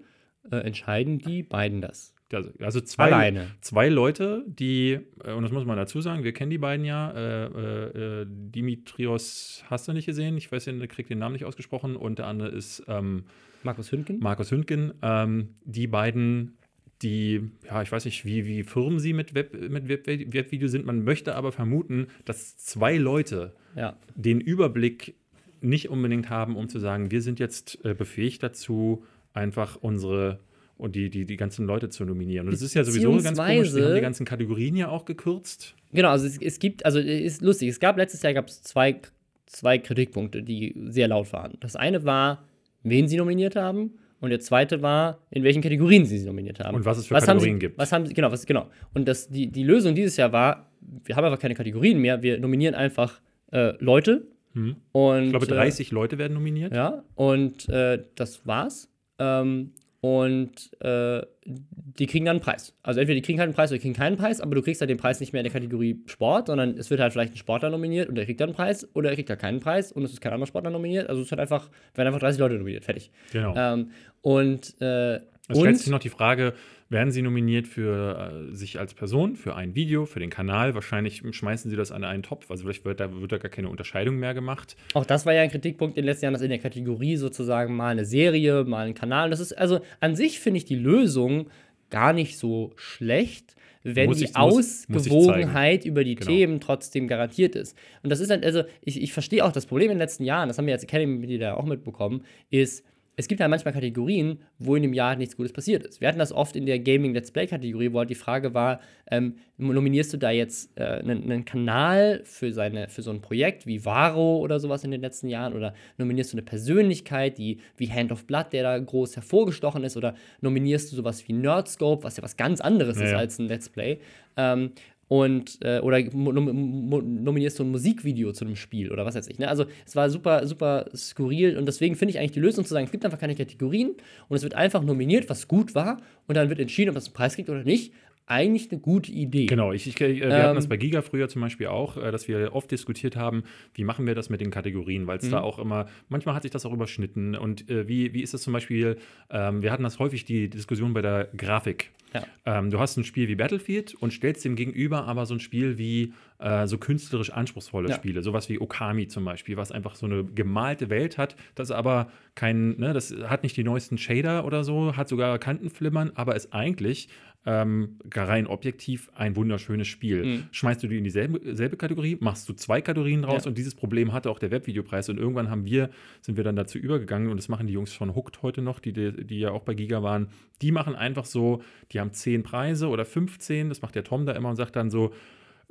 äh, 0.50 0.56
entscheiden 0.56 1.18
die 1.18 1.42
beiden 1.42 1.80
das. 1.80 2.14
Also, 2.32 2.50
also 2.60 2.80
zwei, 2.80 3.04
Alleine. 3.04 3.48
zwei 3.60 3.88
Leute, 3.88 4.44
die, 4.46 4.98
äh, 5.24 5.32
und 5.32 5.42
das 5.42 5.52
muss 5.52 5.64
man 5.64 5.76
dazu 5.76 6.00
sagen, 6.00 6.24
wir 6.24 6.32
kennen 6.32 6.50
die 6.50 6.58
beiden 6.58 6.84
ja, 6.84 7.10
äh, 7.10 7.46
äh, 7.46 8.20
äh, 8.22 8.26
Dimitrios 8.28 9.64
hast 9.68 9.88
du 9.88 9.92
nicht 9.92 10.06
gesehen, 10.06 10.36
ich 10.36 10.50
weiß, 10.50 10.64
der 10.64 10.88
kriegt 10.88 11.10
den 11.10 11.18
Namen 11.18 11.34
nicht 11.34 11.44
ausgesprochen, 11.44 11.96
und 11.96 12.18
der 12.18 12.26
andere 12.26 12.48
ist 12.48 12.84
ähm, 12.88 13.24
Markus 13.62 13.92
Hündgen? 13.92 14.18
Markus 14.20 14.50
Hündgen. 14.50 14.92
Ähm, 15.02 15.50
die 15.64 15.86
beiden, 15.86 16.56
die, 17.02 17.50
ja, 17.66 17.82
ich 17.82 17.90
weiß 17.90 18.04
nicht, 18.04 18.24
wie, 18.24 18.46
wie 18.46 18.62
firm 18.62 18.98
sie 18.98 19.12
mit, 19.12 19.34
Web, 19.34 19.54
mit 19.70 19.88
Web, 19.88 20.06
Webvideo 20.06 20.68
sind, 20.68 20.86
man 20.86 21.04
möchte 21.04 21.34
aber 21.34 21.52
vermuten, 21.52 22.06
dass 22.24 22.56
zwei 22.58 22.96
Leute 22.96 23.54
ja. 23.76 23.96
den 24.14 24.40
Überblick 24.40 25.14
nicht 25.60 25.88
unbedingt 25.88 26.28
haben, 26.28 26.56
um 26.56 26.68
zu 26.68 26.78
sagen, 26.78 27.10
wir 27.10 27.22
sind 27.22 27.38
jetzt 27.38 27.84
äh, 27.84 27.94
befähigt 27.94 28.42
dazu, 28.42 29.04
einfach 29.32 29.76
unsere 29.76 30.40
und 30.76 30.96
die, 30.96 31.10
die, 31.10 31.24
die 31.24 31.36
ganzen 31.36 31.66
Leute 31.66 31.88
zu 31.88 32.04
nominieren. 32.04 32.46
Und 32.46 32.52
das 32.52 32.62
ist 32.62 32.74
ja 32.74 32.84
sowieso 32.84 33.10
ganz 33.12 33.24
komisch. 33.24 33.34
Sie 33.34 33.42
Beziehungsweise- 33.42 33.84
haben 33.86 33.94
die 33.94 34.00
ganzen 34.00 34.26
Kategorien 34.26 34.76
ja 34.76 34.88
auch 34.88 35.04
gekürzt. 35.04 35.74
Genau, 35.92 36.08
also 36.08 36.26
es, 36.26 36.38
es 36.38 36.58
gibt, 36.58 36.84
also 36.84 36.98
ist 36.98 37.42
lustig, 37.42 37.68
es 37.68 37.80
gab 37.80 37.96
letztes 37.96 38.22
Jahr 38.22 38.32
gab 38.34 38.48
es 38.48 38.62
zwei, 38.62 39.00
zwei 39.46 39.78
Kritikpunkte, 39.78 40.42
die 40.42 40.74
sehr 40.88 41.08
laut 41.08 41.32
waren. 41.32 41.54
Das 41.60 41.76
eine 41.76 42.04
war, 42.04 42.44
wen 42.82 43.08
sie 43.08 43.16
nominiert 43.16 43.56
haben, 43.56 43.92
und 44.22 44.30
der 44.30 44.38
zweite 44.38 44.82
war, 44.82 45.18
in 45.30 45.42
welchen 45.42 45.62
Kategorien 45.62 46.04
sie 46.06 46.16
sie 46.16 46.26
nominiert 46.26 46.60
haben. 46.60 46.76
Und 46.76 46.84
was 46.84 46.96
es 46.96 47.08
für 47.08 47.16
haben 47.16 47.24
Kategorien 47.26 47.56
sie, 47.56 47.58
gibt. 47.58 47.76
Was 47.76 47.90
haben 47.90 48.06
sie, 48.06 48.14
genau, 48.14 48.30
was, 48.30 48.46
genau. 48.46 48.68
Und 48.94 49.08
das, 49.08 49.28
die, 49.28 49.48
die 49.48 49.64
Lösung 49.64 49.96
dieses 49.96 50.16
Jahr 50.16 50.30
war, 50.30 50.70
wir 51.04 51.16
haben 51.16 51.24
einfach 51.24 51.40
keine 51.40 51.56
Kategorien 51.56 51.98
mehr, 51.98 52.22
wir 52.22 52.38
nominieren 52.38 52.76
einfach 52.76 53.20
äh, 53.50 53.72
Leute. 53.82 54.28
Hm. 54.54 54.76
Und, 54.92 55.24
Ich 55.24 55.30
glaube, 55.30 55.46
äh, 55.46 55.48
30 55.48 55.90
Leute 55.90 56.18
werden 56.18 56.34
nominiert. 56.34 56.72
ja, 56.72 57.02
und 57.16 57.68
äh, 57.68 58.04
das 58.14 58.46
war's. 58.46 58.88
Ähm, 59.18 59.72
und 60.02 60.72
äh, 60.82 61.24
die 61.44 62.06
kriegen 62.08 62.24
dann 62.24 62.38
einen 62.38 62.40
Preis. 62.40 62.74
Also 62.82 62.98
entweder 62.98 63.14
die 63.14 63.22
kriegen 63.22 63.38
halt 63.38 63.46
einen 63.46 63.54
Preis 63.54 63.70
oder 63.70 63.78
die 63.78 63.82
kriegen 63.82 63.94
keinen 63.94 64.16
Preis, 64.16 64.40
aber 64.40 64.56
du 64.56 64.60
kriegst 64.60 64.80
halt 64.80 64.90
den 64.90 64.98
Preis 64.98 65.20
nicht 65.20 65.32
mehr 65.32 65.38
in 65.38 65.44
der 65.44 65.52
Kategorie 65.52 66.02
Sport, 66.06 66.48
sondern 66.48 66.76
es 66.76 66.90
wird 66.90 67.00
halt 67.00 67.12
vielleicht 67.12 67.34
ein 67.34 67.36
Sportler 67.36 67.70
nominiert 67.70 68.08
und 68.08 68.16
der 68.16 68.24
kriegt 68.24 68.40
dann 68.40 68.48
einen 68.48 68.56
Preis 68.56 68.88
oder 68.94 69.10
er 69.10 69.14
kriegt 69.14 69.30
halt 69.30 69.38
keinen 69.38 69.60
Preis 69.60 69.92
und 69.92 70.02
es 70.02 70.12
ist 70.12 70.20
kein 70.20 70.32
anderer 70.32 70.48
Sportler 70.48 70.70
nominiert. 70.70 71.08
Also 71.08 71.22
es 71.22 71.30
wird 71.30 71.40
einfach, 71.40 71.70
werden 71.94 72.08
einfach 72.08 72.18
30 72.18 72.40
Leute 72.40 72.56
nominiert, 72.56 72.84
fertig. 72.84 73.12
Genau. 73.32 73.54
Ähm, 73.56 73.90
und 74.22 74.80
äh, 74.80 75.20
Es 75.48 75.58
stellt 75.58 75.78
sich 75.78 75.88
noch 75.90 75.98
die 75.98 76.08
Frage, 76.08 76.54
werden 76.88 77.10
sie 77.10 77.22
nominiert 77.22 77.66
für 77.66 78.48
äh, 78.50 78.54
sich 78.54 78.78
als 78.78 78.94
Person, 78.94 79.34
für 79.34 79.56
ein 79.56 79.74
Video, 79.74 80.04
für 80.06 80.20
den 80.20 80.30
Kanal? 80.30 80.74
Wahrscheinlich 80.74 81.22
schmeißen 81.30 81.70
sie 81.70 81.76
das 81.76 81.90
an 81.90 82.04
einen 82.04 82.22
Topf. 82.22 82.50
Also 82.50 82.64
vielleicht 82.64 82.84
wird 82.84 83.00
da, 83.00 83.12
wird 83.20 83.32
da 83.32 83.38
gar 83.38 83.50
keine 83.50 83.68
Unterscheidung 83.68 84.16
mehr 84.16 84.34
gemacht. 84.34 84.76
auch 84.94 85.04
das 85.06 85.26
war 85.26 85.32
ja 85.32 85.42
ein 85.42 85.50
Kritikpunkt 85.50 85.96
in 85.96 86.02
den 86.02 86.06
letzten 86.06 86.26
Jahren, 86.26 86.34
dass 86.34 86.42
in 86.42 86.50
der 86.50 86.58
Kategorie 86.58 87.16
sozusagen 87.16 87.74
mal 87.74 87.88
eine 87.90 88.04
Serie, 88.04 88.64
mal 88.64 88.86
ein 88.86 88.94
Kanal. 88.94 89.30
Das 89.30 89.40
ist 89.40 89.52
also 89.52 89.80
an 90.00 90.14
sich 90.16 90.38
finde 90.38 90.58
ich 90.58 90.64
die 90.64 90.76
Lösung 90.76 91.48
gar 91.90 92.12
nicht 92.12 92.38
so 92.38 92.72
schlecht, 92.76 93.56
wenn 93.84 94.06
Muss 94.10 94.18
die 94.18 94.24
ich- 94.26 94.34
muss- 94.36 94.88
muss 94.88 95.10
Ausgewogenheit 95.10 95.84
über 95.84 96.04
die 96.04 96.14
Genau. 96.14 96.30
Themen 96.30 96.60
trotzdem 96.60 97.08
garantiert 97.08 97.56
ist. 97.56 97.76
Und 98.04 98.10
das 98.10 98.20
ist 98.20 98.30
halt, 98.30 98.44
also 98.44 98.62
ich, 98.82 99.02
ich 99.02 99.12
verstehe 99.12 99.44
auch 99.44 99.50
das 99.52 99.66
Problem 99.66 99.90
in 99.90 99.94
den 99.96 99.98
letzten 99.98 100.22
Jahren, 100.24 100.48
das 100.48 100.56
haben 100.58 100.66
wir 100.66 100.74
als 100.74 100.84
Academy-Mitglieder 100.84 101.56
auch 101.56 101.64
mitbekommen, 101.64 102.22
ist, 102.50 102.84
es 103.16 103.28
gibt 103.28 103.40
halt 103.40 103.50
manchmal 103.50 103.74
Kategorien, 103.74 104.38
wo 104.58 104.74
in 104.74 104.82
dem 104.82 104.94
Jahr 104.94 105.16
nichts 105.16 105.36
Gutes 105.36 105.52
passiert 105.52 105.84
ist. 105.84 106.00
Wir 106.00 106.08
hatten 106.08 106.18
das 106.18 106.32
oft 106.32 106.56
in 106.56 106.64
der 106.64 106.78
Gaming-Let's 106.78 107.30
Play-Kategorie, 107.30 107.92
wo 107.92 107.98
halt 107.98 108.10
die 108.10 108.14
Frage 108.14 108.54
war, 108.54 108.80
ähm, 109.10 109.36
nominierst 109.58 110.14
du 110.14 110.16
da 110.16 110.30
jetzt 110.30 110.70
äh, 110.78 110.84
einen, 110.84 111.24
einen 111.24 111.44
Kanal 111.44 112.22
für, 112.24 112.52
seine, 112.52 112.88
für 112.88 113.02
so 113.02 113.10
ein 113.10 113.20
Projekt 113.20 113.66
wie 113.66 113.84
Varo 113.84 114.38
oder 114.38 114.58
sowas 114.60 114.82
in 114.84 114.90
den 114.90 115.02
letzten 115.02 115.28
Jahren 115.28 115.52
oder 115.52 115.74
nominierst 115.98 116.32
du 116.32 116.36
eine 116.36 116.42
Persönlichkeit, 116.42 117.36
die 117.36 117.58
wie 117.76 117.90
Hand 117.90 118.12
of 118.12 118.24
Blood, 118.24 118.46
der 118.52 118.62
da 118.62 118.78
groß 118.78 119.14
hervorgestochen 119.16 119.84
ist 119.84 119.98
oder 119.98 120.14
nominierst 120.40 120.90
du 120.90 120.96
sowas 120.96 121.26
wie 121.28 121.34
Nerdscope, 121.34 122.04
was 122.04 122.16
ja 122.16 122.22
was 122.22 122.38
ganz 122.38 122.62
anderes 122.62 122.96
Ja, 122.96 123.04
ist 123.04 123.10
ja. 123.10 123.18
als 123.18 123.38
ein 123.38 123.46
Let's 123.46 123.68
Play. 123.68 123.98
Ähm, 124.36 124.72
und 125.12 125.58
äh, 125.60 125.78
oder 125.80 126.02
nominierst 126.02 127.58
du 127.58 127.64
ein 127.64 127.70
Musikvideo 127.70 128.32
zu 128.32 128.46
einem 128.46 128.56
Spiel 128.56 128.90
oder 128.90 129.04
was 129.04 129.14
weiß 129.14 129.28
ich. 129.28 129.38
Ne? 129.38 129.46
Also 129.46 129.66
es 129.84 129.94
war 129.94 130.08
super, 130.08 130.46
super 130.46 130.86
skurril 130.96 131.58
und 131.58 131.66
deswegen 131.66 131.96
finde 131.96 132.12
ich 132.12 132.18
eigentlich 132.18 132.32
die 132.32 132.40
Lösung 132.40 132.64
zu 132.64 132.72
sagen, 132.72 132.86
es 132.86 132.90
gibt 132.90 133.04
einfach 133.04 133.18
keine 133.18 133.34
Kategorien 133.34 133.90
und 134.30 134.36
es 134.38 134.42
wird 134.42 134.54
einfach 134.54 134.82
nominiert, 134.82 135.28
was 135.28 135.48
gut 135.48 135.74
war 135.74 136.00
und 136.28 136.34
dann 136.34 136.48
wird 136.48 136.60
entschieden, 136.60 136.88
ob 136.88 136.94
das 136.94 137.08
einen 137.08 137.12
Preis 137.12 137.34
kriegt 137.34 137.50
oder 137.50 137.62
nicht. 137.62 137.92
Eigentlich 138.26 138.70
eine 138.70 138.80
gute 138.80 139.10
Idee. 139.12 139.46
Genau, 139.46 139.72
ich, 139.72 139.86
ich, 139.86 140.00
äh, 140.00 140.20
wir 140.20 140.26
hatten 140.34 140.50
Ähm, 140.50 140.54
das 140.54 140.68
bei 140.68 140.76
Giga 140.76 141.02
früher 141.02 141.28
zum 141.28 141.42
Beispiel 141.42 141.66
auch, 141.66 141.96
äh, 141.96 142.10
dass 142.12 142.28
wir 142.28 142.54
oft 142.54 142.70
diskutiert 142.70 143.16
haben, 143.16 143.42
wie 143.74 143.84
machen 143.84 144.06
wir 144.06 144.14
das 144.14 144.30
mit 144.30 144.40
den 144.40 144.50
Kategorien, 144.50 145.06
weil 145.06 145.18
es 145.18 145.28
da 145.28 145.38
Mhm. 145.40 145.44
auch 145.44 145.58
immer, 145.58 145.86
manchmal 146.08 146.34
hat 146.34 146.42
sich 146.42 146.50
das 146.52 146.64
auch 146.64 146.72
überschnitten. 146.72 147.34
Und 147.36 147.68
äh, 147.68 147.88
wie, 147.88 148.14
wie 148.14 148.22
ist 148.22 148.32
das 148.32 148.42
zum 148.42 148.52
Beispiel, 148.52 148.96
ähm, 149.30 149.62
wir 149.62 149.72
hatten 149.72 149.82
das 149.82 149.98
häufig 149.98 150.24
die 150.24 150.48
Diskussion 150.48 150.94
bei 150.94 151.02
der 151.02 151.28
Grafik. 151.36 151.90
Ja. 152.14 152.26
Ähm, 152.44 152.70
du 152.70 152.78
hast 152.78 152.96
ein 152.98 153.04
Spiel 153.04 153.26
wie 153.28 153.36
Battlefield 153.36 153.94
und 153.94 154.12
stellst 154.12 154.44
dem 154.44 154.54
gegenüber 154.54 155.06
aber 155.06 155.24
so 155.24 155.32
ein 155.34 155.40
Spiel 155.40 155.78
wie 155.78 156.12
äh, 156.38 156.66
so 156.66 156.76
künstlerisch 156.76 157.30
anspruchsvolle 157.30 157.88
Ja. 157.88 157.94
Spiele, 157.94 158.22
sowas 158.22 158.50
wie 158.50 158.60
Okami 158.60 159.08
zum 159.08 159.24
Beispiel, 159.24 159.56
was 159.56 159.72
einfach 159.72 159.94
so 159.94 160.04
eine 160.04 160.22
gemalte 160.24 160.90
Welt 160.90 161.16
hat, 161.16 161.36
das 161.54 161.70
aber 161.70 162.10
kein, 162.34 162.78
ne, 162.78 162.92
das 162.92 163.14
hat 163.26 163.42
nicht 163.44 163.56
die 163.56 163.64
neuesten 163.64 163.96
Shader 163.96 164.44
oder 164.44 164.62
so, 164.62 164.94
hat 164.94 165.08
sogar 165.08 165.38
Kantenflimmern, 165.38 166.12
aber 166.14 166.36
ist 166.36 166.52
eigentlich 166.52 167.08
ähm, 167.44 167.98
rein 168.14 168.46
objektiv 168.46 169.10
ein 169.14 169.34
wunderschönes 169.34 169.88
Spiel. 169.88 170.24
Mhm. 170.24 170.44
Schmeißt 170.52 170.82
du 170.82 170.86
die 170.88 170.98
in 170.98 171.04
dieselbe 171.04 171.54
selbe 171.56 171.76
Kategorie, 171.76 172.16
machst 172.20 172.48
du 172.48 172.52
zwei 172.52 172.80
Kategorien 172.80 173.24
raus 173.24 173.44
Ja. 173.44 173.48
und 173.48 173.58
dieses 173.58 173.74
Problem 173.74 174.12
hatte 174.12 174.30
auch 174.30 174.38
der 174.38 174.50
Webvideopreis 174.52 175.08
und 175.08 175.18
irgendwann 175.18 175.50
haben 175.50 175.64
wir, 175.64 175.90
sind 176.20 176.36
wir 176.36 176.44
dann 176.44 176.54
dazu 176.56 176.78
übergegangen 176.78 177.30
und 177.30 177.36
das 177.36 177.48
machen 177.48 177.66
die 177.66 177.72
Jungs 177.72 177.92
von 177.92 178.14
Hooked 178.14 178.42
heute 178.42 178.62
noch, 178.62 178.78
die, 178.78 178.92
die, 178.92 179.24
die 179.26 179.40
ja 179.40 179.50
auch 179.50 179.62
bei 179.62 179.74
Giga 179.74 180.02
waren, 180.04 180.28
die 180.60 180.70
machen 180.70 180.94
einfach 180.94 181.24
so, 181.24 181.62
die 181.90 181.98
haben 181.98 182.12
zehn 182.12 182.44
Preise 182.44 182.88
oder 182.88 183.04
15, 183.04 183.68
das 183.70 183.82
macht 183.82 183.96
der 183.96 184.04
Tom 184.04 184.24
da 184.24 184.32
immer 184.32 184.48
und 184.50 184.56
sagt 184.56 184.76
dann 184.76 184.90
so, 184.90 185.12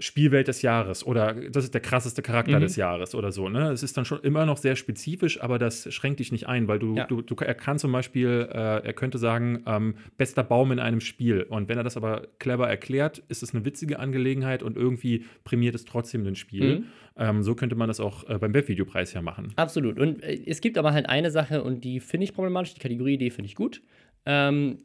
Spielwelt 0.01 0.47
des 0.47 0.61
Jahres 0.61 1.05
oder 1.05 1.33
das 1.33 1.63
ist 1.63 1.73
der 1.73 1.81
krasseste 1.81 2.21
Charakter 2.21 2.57
Mhm. 2.57 2.61
des 2.63 2.75
Jahres 2.75 3.15
oder 3.15 3.31
so. 3.31 3.47
Ne? 3.49 3.71
Es 3.71 3.83
ist 3.83 3.95
dann 3.97 4.03
schon 4.05 4.19
immer 4.21 4.45
noch 4.45 4.57
sehr 4.57 4.75
spezifisch, 4.75 5.41
aber 5.41 5.59
das 5.59 5.93
schränkt 5.93 6.19
dich 6.19 6.31
nicht 6.31 6.47
ein, 6.47 6.67
weil 6.67 6.79
du, 6.79 6.95
Ja. 6.95 7.05
du, 7.05 7.21
du 7.21 7.35
er 7.35 7.53
kann 7.53 7.77
zum 7.79 7.91
Beispiel, 7.91 8.49
äh, 8.51 8.57
er 8.85 8.93
könnte 8.93 9.17
sagen, 9.17 9.63
ähm, 9.65 9.95
bester 10.17 10.43
Baum 10.43 10.71
in 10.71 10.79
einem 10.79 10.99
Spiel. 11.01 11.43
Und 11.43 11.69
wenn 11.69 11.77
er 11.77 11.83
das 11.83 11.95
aber 11.97 12.27
clever 12.39 12.67
erklärt, 12.67 13.23
ist 13.29 13.43
es 13.43 13.53
eine 13.55 13.63
witzige 13.63 13.99
Angelegenheit 13.99 14.63
und 14.63 14.75
irgendwie 14.75 15.25
prämiert 15.43 15.75
es 15.75 15.85
trotzdem 15.85 16.25
ein 16.25 16.35
Spiel. 16.35 16.79
Mhm. 16.79 16.83
Ähm, 17.17 17.43
so 17.43 17.55
könnte 17.55 17.75
man 17.75 17.87
das 17.87 17.99
auch 17.99 18.27
äh, 18.29 18.37
beim 18.39 18.53
Webvideopreis 18.53 19.13
ja 19.13 19.21
machen. 19.21 19.53
Absolut. 19.55 19.99
Und 19.99 20.23
äh, 20.23 20.39
es 20.45 20.61
gibt 20.61 20.77
aber 20.77 20.93
halt 20.93 21.07
eine 21.09 21.29
Sache, 21.29 21.63
und 21.63 21.83
die 21.83 21.99
finde 21.99 22.23
ich 22.23 22.33
problematisch, 22.33 22.73
die 22.73 22.79
Kategorieidee 22.79 23.29
finde 23.29 23.47
ich 23.47 23.55
gut, 23.55 23.81
ähm, 24.25 24.77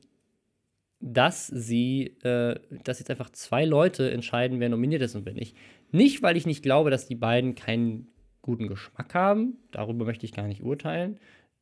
dass 1.00 1.46
sie, 1.46 2.16
äh, 2.22 2.58
dass 2.84 2.98
jetzt 2.98 3.10
einfach 3.10 3.30
zwei 3.30 3.64
Leute 3.64 4.10
entscheiden, 4.10 4.60
wer 4.60 4.68
nominiert 4.68 5.02
ist 5.02 5.14
und 5.14 5.26
wer 5.26 5.34
nicht. 5.34 5.56
Nicht, 5.92 6.22
weil 6.22 6.36
ich 6.36 6.46
nicht 6.46 6.62
glaube, 6.62 6.90
dass 6.90 7.06
die 7.06 7.14
beiden 7.14 7.54
keinen 7.54 8.08
guten 8.42 8.68
Geschmack 8.68 9.14
haben, 9.14 9.58
darüber 9.72 10.04
möchte 10.04 10.24
ich 10.24 10.32
gar 10.32 10.46
nicht 10.46 10.62
urteilen. 10.62 11.18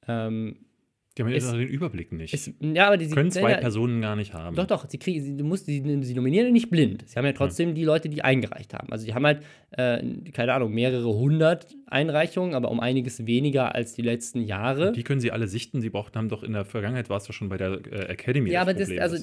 Ähm, 0.07 0.67
Die 1.17 1.23
haben 1.23 1.31
ja 1.31 1.37
Es- 1.37 1.49
den 1.53 1.61
Überblick 1.69 2.11
nicht. 2.11 2.35
es, 2.35 2.51
ja, 2.61 2.89
aber 2.89 2.97
die 2.97 3.05
sie- 3.05 3.15
Können 3.15 3.31
zwei 3.31 3.53
ja, 3.53 3.59
Personen 3.59 4.01
gar 4.01 4.17
nicht 4.17 4.35
haben. 4.35 4.57
Doch, 4.57 4.67
doch, 4.67 4.89
sie, 4.89 4.99
kriegen, 4.99 5.23
sie, 5.23 5.37
du 5.37 5.45
musst, 5.45 5.67
sie, 5.67 5.81
sie 6.03 6.15
nominieren 6.15 6.47
ja 6.47 6.53
nicht 6.53 6.71
blind. 6.71 7.05
Sie 7.09 7.17
haben 7.17 7.25
ja 7.25 7.33
trotzdem 7.33 7.75
die 7.77 7.85
Leute, 7.85 8.09
die 8.09 8.23
eingereicht 8.23 8.75
haben. 8.75 8.91
Also 8.91 9.07
die 9.07 9.15
haben 9.15 9.25
halt, 9.25 9.41
äh, 9.71 10.03
keine 10.33 10.55
Ahnung, 10.55 10.73
mehrere 10.75 11.15
hundert 11.15 11.69
Einreichungen, 11.87 12.55
aber 12.55 12.71
um 12.73 12.81
einiges 12.81 13.27
weniger 13.27 13.75
als 13.77 13.95
die 13.95 14.03
letzten 14.03 14.41
Jahre. 14.43 14.91
Die 14.91 15.05
können 15.05 15.21
sie 15.21 15.31
alle 15.31 15.47
sichten. 15.47 15.81
Sie 15.81 15.91
brauchten, 15.91 16.19
haben 16.19 16.29
doch 16.29 16.43
in 16.43 16.53
der 16.53 16.65
Vergangenheit, 16.65 17.09
war 17.11 17.19
es 17.19 17.25
doch 17.25 17.33
schon 17.33 17.49
bei 17.49 17.59
der 17.59 17.79
äh, 17.93 18.07
Academy. 18.13 18.51
Ja, 18.51 18.63
aber 18.63 18.75
das, 18.75 18.89
Problem, 18.89 19.03
also, 19.03 19.17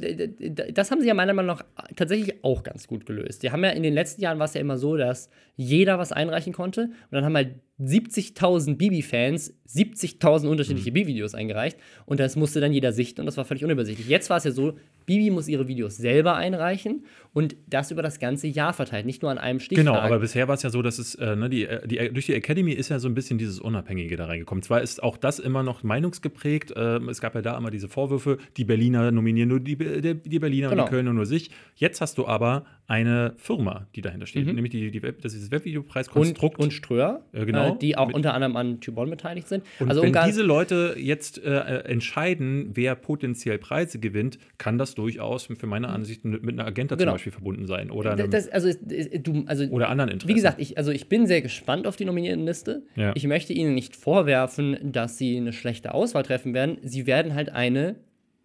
das 0.71 0.91
haben 0.91 1.01
sie 1.01 1.07
ja 1.09 1.13
meiner 1.13 1.33
Meinung 1.33 1.57
nach 1.57 1.65
tatsächlich 1.97 2.43
auch 2.43 2.63
ganz 2.63 2.87
gut 2.87 3.05
gelöst. 3.05 3.43
Die 3.43 3.51
haben 3.51 3.63
ja 3.65 3.71
in 3.71 3.83
den 3.83 3.93
letzten 3.93 4.21
Jahren 4.21 4.39
war 4.39 4.45
es 4.45 4.53
ja 4.53 4.61
immer 4.61 4.77
so, 4.77 4.95
dass 4.95 5.29
jeder 5.57 5.99
was 5.99 6.13
einreichen 6.13 6.53
konnte 6.53 6.83
und 6.83 6.91
dann 7.11 7.25
haben 7.25 7.35
halt 7.35 7.55
70.000 7.81 8.75
Bibi-Fans 8.75 9.53
70.000 9.67 10.47
unterschiedliche 10.47 10.91
Bibi-Videos 10.91 11.33
eingereicht 11.33 11.77
und 12.05 12.19
das 12.19 12.35
musste 12.35 12.61
dann 12.61 12.73
jeder 12.73 12.93
sichten 12.93 13.21
und 13.21 13.25
das 13.25 13.37
war 13.37 13.45
völlig 13.45 13.63
unübersichtlich. 13.63 14.07
Jetzt 14.07 14.29
war 14.29 14.37
es 14.37 14.43
ja 14.43 14.51
so, 14.51 14.73
Bibi 15.05 15.29
muss 15.31 15.47
ihre 15.47 15.67
Videos 15.67 15.97
selber 15.97 16.35
einreichen 16.35 17.05
und 17.33 17.55
das 17.67 17.91
über 17.91 18.01
das 18.01 18.19
ganze 18.19 18.47
Jahr 18.47 18.73
verteilt, 18.73 19.05
nicht 19.05 19.21
nur 19.21 19.31
an 19.31 19.37
einem 19.37 19.59
Stichtag. 19.59 19.85
Genau, 19.85 19.97
aber 19.97 20.19
bisher 20.19 20.47
war 20.47 20.55
es 20.55 20.63
ja 20.63 20.69
so, 20.69 20.81
dass 20.81 20.99
es, 20.99 21.15
äh, 21.15 21.35
ne, 21.35 21.49
die, 21.49 21.65
äh, 21.65 21.87
die, 21.87 22.09
durch 22.13 22.25
die 22.25 22.33
Academy 22.33 22.71
ist 22.73 22.89
ja 22.89 22.99
so 22.99 23.07
ein 23.07 23.13
bisschen 23.13 23.37
dieses 23.37 23.59
Unabhängige 23.59 24.15
da 24.17 24.25
reingekommen. 24.25 24.61
Zwar 24.63 24.81
ist 24.81 25.01
auch 25.01 25.17
das 25.17 25.39
immer 25.39 25.63
noch 25.63 25.83
meinungsgeprägt, 25.83 26.73
ähm, 26.75 27.09
es 27.09 27.21
gab 27.21 27.35
ja 27.35 27.41
da 27.41 27.57
immer 27.57 27.71
diese 27.71 27.87
Vorwürfe, 27.87 28.37
die 28.57 28.65
Berliner 28.65 29.11
nominieren 29.11 29.49
nur 29.49 29.59
die, 29.59 29.77
die, 29.77 30.15
die 30.15 30.39
Berliner 30.39 30.69
Genau. 30.69 30.83
und 30.83 30.89
die 30.89 30.93
Kölner 30.95 31.13
nur 31.13 31.25
sich. 31.25 31.51
Jetzt 31.75 32.01
hast 32.01 32.17
du 32.17 32.27
aber 32.27 32.65
eine 32.87 33.33
Firma, 33.37 33.87
die 33.95 34.01
dahinter 34.01 34.25
steht, 34.27 34.45
Mhm. 34.47 34.55
nämlich 34.55 34.71
die, 34.71 34.91
die 34.91 35.01
Web, 35.01 35.21
das 35.21 35.33
ist 35.33 35.43
das 35.43 35.47
und, 35.47 35.51
Webvideopreiskonstrukt. 35.53 36.59
und 36.59 36.73
Ströer, 36.73 37.23
Ja, 37.33 37.45
genau. 37.45 37.75
äh, 37.75 37.77
die 37.79 37.97
auch 37.97 38.07
Mit- 38.07 38.15
unter 38.17 38.33
anderem 38.33 38.57
an 38.57 38.81
Tybon 38.81 39.09
beteiligt 39.09 39.47
sind. 39.47 39.63
Und 39.79 39.89
also 39.89 40.01
wenn 40.01 40.13
diese 40.25 40.43
Leute 40.43 40.95
jetzt 40.97 41.41
äh, 41.43 41.49
äh, 41.49 41.85
entscheiden, 41.85 42.71
wer 42.73 42.95
potenziell 42.95 43.57
Preise 43.59 43.99
gewinnt, 43.99 44.37
kann 44.57 44.77
das 44.77 44.90
durchaus 44.95 45.45
für 45.45 45.67
meine 45.67 45.89
Ansicht 45.89 46.23
mit, 46.25 46.43
mit 46.43 46.59
einer 46.59 46.67
Agenda 46.67 46.95
Genau. 46.95 47.11
zum 47.11 47.15
Beispiel 47.15 47.31
verbunden 47.31 47.67
sein 47.67 47.91
oder, 47.91 48.11
einem, 48.13 48.29
das, 48.29 48.47
also, 48.49 48.67
es- 48.67 48.79
du, 49.21 49.43
also 49.45 49.65
oder 49.65 49.89
anderen 49.89 50.09
Interessen. 50.11 50.29
Wie 50.29 50.33
gesagt, 50.35 50.59
ich, 50.59 50.77
also 50.77 50.91
ich 50.91 51.07
bin 51.09 51.27
sehr 51.27 51.41
gespannt 51.41 51.87
auf 51.87 51.95
die 51.95 52.05
Nominiertenliste. 52.05 52.83
Ja. 52.95 53.11
Ich 53.15 53.25
möchte 53.27 53.53
Ihnen 53.53 53.73
nicht 53.73 53.95
vorwerfen, 53.95 54.77
dass 54.91 55.17
Sie 55.17 55.37
eine 55.37 55.53
schlechte 55.53 55.93
Auswahl 55.93 56.23
treffen 56.23 56.53
werden. 56.53 56.77
Sie 56.83 57.07
werden 57.07 57.33
halt 57.35 57.49
eine 57.49 57.95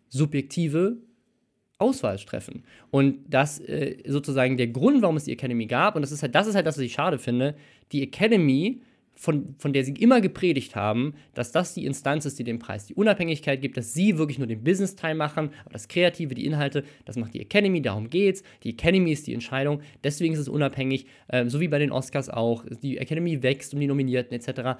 subjektive 0.08 0.98
Auswahl 1.78 2.16
treffen. 2.18 2.64
Und 2.90 3.18
das 3.28 3.60
äh, 3.60 3.96
sozusagen 4.06 4.56
der 4.56 4.68
Grund, 4.68 5.02
warum 5.02 5.16
es 5.16 5.24
die 5.24 5.32
Academy 5.32 5.66
gab, 5.66 5.94
und 5.94 6.02
das 6.02 6.10
ist 6.12 6.22
halt, 6.22 6.34
das 6.34 6.46
ist 6.46 6.54
halt 6.54 6.66
das, 6.66 6.76
was 6.78 6.82
ich 6.84 6.92
schade 6.94 7.18
finde, 7.18 7.54
die 7.92 8.02
Academy, 8.02 8.80
von, 9.16 9.54
von 9.58 9.72
der 9.72 9.84
sie 9.84 9.92
immer 9.92 10.20
gepredigt 10.20 10.76
haben, 10.76 11.14
dass 11.34 11.50
das 11.50 11.74
die 11.74 11.86
Instanz 11.86 12.26
ist, 12.26 12.38
die 12.38 12.44
dem 12.44 12.58
Preis 12.58 12.86
die 12.86 12.94
Unabhängigkeit 12.94 13.60
gibt, 13.60 13.76
dass 13.76 13.94
sie 13.94 14.18
wirklich 14.18 14.38
nur 14.38 14.46
den 14.46 14.62
Business-Teil 14.62 15.14
machen, 15.14 15.50
aber 15.64 15.72
das 15.72 15.88
Kreative, 15.88 16.34
die 16.34 16.44
Inhalte, 16.44 16.84
das 17.04 17.16
macht 17.16 17.34
die 17.34 17.40
Academy, 17.40 17.80
darum 17.80 18.10
geht's. 18.10 18.42
Die 18.62 18.70
Academy 18.70 19.12
ist 19.12 19.26
die 19.26 19.34
Entscheidung, 19.34 19.80
deswegen 20.04 20.34
ist 20.34 20.40
es 20.40 20.48
unabhängig, 20.48 21.06
ähm, 21.30 21.48
so 21.48 21.60
wie 21.60 21.68
bei 21.68 21.78
den 21.78 21.90
Oscars 21.90 22.28
auch. 22.28 22.64
Die 22.82 22.98
Academy 22.98 23.42
wächst 23.42 23.72
um 23.72 23.80
die 23.80 23.86
Nominierten 23.86 24.36
etc. 24.38 24.78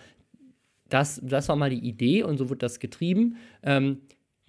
Das, 0.88 1.20
das 1.24 1.48
war 1.48 1.56
mal 1.56 1.70
die 1.70 1.86
Idee 1.86 2.22
und 2.22 2.36
so 2.36 2.50
wird 2.50 2.62
das 2.62 2.78
getrieben. 2.78 3.36
Ähm, 3.62 4.02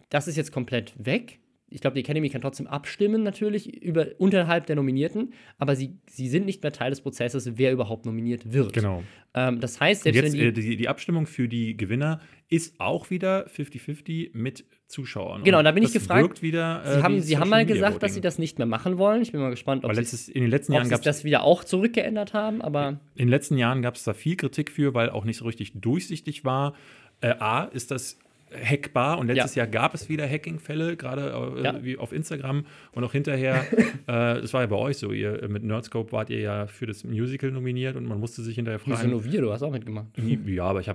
das 0.09 0.27
ist 0.27 0.35
jetzt 0.35 0.51
komplett 0.51 0.93
weg. 0.97 1.39
Ich 1.69 1.81
glaube, 1.81 1.95
die 1.95 1.99
Academy 2.01 2.29
kann 2.29 2.41
trotzdem 2.41 2.67
abstimmen, 2.67 3.23
natürlich, 3.23 3.83
über, 3.83 4.07
unterhalb 4.17 4.67
der 4.67 4.77
Nominierten, 4.77 5.33
aber 5.57 5.75
sie, 5.75 5.97
sie 6.07 6.29
sind 6.29 6.45
nicht 6.45 6.63
mehr 6.63 6.71
Teil 6.71 6.91
des 6.91 7.01
Prozesses, 7.01 7.57
wer 7.57 7.73
überhaupt 7.73 8.05
nominiert 8.05 8.53
wird. 8.53 8.73
Genau. 8.73 9.03
Ähm, 9.33 9.59
das 9.59 9.79
heißt, 9.79 10.03
selbst 10.03 10.21
jetzt 10.21 10.33
wenn 10.33 10.39
äh, 10.39 10.51
die, 10.53 10.61
die, 10.61 10.77
die 10.77 10.87
Abstimmung 10.87 11.25
für 11.25 11.47
die 11.47 11.75
Gewinner 11.75 12.21
ist 12.49 12.79
auch 12.79 13.09
wieder 13.09 13.47
50-50 13.47 14.29
mit 14.33 14.65
Zuschauern. 14.87 15.43
Genau, 15.43 15.59
Und 15.59 15.65
da 15.65 15.71
bin 15.71 15.83
ich 15.83 15.91
gefragt, 15.91 16.41
wieder, 16.41 16.81
äh, 16.85 16.95
Sie 16.95 17.03
haben, 17.03 17.21
sie 17.21 17.37
haben 17.37 17.49
mal 17.49 17.65
gesagt, 17.65 18.01
dass 18.01 18.11
sie 18.11 18.19
Voting. 18.19 18.23
das 18.23 18.39
nicht 18.39 18.57
mehr 18.57 18.67
machen 18.67 18.97
wollen. 18.97 19.21
Ich 19.21 19.33
bin 19.33 19.41
mal 19.41 19.49
gespannt, 19.49 19.83
ob 19.83 19.93
letztes, 19.93 20.29
in 20.29 20.41
den 20.41 20.49
letzten 20.49 20.73
Jahren 20.73 20.85
sie 20.85 20.95
das 21.01 21.25
wieder 21.25 21.43
auch 21.43 21.65
zurückgeändert 21.65 22.33
haben, 22.33 22.61
aber 22.61 22.99
in 23.15 23.25
den 23.25 23.29
letzten 23.29 23.57
Jahren 23.57 23.81
gab 23.81 23.95
es 23.95 24.03
da 24.03 24.13
viel 24.13 24.37
Kritik 24.37 24.71
für, 24.71 24.93
weil 24.93 25.09
auch 25.09 25.25
nicht 25.25 25.37
so 25.37 25.45
richtig 25.45 25.73
durchsichtig 25.75 26.45
war. 26.45 26.73
Äh, 27.19 27.33
A, 27.39 27.65
ist 27.65 27.91
das 27.91 28.17
hackbar 28.53 29.17
und 29.19 29.27
letztes 29.27 29.55
Ja. 29.55 29.63
Jahr 29.63 29.71
gab 29.71 29.93
es 29.93 30.09
wieder 30.09 30.27
Hacking-Fälle, 30.27 30.95
gerade 30.97 31.33
äh, 31.57 31.63
Ja. 31.63 31.83
wie 31.83 31.97
auf 31.97 32.11
Instagram 32.13 32.65
und 32.93 33.03
auch 33.03 33.11
hinterher, 33.11 33.65
äh, 34.07 34.41
das 34.41 34.53
war 34.53 34.61
ja 34.61 34.67
bei 34.67 34.75
euch 34.75 34.97
so, 34.97 35.11
ihr 35.11 35.47
mit 35.49 35.63
Nerdscope 35.63 36.11
wart 36.11 36.29
ihr 36.29 36.39
ja 36.39 36.67
für 36.67 36.85
das 36.85 37.03
Musical 37.03 37.51
nominiert 37.51 37.95
und 37.95 38.05
man 38.05 38.19
musste 38.19 38.41
sich 38.41 38.55
hinterher 38.55 38.79
wieso 38.83 38.95
fragen, 38.95 39.09
nur 39.11 39.23
wir, 39.25 39.41
du 39.41 39.51
hast 39.51 39.63
auch 39.63 39.71
mitgemacht. 39.71 40.07
Ja, 40.45 40.63
aber 40.65 40.79
ich 40.79 40.89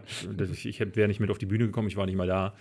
ich, 0.53 0.67
ich 0.67 0.97
wäre 0.97 1.09
nicht 1.09 1.21
mit 1.21 1.31
auf 1.31 1.39
die 1.39 1.47
Bühne 1.47 1.67
gekommen, 1.67 1.89
ich 1.89 1.97
war 1.97 2.07
nicht 2.07 2.17
mal 2.17 2.27
da. 2.27 2.55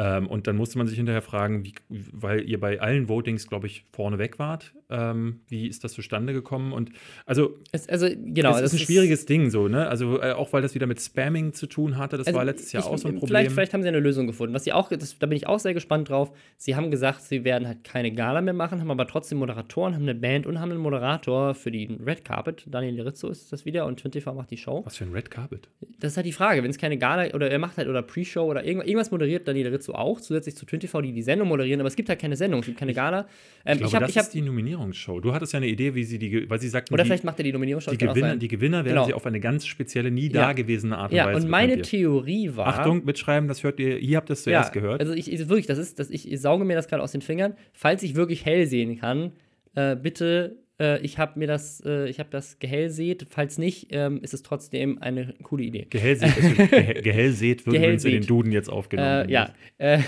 Ähm, 0.00 0.28
und 0.28 0.46
dann 0.46 0.56
musste 0.56 0.78
man 0.78 0.86
sich 0.86 0.96
hinterher 0.96 1.22
fragen, 1.22 1.64
wie, 1.64 1.74
weil 1.88 2.48
ihr 2.48 2.60
bei 2.60 2.80
allen 2.80 3.08
Votings, 3.08 3.48
glaube 3.48 3.66
ich, 3.66 3.84
vorne 3.92 4.18
weg 4.18 4.38
wart. 4.38 4.72
Ähm, 4.90 5.40
wie 5.48 5.66
ist 5.68 5.84
das 5.84 5.92
zustande 5.92 6.32
gekommen? 6.32 6.72
Und 6.72 6.90
also, 7.26 7.58
Es, 7.72 7.88
also, 7.88 8.06
genau, 8.08 8.56
es 8.56 8.62
ist 8.62 8.72
ein 8.72 8.78
schwieriges 8.78 9.26
Ding 9.26 9.50
so, 9.50 9.68
ne? 9.68 9.86
Also 9.88 10.20
äh, 10.22 10.32
auch 10.32 10.50
weil 10.54 10.62
das 10.62 10.74
wieder 10.74 10.86
mit 10.86 10.98
Spamming 11.00 11.52
zu 11.52 11.66
tun 11.66 11.98
hatte, 11.98 12.16
das 12.16 12.26
Also 12.26 12.38
war 12.38 12.44
letztes 12.46 12.72
Jahr 12.72 12.82
ich- 12.84 12.88
auch 12.88 12.96
so 12.96 13.08
ein 13.08 13.14
Problem. 13.16 13.28
Vielleicht, 13.28 13.52
vielleicht 13.52 13.74
haben 13.74 13.82
sie 13.82 13.88
eine 13.88 14.00
Lösung 14.00 14.26
gefunden. 14.26 14.54
Was 14.54 14.64
sie 14.64 14.72
auch, 14.72 14.88
das, 14.88 15.18
da 15.18 15.26
bin 15.26 15.36
ich 15.36 15.46
auch 15.46 15.58
sehr 15.58 15.74
gespannt 15.74 16.08
drauf. 16.08 16.32
Sie 16.56 16.74
haben 16.74 16.90
gesagt, 16.90 17.20
sie 17.22 17.44
werden 17.44 17.68
halt 17.68 17.84
keine 17.84 18.12
Gala 18.12 18.40
mehr 18.40 18.54
machen, 18.54 18.80
haben 18.80 18.90
aber 18.90 19.06
trotzdem 19.06 19.38
Moderatoren, 19.38 19.94
haben 19.94 20.02
eine 20.04 20.14
Band 20.14 20.46
und 20.46 20.58
haben 20.58 20.70
einen 20.70 20.80
Moderator 20.80 21.54
für 21.54 21.70
die 21.70 21.98
Red 22.06 22.24
Carpet. 22.24 22.64
Daniel 22.70 22.94
Lerizzo 22.94 23.28
ist 23.28 23.52
das 23.52 23.66
wieder 23.66 23.84
und 23.84 24.00
Twin 24.00 24.10
TV 24.12 24.32
macht 24.32 24.50
die 24.50 24.56
Show. 24.56 24.82
Was 24.86 24.96
für 24.96 25.04
ein 25.04 25.12
Red 25.12 25.30
Carpet. 25.30 25.68
Das 26.00 26.12
ist 26.12 26.16
halt 26.16 26.26
die 26.26 26.32
Frage, 26.32 26.62
wenn 26.62 26.70
es 26.70 26.78
keine 26.78 26.96
Gala 26.96 27.34
oder 27.34 27.50
er 27.50 27.58
macht 27.58 27.76
halt 27.76 27.88
oder 27.88 28.00
Pre-Show 28.00 28.44
oder 28.44 28.64
irgend, 28.64 28.84
irgendwas 28.86 29.10
moderiert 29.10 29.46
Daniel 29.46 29.66
Lerizzo 29.66 29.92
auch, 29.94 30.20
zusätzlich 30.20 30.56
zu 30.56 30.64
Twin 30.64 30.80
TV, 30.80 31.02
die 31.02 31.12
die 31.12 31.22
Sendung 31.22 31.48
moderieren, 31.48 31.80
aber 31.80 31.88
es 31.88 31.96
gibt 31.96 32.08
halt 32.08 32.20
keine 32.20 32.36
Sendung, 32.36 32.60
es 32.60 32.66
gibt 32.66 32.78
keine 32.78 32.94
Gala. 32.94 33.26
Ähm, 33.66 33.78
Ich 33.82 33.90
glaube, 33.90 33.96
ich 33.96 34.00
das 34.00 34.10
ich 34.10 34.16
hab, 34.16 34.24
ist 34.24 34.34
die 34.34 34.40
Nominierungsshow. 34.78 35.20
Du 35.20 35.32
hattest 35.34 35.52
ja 35.52 35.58
eine 35.58 35.66
Idee, 35.66 35.94
wie 35.94 36.04
sie 36.04 36.18
die, 36.18 36.48
weil 36.48 36.60
sie 36.60 36.68
sagten, 36.68 36.94
oder 36.94 37.02
die, 37.02 37.08
vielleicht 37.08 37.24
macht 37.24 37.38
er 37.38 37.44
die 37.44 37.52
Nominierungsshow. 37.52 37.90
die, 37.90 37.98
Gewinner, 37.98 38.36
die 38.36 38.48
Gewinner 38.48 38.84
werden 38.84 38.94
Genau. 38.94 39.06
sie 39.06 39.14
auf 39.14 39.26
eine 39.26 39.40
ganz 39.40 39.66
spezielle, 39.66 40.10
nie 40.10 40.26
Ja. 40.30 40.42
dagewesene 40.46 40.96
Art 40.96 41.10
und 41.10 41.16
Ja, 41.16 41.26
Weise 41.26 41.44
und 41.44 41.50
meine. 41.50 41.82
Theorie 41.82 42.50
war. 42.56 42.66
Achtung, 42.68 43.04
mitschreiben, 43.04 43.48
das 43.48 43.62
hört 43.62 43.78
ihr, 43.80 43.98
ihr 43.98 44.16
habt 44.16 44.30
das 44.30 44.42
zuerst 44.44 44.72
gehört. 44.72 45.00
Also 45.00 45.12
ich, 45.12 45.30
ich 45.32 45.48
wirklich, 45.48 45.66
das 45.66 45.78
ist, 45.78 45.98
das, 45.98 46.10
ich, 46.10 46.30
ich 46.30 46.40
sauge 46.40 46.64
mir 46.64 46.74
das 46.74 46.88
gerade 46.88 47.02
aus 47.02 47.12
den 47.12 47.20
Fingern. 47.22 47.54
Falls 47.72 48.02
ich 48.02 48.14
wirklich 48.14 48.44
hell 48.44 48.66
sehen 48.66 48.98
kann, 48.98 49.32
äh, 49.74 49.96
bitte, 49.96 50.56
äh, 50.80 51.00
ich 51.00 51.18
habe 51.18 51.38
mir 51.38 51.46
das, 51.46 51.82
äh, 51.84 52.08
ich 52.08 52.18
habe 52.20 52.30
das 52.30 52.58
gehellseht. 52.58 53.26
Falls 53.30 53.58
nicht, 53.58 53.88
ähm, 53.90 54.20
ist 54.22 54.34
es 54.34 54.42
trotzdem 54.42 55.00
eine 55.02 55.34
coole 55.42 55.64
Idee. 55.64 55.86
Gehellseht, 55.90 56.30
Gehe- 56.36 57.02
Gehellseht 57.02 57.66
wird 57.66 57.76
übrigens 57.76 58.04
in 58.04 58.12
den. 58.12 58.26
Duden 58.26 58.52
jetzt 58.52 58.68
aufgenommen. 58.70 59.28
Äh, 59.28 59.32
ja, 59.32 59.52
äh, 59.78 60.00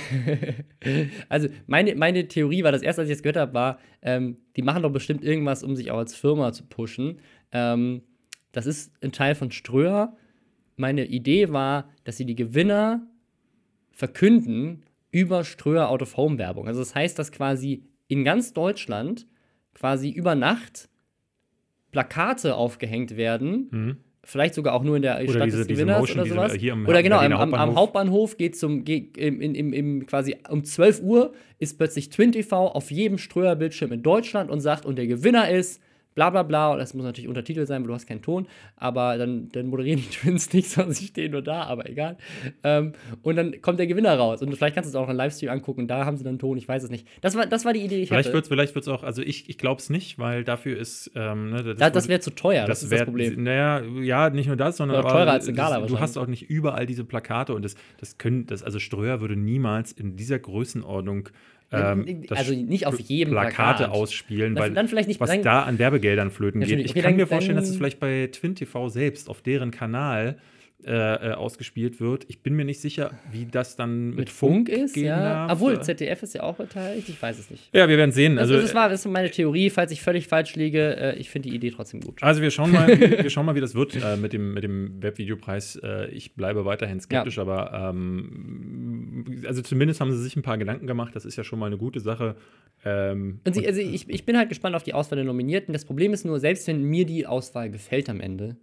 also 1.28 1.48
meine, 1.66 1.94
meine 1.94 2.28
Theorie 2.28 2.62
war, 2.62 2.72
das 2.72 2.82
erste, 2.82 3.02
als 3.02 3.10
ich 3.10 3.16
das 3.16 3.22
gehört 3.22 3.36
habe, 3.36 3.54
war, 3.54 3.78
ähm, 4.02 4.36
die 4.56 4.62
machen 4.62 4.82
doch 4.82 4.92
bestimmt 4.92 5.24
irgendwas, 5.24 5.62
um 5.62 5.76
sich 5.76 5.90
auch 5.90 5.98
als 5.98 6.14
Firma 6.14 6.52
zu 6.52 6.64
pushen. 6.64 7.20
Ähm, 7.52 8.02
das 8.52 8.66
ist 8.66 8.92
ein 9.02 9.12
Teil 9.12 9.34
von 9.34 9.50
Ströer. 9.50 10.16
Meine 10.76 11.04
Idee 11.06 11.50
war, 11.52 11.90
dass 12.04 12.16
sie 12.16 12.24
die 12.26 12.34
Gewinner 12.36 13.06
verkünden 13.92 14.82
über 15.10 15.44
Ströer 15.44 15.88
Out-of-Home-Werbung. 15.88 16.66
Also 16.68 16.80
das 16.80 16.94
heißt, 16.94 17.18
dass 17.18 17.32
quasi 17.32 17.82
in 18.08 18.24
ganz 18.24 18.52
Deutschland 18.52 19.26
quasi 19.74 20.10
über 20.10 20.34
Nacht 20.34 20.88
Plakate 21.92 22.54
aufgehängt 22.54 23.16
werden, 23.16 23.68
Mhm. 23.70 23.96
vielleicht 24.22 24.54
sogar 24.54 24.74
auch 24.74 24.84
nur 24.84 24.96
in 24.96 25.02
der 25.02 25.14
Stadt 25.28 25.46
diese- 25.46 25.58
des 25.58 25.66
diese 25.66 25.82
Gewinners 25.82 26.00
Motion, 26.00 26.16
oder 26.18 26.24
diese- 26.24 26.34
sowas. 26.36 26.52
hier 26.54 26.72
am 26.74 26.86
oder 26.86 27.02
genau, 27.02 27.18
am, 27.18 27.32
am, 27.32 27.38
Hauptbahnhof. 27.40 27.76
Hauptbahnhof 27.76 28.36
geht 28.36 28.56
zum 28.56 28.84
geht, 28.84 29.16
im, 29.16 29.40
im, 29.40 29.54
im, 29.54 29.72
im 29.72 30.06
quasi 30.06 30.36
um 30.48 30.62
12 30.62 31.00
Uhr 31.02 31.32
ist 31.58 31.78
plötzlich 31.78 32.10
Twin 32.10 32.30
TV 32.32 32.68
auf 32.68 32.90
jedem 32.90 33.18
Ströer-Bildschirm 33.18 33.92
in 33.92 34.02
Deutschland 34.02 34.50
und 34.50 34.60
sagt, 34.60 34.84
und 34.86 34.96
der 34.96 35.06
Gewinner 35.08 35.50
ist 35.50 35.82
bla 36.14 36.30
bla 36.30 36.42
bla. 36.42 36.72
Und 36.72 36.78
das 36.78 36.94
muss 36.94 37.04
natürlich 37.04 37.28
Untertitel 37.28 37.66
sein, 37.66 37.82
weil 37.82 37.88
du 37.88 37.94
hast 37.94 38.06
keinen 38.06 38.22
Ton. 38.22 38.46
Aber 38.76 39.16
dann, 39.18 39.48
dann 39.52 39.66
moderieren 39.68 40.00
die 40.00 40.08
Twins 40.10 40.52
nicht, 40.52 40.70
sondern 40.70 40.92
sie 40.94 41.06
stehen 41.06 41.32
nur 41.32 41.42
da, 41.42 41.62
aber 41.64 41.88
egal. 41.88 42.16
Ähm, 42.64 42.92
und 43.22 43.36
dann 43.36 43.60
kommt 43.62 43.78
der 43.78 43.86
Gewinner 43.86 44.14
raus. 44.16 44.42
Und 44.42 44.54
vielleicht 44.54 44.74
kannst 44.74 44.88
du 44.92 44.96
es 44.98 45.02
auch 45.02 45.08
einen 45.08 45.16
Livestream 45.16 45.50
angucken. 45.50 45.86
Da 45.88 46.04
haben 46.04 46.16
sie 46.16 46.24
dann 46.24 46.38
Ton, 46.38 46.56
ich 46.58 46.68
weiß 46.68 46.82
es 46.82 46.90
nicht. 46.90 47.06
Das 47.20 47.36
war, 47.36 47.46
das 47.46 47.64
war 47.64 47.72
die 47.72 47.80
Idee, 47.80 47.96
die 47.96 48.02
ich 48.02 48.08
Vielleicht 48.08 48.26
hatte. 48.28 48.34
wird 48.34 48.44
es 48.44 48.48
vielleicht 48.48 48.74
wird's 48.74 48.88
auch, 48.88 49.02
also 49.02 49.22
ich, 49.22 49.48
ich 49.48 49.58
glaube 49.58 49.80
es 49.80 49.90
nicht, 49.90 50.18
weil 50.18 50.44
dafür 50.44 50.76
ist. 50.78 51.10
Ähm, 51.14 51.50
ne, 51.50 51.74
Da- 51.76 51.90
das 51.90 52.08
wäre 52.08 52.20
zu 52.20 52.30
teuer, 52.34 52.66
das, 52.66 52.82
ist 52.82 52.90
wär- 52.90 52.98
das 52.98 53.06
Problem. 53.06 53.42
Naja, 53.42 53.82
ja, 54.02 54.30
nicht 54.30 54.46
nur 54.46 54.56
das, 54.56 54.76
sondern 54.78 55.00
Oder 55.00 55.08
teurer 55.08 55.30
als 55.32 55.46
eine 55.48 55.56
das- 55.56 55.70
Gala 55.70 55.86
Du 55.86 55.98
hast 56.00 56.16
auch 56.18 56.26
nicht 56.26 56.50
überall 56.50 56.86
diese 56.86 57.04
Plakate 57.04 57.54
und 57.54 57.64
das, 57.64 57.74
das 57.98 58.18
können, 58.18 58.46
das, 58.46 58.62
also 58.62 58.78
Ströer 58.78 59.20
würde 59.20 59.36
niemals 59.36 59.92
in 59.92 60.16
dieser 60.16 60.38
Größenordnung 60.38 61.28
ähm, 61.72 62.24
das 62.28 62.38
Also 62.38 62.52
nicht 62.54 62.86
auf 62.86 62.98
jedem 63.00 63.32
Plakate 63.32 63.84
Plakat. 63.84 63.90
ausspielen, 63.90 64.56
weil 64.56 64.72
dann 64.72 64.88
vielleicht 64.88 65.08
nicht- 65.08 65.20
was 65.20 65.30
dann- 65.30 65.42
da 65.42 65.62
an 65.62 65.78
Werbegeldern 65.78 66.30
flöten 66.30 66.60
Ja, 66.62 66.66
geht. 66.68 66.80
Ich 66.80 66.90
Okay, 66.90 67.00
kann 67.00 67.12
dann- 67.12 67.16
mir 67.18 67.26
vorstellen, 67.26 67.56
dass 67.56 67.68
es 67.68 67.76
vielleicht 67.76 68.00
bei 68.00 68.28
Twin 68.32 68.54
TV 68.54 68.88
selbst 68.88 69.28
auf 69.30 69.40
deren 69.42 69.70
Kanal 69.70 70.36
äh, 70.86 71.30
äh, 71.30 71.32
ausgespielt 71.32 72.00
wird. 72.00 72.24
Ich 72.28 72.42
bin 72.42 72.54
mir 72.54 72.64
nicht 72.64 72.80
sicher, 72.80 73.10
wie 73.30 73.46
das 73.46 73.76
dann 73.76 74.10
mit, 74.10 74.16
Mit 74.18 74.30
Funk 74.30 74.68
ist, 74.68 74.94
gehen 74.94 75.06
ja. 75.06 75.20
darf. 75.20 75.52
Obwohl, 75.52 75.80
ZDF 75.80 76.22
ist 76.22 76.34
ja 76.34 76.42
auch 76.42 76.56
beteiligt, 76.56 77.08
ich 77.08 77.20
weiß 77.20 77.38
es 77.38 77.50
nicht. 77.50 77.68
ja, 77.74 77.88
wir 77.88 77.96
werden 77.98 78.12
sehen. 78.12 78.38
Also, 78.38 78.54
Also, 78.54 78.66
das, 78.66 78.74
war, 78.74 78.88
das 78.88 79.04
ist 79.04 79.12
meine 79.12 79.30
Theorie, 79.30 79.70
falls 79.70 79.92
ich 79.92 80.02
völlig 80.02 80.26
falsch 80.26 80.56
liege. 80.56 80.96
Äh, 80.96 81.16
ich 81.16 81.30
finde 81.30 81.48
die 81.48 81.54
Idee 81.54 81.70
trotzdem 81.70 82.00
gut. 82.00 82.22
Also 82.22 82.42
wir 82.42 82.50
schauen 82.50 82.72
mal, 82.72 82.88
wir 83.00 83.30
schauen 83.30 83.46
mal, 83.46 83.54
wie 83.54 83.60
das 83.60 83.74
wird 83.74 83.96
äh, 83.96 84.16
mit 84.16 84.32
dem, 84.32 84.54
mit 84.54 84.64
dem 84.64 85.02
Webvideopreis. 85.02 85.76
Äh, 85.82 86.08
ich 86.10 86.34
bleibe 86.34 86.64
weiterhin 86.64 87.00
skeptisch, 87.00 87.38
aber 87.38 87.72
ähm, 87.74 89.42
also 89.46 89.62
zumindest 89.62 90.00
haben 90.00 90.12
sie 90.12 90.22
sich 90.22 90.36
ein 90.36 90.42
paar 90.42 90.58
Gedanken 90.58 90.86
gemacht. 90.86 91.14
Das 91.14 91.24
ist 91.24 91.36
ja 91.36 91.44
schon 91.44 91.58
mal 91.58 91.66
eine 91.66 91.78
gute 91.78 92.00
Sache. 92.00 92.36
Ähm, 92.84 93.40
Und 93.44 93.54
sie, 93.54 93.66
also 93.66 93.80
ich, 93.80 94.08
ich 94.08 94.24
bin 94.24 94.36
halt 94.36 94.48
gespannt 94.48 94.74
auf 94.74 94.82
die 94.82 94.94
Auswahl 94.94 95.16
der 95.16 95.24
Nominierten. 95.24 95.72
Das 95.72 95.84
Problem 95.84 96.12
ist 96.12 96.24
nur, 96.24 96.40
selbst 96.40 96.66
wenn 96.66 96.82
mir 96.82 97.04
die 97.04 97.26
Auswahl 97.26 97.70
gefällt 97.70 98.08
am 98.08 98.20
Ende, 98.20 98.56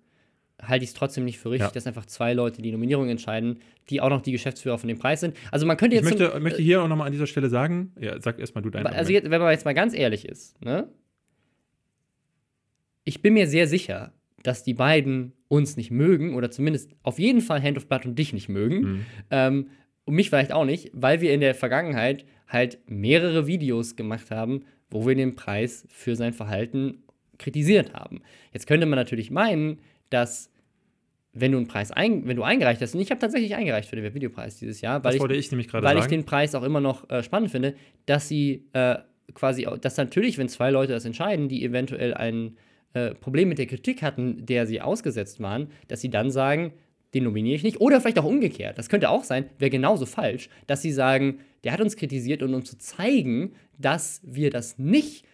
halte 0.61 0.83
ich 0.83 0.89
es 0.89 0.93
trotzdem 0.95 1.23
nicht 1.25 1.37
für 1.37 1.51
richtig, 1.51 1.67
Ja. 1.69 1.73
dass 1.73 1.85
einfach 1.85 2.05
zwei 2.05 2.33
Leute 2.33 2.61
die 2.61 2.71
Nominierung 2.71 3.09
entscheiden, 3.09 3.59
die 3.89 4.01
auch 4.01 4.09
noch 4.09 4.21
die 4.21 4.31
Geschäftsführer 4.31 4.77
von 4.77 4.87
dem 4.87 4.97
Preis 4.97 5.19
sind. 5.19 5.35
Also 5.51 5.65
man 5.65 5.77
könnte 5.77 5.95
ich 5.95 6.01
jetzt 6.01 6.09
möchte, 6.09 6.31
zum, 6.31 6.43
möchte 6.43 6.61
hier 6.61 6.81
auch 6.81 6.87
nochmal 6.87 7.07
an 7.07 7.13
dieser 7.13 7.27
Stelle 7.27 7.49
sagen, 7.49 7.93
ja, 7.99 8.19
sag 8.19 8.39
erstmal 8.39 8.63
du 8.63 8.69
deinen 8.69 8.87
also 8.87 9.11
jetzt, 9.11 9.29
wenn 9.29 9.41
man 9.41 9.51
jetzt 9.51 9.65
mal 9.65 9.73
ganz 9.73 9.93
ehrlich 9.93 10.27
ist, 10.27 10.59
ne? 10.63 10.89
Ich 13.03 13.21
bin 13.21 13.33
mir 13.33 13.47
sehr 13.47 13.67
sicher, 13.67 14.13
dass 14.43 14.63
die 14.63 14.73
beiden 14.73 15.33
uns 15.47 15.77
nicht 15.77 15.91
mögen 15.91 16.35
oder 16.35 16.51
zumindest 16.51 16.91
auf 17.03 17.19
jeden 17.19 17.41
Fall 17.41 17.61
Hand 17.61 17.77
of 17.77 17.87
Blood 17.87 18.05
und 18.05 18.19
dich 18.19 18.33
nicht 18.33 18.49
mögen. 18.49 18.79
Mhm. 18.79 19.05
Ähm, 19.31 19.67
und 20.05 20.15
mich 20.15 20.29
vielleicht 20.29 20.53
auch 20.53 20.65
nicht, 20.65 20.89
weil 20.93 21.21
wir 21.21 21.33
in 21.33 21.41
der 21.41 21.53
Vergangenheit 21.53 22.25
halt 22.47 22.79
mehrere 22.87 23.45
Videos 23.45 23.95
gemacht 23.95 24.31
haben, 24.31 24.63
wo 24.89 25.05
wir 25.05 25.15
den 25.15 25.35
Preis 25.35 25.85
für 25.89 26.15
sein 26.15 26.33
Verhalten 26.33 27.03
kritisiert 27.37 27.93
haben. 27.93 28.21
Jetzt 28.53 28.67
könnte 28.67 28.85
man 28.85 28.97
natürlich 28.97 29.31
meinen, 29.31 29.79
dass 30.09 30.49
wenn 31.33 31.51
du 31.51 31.57
einen 31.57 31.67
Preis 31.67 31.91
ein, 31.91 32.27
wenn 32.27 32.35
du 32.35 32.43
eingereicht 32.43 32.81
hast, 32.81 32.95
und 32.95 33.01
ich 33.01 33.11
habe 33.11 33.19
tatsächlich 33.19 33.55
eingereicht 33.55 33.89
für 33.89 33.95
den 33.95 34.05
Webvideopreis 34.05 34.57
dieses 34.57 34.81
Jahr, 34.81 35.03
weil 35.03 35.15
ich, 35.15 35.23
ich 35.23 35.73
weil 35.73 35.97
ich 35.99 36.05
den 36.05 36.25
Preis 36.25 36.55
auch 36.55 36.63
immer 36.63 36.81
noch 36.81 37.09
äh, 37.09 37.21
spannend 37.21 37.51
finde, 37.51 37.75
dass 38.05 38.27
sie 38.27 38.65
äh, 38.73 38.95
quasi, 39.33 39.67
dass 39.81 39.97
natürlich, 39.97 40.37
wenn 40.37 40.49
zwei 40.49 40.71
Leute 40.71 40.93
das 40.93 41.05
entscheiden, 41.05 41.49
die 41.49 41.63
eventuell 41.63 42.13
ein 42.13 42.57
äh, 42.93 43.13
Problem 43.13 43.49
mit 43.49 43.57
der 43.57 43.67
Kritik 43.67 44.01
hatten, 44.01 44.45
der 44.45 44.65
sie 44.65 44.81
ausgesetzt 44.81 45.39
waren, 45.39 45.67
dass 45.87 46.01
sie 46.01 46.09
dann 46.09 46.31
sagen, 46.31 46.73
den 47.13 47.23
nominiere 47.23 47.55
ich 47.55 47.63
nicht. 47.63 47.79
Oder 47.79 48.01
vielleicht 48.01 48.19
auch 48.19 48.25
umgekehrt. 48.25 48.77
Das 48.77 48.89
könnte 48.89 49.09
auch 49.09 49.23
sein, 49.23 49.45
wäre 49.59 49.69
genauso 49.69 50.05
falsch, 50.05 50.49
dass 50.67 50.81
sie 50.81 50.91
sagen, 50.91 51.39
der 51.63 51.73
hat 51.73 51.81
uns 51.81 51.95
kritisiert 51.95 52.43
und 52.43 52.53
um 52.53 52.65
zu 52.65 52.77
zeigen, 52.77 53.53
dass 53.77 54.21
wir 54.23 54.49
das 54.49 54.77
nicht, 54.77 55.25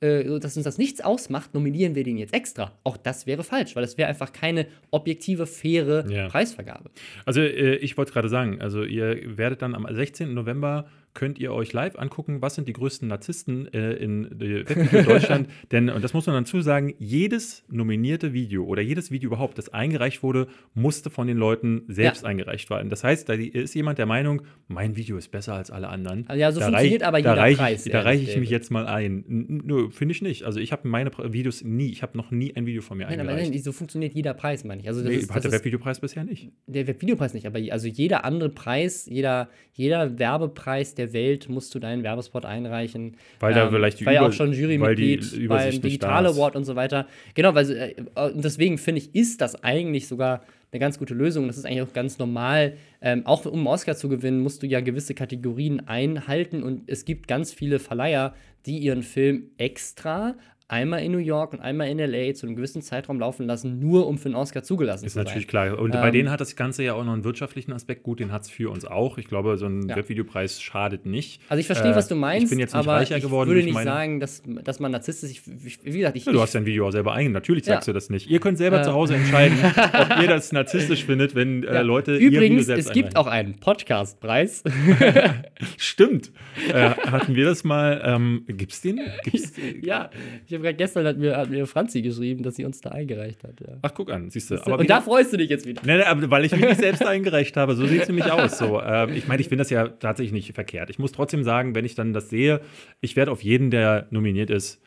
äh, 0.00 0.38
dass 0.38 0.56
uns 0.56 0.64
das 0.64 0.78
nichts 0.78 1.00
ausmacht, 1.00 1.54
nominieren 1.54 1.94
wir 1.94 2.04
den 2.04 2.16
jetzt 2.18 2.34
extra. 2.34 2.72
Auch 2.84 2.96
das 2.96 3.26
wäre 3.26 3.42
falsch, 3.44 3.74
weil 3.76 3.82
das 3.82 3.98
wäre 3.98 4.08
einfach 4.08 4.32
keine 4.32 4.66
objektive, 4.90 5.46
faire 5.46 6.04
Ja. 6.10 6.28
Preisvergabe. 6.28 6.90
Also 7.24 7.40
äh, 7.40 7.76
ich 7.76 7.96
wollte 7.96 8.12
gerade 8.12 8.28
sagen, 8.28 8.60
also 8.60 8.84
ihr 8.84 9.36
werdet 9.36 9.62
dann 9.62 9.74
am 9.74 9.86
16. 9.90 10.32
November 10.34 10.86
könnt 11.18 11.40
ihr 11.40 11.52
euch 11.52 11.72
live 11.72 11.98
angucken, 11.98 12.40
was 12.42 12.54
sind 12.54 12.68
die 12.68 12.72
größten 12.72 13.08
Narzissten 13.08 13.66
äh, 13.74 13.94
in 13.94 14.40
äh, 14.40 14.62
Deutschland. 15.02 15.48
Denn, 15.72 15.90
und 15.90 16.04
das 16.04 16.14
muss 16.14 16.26
man 16.28 16.36
dazu 16.44 16.60
sagen, 16.60 16.94
jedes 17.00 17.64
nominierte 17.68 18.32
Video 18.32 18.64
oder 18.64 18.82
jedes 18.82 19.10
Video 19.10 19.26
überhaupt, 19.26 19.58
das 19.58 19.68
eingereicht 19.70 20.22
wurde, 20.22 20.46
musste 20.74 21.10
von 21.10 21.26
den 21.26 21.36
Leuten 21.36 21.82
selbst 21.88 22.22
Ja. 22.22 22.28
eingereicht 22.28 22.70
werden. 22.70 22.88
Das 22.88 23.02
heißt, 23.02 23.28
da 23.28 23.32
ist 23.34 23.74
jemand 23.74 23.98
der 23.98 24.06
Meinung, 24.06 24.42
mein 24.68 24.94
Video 24.96 25.16
ist 25.16 25.32
besser 25.32 25.54
als 25.54 25.72
alle 25.72 25.88
anderen. 25.88 26.24
Ja, 26.36 26.52
so 26.52 26.60
Da 26.60 26.66
funktioniert 26.66 27.02
aber 27.02 27.20
da 27.20 27.30
jeder 27.32 27.42
reich, 27.42 27.56
Preis, 27.56 27.82
Da 27.84 28.00
reiche 28.02 28.30
ich 28.30 28.36
mich 28.36 28.50
jetzt 28.50 28.70
mal 28.70 28.86
ein. 28.86 29.24
N- 29.28 29.62
Nö, 29.64 29.90
finde 29.90 30.12
ich 30.12 30.22
nicht. 30.22 30.44
Also 30.44 30.60
ich 30.60 30.70
habe 30.70 30.86
meine 30.86 31.10
Videos 31.32 31.64
nie, 31.64 31.90
ich 31.90 32.02
habe 32.02 32.16
noch 32.16 32.30
nie 32.30 32.54
ein 32.54 32.64
Video 32.64 32.80
von 32.80 32.96
mir 32.96 33.06
Nein, 33.06 33.18
aber 33.18 33.30
eingereicht. 33.30 33.50
nein, 33.54 33.62
so 33.62 33.72
funktioniert 33.72 34.14
jeder 34.14 34.34
Preis, 34.34 34.62
meine 34.62 34.82
ich. 34.82 34.86
Also 34.86 35.00
das 35.02 35.10
nee, 35.10 35.16
ist, 35.16 35.34
hat 35.34 35.42
der 35.42 35.50
Webvideopreis 35.50 35.98
bisher 35.98 36.22
nicht. 36.22 36.52
der 36.68 36.86
Webvideopreis 36.86 37.34
nicht, 37.34 37.46
aber 37.48 37.58
also 37.72 37.88
jeder 37.88 38.24
andere 38.24 38.50
Preis, 38.50 39.06
jeder, 39.10 39.48
jeder 39.72 40.16
Werbepreis 40.20 40.94
der 40.94 41.07
Welt 41.12 41.48
musst 41.48 41.74
du 41.74 41.78
deinen 41.78 42.02
Werbespot 42.02 42.44
einreichen. 42.44 43.16
Weil 43.40 43.54
da 43.54 43.68
vielleicht 43.68 44.00
die 44.00 44.06
war 44.06 44.12
ja 44.12 44.26
auch 44.26 44.32
schon 44.32 44.50
weil 44.50 44.58
Jurymitglied 44.58 45.48
beim 45.48 45.80
Digital. 45.80 46.26
Award 46.26 46.56
und 46.56 46.64
so 46.64 46.76
weiter. 46.76 47.06
Genau, 47.34 47.54
weil 47.54 47.70
äh, 47.70 47.94
deswegen 48.34 48.78
finde 48.78 49.00
ich, 49.00 49.14
ist 49.14 49.40
das 49.40 49.62
eigentlich 49.62 50.08
sogar 50.08 50.42
eine 50.70 50.80
ganz 50.80 50.98
gute 50.98 51.14
Lösung. 51.14 51.46
Das 51.46 51.56
ist 51.56 51.64
eigentlich 51.64 51.82
auch 51.82 51.92
ganz 51.92 52.18
normal. 52.18 52.74
Ähm, 53.00 53.24
auch 53.26 53.46
um 53.46 53.60
einen 53.60 53.66
Oscar 53.66 53.96
zu 53.96 54.08
gewinnen, 54.08 54.40
musst 54.40 54.62
du 54.62 54.66
ja 54.66 54.80
gewisse 54.80 55.14
Kategorien 55.14 55.86
einhalten 55.88 56.62
und 56.62 56.82
es 56.86 57.04
gibt 57.04 57.28
ganz 57.28 57.52
viele 57.52 57.78
Verleiher, 57.78 58.34
die 58.66 58.78
ihren 58.78 59.02
Film 59.02 59.50
extra 59.56 60.34
einmal 60.70 61.02
in 61.02 61.12
New 61.12 61.18
York 61.18 61.54
und 61.54 61.60
einmal 61.60 61.88
in 61.88 61.98
LA 61.98 62.34
zu 62.34 62.46
einem 62.46 62.54
gewissen 62.54 62.82
Zeitraum 62.82 63.18
laufen 63.18 63.46
lassen, 63.46 63.78
nur 63.80 64.06
um 64.06 64.18
für 64.18 64.26
einen 64.26 64.34
Oscar 64.34 64.62
zugelassen 64.62 65.06
Ist 65.06 65.12
zu 65.12 65.18
sein. 65.18 65.24
natürlich 65.24 65.48
klar. 65.48 65.78
Und 65.78 65.92
bei 65.92 66.06
Ähm, 66.08 66.12
denen 66.12 66.30
hat 66.30 66.40
das 66.42 66.56
Ganze 66.56 66.82
ja 66.84 66.92
auch 66.92 67.04
noch 67.04 67.14
einen 67.14 67.24
wirtschaftlichen 67.24 67.72
Aspekt. 67.72 68.02
Gut, 68.02 68.20
den 68.20 68.32
hat 68.32 68.42
es 68.42 68.50
für 68.50 68.70
uns 68.70 68.84
auch. 68.84 69.16
Ich 69.18 69.26
glaube, 69.28 69.56
so 69.56 69.64
ein 69.66 69.88
Ja. 69.88 69.96
Webvideopreis 69.96 70.60
schadet 70.60 71.06
nicht. 71.06 71.40
Also 71.48 71.60
ich 71.60 71.66
verstehe, 71.66 71.92
Äh, 71.92 71.96
was 71.96 72.06
du 72.08 72.16
meinst, 72.16 72.44
Ich 72.44 72.50
bin 72.50 72.58
jetzt 72.58 72.74
nicht 72.74 72.80
aber 72.86 72.92
reicher 72.92 73.16
ich 73.16 73.22
geworden. 73.22 73.48
würde 73.48 73.60
durch 73.62 73.64
nicht 73.64 73.74
meine- 73.74 73.90
sagen, 73.90 74.20
dass, 74.20 74.42
dass 74.62 74.78
man 74.78 74.92
narzisstisch 74.92 75.30
ist. 75.30 75.46
Ich, 75.48 75.66
ich, 75.66 75.84
wie 75.94 75.98
gesagt, 75.98 76.16
ich, 76.16 76.26
Ja, 76.26 76.32
du 76.32 76.38
ich, 76.38 76.42
hast 76.42 76.54
dein 76.54 76.66
Video 76.66 76.86
auch 76.86 76.90
selber 76.92 77.14
ein. 77.14 77.32
Natürlich 77.32 77.64
sagst 77.64 77.86
Ja. 77.88 77.92
du 77.92 77.96
das 77.96 78.10
nicht. 78.10 78.28
Ihr 78.28 78.38
könnt 78.40 78.58
selber 78.58 78.80
Äh. 78.80 78.84
zu 78.84 78.92
Hause 78.92 79.14
entscheiden, 79.14 79.56
ob 79.94 80.20
ihr 80.22 80.28
das 80.28 80.52
narzisstisch 80.52 81.04
findet, 81.06 81.34
wenn 81.34 81.64
äh. 81.64 81.80
Leute 81.82 82.12
ihr 82.12 82.20
Video 82.20 82.40
Übrigens, 82.42 82.66
selbst 82.66 82.88
es 82.88 82.92
gibt 82.92 83.16
einreichen. 83.16 83.26
auch 83.26 83.26
einen 83.32 83.54
Podcastpreis. 83.58 84.62
Stimmt. 85.76 86.30
äh, 86.72 86.90
hatten 86.90 87.34
wir 87.34 87.46
das 87.46 87.64
mal. 87.64 88.00
Ähm, 88.04 88.44
gibt's 88.48 88.80
den? 88.82 89.00
Gibt's, 89.24 89.52
ja, 89.82 90.10
ich 90.46 90.52
gestern 90.62 91.06
hat 91.06 91.16
mir, 91.18 91.36
hat 91.36 91.50
mir 91.50 91.66
Franzi 91.66 92.02
geschrieben, 92.02 92.42
dass 92.42 92.56
sie 92.56 92.64
uns 92.64 92.80
da 92.80 92.90
eingereicht 92.90 93.42
hat. 93.44 93.60
Ja. 93.60 93.76
Ach, 93.82 93.92
guck 93.94 94.10
an, 94.12 94.30
siehst 94.30 94.50
du. 94.50 94.56
Und 94.56 94.88
da 94.90 95.00
freust 95.00 95.32
du 95.32 95.36
dich 95.36 95.50
jetzt 95.50 95.66
wieder. 95.66 95.82
Nee, 95.84 95.96
nee, 95.98 96.02
aber 96.02 96.30
weil 96.30 96.44
ich 96.44 96.56
mich 96.56 96.76
selbst 96.76 97.04
eingereicht 97.04 97.56
habe. 97.56 97.74
So 97.74 97.86
sieht 97.86 98.02
es 98.02 98.08
nämlich 98.08 98.30
aus. 98.30 98.58
So, 98.58 98.80
ähm, 98.80 99.10
ich 99.14 99.26
meine, 99.28 99.40
ich 99.40 99.48
finde 99.48 99.62
das 99.62 99.70
ja 99.70 99.88
tatsächlich 99.88 100.32
nicht 100.32 100.54
verkehrt. 100.54 100.90
Ich 100.90 100.98
muss 100.98 101.12
trotzdem 101.12 101.44
sagen, 101.44 101.74
wenn 101.74 101.84
ich 101.84 101.94
dann 101.94 102.12
das 102.12 102.30
sehe, 102.30 102.60
ich 103.00 103.16
werde 103.16 103.30
auf 103.32 103.42
jeden, 103.42 103.70
der 103.70 104.06
nominiert 104.10 104.50
ist, 104.50 104.80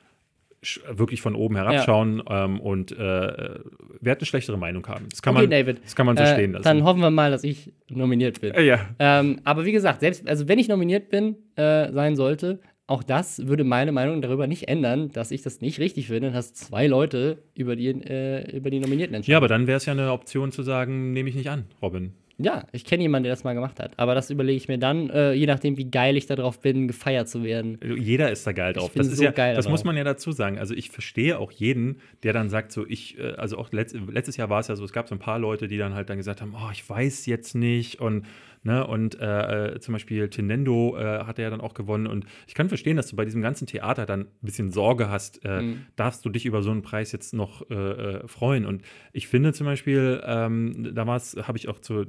wirklich 0.94 1.22
von 1.22 1.34
oben 1.34 1.56
herabschauen 1.56 2.22
ähm, 2.30 2.60
und 2.60 2.92
äh, 2.92 2.96
werde 2.98 4.20
eine 4.20 4.26
schlechtere 4.26 4.58
Meinung 4.60 4.86
haben. 4.88 5.08
Das 5.10 5.24
kann, 5.24 5.36
Okay, 5.36 5.44
man, 5.48 5.50
David. 5.50 5.82
Das 5.84 5.96
kann 5.96 6.06
man 6.06 6.16
so 6.16 6.22
Äh, 6.22 6.34
stehen 6.34 6.52
lassen. 6.52 6.64
Dann 6.64 6.84
hoffen 6.84 7.00
wir 7.02 7.10
mal, 7.10 7.32
dass 7.32 7.44
ich 7.44 7.74
nominiert 7.90 8.42
bin. 8.42 8.54
äh, 8.54 8.62
ja. 8.62 8.80
Ähm, 9.00 9.40
aber 9.44 9.66
wie 9.66 9.72
gesagt, 9.72 10.02
selbst, 10.02 10.28
also 10.30 10.48
wenn 10.48 10.60
ich 10.60 10.68
nominiert 10.68 11.10
bin, 11.10 11.36
äh, 11.56 11.92
sein 11.92 12.16
sollte, 12.16 12.60
auch 12.88 13.04
das 13.04 13.48
würde 13.48 13.64
meine 13.64 13.92
Meinung 13.92 14.22
darüber 14.22 14.48
nicht 14.48 14.68
ändern, 14.68 15.10
dass 15.10 15.32
ich 15.32 15.42
das 15.42 15.62
nicht 15.62 15.80
richtig 15.80 16.08
finde, 16.08 16.32
dass 16.32 16.54
zwei 16.54 16.88
Leute 16.88 17.44
über 17.56 17.76
die, 17.76 17.88
äh, 17.88 18.56
über 18.56 18.70
die 18.70 18.80
Nominierten 18.80 19.16
entscheiden. 19.16 19.32
ja, 19.32 19.38
aber 19.38 19.48
dann 19.48 19.68
wäre 19.68 19.78
es 19.78 19.86
ja 19.86 19.94
eine 19.94 20.12
Option 20.12 20.52
zu 20.52 20.64
sagen, 20.64 21.14
nehme 21.14 21.30
ich 21.30 21.36
nicht 21.36 21.50
an, 21.50 21.66
Robin. 21.82 22.14
Ja, 22.44 22.66
ich 22.72 22.86
kenne 22.86 23.04
jemanden, 23.04 23.26
der 23.26 23.34
das 23.34 23.44
mal 23.44 23.54
gemacht 23.54 23.80
hat. 23.80 23.94
Aber 23.98 24.16
das 24.16 24.30
überlege 24.30 24.58
ich 24.58 24.68
mir 24.68 24.80
dann, 24.80 25.10
äh, 25.10 25.34
je 25.34 25.46
nachdem, 25.46 25.78
wie 25.78 25.90
geil 25.90 26.18
ich 26.18 26.26
darauf 26.26 26.60
bin, 26.60 26.88
gefeiert 26.88 27.30
zu 27.30 27.44
werden. 27.44 27.80
Jeder 27.98 28.32
ist 28.32 28.46
da 28.48 28.52
geil 28.52 28.74
drauf. 28.74 28.92
das 28.96 29.08
ist 29.08 29.18
so 29.18 29.24
ja, 29.24 29.32
geil 29.32 29.56
das 29.56 29.66
darauf. 29.66 29.74
muss 29.74 29.84
man 29.84 29.96
ja 29.96 30.04
dazu 30.04 30.32
sagen. 30.32 30.58
Also 30.58 30.74
ich 30.74 30.90
verstehe 30.90 31.38
auch 31.38 31.52
jeden, 31.52 32.02
der 32.24 32.34
dann 32.34 32.50
sagt, 32.50 32.72
so 32.72 32.86
ich, 32.88 33.20
äh, 33.20 33.34
also 33.34 33.58
auch 33.58 33.72
letzt, 33.72 33.96
letztes 33.96 34.38
Jahr 34.38 34.50
war 34.50 34.60
es 34.60 34.68
ja 34.68 34.76
so, 34.76 34.84
es 34.84 34.94
gab 34.94 35.08
so 35.08 35.16
ein 35.16 35.20
paar 35.20 35.40
Leute, 35.40 35.68
die 35.68 35.78
dann 35.78 35.94
halt 35.94 36.10
dann 36.10 36.18
gesagt 36.18 36.42
haben, 36.42 36.56
oh, 36.56 36.72
ich 36.72 36.88
weiß 36.90 37.26
jetzt 37.28 37.54
nicht 37.54 38.00
und 38.02 38.26
ne, 38.64 38.86
und 38.86 39.20
äh, 39.20 39.74
äh, 39.76 39.80
zum 39.80 39.94
Beispiel 39.94 40.30
Tenendo 40.30 40.98
äh, 40.98 41.24
hat 41.26 41.40
er 41.40 41.44
ja 41.46 41.50
dann 41.50 41.62
auch 41.62 41.74
gewonnen. 41.74 42.08
Und 42.08 42.26
ich 42.48 42.54
kann 42.54 42.70
verstehen, 42.70 42.98
dass 42.98 43.08
du 43.08 43.16
bei 43.16 43.26
diesem 43.26 43.42
ganzen 43.42 43.68
Theater 43.68 44.06
dann 44.06 44.22
ein 44.22 44.28
bisschen 44.42 44.72
Sorge 44.72 45.10
hast, 45.10 45.44
äh, 45.46 45.62
Mhm. 45.62 45.86
darfst 45.96 46.26
du 46.26 46.30
dich 46.30 46.46
über 46.46 46.62
so 46.62 46.72
einen 46.72 46.82
Preis 46.82 47.12
jetzt 47.12 47.34
noch 47.34 47.70
äh, 47.70 47.74
äh, 47.76 48.28
freuen? 48.28 48.66
Und 48.66 48.84
ich 49.14 49.28
finde 49.28 49.54
zum 49.54 49.66
Beispiel, 49.66 50.22
ähm, 50.26 50.94
damals 50.96 51.36
habe 51.48 51.58
ich 51.58 51.68
auch 51.70 51.80
zu 51.80 52.06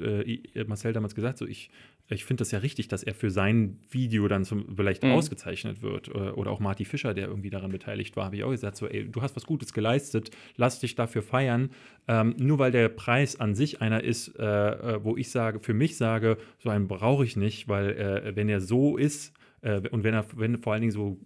Marcel 0.66 0.92
damals 0.92 1.14
gesagt, 1.14 1.38
so 1.38 1.46
ich 1.46 1.70
ich 2.12 2.24
finde 2.24 2.42
das 2.42 2.50
ja 2.50 2.58
richtig, 2.60 2.88
dass 2.88 3.02
er 3.02 3.14
für 3.14 3.30
sein 3.30 3.78
Video 3.90 4.28
dann 4.28 4.44
zum, 4.44 4.76
vielleicht 4.76 5.02
Mhm. 5.02 5.12
ausgezeichnet 5.12 5.82
wird. 5.82 6.08
Äh, 6.08 6.12
Oder 6.12 6.50
auch 6.50 6.60
Marty 6.60 6.84
Fischer, 6.84 7.14
der 7.14 7.28
irgendwie 7.28 7.50
daran 7.50 7.70
beteiligt 7.72 8.16
war, 8.16 8.26
habe 8.26 8.36
ich 8.36 8.44
auch 8.44 8.50
gesagt, 8.50 8.76
so, 8.76 8.86
ey, 8.86 9.08
du 9.10 9.22
hast 9.22 9.34
was 9.36 9.44
Gutes 9.46 9.72
geleistet, 9.72 10.30
lass 10.56 10.80
dich 10.80 10.94
dafür 10.94 11.22
feiern. 11.22 11.70
Ähm, 12.08 12.34
nur 12.38 12.58
weil 12.58 12.72
der 12.72 12.88
Preis 12.88 13.38
an 13.38 13.54
sich 13.54 13.80
einer 13.80 14.02
ist, 14.02 14.36
äh, 14.38 14.42
äh, 14.44 15.04
wo 15.04 15.16
ich 15.16 15.30
sage, 15.30 15.60
für 15.60 15.74
mich 15.74 15.96
sage, 15.96 16.36
so 16.58 16.70
einen 16.70 16.88
brauche 16.88 17.24
ich 17.24 17.36
nicht, 17.36 17.68
weil 17.68 17.90
äh, 17.90 18.36
wenn 18.36 18.48
er 18.48 18.60
so 18.60 18.96
ist, 18.96 19.32
äh, 19.62 19.88
und 19.88 20.04
wenn, 20.04 20.14
er, 20.14 20.26
wenn 20.36 20.58
vor 20.58 20.72
allen 20.72 20.82
Dingen 20.82 20.92
so 20.92 21.18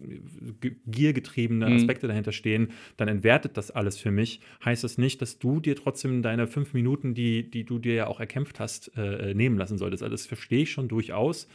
giergetriebene 0.86 1.68
mhm. 1.68 1.76
Aspekte 1.76 2.06
mhm. 2.06 2.10
dahinter 2.10 2.32
stehen, 2.32 2.68
dann 2.96 3.08
entwertet 3.08 3.56
das 3.56 3.70
alles 3.70 3.98
für 3.98 4.10
mich. 4.10 4.40
Heißt 4.64 4.84
das 4.84 4.98
nicht, 4.98 5.20
dass 5.22 5.38
du 5.38 5.60
dir 5.60 5.74
trotzdem 5.74 6.22
deine 6.22 6.46
fünf 6.46 6.74
Minuten, 6.74 7.14
die, 7.14 7.50
die 7.50 7.64
du 7.64 7.78
dir 7.78 7.94
ja 7.94 8.06
auch 8.06 8.20
erkämpft 8.20 8.60
hast, 8.60 8.92
äh, 8.96 9.34
nehmen 9.34 9.58
lassen 9.58 9.78
solltest. 9.78 10.02
Also 10.02 10.12
das 10.12 10.26
verstehe 10.26 10.62
ich 10.62 10.70
schon 10.70 10.88
durchaus. 10.88 11.48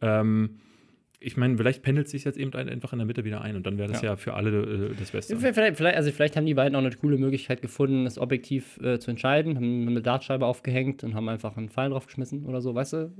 Ähm, 0.00 0.58
ich 1.24 1.36
meine, 1.36 1.56
vielleicht 1.56 1.82
pendelt 1.82 2.08
sich 2.08 2.24
jetzt 2.24 2.36
eben 2.36 2.52
einfach 2.52 2.92
in 2.92 2.98
der 2.98 3.06
Mitte 3.06 3.24
wieder 3.24 3.40
ein 3.40 3.56
und 3.56 3.66
dann 3.66 3.78
wäre 3.78 3.90
das 3.90 4.02
ja. 4.02 4.10
ja. 4.10 4.16
für 4.16 4.34
alle 4.34 4.90
äh, 4.90 4.94
das 4.98 5.10
Beste. 5.12 5.36
Vielleicht, 5.36 5.76
vielleicht, 5.76 5.96
also 5.96 6.10
vielleicht 6.12 6.36
haben 6.36 6.44
die 6.44 6.54
beiden 6.54 6.76
auch 6.76 6.80
eine 6.80 6.90
coole 6.90 7.16
Möglichkeit 7.16 7.62
gefunden, 7.62 8.04
das 8.04 8.18
objektiv 8.18 8.78
äh, 8.82 8.98
zu 8.98 9.10
entscheiden, 9.10 9.56
haben 9.56 9.88
eine 9.88 10.02
Dartscheibe 10.02 10.44
aufgehängt 10.44 11.02
und 11.02 11.14
haben 11.14 11.28
einfach 11.28 11.56
einen 11.56 11.70
Pfeil 11.70 11.90
draufgeschmissen 11.90 12.44
oder 12.44 12.60
so, 12.60 12.74
weißt 12.74 12.92
du? 12.92 13.12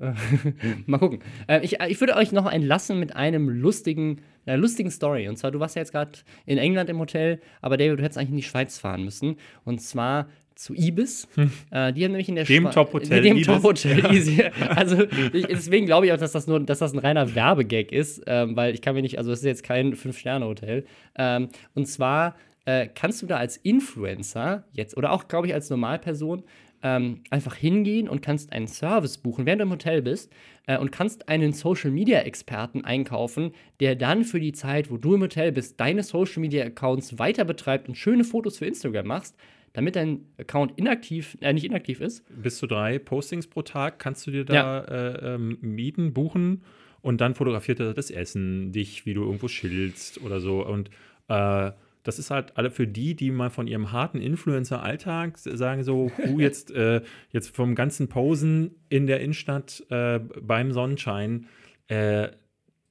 Mal 0.87 0.99
gucken. 0.99 1.21
Äh, 1.49 1.61
ich, 1.65 1.81
ich 1.81 2.01
würde 2.01 2.17
euch 2.17 2.33
noch 2.33 2.51
entlassen 2.51 3.01
mit 3.01 3.17
einem 3.17 3.49
lustigen, 3.49 4.21
einer 4.45 4.59
lustigen 4.59 4.91
Story. 4.91 5.29
Und 5.29 5.37
zwar, 5.37 5.51
du 5.51 5.61
warst 5.61 5.77
ja 5.77 5.81
jetzt 5.81 5.93
gerade 5.93 6.13
in 6.45 6.59
England 6.59 6.91
im 6.91 6.99
Hotel, 6.99 7.41
aber 7.63 7.77
David, 7.77 7.99
du 7.99 8.03
hättest 8.03 8.19
eigentlich 8.19 8.31
in 8.31 8.37
die 8.37 8.43
Schweiz 8.43 8.79
fahren 8.79 9.05
müssen. 9.05 9.37
Und 9.65 9.81
zwar 9.81 10.29
zu 10.55 10.75
Ibis. 10.75 11.29
Hm. 11.35 11.51
Äh, 11.71 11.93
die 11.93 12.05
haben 12.05 12.13
nämlich 12.13 12.29
in 12.29 12.37
der 12.37 12.45
dem 12.45 12.71
Top-Hotel. 12.71 13.23
Dem 13.23 13.43
Top-Hotel. 13.43 14.53
also 14.69 15.03
ich, 15.33 15.47
deswegen 15.47 15.87
glaube 15.87 16.07
ich 16.07 16.13
auch, 16.13 16.19
dass 16.19 16.33
das 16.33 16.47
nur, 16.47 16.61
dass 16.61 16.79
das 16.79 16.93
ein 16.93 16.99
reiner 16.99 17.35
Werbegag 17.35 17.93
ist, 17.93 18.23
ähm, 18.27 18.57
weil 18.57 18.75
ich 18.75 18.83
kann 18.83 18.95
mir 18.95 19.03
nicht, 19.03 19.19
also 19.19 19.33
es 19.33 19.41
ist 19.41 19.45
jetzt 19.45 19.65
kein 19.65 19.95
Fünf-Sterne-Hotel. 19.95 20.85
Ähm, 21.17 21.49
und 21.75 21.87
zwar 21.87 22.37
äh, 22.67 22.89
kannst 22.95 23.23
du 23.23 23.27
da 23.27 23.37
als 23.37 23.57
Influencer 23.57 24.65
jetzt 24.73 24.97
oder 24.97 25.13
auch, 25.13 25.29
glaube 25.29 25.47
ich, 25.47 25.55
als 25.55 25.71
Normalperson 25.71 26.45
ähm, 26.83 27.23
einfach 27.31 27.57
hingehen 27.57 28.09
und 28.09 28.23
kannst 28.23 28.53
einen 28.53 28.69
Service 28.69 29.19
buchen, 29.19 29.47
während 29.47 29.61
du 29.61 29.65
im 29.65 29.73
Hotel 29.73 30.03
bist 30.03 30.31
äh, 30.67 30.79
und 30.79 30.93
kannst 30.93 31.29
einen 31.29 31.53
Social 31.53 31.91
Media 31.91 32.21
Experten 32.21 32.85
einkaufen, 32.85 33.53
der 33.81 33.97
dann 33.97 34.25
für 34.25 34.39
die 34.39 34.53
Zeit, 34.53 34.91
wo 34.91 34.99
du 34.99 35.15
im 35.15 35.23
Hotel 35.23 35.51
bist, 35.51 35.81
deine 35.81 36.03
Social 36.03 36.41
Media 36.41 36.65
Accounts 36.65 37.19
weiter 37.19 37.45
betreibt 37.45 37.89
und 37.89 37.97
schöne 37.97 38.23
Fotos 38.23 38.59
für 38.59 38.67
Instagram 38.67 39.07
machst 39.07 39.35
damit 39.75 39.97
dein 39.97 40.21
Account 40.39 40.73
inaktiv, 40.77 41.37
äh, 41.41 41.53
nicht 41.53 41.65
inaktiv 41.65 42.01
ist. 42.01 42.25
Bis 42.43 42.57
zu 42.57 42.67
drei 42.67 42.99
Postings 42.99 43.47
pro 43.47 43.61
Tag 43.61 43.99
kannst 43.99 44.27
du 44.27 44.31
dir 44.31 44.45
da 44.47 44.55
ja. 44.55 44.81
äh, 44.81 45.35
ähm, 45.35 45.59
mieten, 45.61 46.15
buchen 46.15 46.63
und 47.03 47.21
dann 47.21 47.35
fotografiert 47.35 47.81
er 47.81 47.93
das 47.93 48.11
Essen, 48.11 48.73
dich, 48.73 49.05
wie 49.05 49.13
du 49.13 49.25
irgendwo 49.25 49.49
schillst 49.49 50.23
oder 50.23 50.41
so. 50.41 50.65
Und 50.65 50.89
äh, 51.29 51.73
das 52.05 52.19
ist 52.19 52.31
halt 52.31 52.57
alle 52.57 52.71
für 52.71 52.87
die, 52.87 53.17
die 53.17 53.31
mal 53.31 53.51
von 53.51 53.67
ihrem 53.67 53.91
harten 53.91 54.21
Influencer-Alltag 54.21 55.37
sagen 55.39 55.83
so, 55.83 56.11
uh, 56.19 56.39
jetzt, 56.41 56.71
äh, 56.71 57.03
jetzt 57.31 57.55
vom 57.55 57.75
ganzen 57.75 58.09
Posen 58.09 58.77
in 58.89 59.07
der 59.07 59.21
Innenstadt 59.21 59.85
äh, 59.91 60.19
beim 60.19 60.73
Sonnenschein, 60.73 61.47
äh, 61.89 62.29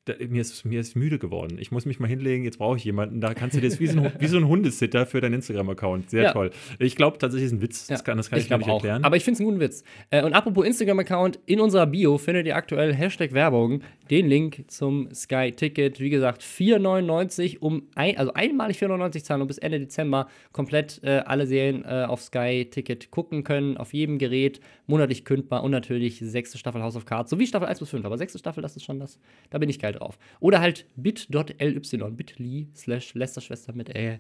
da, 0.05 0.13
mir, 0.27 0.41
ist, 0.41 0.65
mir 0.65 0.81
ist 0.81 0.95
müde 0.97 1.17
geworden. 1.17 1.57
Ich 1.59 1.71
muss 1.71 1.85
mich 1.85 1.99
mal 1.99 2.07
hinlegen, 2.07 2.43
jetzt 2.43 2.57
brauche 2.57 2.75
ich 2.75 2.83
jemanden. 2.83 3.21
Da 3.21 3.33
kannst 3.33 3.55
du 3.55 3.61
dir 3.61 3.69
das 3.69 3.79
wie 3.79 3.87
so 3.87 4.01
ein, 4.01 4.11
wie 4.19 4.27
so 4.27 4.37
ein 4.37 4.47
Hundesitter 4.47 5.05
für 5.05 5.21
deinen 5.21 5.35
Instagram-Account. 5.35 6.09
Sehr 6.09 6.23
ja. 6.23 6.31
toll. 6.33 6.51
Ich 6.79 6.97
glaube 6.97 7.17
tatsächlich 7.17 7.47
ist 7.47 7.53
ein 7.53 7.61
Witz. 7.61 7.87
Das 7.87 8.03
kann, 8.03 8.17
das 8.17 8.29
kann 8.29 8.39
ich, 8.39 8.45
ich 8.45 8.51
mir 8.51 8.57
nicht 8.57 8.69
auch. 8.69 8.75
erklären. 8.75 9.05
Aber 9.05 9.15
ich 9.15 9.23
finde 9.23 9.35
es 9.35 9.39
einen 9.39 9.49
guten 9.49 9.61
Witz. 9.61 9.83
Äh, 10.09 10.23
und 10.23 10.33
apropos 10.33 10.65
Instagram-Account, 10.65 11.39
in 11.45 11.61
unserer 11.61 11.85
Bio 11.85 12.17
findet 12.17 12.47
ihr 12.47 12.55
aktuell 12.57 12.93
Hashtag 12.93 13.31
Werbung 13.31 13.81
den 14.09 14.27
Link 14.27 14.65
zum 14.67 15.13
Sky-Ticket. 15.13 16.01
Wie 16.01 16.09
gesagt, 16.09 16.43
4,99 16.43 17.59
um 17.59 17.87
ein, 17.95 18.17
also 18.17 18.33
einmalig 18.33 18.77
4,99 18.83 19.23
zahlen 19.23 19.41
und 19.41 19.47
bis 19.47 19.57
Ende 19.57 19.79
Dezember 19.79 20.27
komplett 20.51 21.01
äh, 21.03 21.21
alle 21.25 21.47
Serien 21.47 21.85
äh, 21.85 22.05
auf 22.07 22.21
Sky-Ticket 22.21 23.09
gucken 23.09 23.45
können. 23.45 23.77
Auf 23.77 23.93
jedem 23.93 24.17
Gerät, 24.17 24.59
monatlich 24.85 25.23
kündbar 25.23 25.63
und 25.63 25.71
natürlich 25.71 26.19
sechste 26.19 26.57
Staffel 26.57 26.83
House 26.83 26.97
of 26.97 27.05
Cards, 27.05 27.29
sowie 27.29 27.47
Staffel 27.47 27.67
1 27.69 27.79
bis 27.79 27.89
5. 27.89 28.03
Aber 28.03 28.17
sechste 28.17 28.37
Staffel, 28.37 28.61
das 28.61 28.75
ist 28.75 28.83
schon 28.83 28.99
das. 28.99 29.17
Da 29.49 29.57
bin 29.59 29.69
ich 29.69 29.79
geil 29.79 29.92
drauf. 29.93 30.17
Oder 30.39 30.59
halt 30.59 30.85
bit.ly, 30.95 32.11
bit.ly 32.11 32.67
slash 32.75 33.13
Lästerschwester 33.13 33.73
mit 33.73 33.95
Ä. 33.95 34.19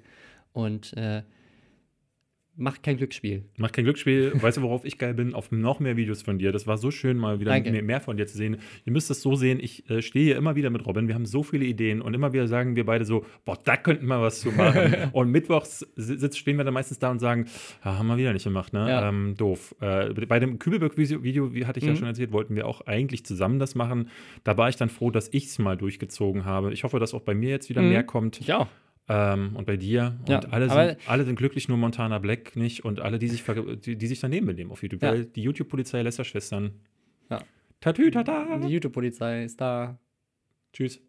Und 0.53 0.93
äh, 0.95 1.23
Macht 2.55 2.83
kein 2.83 2.97
Glücksspiel. 2.97 3.45
Macht 3.57 3.73
kein 3.73 3.83
Glücksspiel. 3.83 4.31
weißt 4.35 4.57
du, 4.57 4.61
worauf 4.61 4.85
ich 4.85 4.99
geil 4.99 5.15
bin? 5.15 5.33
Auf 5.33 5.51
noch 5.51 5.79
mehr 5.79 5.97
Videos 5.97 6.21
von 6.21 6.37
dir. 6.37 6.51
Das 6.51 6.67
war 6.67 6.77
so 6.77 6.91
schön, 6.91 7.17
mal 7.17 7.39
wieder 7.39 7.59
mehr, 7.59 7.81
mehr, 7.81 7.99
von 7.99 8.15
dir 8.15 8.27
zu 8.27 8.37
sehen. 8.37 8.57
Ihr 8.85 8.93
müsst 8.93 9.09
es 9.09 9.23
so 9.23 9.35
sehen, 9.35 9.59
ich 9.59 9.89
äh, 9.89 10.03
stehe 10.03 10.25
hier 10.25 10.37
immer 10.37 10.55
wieder 10.55 10.69
mit 10.69 10.85
Robin. 10.85 11.07
Wir 11.07 11.15
haben 11.15 11.25
so 11.25 11.41
viele 11.41 11.65
Ideen 11.65 11.99
und 11.99 12.13
immer 12.13 12.31
wieder 12.31 12.47
sagen 12.47 12.75
wir 12.75 12.85
beide 12.85 13.05
so, 13.05 13.25
boah, 13.43 13.57
da 13.63 13.75
könnten 13.75 14.05
wir 14.05 14.21
was 14.21 14.39
zu 14.39 14.51
machen. 14.51 15.09
und 15.13 15.31
mittwochs 15.31 15.79
sitzt, 15.95 16.37
stehen 16.37 16.57
wir 16.57 16.63
dann 16.63 16.75
meistens 16.75 16.99
da 16.99 17.09
und 17.09 17.17
sagen, 17.17 17.47
ah, 17.81 17.97
haben 17.97 18.05
wir 18.05 18.17
wieder 18.17 18.33
nicht 18.33 18.43
gemacht, 18.43 18.71
ne? 18.71 18.87
Ja. 18.87 19.09
Ähm, 19.09 19.33
doof. 19.35 19.75
Äh, 19.81 20.13
bei 20.27 20.39
dem 20.39 20.59
Kübelberg-Video, 20.59 21.55
wie 21.55 21.65
hatte 21.65 21.79
ich 21.79 21.85
mhm. 21.85 21.91
ja 21.91 21.95
schon 21.95 22.07
erzählt, 22.07 22.31
wollten 22.33 22.55
wir 22.55 22.67
auch 22.67 22.81
eigentlich 22.81 23.25
zusammen 23.25 23.57
das 23.57 23.73
machen. 23.73 24.09
Da 24.43 24.57
war 24.57 24.69
ich 24.69 24.75
dann 24.75 24.89
froh, 24.89 25.09
dass 25.09 25.27
ich 25.33 25.47
es 25.47 25.57
mal 25.57 25.75
durchgezogen 25.75 26.45
habe. 26.45 26.71
Ich 26.71 26.83
hoffe, 26.83 26.99
dass 26.99 27.15
auch 27.15 27.21
bei 27.21 27.33
mir 27.33 27.49
jetzt 27.49 27.69
wieder 27.69 27.81
mhm. 27.81 27.89
mehr 27.89 28.03
kommt. 28.03 28.41
Auch. 28.51 28.67
Ähm, 29.09 29.55
und 29.55 29.65
bei 29.65 29.77
dir. 29.77 30.17
Ja, 30.27 30.37
und 30.37 30.53
alle 30.53 30.69
sind, 30.69 31.09
alle 31.09 31.25
sind 31.25 31.35
glücklich, 31.35 31.67
nur 31.67 31.77
Montana 31.77 32.19
Black 32.19 32.55
nicht. 32.55 32.85
Und 32.85 33.01
alle, 33.01 33.19
die 33.19 33.27
sich, 33.27 33.43
die, 33.85 33.97
die 33.97 34.07
sich 34.07 34.19
daneben 34.19 34.47
benehmen 34.47 34.71
auf 34.71 34.81
YouTube. 34.81 35.01
Ja. 35.01 35.11
Weil 35.11 35.25
die 35.25 35.41
YouTube-Polizei 35.41 36.01
lässt 36.01 36.25
Schwestern. 36.25 36.71
Ja. 37.29 37.39
Tatü, 37.81 38.11
tata. 38.11 38.59
Die 38.59 38.69
YouTube-Polizei 38.69 39.43
ist 39.43 39.59
da. 39.59 39.99
Tschüss. 40.71 41.01